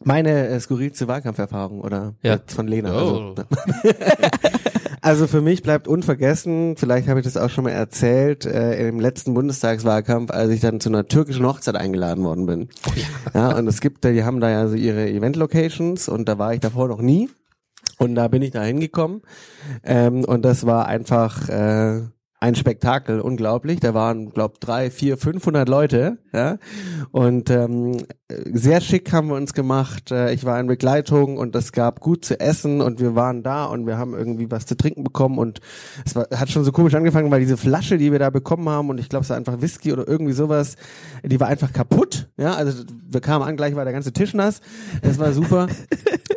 Meine 0.03 0.47
äh, 0.47 0.59
skurrilste 0.59 1.07
Wahlkampferfahrung 1.07 1.81
oder 1.81 2.13
Ja. 2.21 2.37
von 2.47 2.67
Lena. 2.67 2.93
Oh. 2.93 3.35
Also, 3.35 3.45
also 5.01 5.27
für 5.27 5.41
mich 5.41 5.63
bleibt 5.63 5.87
unvergessen, 5.87 6.75
vielleicht 6.77 7.07
habe 7.07 7.19
ich 7.19 7.25
das 7.25 7.37
auch 7.37 7.49
schon 7.49 7.63
mal 7.65 7.71
erzählt, 7.71 8.45
äh, 8.45 8.87
im 8.87 8.99
letzten 8.99 9.33
Bundestagswahlkampf, 9.33 10.31
als 10.31 10.51
ich 10.51 10.61
dann 10.61 10.79
zu 10.79 10.89
einer 10.89 11.05
türkischen 11.07 11.45
Hochzeit 11.45 11.75
eingeladen 11.75 12.23
worden 12.23 12.45
bin. 12.45 12.69
Ja, 13.33 13.57
und 13.57 13.67
es 13.67 13.81
gibt, 13.81 14.03
die 14.03 14.23
haben 14.23 14.39
da 14.39 14.49
ja 14.49 14.67
so 14.67 14.75
ihre 14.75 15.09
Event-Locations 15.09 16.07
und 16.09 16.29
da 16.29 16.37
war 16.37 16.53
ich 16.53 16.59
davor 16.59 16.87
noch 16.87 17.01
nie. 17.01 17.29
Und 17.97 18.15
da 18.15 18.27
bin 18.27 18.41
ich 18.41 18.51
da 18.51 18.63
hingekommen. 18.63 19.21
Ähm, 19.83 20.25
und 20.25 20.43
das 20.43 20.65
war 20.65 20.87
einfach 20.87 21.47
äh, 21.49 22.01
ein 22.39 22.55
Spektakel, 22.55 23.21
unglaublich. 23.21 23.79
Da 23.79 23.93
waren, 23.93 24.29
glaub, 24.29 24.59
drei, 24.59 24.91
vier, 24.91 25.17
500 25.17 25.67
Leute. 25.67 26.17
Ja? 26.33 26.57
Und 27.11 27.49
ähm, 27.49 27.97
sehr 28.29 28.81
schick 28.81 29.13
haben 29.13 29.27
wir 29.27 29.35
uns 29.35 29.53
gemacht. 29.53 30.11
Äh, 30.11 30.33
Ich 30.33 30.45
war 30.45 30.59
in 30.59 30.65
Begleitung 30.65 31.37
und 31.37 31.55
es 31.55 31.71
gab 31.71 31.99
gut 31.99 32.25
zu 32.25 32.39
essen 32.39 32.81
und 32.81 32.99
wir 32.99 33.13
waren 33.15 33.43
da 33.43 33.65
und 33.65 33.85
wir 33.85 33.99
haben 33.99 34.15
irgendwie 34.15 34.49
was 34.49 34.65
zu 34.65 34.75
trinken 34.75 35.03
bekommen 35.03 35.37
und 35.37 35.59
es 36.05 36.15
war, 36.15 36.27
hat 36.35 36.49
schon 36.49 36.63
so 36.63 36.71
komisch 36.71 36.95
angefangen, 36.95 37.29
weil 37.29 37.39
diese 37.39 37.55
Flasche, 37.55 37.99
die 37.99 38.11
wir 38.11 38.17
da 38.17 38.31
bekommen 38.31 38.67
haben 38.67 38.89
und 38.89 38.99
ich 38.99 39.09
glaube, 39.09 39.23
es 39.23 39.29
war 39.29 39.37
einfach 39.37 39.61
Whisky 39.61 39.93
oder 39.93 40.07
irgendwie 40.07 40.33
sowas, 40.33 40.75
die 41.23 41.39
war 41.39 41.47
einfach 41.49 41.71
kaputt. 41.71 42.27
Ja, 42.37 42.55
also 42.55 42.83
wir 43.07 43.21
kamen 43.21 43.45
an, 43.45 43.57
gleich 43.57 43.75
war 43.75 43.83
der 43.83 43.93
ganze 43.93 44.11
Tisch 44.11 44.33
nass. 44.33 44.59
Es 45.03 45.19
war 45.19 45.31
super. 45.31 45.67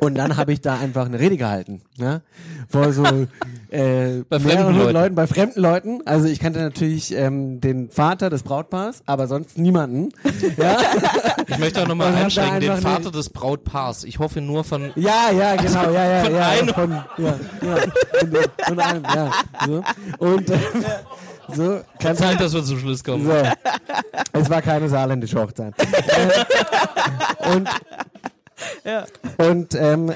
Und 0.01 0.15
dann 0.17 0.37
habe 0.37 0.53
ich 0.53 0.61
da 0.61 0.79
einfach 0.79 1.07
eine 1.07 1.19
Rede 1.19 1.37
gehalten, 1.37 1.81
ja, 1.97 2.21
vor 2.69 2.93
so 2.93 3.03
äh, 3.03 4.23
Bei 4.29 4.39
fremden 4.39 4.47
mehreren 4.47 4.77
Leuten. 4.79 4.93
Leuten, 4.93 5.15
bei 5.17 5.27
fremden 5.27 5.61
Leuten. 5.61 6.01
Also 6.07 6.29
ich 6.29 6.39
kannte 6.39 6.61
natürlich 6.61 7.13
ähm, 7.17 7.61
den 7.61 7.91
Vater 7.91 8.31
des 8.31 8.45
Brautpaars, 8.45 9.03
aber 9.07 9.27
sonst 9.27 9.59
niemanden. 9.59 10.11
Ja, 10.57 10.77
Ich 11.49 11.59
möchte 11.59 11.78
auch 11.83 11.89
nochmal 11.89 12.13
da 12.13 12.19
einschränken, 12.19 12.61
den 12.61 12.77
Vater 12.79 13.11
des 13.11 13.31
Brautpaars. 13.31 14.05
Ich 14.05 14.19
hoffe 14.19 14.41
nur 14.41 14.65
von, 14.65 14.93
ja, 14.97 15.31
ja, 15.31 15.57
genau, 15.57 15.91
ja, 15.91 16.05
ja, 16.05 16.25
Von 16.25 16.35
ja, 16.35 16.49
einem. 16.49 16.75
von, 16.75 16.91
ja, 17.19 17.35
ja, 17.63 17.77
von, 18.19 18.37
von 18.67 18.81
einem, 18.81 19.05
ja, 19.05 19.31
so. 19.67 19.83
Und 20.19 20.51
äh, 20.51 20.59
so 21.55 21.81
kannst 21.99 22.23
Zeit, 22.23 22.41
dass 22.41 22.53
wir 22.53 22.63
zum 22.63 22.79
Schluss 22.79 23.03
kommen. 23.03 23.25
So. 23.25 23.33
Es 24.33 24.51
war 24.51 24.63
keine 24.63 24.89
saarländische 24.89 25.41
Hochzeit. 25.41 25.75
Äh, 25.79 27.55
und 27.55 27.69
und 29.39 29.75
ähm, 29.75 30.13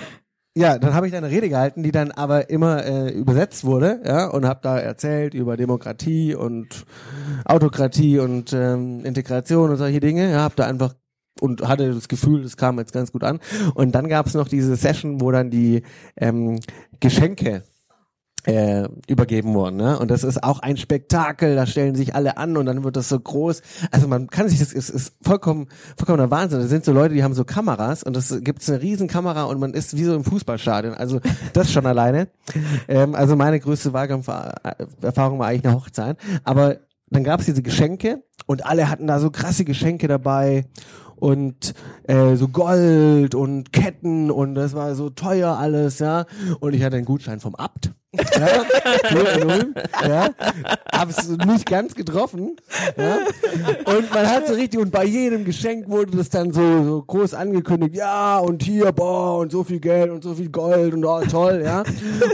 ja, 0.54 0.78
dann 0.78 0.92
habe 0.92 1.06
ich 1.06 1.12
da 1.12 1.18
eine 1.18 1.30
Rede 1.30 1.48
gehalten, 1.48 1.82
die 1.82 1.92
dann 1.92 2.10
aber 2.10 2.50
immer 2.50 2.84
äh, 2.84 3.10
übersetzt 3.10 3.64
wurde, 3.64 4.02
ja, 4.04 4.26
und 4.26 4.44
habe 4.44 4.60
da 4.62 4.78
erzählt 4.78 5.32
über 5.32 5.56
Demokratie 5.56 6.34
und 6.34 6.84
Autokratie 7.46 8.18
und 8.18 8.52
ähm, 8.52 9.04
Integration 9.04 9.70
und 9.70 9.76
solche 9.78 10.00
Dinge. 10.00 10.30
Ja, 10.30 10.40
habe 10.40 10.54
da 10.56 10.66
einfach 10.66 10.94
und 11.40 11.66
hatte 11.66 11.92
das 11.92 12.08
Gefühl, 12.08 12.42
das 12.42 12.56
kam 12.56 12.78
jetzt 12.78 12.92
ganz 12.92 13.12
gut 13.12 13.24
an. 13.24 13.40
Und 13.74 13.94
dann 13.94 14.08
gab 14.08 14.26
es 14.26 14.34
noch 14.34 14.48
diese 14.48 14.76
Session, 14.76 15.20
wo 15.20 15.30
dann 15.30 15.50
die 15.50 15.82
ähm, 16.16 16.60
Geschenke 17.00 17.64
äh, 18.44 18.88
übergeben 19.06 19.54
worden. 19.54 19.76
Ne? 19.76 19.98
Und 19.98 20.10
das 20.10 20.24
ist 20.24 20.42
auch 20.42 20.58
ein 20.58 20.76
Spektakel, 20.76 21.54
da 21.54 21.66
stellen 21.66 21.94
sich 21.94 22.14
alle 22.14 22.36
an 22.36 22.56
und 22.56 22.66
dann 22.66 22.82
wird 22.82 22.96
das 22.96 23.08
so 23.08 23.18
groß. 23.18 23.62
Also 23.90 24.08
man 24.08 24.26
kann 24.28 24.48
sich 24.48 24.58
das, 24.58 24.72
es 24.72 24.90
ist 24.90 25.14
vollkommen, 25.22 25.68
vollkommener 25.96 26.30
Wahnsinn. 26.30 26.60
Da 26.60 26.66
sind 26.66 26.84
so 26.84 26.92
Leute, 26.92 27.14
die 27.14 27.22
haben 27.22 27.34
so 27.34 27.44
Kameras 27.44 28.02
und 28.02 28.16
das 28.16 28.34
gibt's 28.40 28.68
eine 28.68 28.82
riesen 28.82 29.06
Kamera 29.06 29.44
und 29.44 29.60
man 29.60 29.74
ist 29.74 29.96
wie 29.96 30.04
so 30.04 30.14
im 30.14 30.24
Fußballstadion. 30.24 30.94
Also 30.94 31.20
das 31.52 31.72
schon 31.72 31.86
alleine. 31.86 32.28
Ähm, 32.88 33.14
also 33.14 33.36
meine 33.36 33.60
größte 33.60 33.92
Wahlkampferfahrung 33.92 35.38
war 35.38 35.46
eigentlich 35.46 35.64
eine 35.64 35.74
Hochzeit. 35.76 36.16
Aber 36.42 36.78
dann 37.10 37.24
gab's 37.24 37.44
diese 37.44 37.62
Geschenke 37.62 38.24
und 38.46 38.66
alle 38.66 38.88
hatten 38.88 39.06
da 39.06 39.20
so 39.20 39.30
krasse 39.30 39.64
Geschenke 39.64 40.08
dabei 40.08 40.66
und 41.22 41.74
äh, 42.08 42.34
so 42.34 42.48
Gold 42.48 43.36
und 43.36 43.72
Ketten 43.72 44.32
und 44.32 44.56
das 44.56 44.74
war 44.74 44.96
so 44.96 45.08
teuer 45.08 45.56
alles, 45.56 46.00
ja. 46.00 46.26
Und 46.58 46.74
ich 46.74 46.82
hatte 46.82 46.96
einen 46.96 47.04
Gutschein 47.04 47.38
vom 47.38 47.54
Abt. 47.54 47.92
Ja, 48.14 50.06
ja, 50.06 50.28
hab's 50.92 51.28
nicht 51.28 51.64
ganz 51.64 51.94
getroffen, 51.94 52.56
ja, 52.98 53.20
und 53.86 54.12
man 54.12 54.28
hat 54.28 54.46
so 54.46 54.52
richtig, 54.52 54.80
und 54.80 54.90
bei 54.90 55.06
jedem 55.06 55.46
Geschenk 55.46 55.88
wurde 55.88 56.18
das 56.18 56.28
dann 56.28 56.52
so, 56.52 56.84
so 56.84 57.02
groß 57.06 57.32
angekündigt, 57.32 57.94
ja, 57.94 58.36
und 58.36 58.62
hier, 58.62 58.92
boah, 58.92 59.38
und 59.38 59.50
so 59.50 59.64
viel 59.64 59.80
Geld 59.80 60.10
und 60.10 60.22
so 60.22 60.34
viel 60.34 60.50
Gold 60.50 60.92
und 60.92 61.06
oh, 61.06 61.22
toll, 61.22 61.62
ja, 61.64 61.84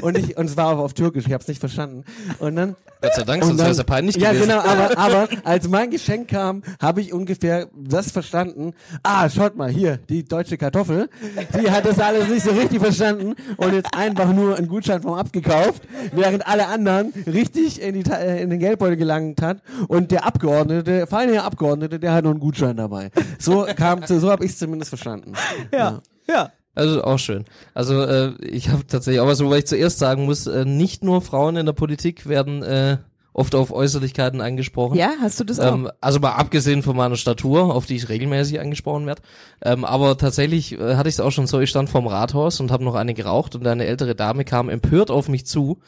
und 0.03 0.19
ich, 0.19 0.37
und 0.37 0.47
es 0.47 0.57
war 0.57 0.77
auf 0.79 0.95
Türkisch, 0.95 1.27
ich 1.29 1.33
hab's 1.33 1.47
nicht 1.47 1.61
verstanden, 1.61 2.03
und 2.41 2.57
dann, 2.57 2.75
Gott 3.01 3.15
sei 3.15 3.23
Dank, 3.23 3.45
sonst 3.45 3.61
wäre 3.61 3.71
es 3.71 3.79
ja 3.79 3.85
peinlich 3.85 4.17
ja, 4.17 4.33
gewesen. 4.33 4.49
genau, 4.49 4.61
aber, 4.61 4.99
aber 4.99 5.29
als 5.45 5.69
mein 5.69 5.91
Geschenk 5.91 6.27
kam, 6.29 6.63
habe 6.83 7.01
ich 7.01 7.13
ungefähr 7.13 7.69
das 7.73 8.11
verstanden. 8.11 8.75
Ah, 9.05 9.31
schaut 9.31 9.55
mal, 9.55 9.71
hier, 9.71 9.99
die 10.09 10.25
deutsche 10.25 10.59
Kartoffel, 10.59 11.09
die 11.57 11.71
hat 11.71 11.87
das 11.87 12.01
alles 12.01 12.29
nicht 12.29 12.43
so 12.43 12.51
richtig 12.51 12.81
verstanden. 12.81 13.37
Und 13.57 13.75
jetzt 13.75 13.95
einfach 13.95 14.33
nur 14.33 14.57
einen 14.57 14.67
Gutschein 14.67 15.01
vom 15.01 15.15
abgekauft, 15.15 15.68
während 16.13 16.47
alle 16.47 16.67
anderen 16.69 17.13
richtig 17.27 17.81
in, 17.81 18.03
die, 18.03 18.11
äh, 18.11 18.43
in 18.43 18.51
den 18.51 18.59
Geldbeutel 18.59 18.97
gelangt 18.97 19.43
hat 19.43 19.63
und 19.89 20.11
der 20.11 20.25
Abgeordnete, 20.25 20.83
der 20.85 21.07
feine 21.07 21.43
Abgeordnete, 21.43 21.99
der 21.99 22.13
hat 22.13 22.25
nur 22.25 22.33
einen 22.33 22.41
Gutschein 22.41 22.77
dabei. 22.77 23.11
So 23.39 23.67
kam, 23.77 24.05
so 24.07 24.31
habe 24.31 24.45
ich 24.45 24.53
es 24.53 24.59
zumindest 24.59 24.91
verstanden. 24.91 25.33
Ja. 25.73 26.01
Ja. 26.29 26.53
Also 26.75 27.03
auch 27.03 27.19
schön. 27.19 27.45
Also 27.75 28.03
äh, 28.03 28.35
ich 28.41 28.69
habe 28.69 28.87
tatsächlich, 28.87 29.21
aber 29.21 29.35
so, 29.35 29.51
weil 29.51 29.59
ich 29.59 29.67
zuerst 29.67 29.99
sagen 29.99 30.27
muss, 30.27 30.47
äh, 30.47 30.65
nicht 30.65 31.03
nur 31.03 31.23
Frauen 31.23 31.57
in 31.57 31.67
der 31.67 31.73
Politik 31.73 32.29
werden 32.29 32.63
äh, 32.63 32.99
oft 33.33 33.55
auf 33.55 33.73
Äußerlichkeiten 33.73 34.41
angesprochen. 34.41 34.97
Ja, 34.97 35.13
hast 35.21 35.39
du 35.39 35.45
das 35.45 35.61
auch? 35.61 35.73
Ähm, 35.75 35.91
also 36.01 36.19
mal 36.21 36.33
abgesehen 36.33 36.83
von 36.83 36.97
meiner 36.97 37.17
Statur, 37.17 37.75
auf 37.75 37.87
die 37.87 37.97
ich 37.97 38.09
regelmäßig 38.09 38.61
angesprochen 38.61 39.07
werde. 39.07 39.23
Ähm, 39.63 39.85
aber 39.85 40.17
tatsächlich 40.19 40.73
äh, 40.79 40.97
hatte 40.97 41.09
ich 41.09 41.15
es 41.17 41.21
auch 41.21 41.31
schon 41.31 41.47
so, 41.47 41.61
ich 41.61 41.71
stand 41.71 41.89
vorm 41.89 42.07
Rathaus 42.07 42.61
und 42.61 42.71
habe 42.71 42.85
noch 42.85 42.95
eine 42.95 43.15
geraucht 43.15 43.55
und 43.55 43.67
eine 43.67 43.85
ältere 43.87 44.15
Dame 44.15 44.45
kam 44.45 44.69
empört 44.69 45.11
auf 45.11 45.29
mich 45.29 45.47
zu. 45.47 45.79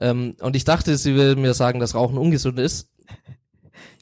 Ähm, 0.00 0.36
und 0.40 0.54
ich 0.56 0.64
dachte, 0.64 0.96
sie 0.96 1.14
will 1.16 1.36
mir 1.36 1.54
sagen, 1.54 1.80
dass 1.80 1.94
Rauchen 1.94 2.18
ungesund 2.18 2.58
ist. 2.58 2.88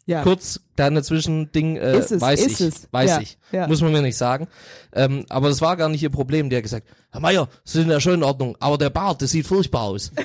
Ja. 0.08 0.22
Kurz, 0.22 0.60
kleine 0.76 1.02
Zwischending, 1.02 1.78
äh, 1.78 1.98
Ist 1.98 2.12
es, 2.12 2.20
weiß 2.20 2.46
ist 2.46 2.60
ich, 2.60 2.66
es. 2.68 2.88
weiß 2.92 3.10
Ja, 3.10 3.20
ich. 3.20 3.38
ja. 3.50 3.66
Muss 3.66 3.80
man 3.82 3.90
mir 3.90 4.02
nicht 4.02 4.16
sagen. 4.16 4.46
Ähm, 4.92 5.26
aber 5.28 5.48
das 5.48 5.60
war 5.60 5.76
gar 5.76 5.88
nicht 5.88 6.00
ihr 6.00 6.10
Problem. 6.10 6.48
Die 6.48 6.54
hat 6.54 6.62
gesagt, 6.62 6.86
Herr 7.10 7.20
Meier, 7.20 7.48
Sie 7.64 7.80
sind 7.80 7.90
ja 7.90 7.98
schon 7.98 8.14
in 8.14 8.22
Ordnung, 8.22 8.56
aber 8.60 8.78
der 8.78 8.90
Bart, 8.90 9.20
das 9.20 9.30
sieht 9.32 9.48
furchtbar 9.48 9.82
aus. 9.82 10.12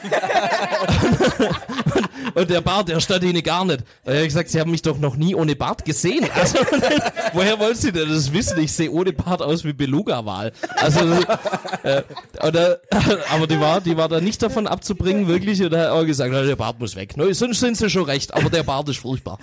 und, 1.95 2.09
und 2.33 2.49
der 2.49 2.61
Bart, 2.61 2.89
der 2.89 2.99
stand 2.99 3.23
Ihnen 3.23 3.43
gar 3.43 3.65
nicht. 3.65 3.81
Da 4.03 4.11
habe 4.11 4.21
ich 4.21 4.27
gesagt, 4.27 4.49
Sie 4.49 4.59
haben 4.59 4.71
mich 4.71 4.81
doch 4.81 4.97
noch 4.97 5.15
nie 5.15 5.35
ohne 5.35 5.55
Bart 5.55 5.85
gesehen. 5.85 6.27
Also, 6.33 6.59
woher 7.33 7.59
wollen 7.59 7.75
Sie 7.75 7.91
denn 7.91 8.09
das 8.09 8.31
wissen? 8.33 8.59
Ich 8.59 8.71
sehe 8.73 8.91
ohne 8.91 9.13
Bart 9.13 9.41
aus 9.41 9.63
wie 9.63 9.73
Beluga-Wal. 9.73 10.51
Also, 10.77 10.99
äh, 11.83 12.03
oder, 12.45 12.79
aber 13.33 13.47
die 13.47 13.59
war, 13.59 13.81
die 13.81 13.97
war 13.97 14.09
da 14.09 14.21
nicht 14.21 14.41
davon 14.41 14.67
abzubringen, 14.67 15.27
wirklich. 15.27 15.61
Und 15.61 15.71
da 15.71 15.89
hat 15.89 15.95
er 15.95 16.05
gesagt, 16.05 16.31
na, 16.33 16.43
der 16.43 16.55
Bart 16.55 16.79
muss 16.79 16.95
weg. 16.95 17.17
Ne, 17.17 17.33
sonst 17.33 17.59
sind 17.59 17.77
Sie 17.77 17.89
schon 17.89 18.03
recht, 18.03 18.33
aber 18.33 18.49
der 18.49 18.63
Bart 18.63 18.89
ist 18.89 18.99
furchtbar. 18.99 19.39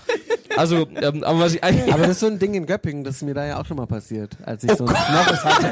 Also, 0.59 0.87
ähm, 1.01 1.23
aber 1.25 1.41
was 1.41 1.55
ich 1.55 1.63
eigentlich, 1.65 1.93
Aber 1.93 2.03
das 2.03 2.13
ist 2.13 2.21
so 2.21 2.27
ein 2.27 2.39
Ding 2.39 2.55
in 2.55 2.67
Göppingen, 2.67 3.05
das 3.05 3.17
ist 3.17 3.23
mir 3.23 3.35
da 3.35 3.47
ja 3.47 3.61
auch 3.61 3.67
schon 3.67 3.77
mal 3.77 3.87
passiert, 3.87 4.37
als 4.45 4.65
Oh 4.65 4.67
ich 4.73 4.77
so 4.79 4.85
einen 4.87 4.95
Knoppes 4.97 5.45
hatte. 5.45 5.71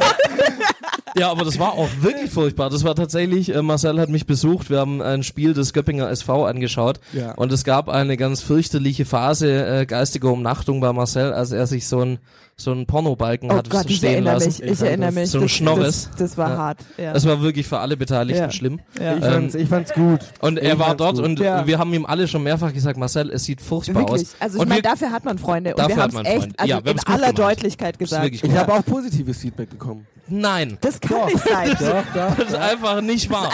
Ja, 1.18 1.30
aber 1.30 1.44
das 1.46 1.58
war 1.58 1.72
auch 1.72 1.88
wirklich 2.02 2.30
furchtbar. 2.30 2.68
Das 2.68 2.84
war 2.84 2.94
tatsächlich, 2.94 3.54
äh, 3.54 3.62
Marcel 3.62 3.98
hat 3.98 4.10
mich 4.10 4.26
besucht, 4.26 4.68
wir 4.68 4.78
haben 4.80 5.00
ein 5.00 5.22
Spiel 5.22 5.54
des 5.54 5.72
Göppinger 5.72 6.10
SV 6.10 6.44
angeschaut 6.44 7.00
Ja. 7.14 7.32
und 7.32 7.50
es 7.52 7.64
gab 7.64 7.88
eine 7.88 8.18
ganz 8.18 8.42
fürchterliche 8.42 9.06
Phase 9.06 9.64
äh, 9.66 9.86
geistiger 9.86 10.30
Umnachtung 10.30 10.80
bei 10.80 10.92
Marcel, 10.92 11.32
als 11.32 11.52
er 11.52 11.66
sich 11.66 11.88
so 11.88 12.00
ein 12.00 12.18
so 12.58 12.72
ein 12.72 12.86
Pornobalken 12.86 13.50
Oh 13.52 13.54
hat 13.56 13.68
Gott, 13.68 13.84
ich 13.90 13.98
stehen 13.98 14.14
erinnere 14.14 14.34
lassen. 14.34 14.46
mich, 14.48 14.62
ich 14.62 14.80
erinnere 14.80 15.12
mich. 15.12 15.30
So 15.30 15.38
ein 15.38 15.42
das, 15.42 15.50
Schnorres. 15.52 16.08
Das, 16.12 16.16
das 16.30 16.38
war 16.38 16.50
Ja. 16.50 16.56
hart. 16.56 16.78
Ja. 16.96 17.12
Das 17.12 17.26
war 17.26 17.42
wirklich 17.42 17.66
für 17.66 17.78
alle 17.78 17.98
Beteiligten 17.98 18.44
Ja. 18.44 18.50
schlimm. 18.50 18.80
ja. 18.98 19.16
Ich 19.18 19.24
fand's, 19.24 19.54
ich 19.54 19.68
fand's 19.68 19.92
gut. 19.92 20.20
Und 20.40 20.58
Ich 20.58 20.64
er 20.64 20.78
war 20.78 20.86
fand's 20.88 20.98
dort 20.98 21.16
gut. 21.16 21.24
und 21.26 21.38
Ja. 21.40 21.66
wir 21.66 21.78
haben 21.78 21.92
ihm 21.92 22.06
alle 22.06 22.26
schon 22.26 22.42
mehrfach 22.42 22.72
gesagt, 22.72 22.98
Marcel, 22.98 23.30
es 23.30 23.44
sieht 23.44 23.60
furchtbar 23.60 24.00
Wirklich. 24.08 24.22
aus. 24.28 24.36
Also 24.40 24.56
ich 24.56 24.62
und 24.62 24.68
meine, 24.70 24.80
dafür 24.80 25.10
hat 25.12 25.26
man 25.26 25.36
Freunde 25.36 25.70
und 25.72 25.78
Dafür 25.80 25.96
wir 25.96 26.02
hat 26.02 26.14
haben 26.14 26.24
es 26.26 26.32
echt, 26.32 26.58
also 26.58 26.70
Ja, 26.70 26.82
wir 26.82 26.92
in 26.92 26.98
aller 27.06 27.32
gemacht. 27.32 27.38
Deutlichkeit 27.38 27.98
gesagt. 27.98 28.34
Ich 28.42 28.56
habe 28.56 28.72
auch 28.72 28.84
positives 28.86 29.36
Feedback 29.38 29.68
bekommen. 29.68 30.06
nein. 30.26 30.78
Das 30.80 30.98
kann 30.98 31.26
nicht 31.26 31.46
sein. 31.46 31.76
Doch, 31.78 32.04
doch. 32.14 32.36
Das 32.36 32.48
ist 32.48 32.54
einfach 32.54 33.02
nicht 33.02 33.28
wahr. 33.28 33.50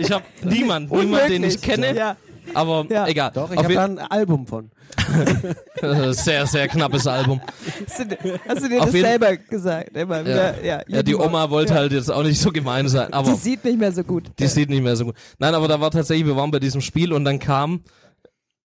Ich 0.00 0.10
habe 0.10 0.24
niemand, 0.42 0.90
niemand, 0.90 1.28
den 1.28 1.44
ich 1.44 1.60
kenne. 1.60 2.16
Aber 2.54 2.86
Ja. 2.90 3.06
egal. 3.06 3.30
Doch, 3.34 3.50
ich 3.50 3.58
habe 3.58 3.74
da 3.74 3.84
ein 3.84 3.98
Album 3.98 4.46
von. 4.46 4.70
sehr, 6.12 6.46
sehr 6.46 6.68
knappes 6.68 7.06
Album. 7.06 7.40
Hast 7.88 7.98
du, 8.00 8.04
hast 8.48 8.62
du 8.64 8.68
dir 8.68 8.78
Auf 8.80 8.90
das 8.90 9.00
selber 9.00 9.36
gesagt? 9.36 9.96
Immer 9.96 10.24
wieder. 10.24 10.62
Ja, 10.64 10.82
Ja, 10.88 11.02
die. 11.02 11.14
Oma 11.14 11.50
wollte 11.50 11.74
Ja. 11.74 11.80
halt 11.80 11.92
jetzt 11.92 12.10
auch 12.10 12.22
nicht 12.22 12.40
so 12.40 12.50
gemein 12.50 12.88
sein, 12.88 13.08
Die 13.08 13.12
aber 13.14 13.34
sieht 13.34 13.64
nicht 13.64 13.78
mehr 13.78 13.92
so 13.92 14.02
gut. 14.04 14.24
die 14.38 14.46
sieht 14.46 14.68
nicht 14.70 14.82
mehr 14.82 14.96
so 14.96 15.06
gut. 15.06 15.14
Nein, 15.38 15.54
aber 15.54 15.68
da 15.68 15.80
war 15.80 15.90
tatsächlich, 15.90 16.26
wir 16.26 16.36
waren 16.36 16.50
bei 16.50 16.58
diesem 16.60 16.80
Spiel 16.80 17.12
und 17.12 17.24
dann 17.24 17.38
kam, 17.38 17.80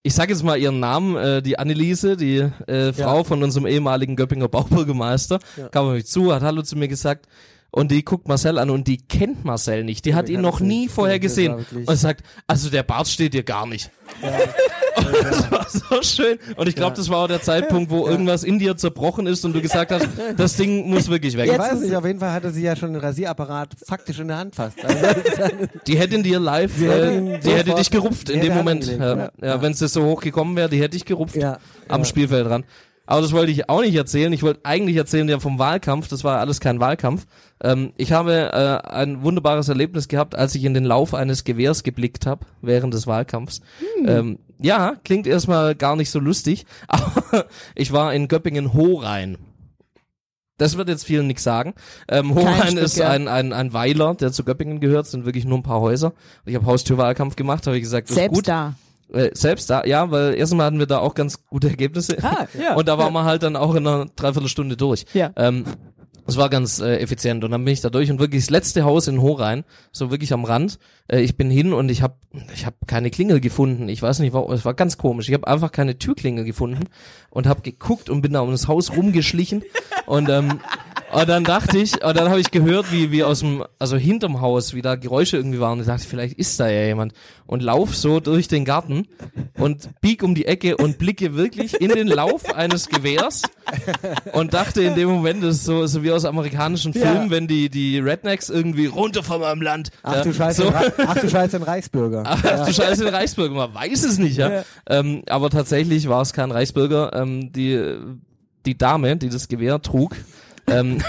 ich 0.03 0.13
sag 0.13 0.29
jetzt 0.29 0.43
mal 0.43 0.57
ihren 0.57 0.79
Namen, 0.79 1.15
äh, 1.15 1.41
die 1.41 1.59
Anneliese, 1.59 2.17
die 2.17 2.38
äh, 2.67 2.93
Frau 2.93 3.23
von 3.23 3.43
unserem 3.43 3.67
ehemaligen 3.67 4.15
Göppinger 4.15 4.47
Baubürgermeister, 4.47 5.39
kam 5.71 5.88
auf 5.88 5.93
mich 5.93 6.05
zu, 6.07 6.34
hat 6.34 6.41
Hallo 6.43 6.61
zu 6.63 6.75
mir 6.77 6.88
gesagt 6.88 7.27
und 7.72 7.91
die 7.91 8.03
guckt 8.03 8.28
Marcel 8.28 8.57
an 8.59 8.69
und 8.69 8.88
die 8.88 8.97
kennt 8.97 9.45
Marcel 9.45 9.84
nicht. 9.84 10.05
Die 10.05 10.13
hat 10.13 10.28
ihn 10.28 10.41
noch 10.41 10.59
nie 10.59 10.89
vorher 10.89 11.19
gesehen 11.19 11.65
und 11.86 11.95
sagt, 11.95 12.24
also 12.45 12.69
der 12.69 12.84
Bart 12.84 13.07
steht 13.07 13.34
dir 13.34 13.43
gar 13.43 13.65
nicht. 13.65 13.89
Und 14.22 15.13
das 15.24 15.51
war 15.51 15.67
so 15.69 16.01
schön. 16.01 16.38
Und 16.57 16.67
ich 16.67 16.76
glaube, 16.76 16.97
das 16.97 17.09
war 17.09 17.19
auch 17.19 17.28
der 17.28 17.41
Zeitpunkt, 17.41 17.89
wo 17.89 18.07
irgendwas 18.07 18.43
in 18.43 18.59
dir 18.59 18.76
zerbrochen 18.76 19.26
ist 19.26 19.45
und 19.45 19.53
du 19.53 19.61
gesagt 19.61 19.91
hast, 19.91 20.07
das 20.38 20.57
Ding 20.57 20.89
muss 20.89 21.09
wirklich 21.09 21.38
weg. 21.38 21.45
Ich 21.45 21.51
Jetzt 21.53 21.59
weiß 21.59 21.80
nicht, 21.80 21.95
auf 21.95 22.05
jeden 22.05 22.19
Fall 22.19 22.34
hatte 22.34 22.51
sie 22.51 22.61
ja 22.61 22.76
schon 22.76 22.91
den 22.91 23.01
Rasierapparat 23.01 23.69
faktisch 23.88 24.19
in 24.19 24.28
der 24.28 24.38
Hand 24.38 24.55
fast. 24.55 24.84
Also, 24.84 25.05
Die 25.88 25.97
hätte 25.97 26.15
in 26.15 26.24
dir 26.24 26.41
live, 26.41 26.76
Die 26.78 26.89
hätte 26.89 27.07
äh, 27.07 27.39
die 27.39 27.51
hätte 27.51 27.76
dich 27.76 27.89
gerupft 27.89 28.30
in 28.30 28.41
dem 28.41 28.53
Moment. 28.53 28.86
Ja, 28.86 29.32
ja, 29.41 29.61
wenn 29.61 29.72
es 29.72 29.80
so 29.80 30.03
hoch 30.03 30.22
gekommen 30.22 30.57
wäre, 30.57 30.67
die 30.67 30.82
hätte 30.82 30.97
ich 30.97 31.05
gerupft 31.05 31.38
ja, 31.38 31.59
am 31.88 32.01
ja. 32.01 32.05
Spielfeld 32.05 32.49
ran. 32.49 32.65
Aber 33.12 33.22
das 33.22 33.34
wollte 33.34 33.51
ich 33.51 33.68
auch 33.68 33.82
nicht 33.82 33.93
erzählen. 33.93 34.32
Ich 34.32 34.41
wollte 34.41 34.62
eigentlich 34.64 34.95
erzählen 34.95 35.28
ja 35.28 35.38
vom 35.41 35.59
Wahlkampf. 35.59 36.07
Das 36.07 36.24
war 36.24 36.39
alles 36.39 36.62
kein 36.62 36.80
Wahlkampf. 36.80 37.26
Ähm, 37.62 37.91
ich 37.97 38.14
habe 38.14 38.53
äh, 38.53 38.88
ein 38.89 39.22
wunderbares 39.22 39.68
Erlebnis 39.68 40.07
gehabt, 40.07 40.34
als 40.34 40.55
ich 40.55 40.64
in 40.64 40.74
den 40.74 40.86
Lauf 40.86 41.14
eines 41.14 41.43
Gewehrs 41.43 41.84
geblickt 41.84 42.26
habe 42.26 42.45
während 42.62 42.93
des 42.93 43.07
Wahlkampfs. 43.07 43.59
Ähm, 44.05 44.39
ja, 44.62 44.95
klingt 45.03 45.28
erstmal 45.28 45.76
gar 45.76 45.97
nicht 45.97 46.09
so 46.09 46.20
lustig, 46.20 46.66
aber 46.88 47.47
ich 47.76 47.91
war 47.91 48.14
in 48.14 48.30
Göppingen 48.30 48.72
Hochrein. 48.72 49.38
Das 50.57 50.78
wird 50.78 50.88
jetzt 50.88 51.03
vielen 51.03 51.28
nichts 51.28 51.43
sagen. 51.43 51.74
Ähm, 52.07 52.32
Stück, 52.32 52.78
ist 52.78 52.95
ja. 52.95 53.09
ein, 53.09 53.28
ein, 53.28 53.51
ein 53.51 53.74
Weiler, 53.74 54.16
der 54.16 54.32
zu 54.32 54.45
Göppingen 54.45 54.80
gehört, 54.80 55.07
sind 55.07 55.26
wirklich 55.26 55.43
nur 55.43 55.57
ein 55.57 55.64
paar 55.64 55.82
Häuser. 55.82 56.14
Ich 56.45 56.55
habe 56.55 56.66
Haustürwahlkampf 56.66 57.36
gemacht, 57.36 57.68
habe 57.68 57.76
ich 57.76 57.84
gesagt, 57.84 58.07
das 58.07 58.12
ist 58.12 58.22
Selbst 58.22 58.36
gut. 58.36 58.47
da. 58.47 58.76
Selbst 59.34 59.70
da, 59.70 59.84
ja, 59.86 60.09
weil 60.09 60.36
erstmal 60.36 60.68
hatten 60.68 60.80
wir 60.80 60.86
da 60.86 60.99
auch 60.99 61.16
ganz 61.16 61.45
gute 61.47 61.70
Ergebnisse. 61.70 62.18
Ah, 62.24 62.47
ja. 62.59 62.76
Und 62.78 62.88
da 62.88 62.97
waren 62.97 63.14
wir 63.14 63.26
halt 63.26 63.43
dann 63.43 63.55
auch 63.55 63.76
in 63.76 63.86
einer 63.86 64.05
Dreiviertelstunde 64.16 64.78
durch. 64.78 65.05
Ja. 65.14 65.32
Ähm, 65.36 65.66
das 66.26 66.38
war 66.38 66.49
ganz 66.49 66.80
äh, 66.80 66.97
effizient 66.97 67.43
und 67.43 67.51
dann 67.51 67.66
bin 67.66 67.74
ich 67.74 67.82
da 67.82 67.89
durch 67.89 68.09
und 68.09 68.20
wirklich 68.20 68.43
das 68.43 68.49
letzte 68.49 68.84
Haus 68.84 69.07
in 69.07 69.22
Hochrein, 69.22 69.64
so 69.91 70.12
wirklich 70.12 70.32
am 70.34 70.45
Rand. 70.45 70.80
Äh, 71.07 71.22
ich 71.22 71.36
bin 71.36 71.49
hin 71.49 71.74
und 71.74 71.89
ich 71.89 72.01
habe 72.01 72.16
ich 72.53 72.66
hab 72.66 72.76
keine 72.88 73.09
Klingel 73.09 73.41
gefunden. 73.41 73.89
Ich 73.89 74.01
weiß 74.01 74.20
nicht, 74.20 74.32
warum, 74.32 74.51
es 74.53 74.64
war 74.64 74.74
ganz 74.74 74.97
komisch. 74.97 75.28
Ich 75.28 75.34
habe 75.34 75.47
einfach 75.47 75.72
keine 75.72 75.97
Türklingel 75.97 76.45
gefunden 76.45 76.86
und 77.32 77.47
habe 77.47 77.62
geguckt 77.62 78.09
und 78.09 78.22
bin 78.22 78.34
da 78.34 78.41
um 78.41 78.51
das 78.51 78.68
Haus 78.68 78.95
rumgeschlichen 78.95 79.64
und 80.05 80.30
ähm, 80.30 80.59
und 81.14 81.30
dann 81.30 81.43
dachte 81.43 81.78
ich, 81.78 82.03
und 82.03 82.18
dann 82.18 82.30
habe 82.30 82.39
ich 82.39 82.51
gehört, 82.51 82.91
wie 82.91 83.12
wie 83.12 83.24
aus 83.24 83.39
dem 83.39 83.64
also 83.80 83.97
hinterm 83.97 84.41
Haus, 84.41 84.74
wie 84.74 84.82
da 84.82 84.95
Geräusche 84.95 85.38
irgendwie 85.38 85.59
waren. 85.59 85.74
Und 85.74 85.82
ich 85.82 85.88
dachte, 85.88 86.07
vielleicht 86.07 86.38
ist 86.38 86.59
da 86.59 86.70
ja 86.70 86.86
jemand 86.86 87.14
und 87.45 87.62
lauf 87.62 87.95
so 87.95 88.20
durch 88.20 88.47
den 88.47 88.66
Garten 88.66 89.07
und 89.57 89.89
bieg 90.01 90.24
um 90.24 90.36
die 90.36 90.45
Ecke 90.45 90.78
und 90.78 90.97
blicke 90.97 91.36
wirklich 91.36 91.80
in 91.82 91.89
den 91.89 92.07
Lauf 92.07 92.55
eines 92.55 92.88
Gewehrs 92.88 93.41
und 94.34 94.53
dachte 94.53 94.82
in 94.82 94.95
dem 94.95 95.09
Moment, 95.09 95.43
das 95.43 95.55
ist 95.55 95.66
so, 95.66 95.86
so 95.86 96.03
wie 96.03 96.12
aus 96.12 96.26
amerikanischen 96.26 96.93
Filmen, 96.93 97.30
wenn 97.30 97.47
die, 97.47 97.70
die 97.70 97.99
Rednecks 97.99 98.49
irgendwie 98.49 98.86
runter 98.86 99.24
von 99.24 99.41
meinem 99.41 99.62
Land. 99.62 99.89
Ach 100.03 100.16
ja, 100.16 100.24
du 100.24 100.34
Scheiße, 100.34 100.64
so, 100.64 100.74
ach 100.74 101.16
du 101.16 101.30
Scheiße, 101.30 101.57
ein 101.57 101.64
Reichsbürger. 101.64 102.24
Ach 102.26 102.66
du 102.66 102.74
Scheiße, 102.74 103.07
ein 103.07 103.14
Reichsbürger, 103.14 103.53
man 103.53 103.74
weiß 103.74 104.03
es 104.05 104.18
nicht, 104.18 104.38
ja. 104.38 104.51
Ja. 104.51 104.64
Ähm, 104.88 105.24
aber 105.28 105.49
tatsächlich 105.49 106.07
war 106.07 106.22
es 106.22 106.34
kein 106.34 106.51
Reichsbürger. 106.51 107.12
Ähm, 107.14 107.51
die, 107.51 107.95
die 108.66 108.78
Dame, 108.78 109.18
die 109.18 109.30
das 109.30 109.47
Gewehr 109.47 109.82
trug, 109.82 110.16
ähm, 110.72 111.01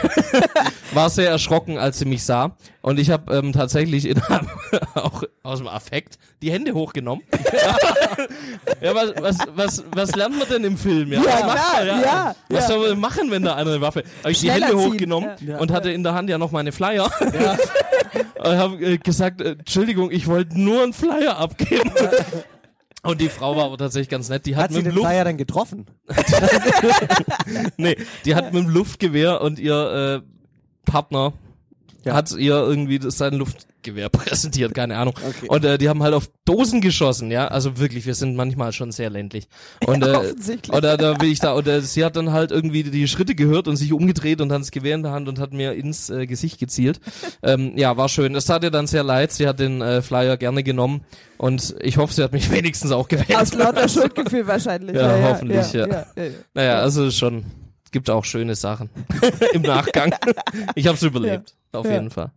war 0.92 1.10
sehr 1.10 1.30
erschrocken, 1.30 1.78
als 1.78 1.98
sie 1.98 2.04
mich 2.04 2.24
sah. 2.24 2.56
Und 2.80 2.98
ich 2.98 3.10
habe 3.10 3.34
ähm, 3.34 3.52
tatsächlich 3.52 4.06
in 4.06 4.20
auch 4.94 5.22
aus 5.42 5.58
dem 5.58 5.68
Affekt 5.68 6.18
die 6.42 6.50
Hände 6.50 6.74
hochgenommen. 6.74 7.24
ja, 8.80 8.94
was, 8.94 9.14
was, 9.20 9.38
was, 9.54 9.84
was 9.94 10.16
lernt 10.16 10.38
man 10.38 10.48
denn 10.48 10.64
im 10.64 10.76
Film? 10.76 11.12
Ja, 11.12 11.22
Ja, 11.22 11.46
was 11.46 11.54
klar, 11.54 11.76
man, 11.78 12.02
ja, 12.02 12.34
Was 12.48 12.68
ja. 12.68 12.68
soll 12.68 12.88
man 12.90 13.00
machen, 13.00 13.30
wenn 13.30 13.42
da 13.44 13.54
einer 13.54 13.70
eine 13.70 13.80
Waffe? 13.80 14.02
Habe 14.20 14.32
ich 14.32 14.40
die 14.40 14.50
Hände 14.50 14.68
ziehen, 14.68 14.78
hochgenommen 14.78 15.30
ja. 15.40 15.58
und 15.58 15.70
hatte 15.70 15.90
in 15.90 16.02
der 16.02 16.14
Hand 16.14 16.28
ja 16.28 16.38
noch 16.38 16.50
meine 16.50 16.72
Flyer. 16.72 17.10
und 18.38 18.56
habe 18.56 18.84
äh, 18.84 18.98
gesagt, 18.98 19.40
äh, 19.40 19.52
Entschuldigung, 19.52 20.10
ich 20.10 20.26
wollte 20.26 20.60
nur 20.60 20.82
einen 20.82 20.92
Flyer 20.92 21.38
abgeben. 21.38 21.92
Und 23.02 23.20
die 23.20 23.28
Frau 23.28 23.56
war 23.56 23.64
aber 23.64 23.78
tatsächlich 23.78 24.08
ganz 24.08 24.28
nett. 24.28 24.46
Die 24.46 24.54
hat, 24.54 24.64
Hat 24.64 24.70
sie 24.70 24.76
mit 24.76 24.86
dem 24.86 24.90
den 24.90 24.96
Luft, 24.96 25.08
Flyer 25.08 25.24
dann 25.24 25.36
getroffen? 25.36 25.86
nee, 27.76 27.96
die 28.24 28.34
hat 28.34 28.52
mit 28.52 28.62
dem 28.62 28.70
Luftgewehr 28.70 29.40
und 29.40 29.58
ihr 29.58 30.22
äh, 30.22 30.90
Partner 30.90 31.32
Ja. 32.04 32.14
hat 32.14 32.32
ihr 32.32 32.54
irgendwie 32.54 32.98
das 32.98 33.18
sein 33.18 33.34
Luftgewehr 33.34 34.08
präsentiert, 34.10 34.74
keine 34.74 34.96
Ahnung. 34.96 35.14
Und 35.48 35.64
äh, 35.64 35.78
die 35.78 35.88
haben 35.88 36.02
halt 36.02 36.14
auf 36.14 36.28
Dosen 36.44 36.80
geschossen, 36.80 37.30
ja. 37.30 37.48
Also 37.48 37.78
wirklich, 37.78 38.06
wir 38.06 38.14
sind 38.14 38.36
manchmal 38.36 38.72
schon 38.72 38.92
sehr 38.92 39.10
ländlich. 39.10 39.48
Und 39.86 40.02
äh, 40.04 40.10
Offensichtlich. 40.16 40.76
oder 40.76 40.96
da 40.96 41.14
bin 41.14 41.30
ich 41.30 41.38
da 41.38 41.52
und 41.52 41.66
äh, 41.66 41.80
sie 41.80 42.04
hat 42.04 42.16
dann 42.16 42.32
halt 42.32 42.50
irgendwie 42.50 42.82
die 42.82 43.08
Schritte 43.08 43.34
gehört 43.34 43.68
und 43.68 43.76
sich 43.76 43.92
umgedreht 43.92 44.40
und 44.40 44.52
hat 44.52 44.60
das 44.60 44.70
Gewehr 44.70 44.94
in 44.94 45.02
der 45.02 45.12
Hand 45.12 45.28
und 45.28 45.38
hat 45.38 45.52
mir 45.52 45.72
ins 45.74 46.10
äh, 46.10 46.26
Gesicht 46.26 46.58
gezielt. 46.58 47.00
ähm, 47.42 47.76
ja, 47.76 47.96
war 47.96 48.08
schön. 48.08 48.34
Es 48.34 48.46
tat 48.46 48.64
ihr 48.64 48.70
dann 48.70 48.86
sehr 48.86 49.04
leid. 49.04 49.32
Sie 49.32 49.46
hat 49.46 49.60
den 49.60 49.80
äh, 49.80 50.02
Flyer 50.02 50.36
gerne 50.36 50.62
genommen 50.62 51.02
und 51.38 51.74
ich 51.80 51.96
hoffe, 51.96 52.12
sie 52.14 52.22
hat 52.22 52.32
mich 52.32 52.50
wenigstens 52.50 52.92
auch 52.92 53.08
gewählt. 53.08 53.36
Aus 53.36 53.54
lauter 53.54 53.88
Schuldgefühl 53.88 54.46
wahrscheinlich. 54.46 54.96
Ja, 54.96 55.18
hoffentlich, 55.22 55.72
ja. 55.72 55.86
ja, 55.86 56.06
ja. 56.16 56.22
Naja, 56.54 56.78
also 56.78 57.10
schon, 57.10 57.44
es 57.84 57.90
gibt 57.90 58.10
auch 58.10 58.24
schöne 58.24 58.54
Sachen 58.54 58.90
im 59.52 59.62
Nachgang. 59.62 60.14
ich 60.74 60.86
habe 60.86 60.96
es 60.96 61.02
überlebt, 61.02 61.54
auf 61.72 61.86
Ja. 61.86 61.92
jeden 61.92 62.10
Fall. 62.10 62.30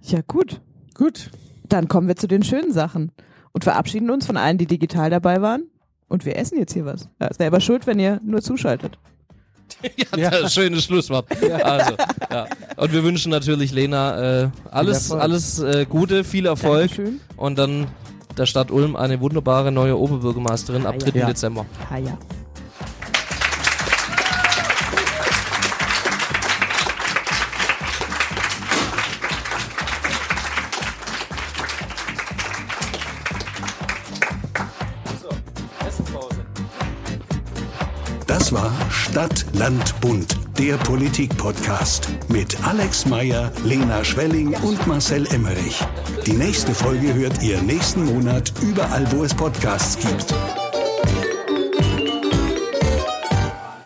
Ja, 0.00 0.20
gut. 0.26 0.60
Gut. 0.94 1.30
Dann 1.68 1.88
kommen 1.88 2.08
wir 2.08 2.16
zu 2.16 2.26
den 2.28 2.42
schönen 2.42 2.72
Sachen 2.72 3.10
und 3.52 3.64
verabschieden 3.64 4.10
uns 4.10 4.26
von 4.26 4.36
allen, 4.36 4.58
die 4.58 4.66
digital 4.66 5.10
dabei 5.10 5.40
waren. 5.42 5.64
Und 6.08 6.24
wir 6.26 6.36
essen 6.36 6.58
jetzt 6.58 6.72
hier 6.74 6.84
was. 6.84 7.08
Ja, 7.20 7.32
selber 7.32 7.60
schuld, 7.60 7.86
wenn 7.86 7.98
ihr 7.98 8.20
nur 8.24 8.42
zuschaltet. 8.42 8.98
Ja, 10.16 10.28
das 10.30 10.52
schönes 10.54 10.84
Schlusswort. 10.84 11.26
Also, 11.64 11.94
ja. 12.30 12.46
Und 12.76 12.92
wir 12.92 13.02
wünschen 13.02 13.30
natürlich 13.30 13.72
Lena 13.72 14.42
äh, 14.42 14.48
alles, 14.70 15.10
alles 15.10 15.58
äh, 15.58 15.86
Gute, 15.88 16.22
viel 16.22 16.44
Erfolg 16.46 16.88
Dankeschön. 16.90 17.20
und 17.36 17.58
dann 17.58 17.86
der 18.36 18.44
Stadt 18.46 18.70
Ulm 18.70 18.94
eine 18.94 19.20
wunderbare 19.20 19.72
neue 19.72 19.98
Oberbürgermeisterin 19.98 20.84
ab 20.86 20.98
3. 20.98 21.18
Ja. 21.18 21.26
Dezember. 21.26 21.64
Ah 21.90 21.96
ja. 21.98 22.18
Stadt, 39.14 39.46
Land, 39.52 40.00
Bund, 40.00 40.36
der 40.58 40.76
Politik-Podcast 40.76 42.08
mit 42.26 42.60
Alex 42.66 43.06
Meyer, 43.06 43.52
Lena 43.62 44.02
Schwelling 44.02 44.56
und 44.64 44.84
Marcel 44.88 45.24
Emmerich. 45.32 45.80
Die 46.26 46.32
nächste 46.32 46.74
Folge 46.74 47.14
hört 47.14 47.40
ihr 47.40 47.62
nächsten 47.62 48.06
Monat 48.06 48.52
überall, 48.60 49.06
wo 49.12 49.22
es 49.22 49.32
Podcasts 49.32 49.96
gibt. 50.04 50.34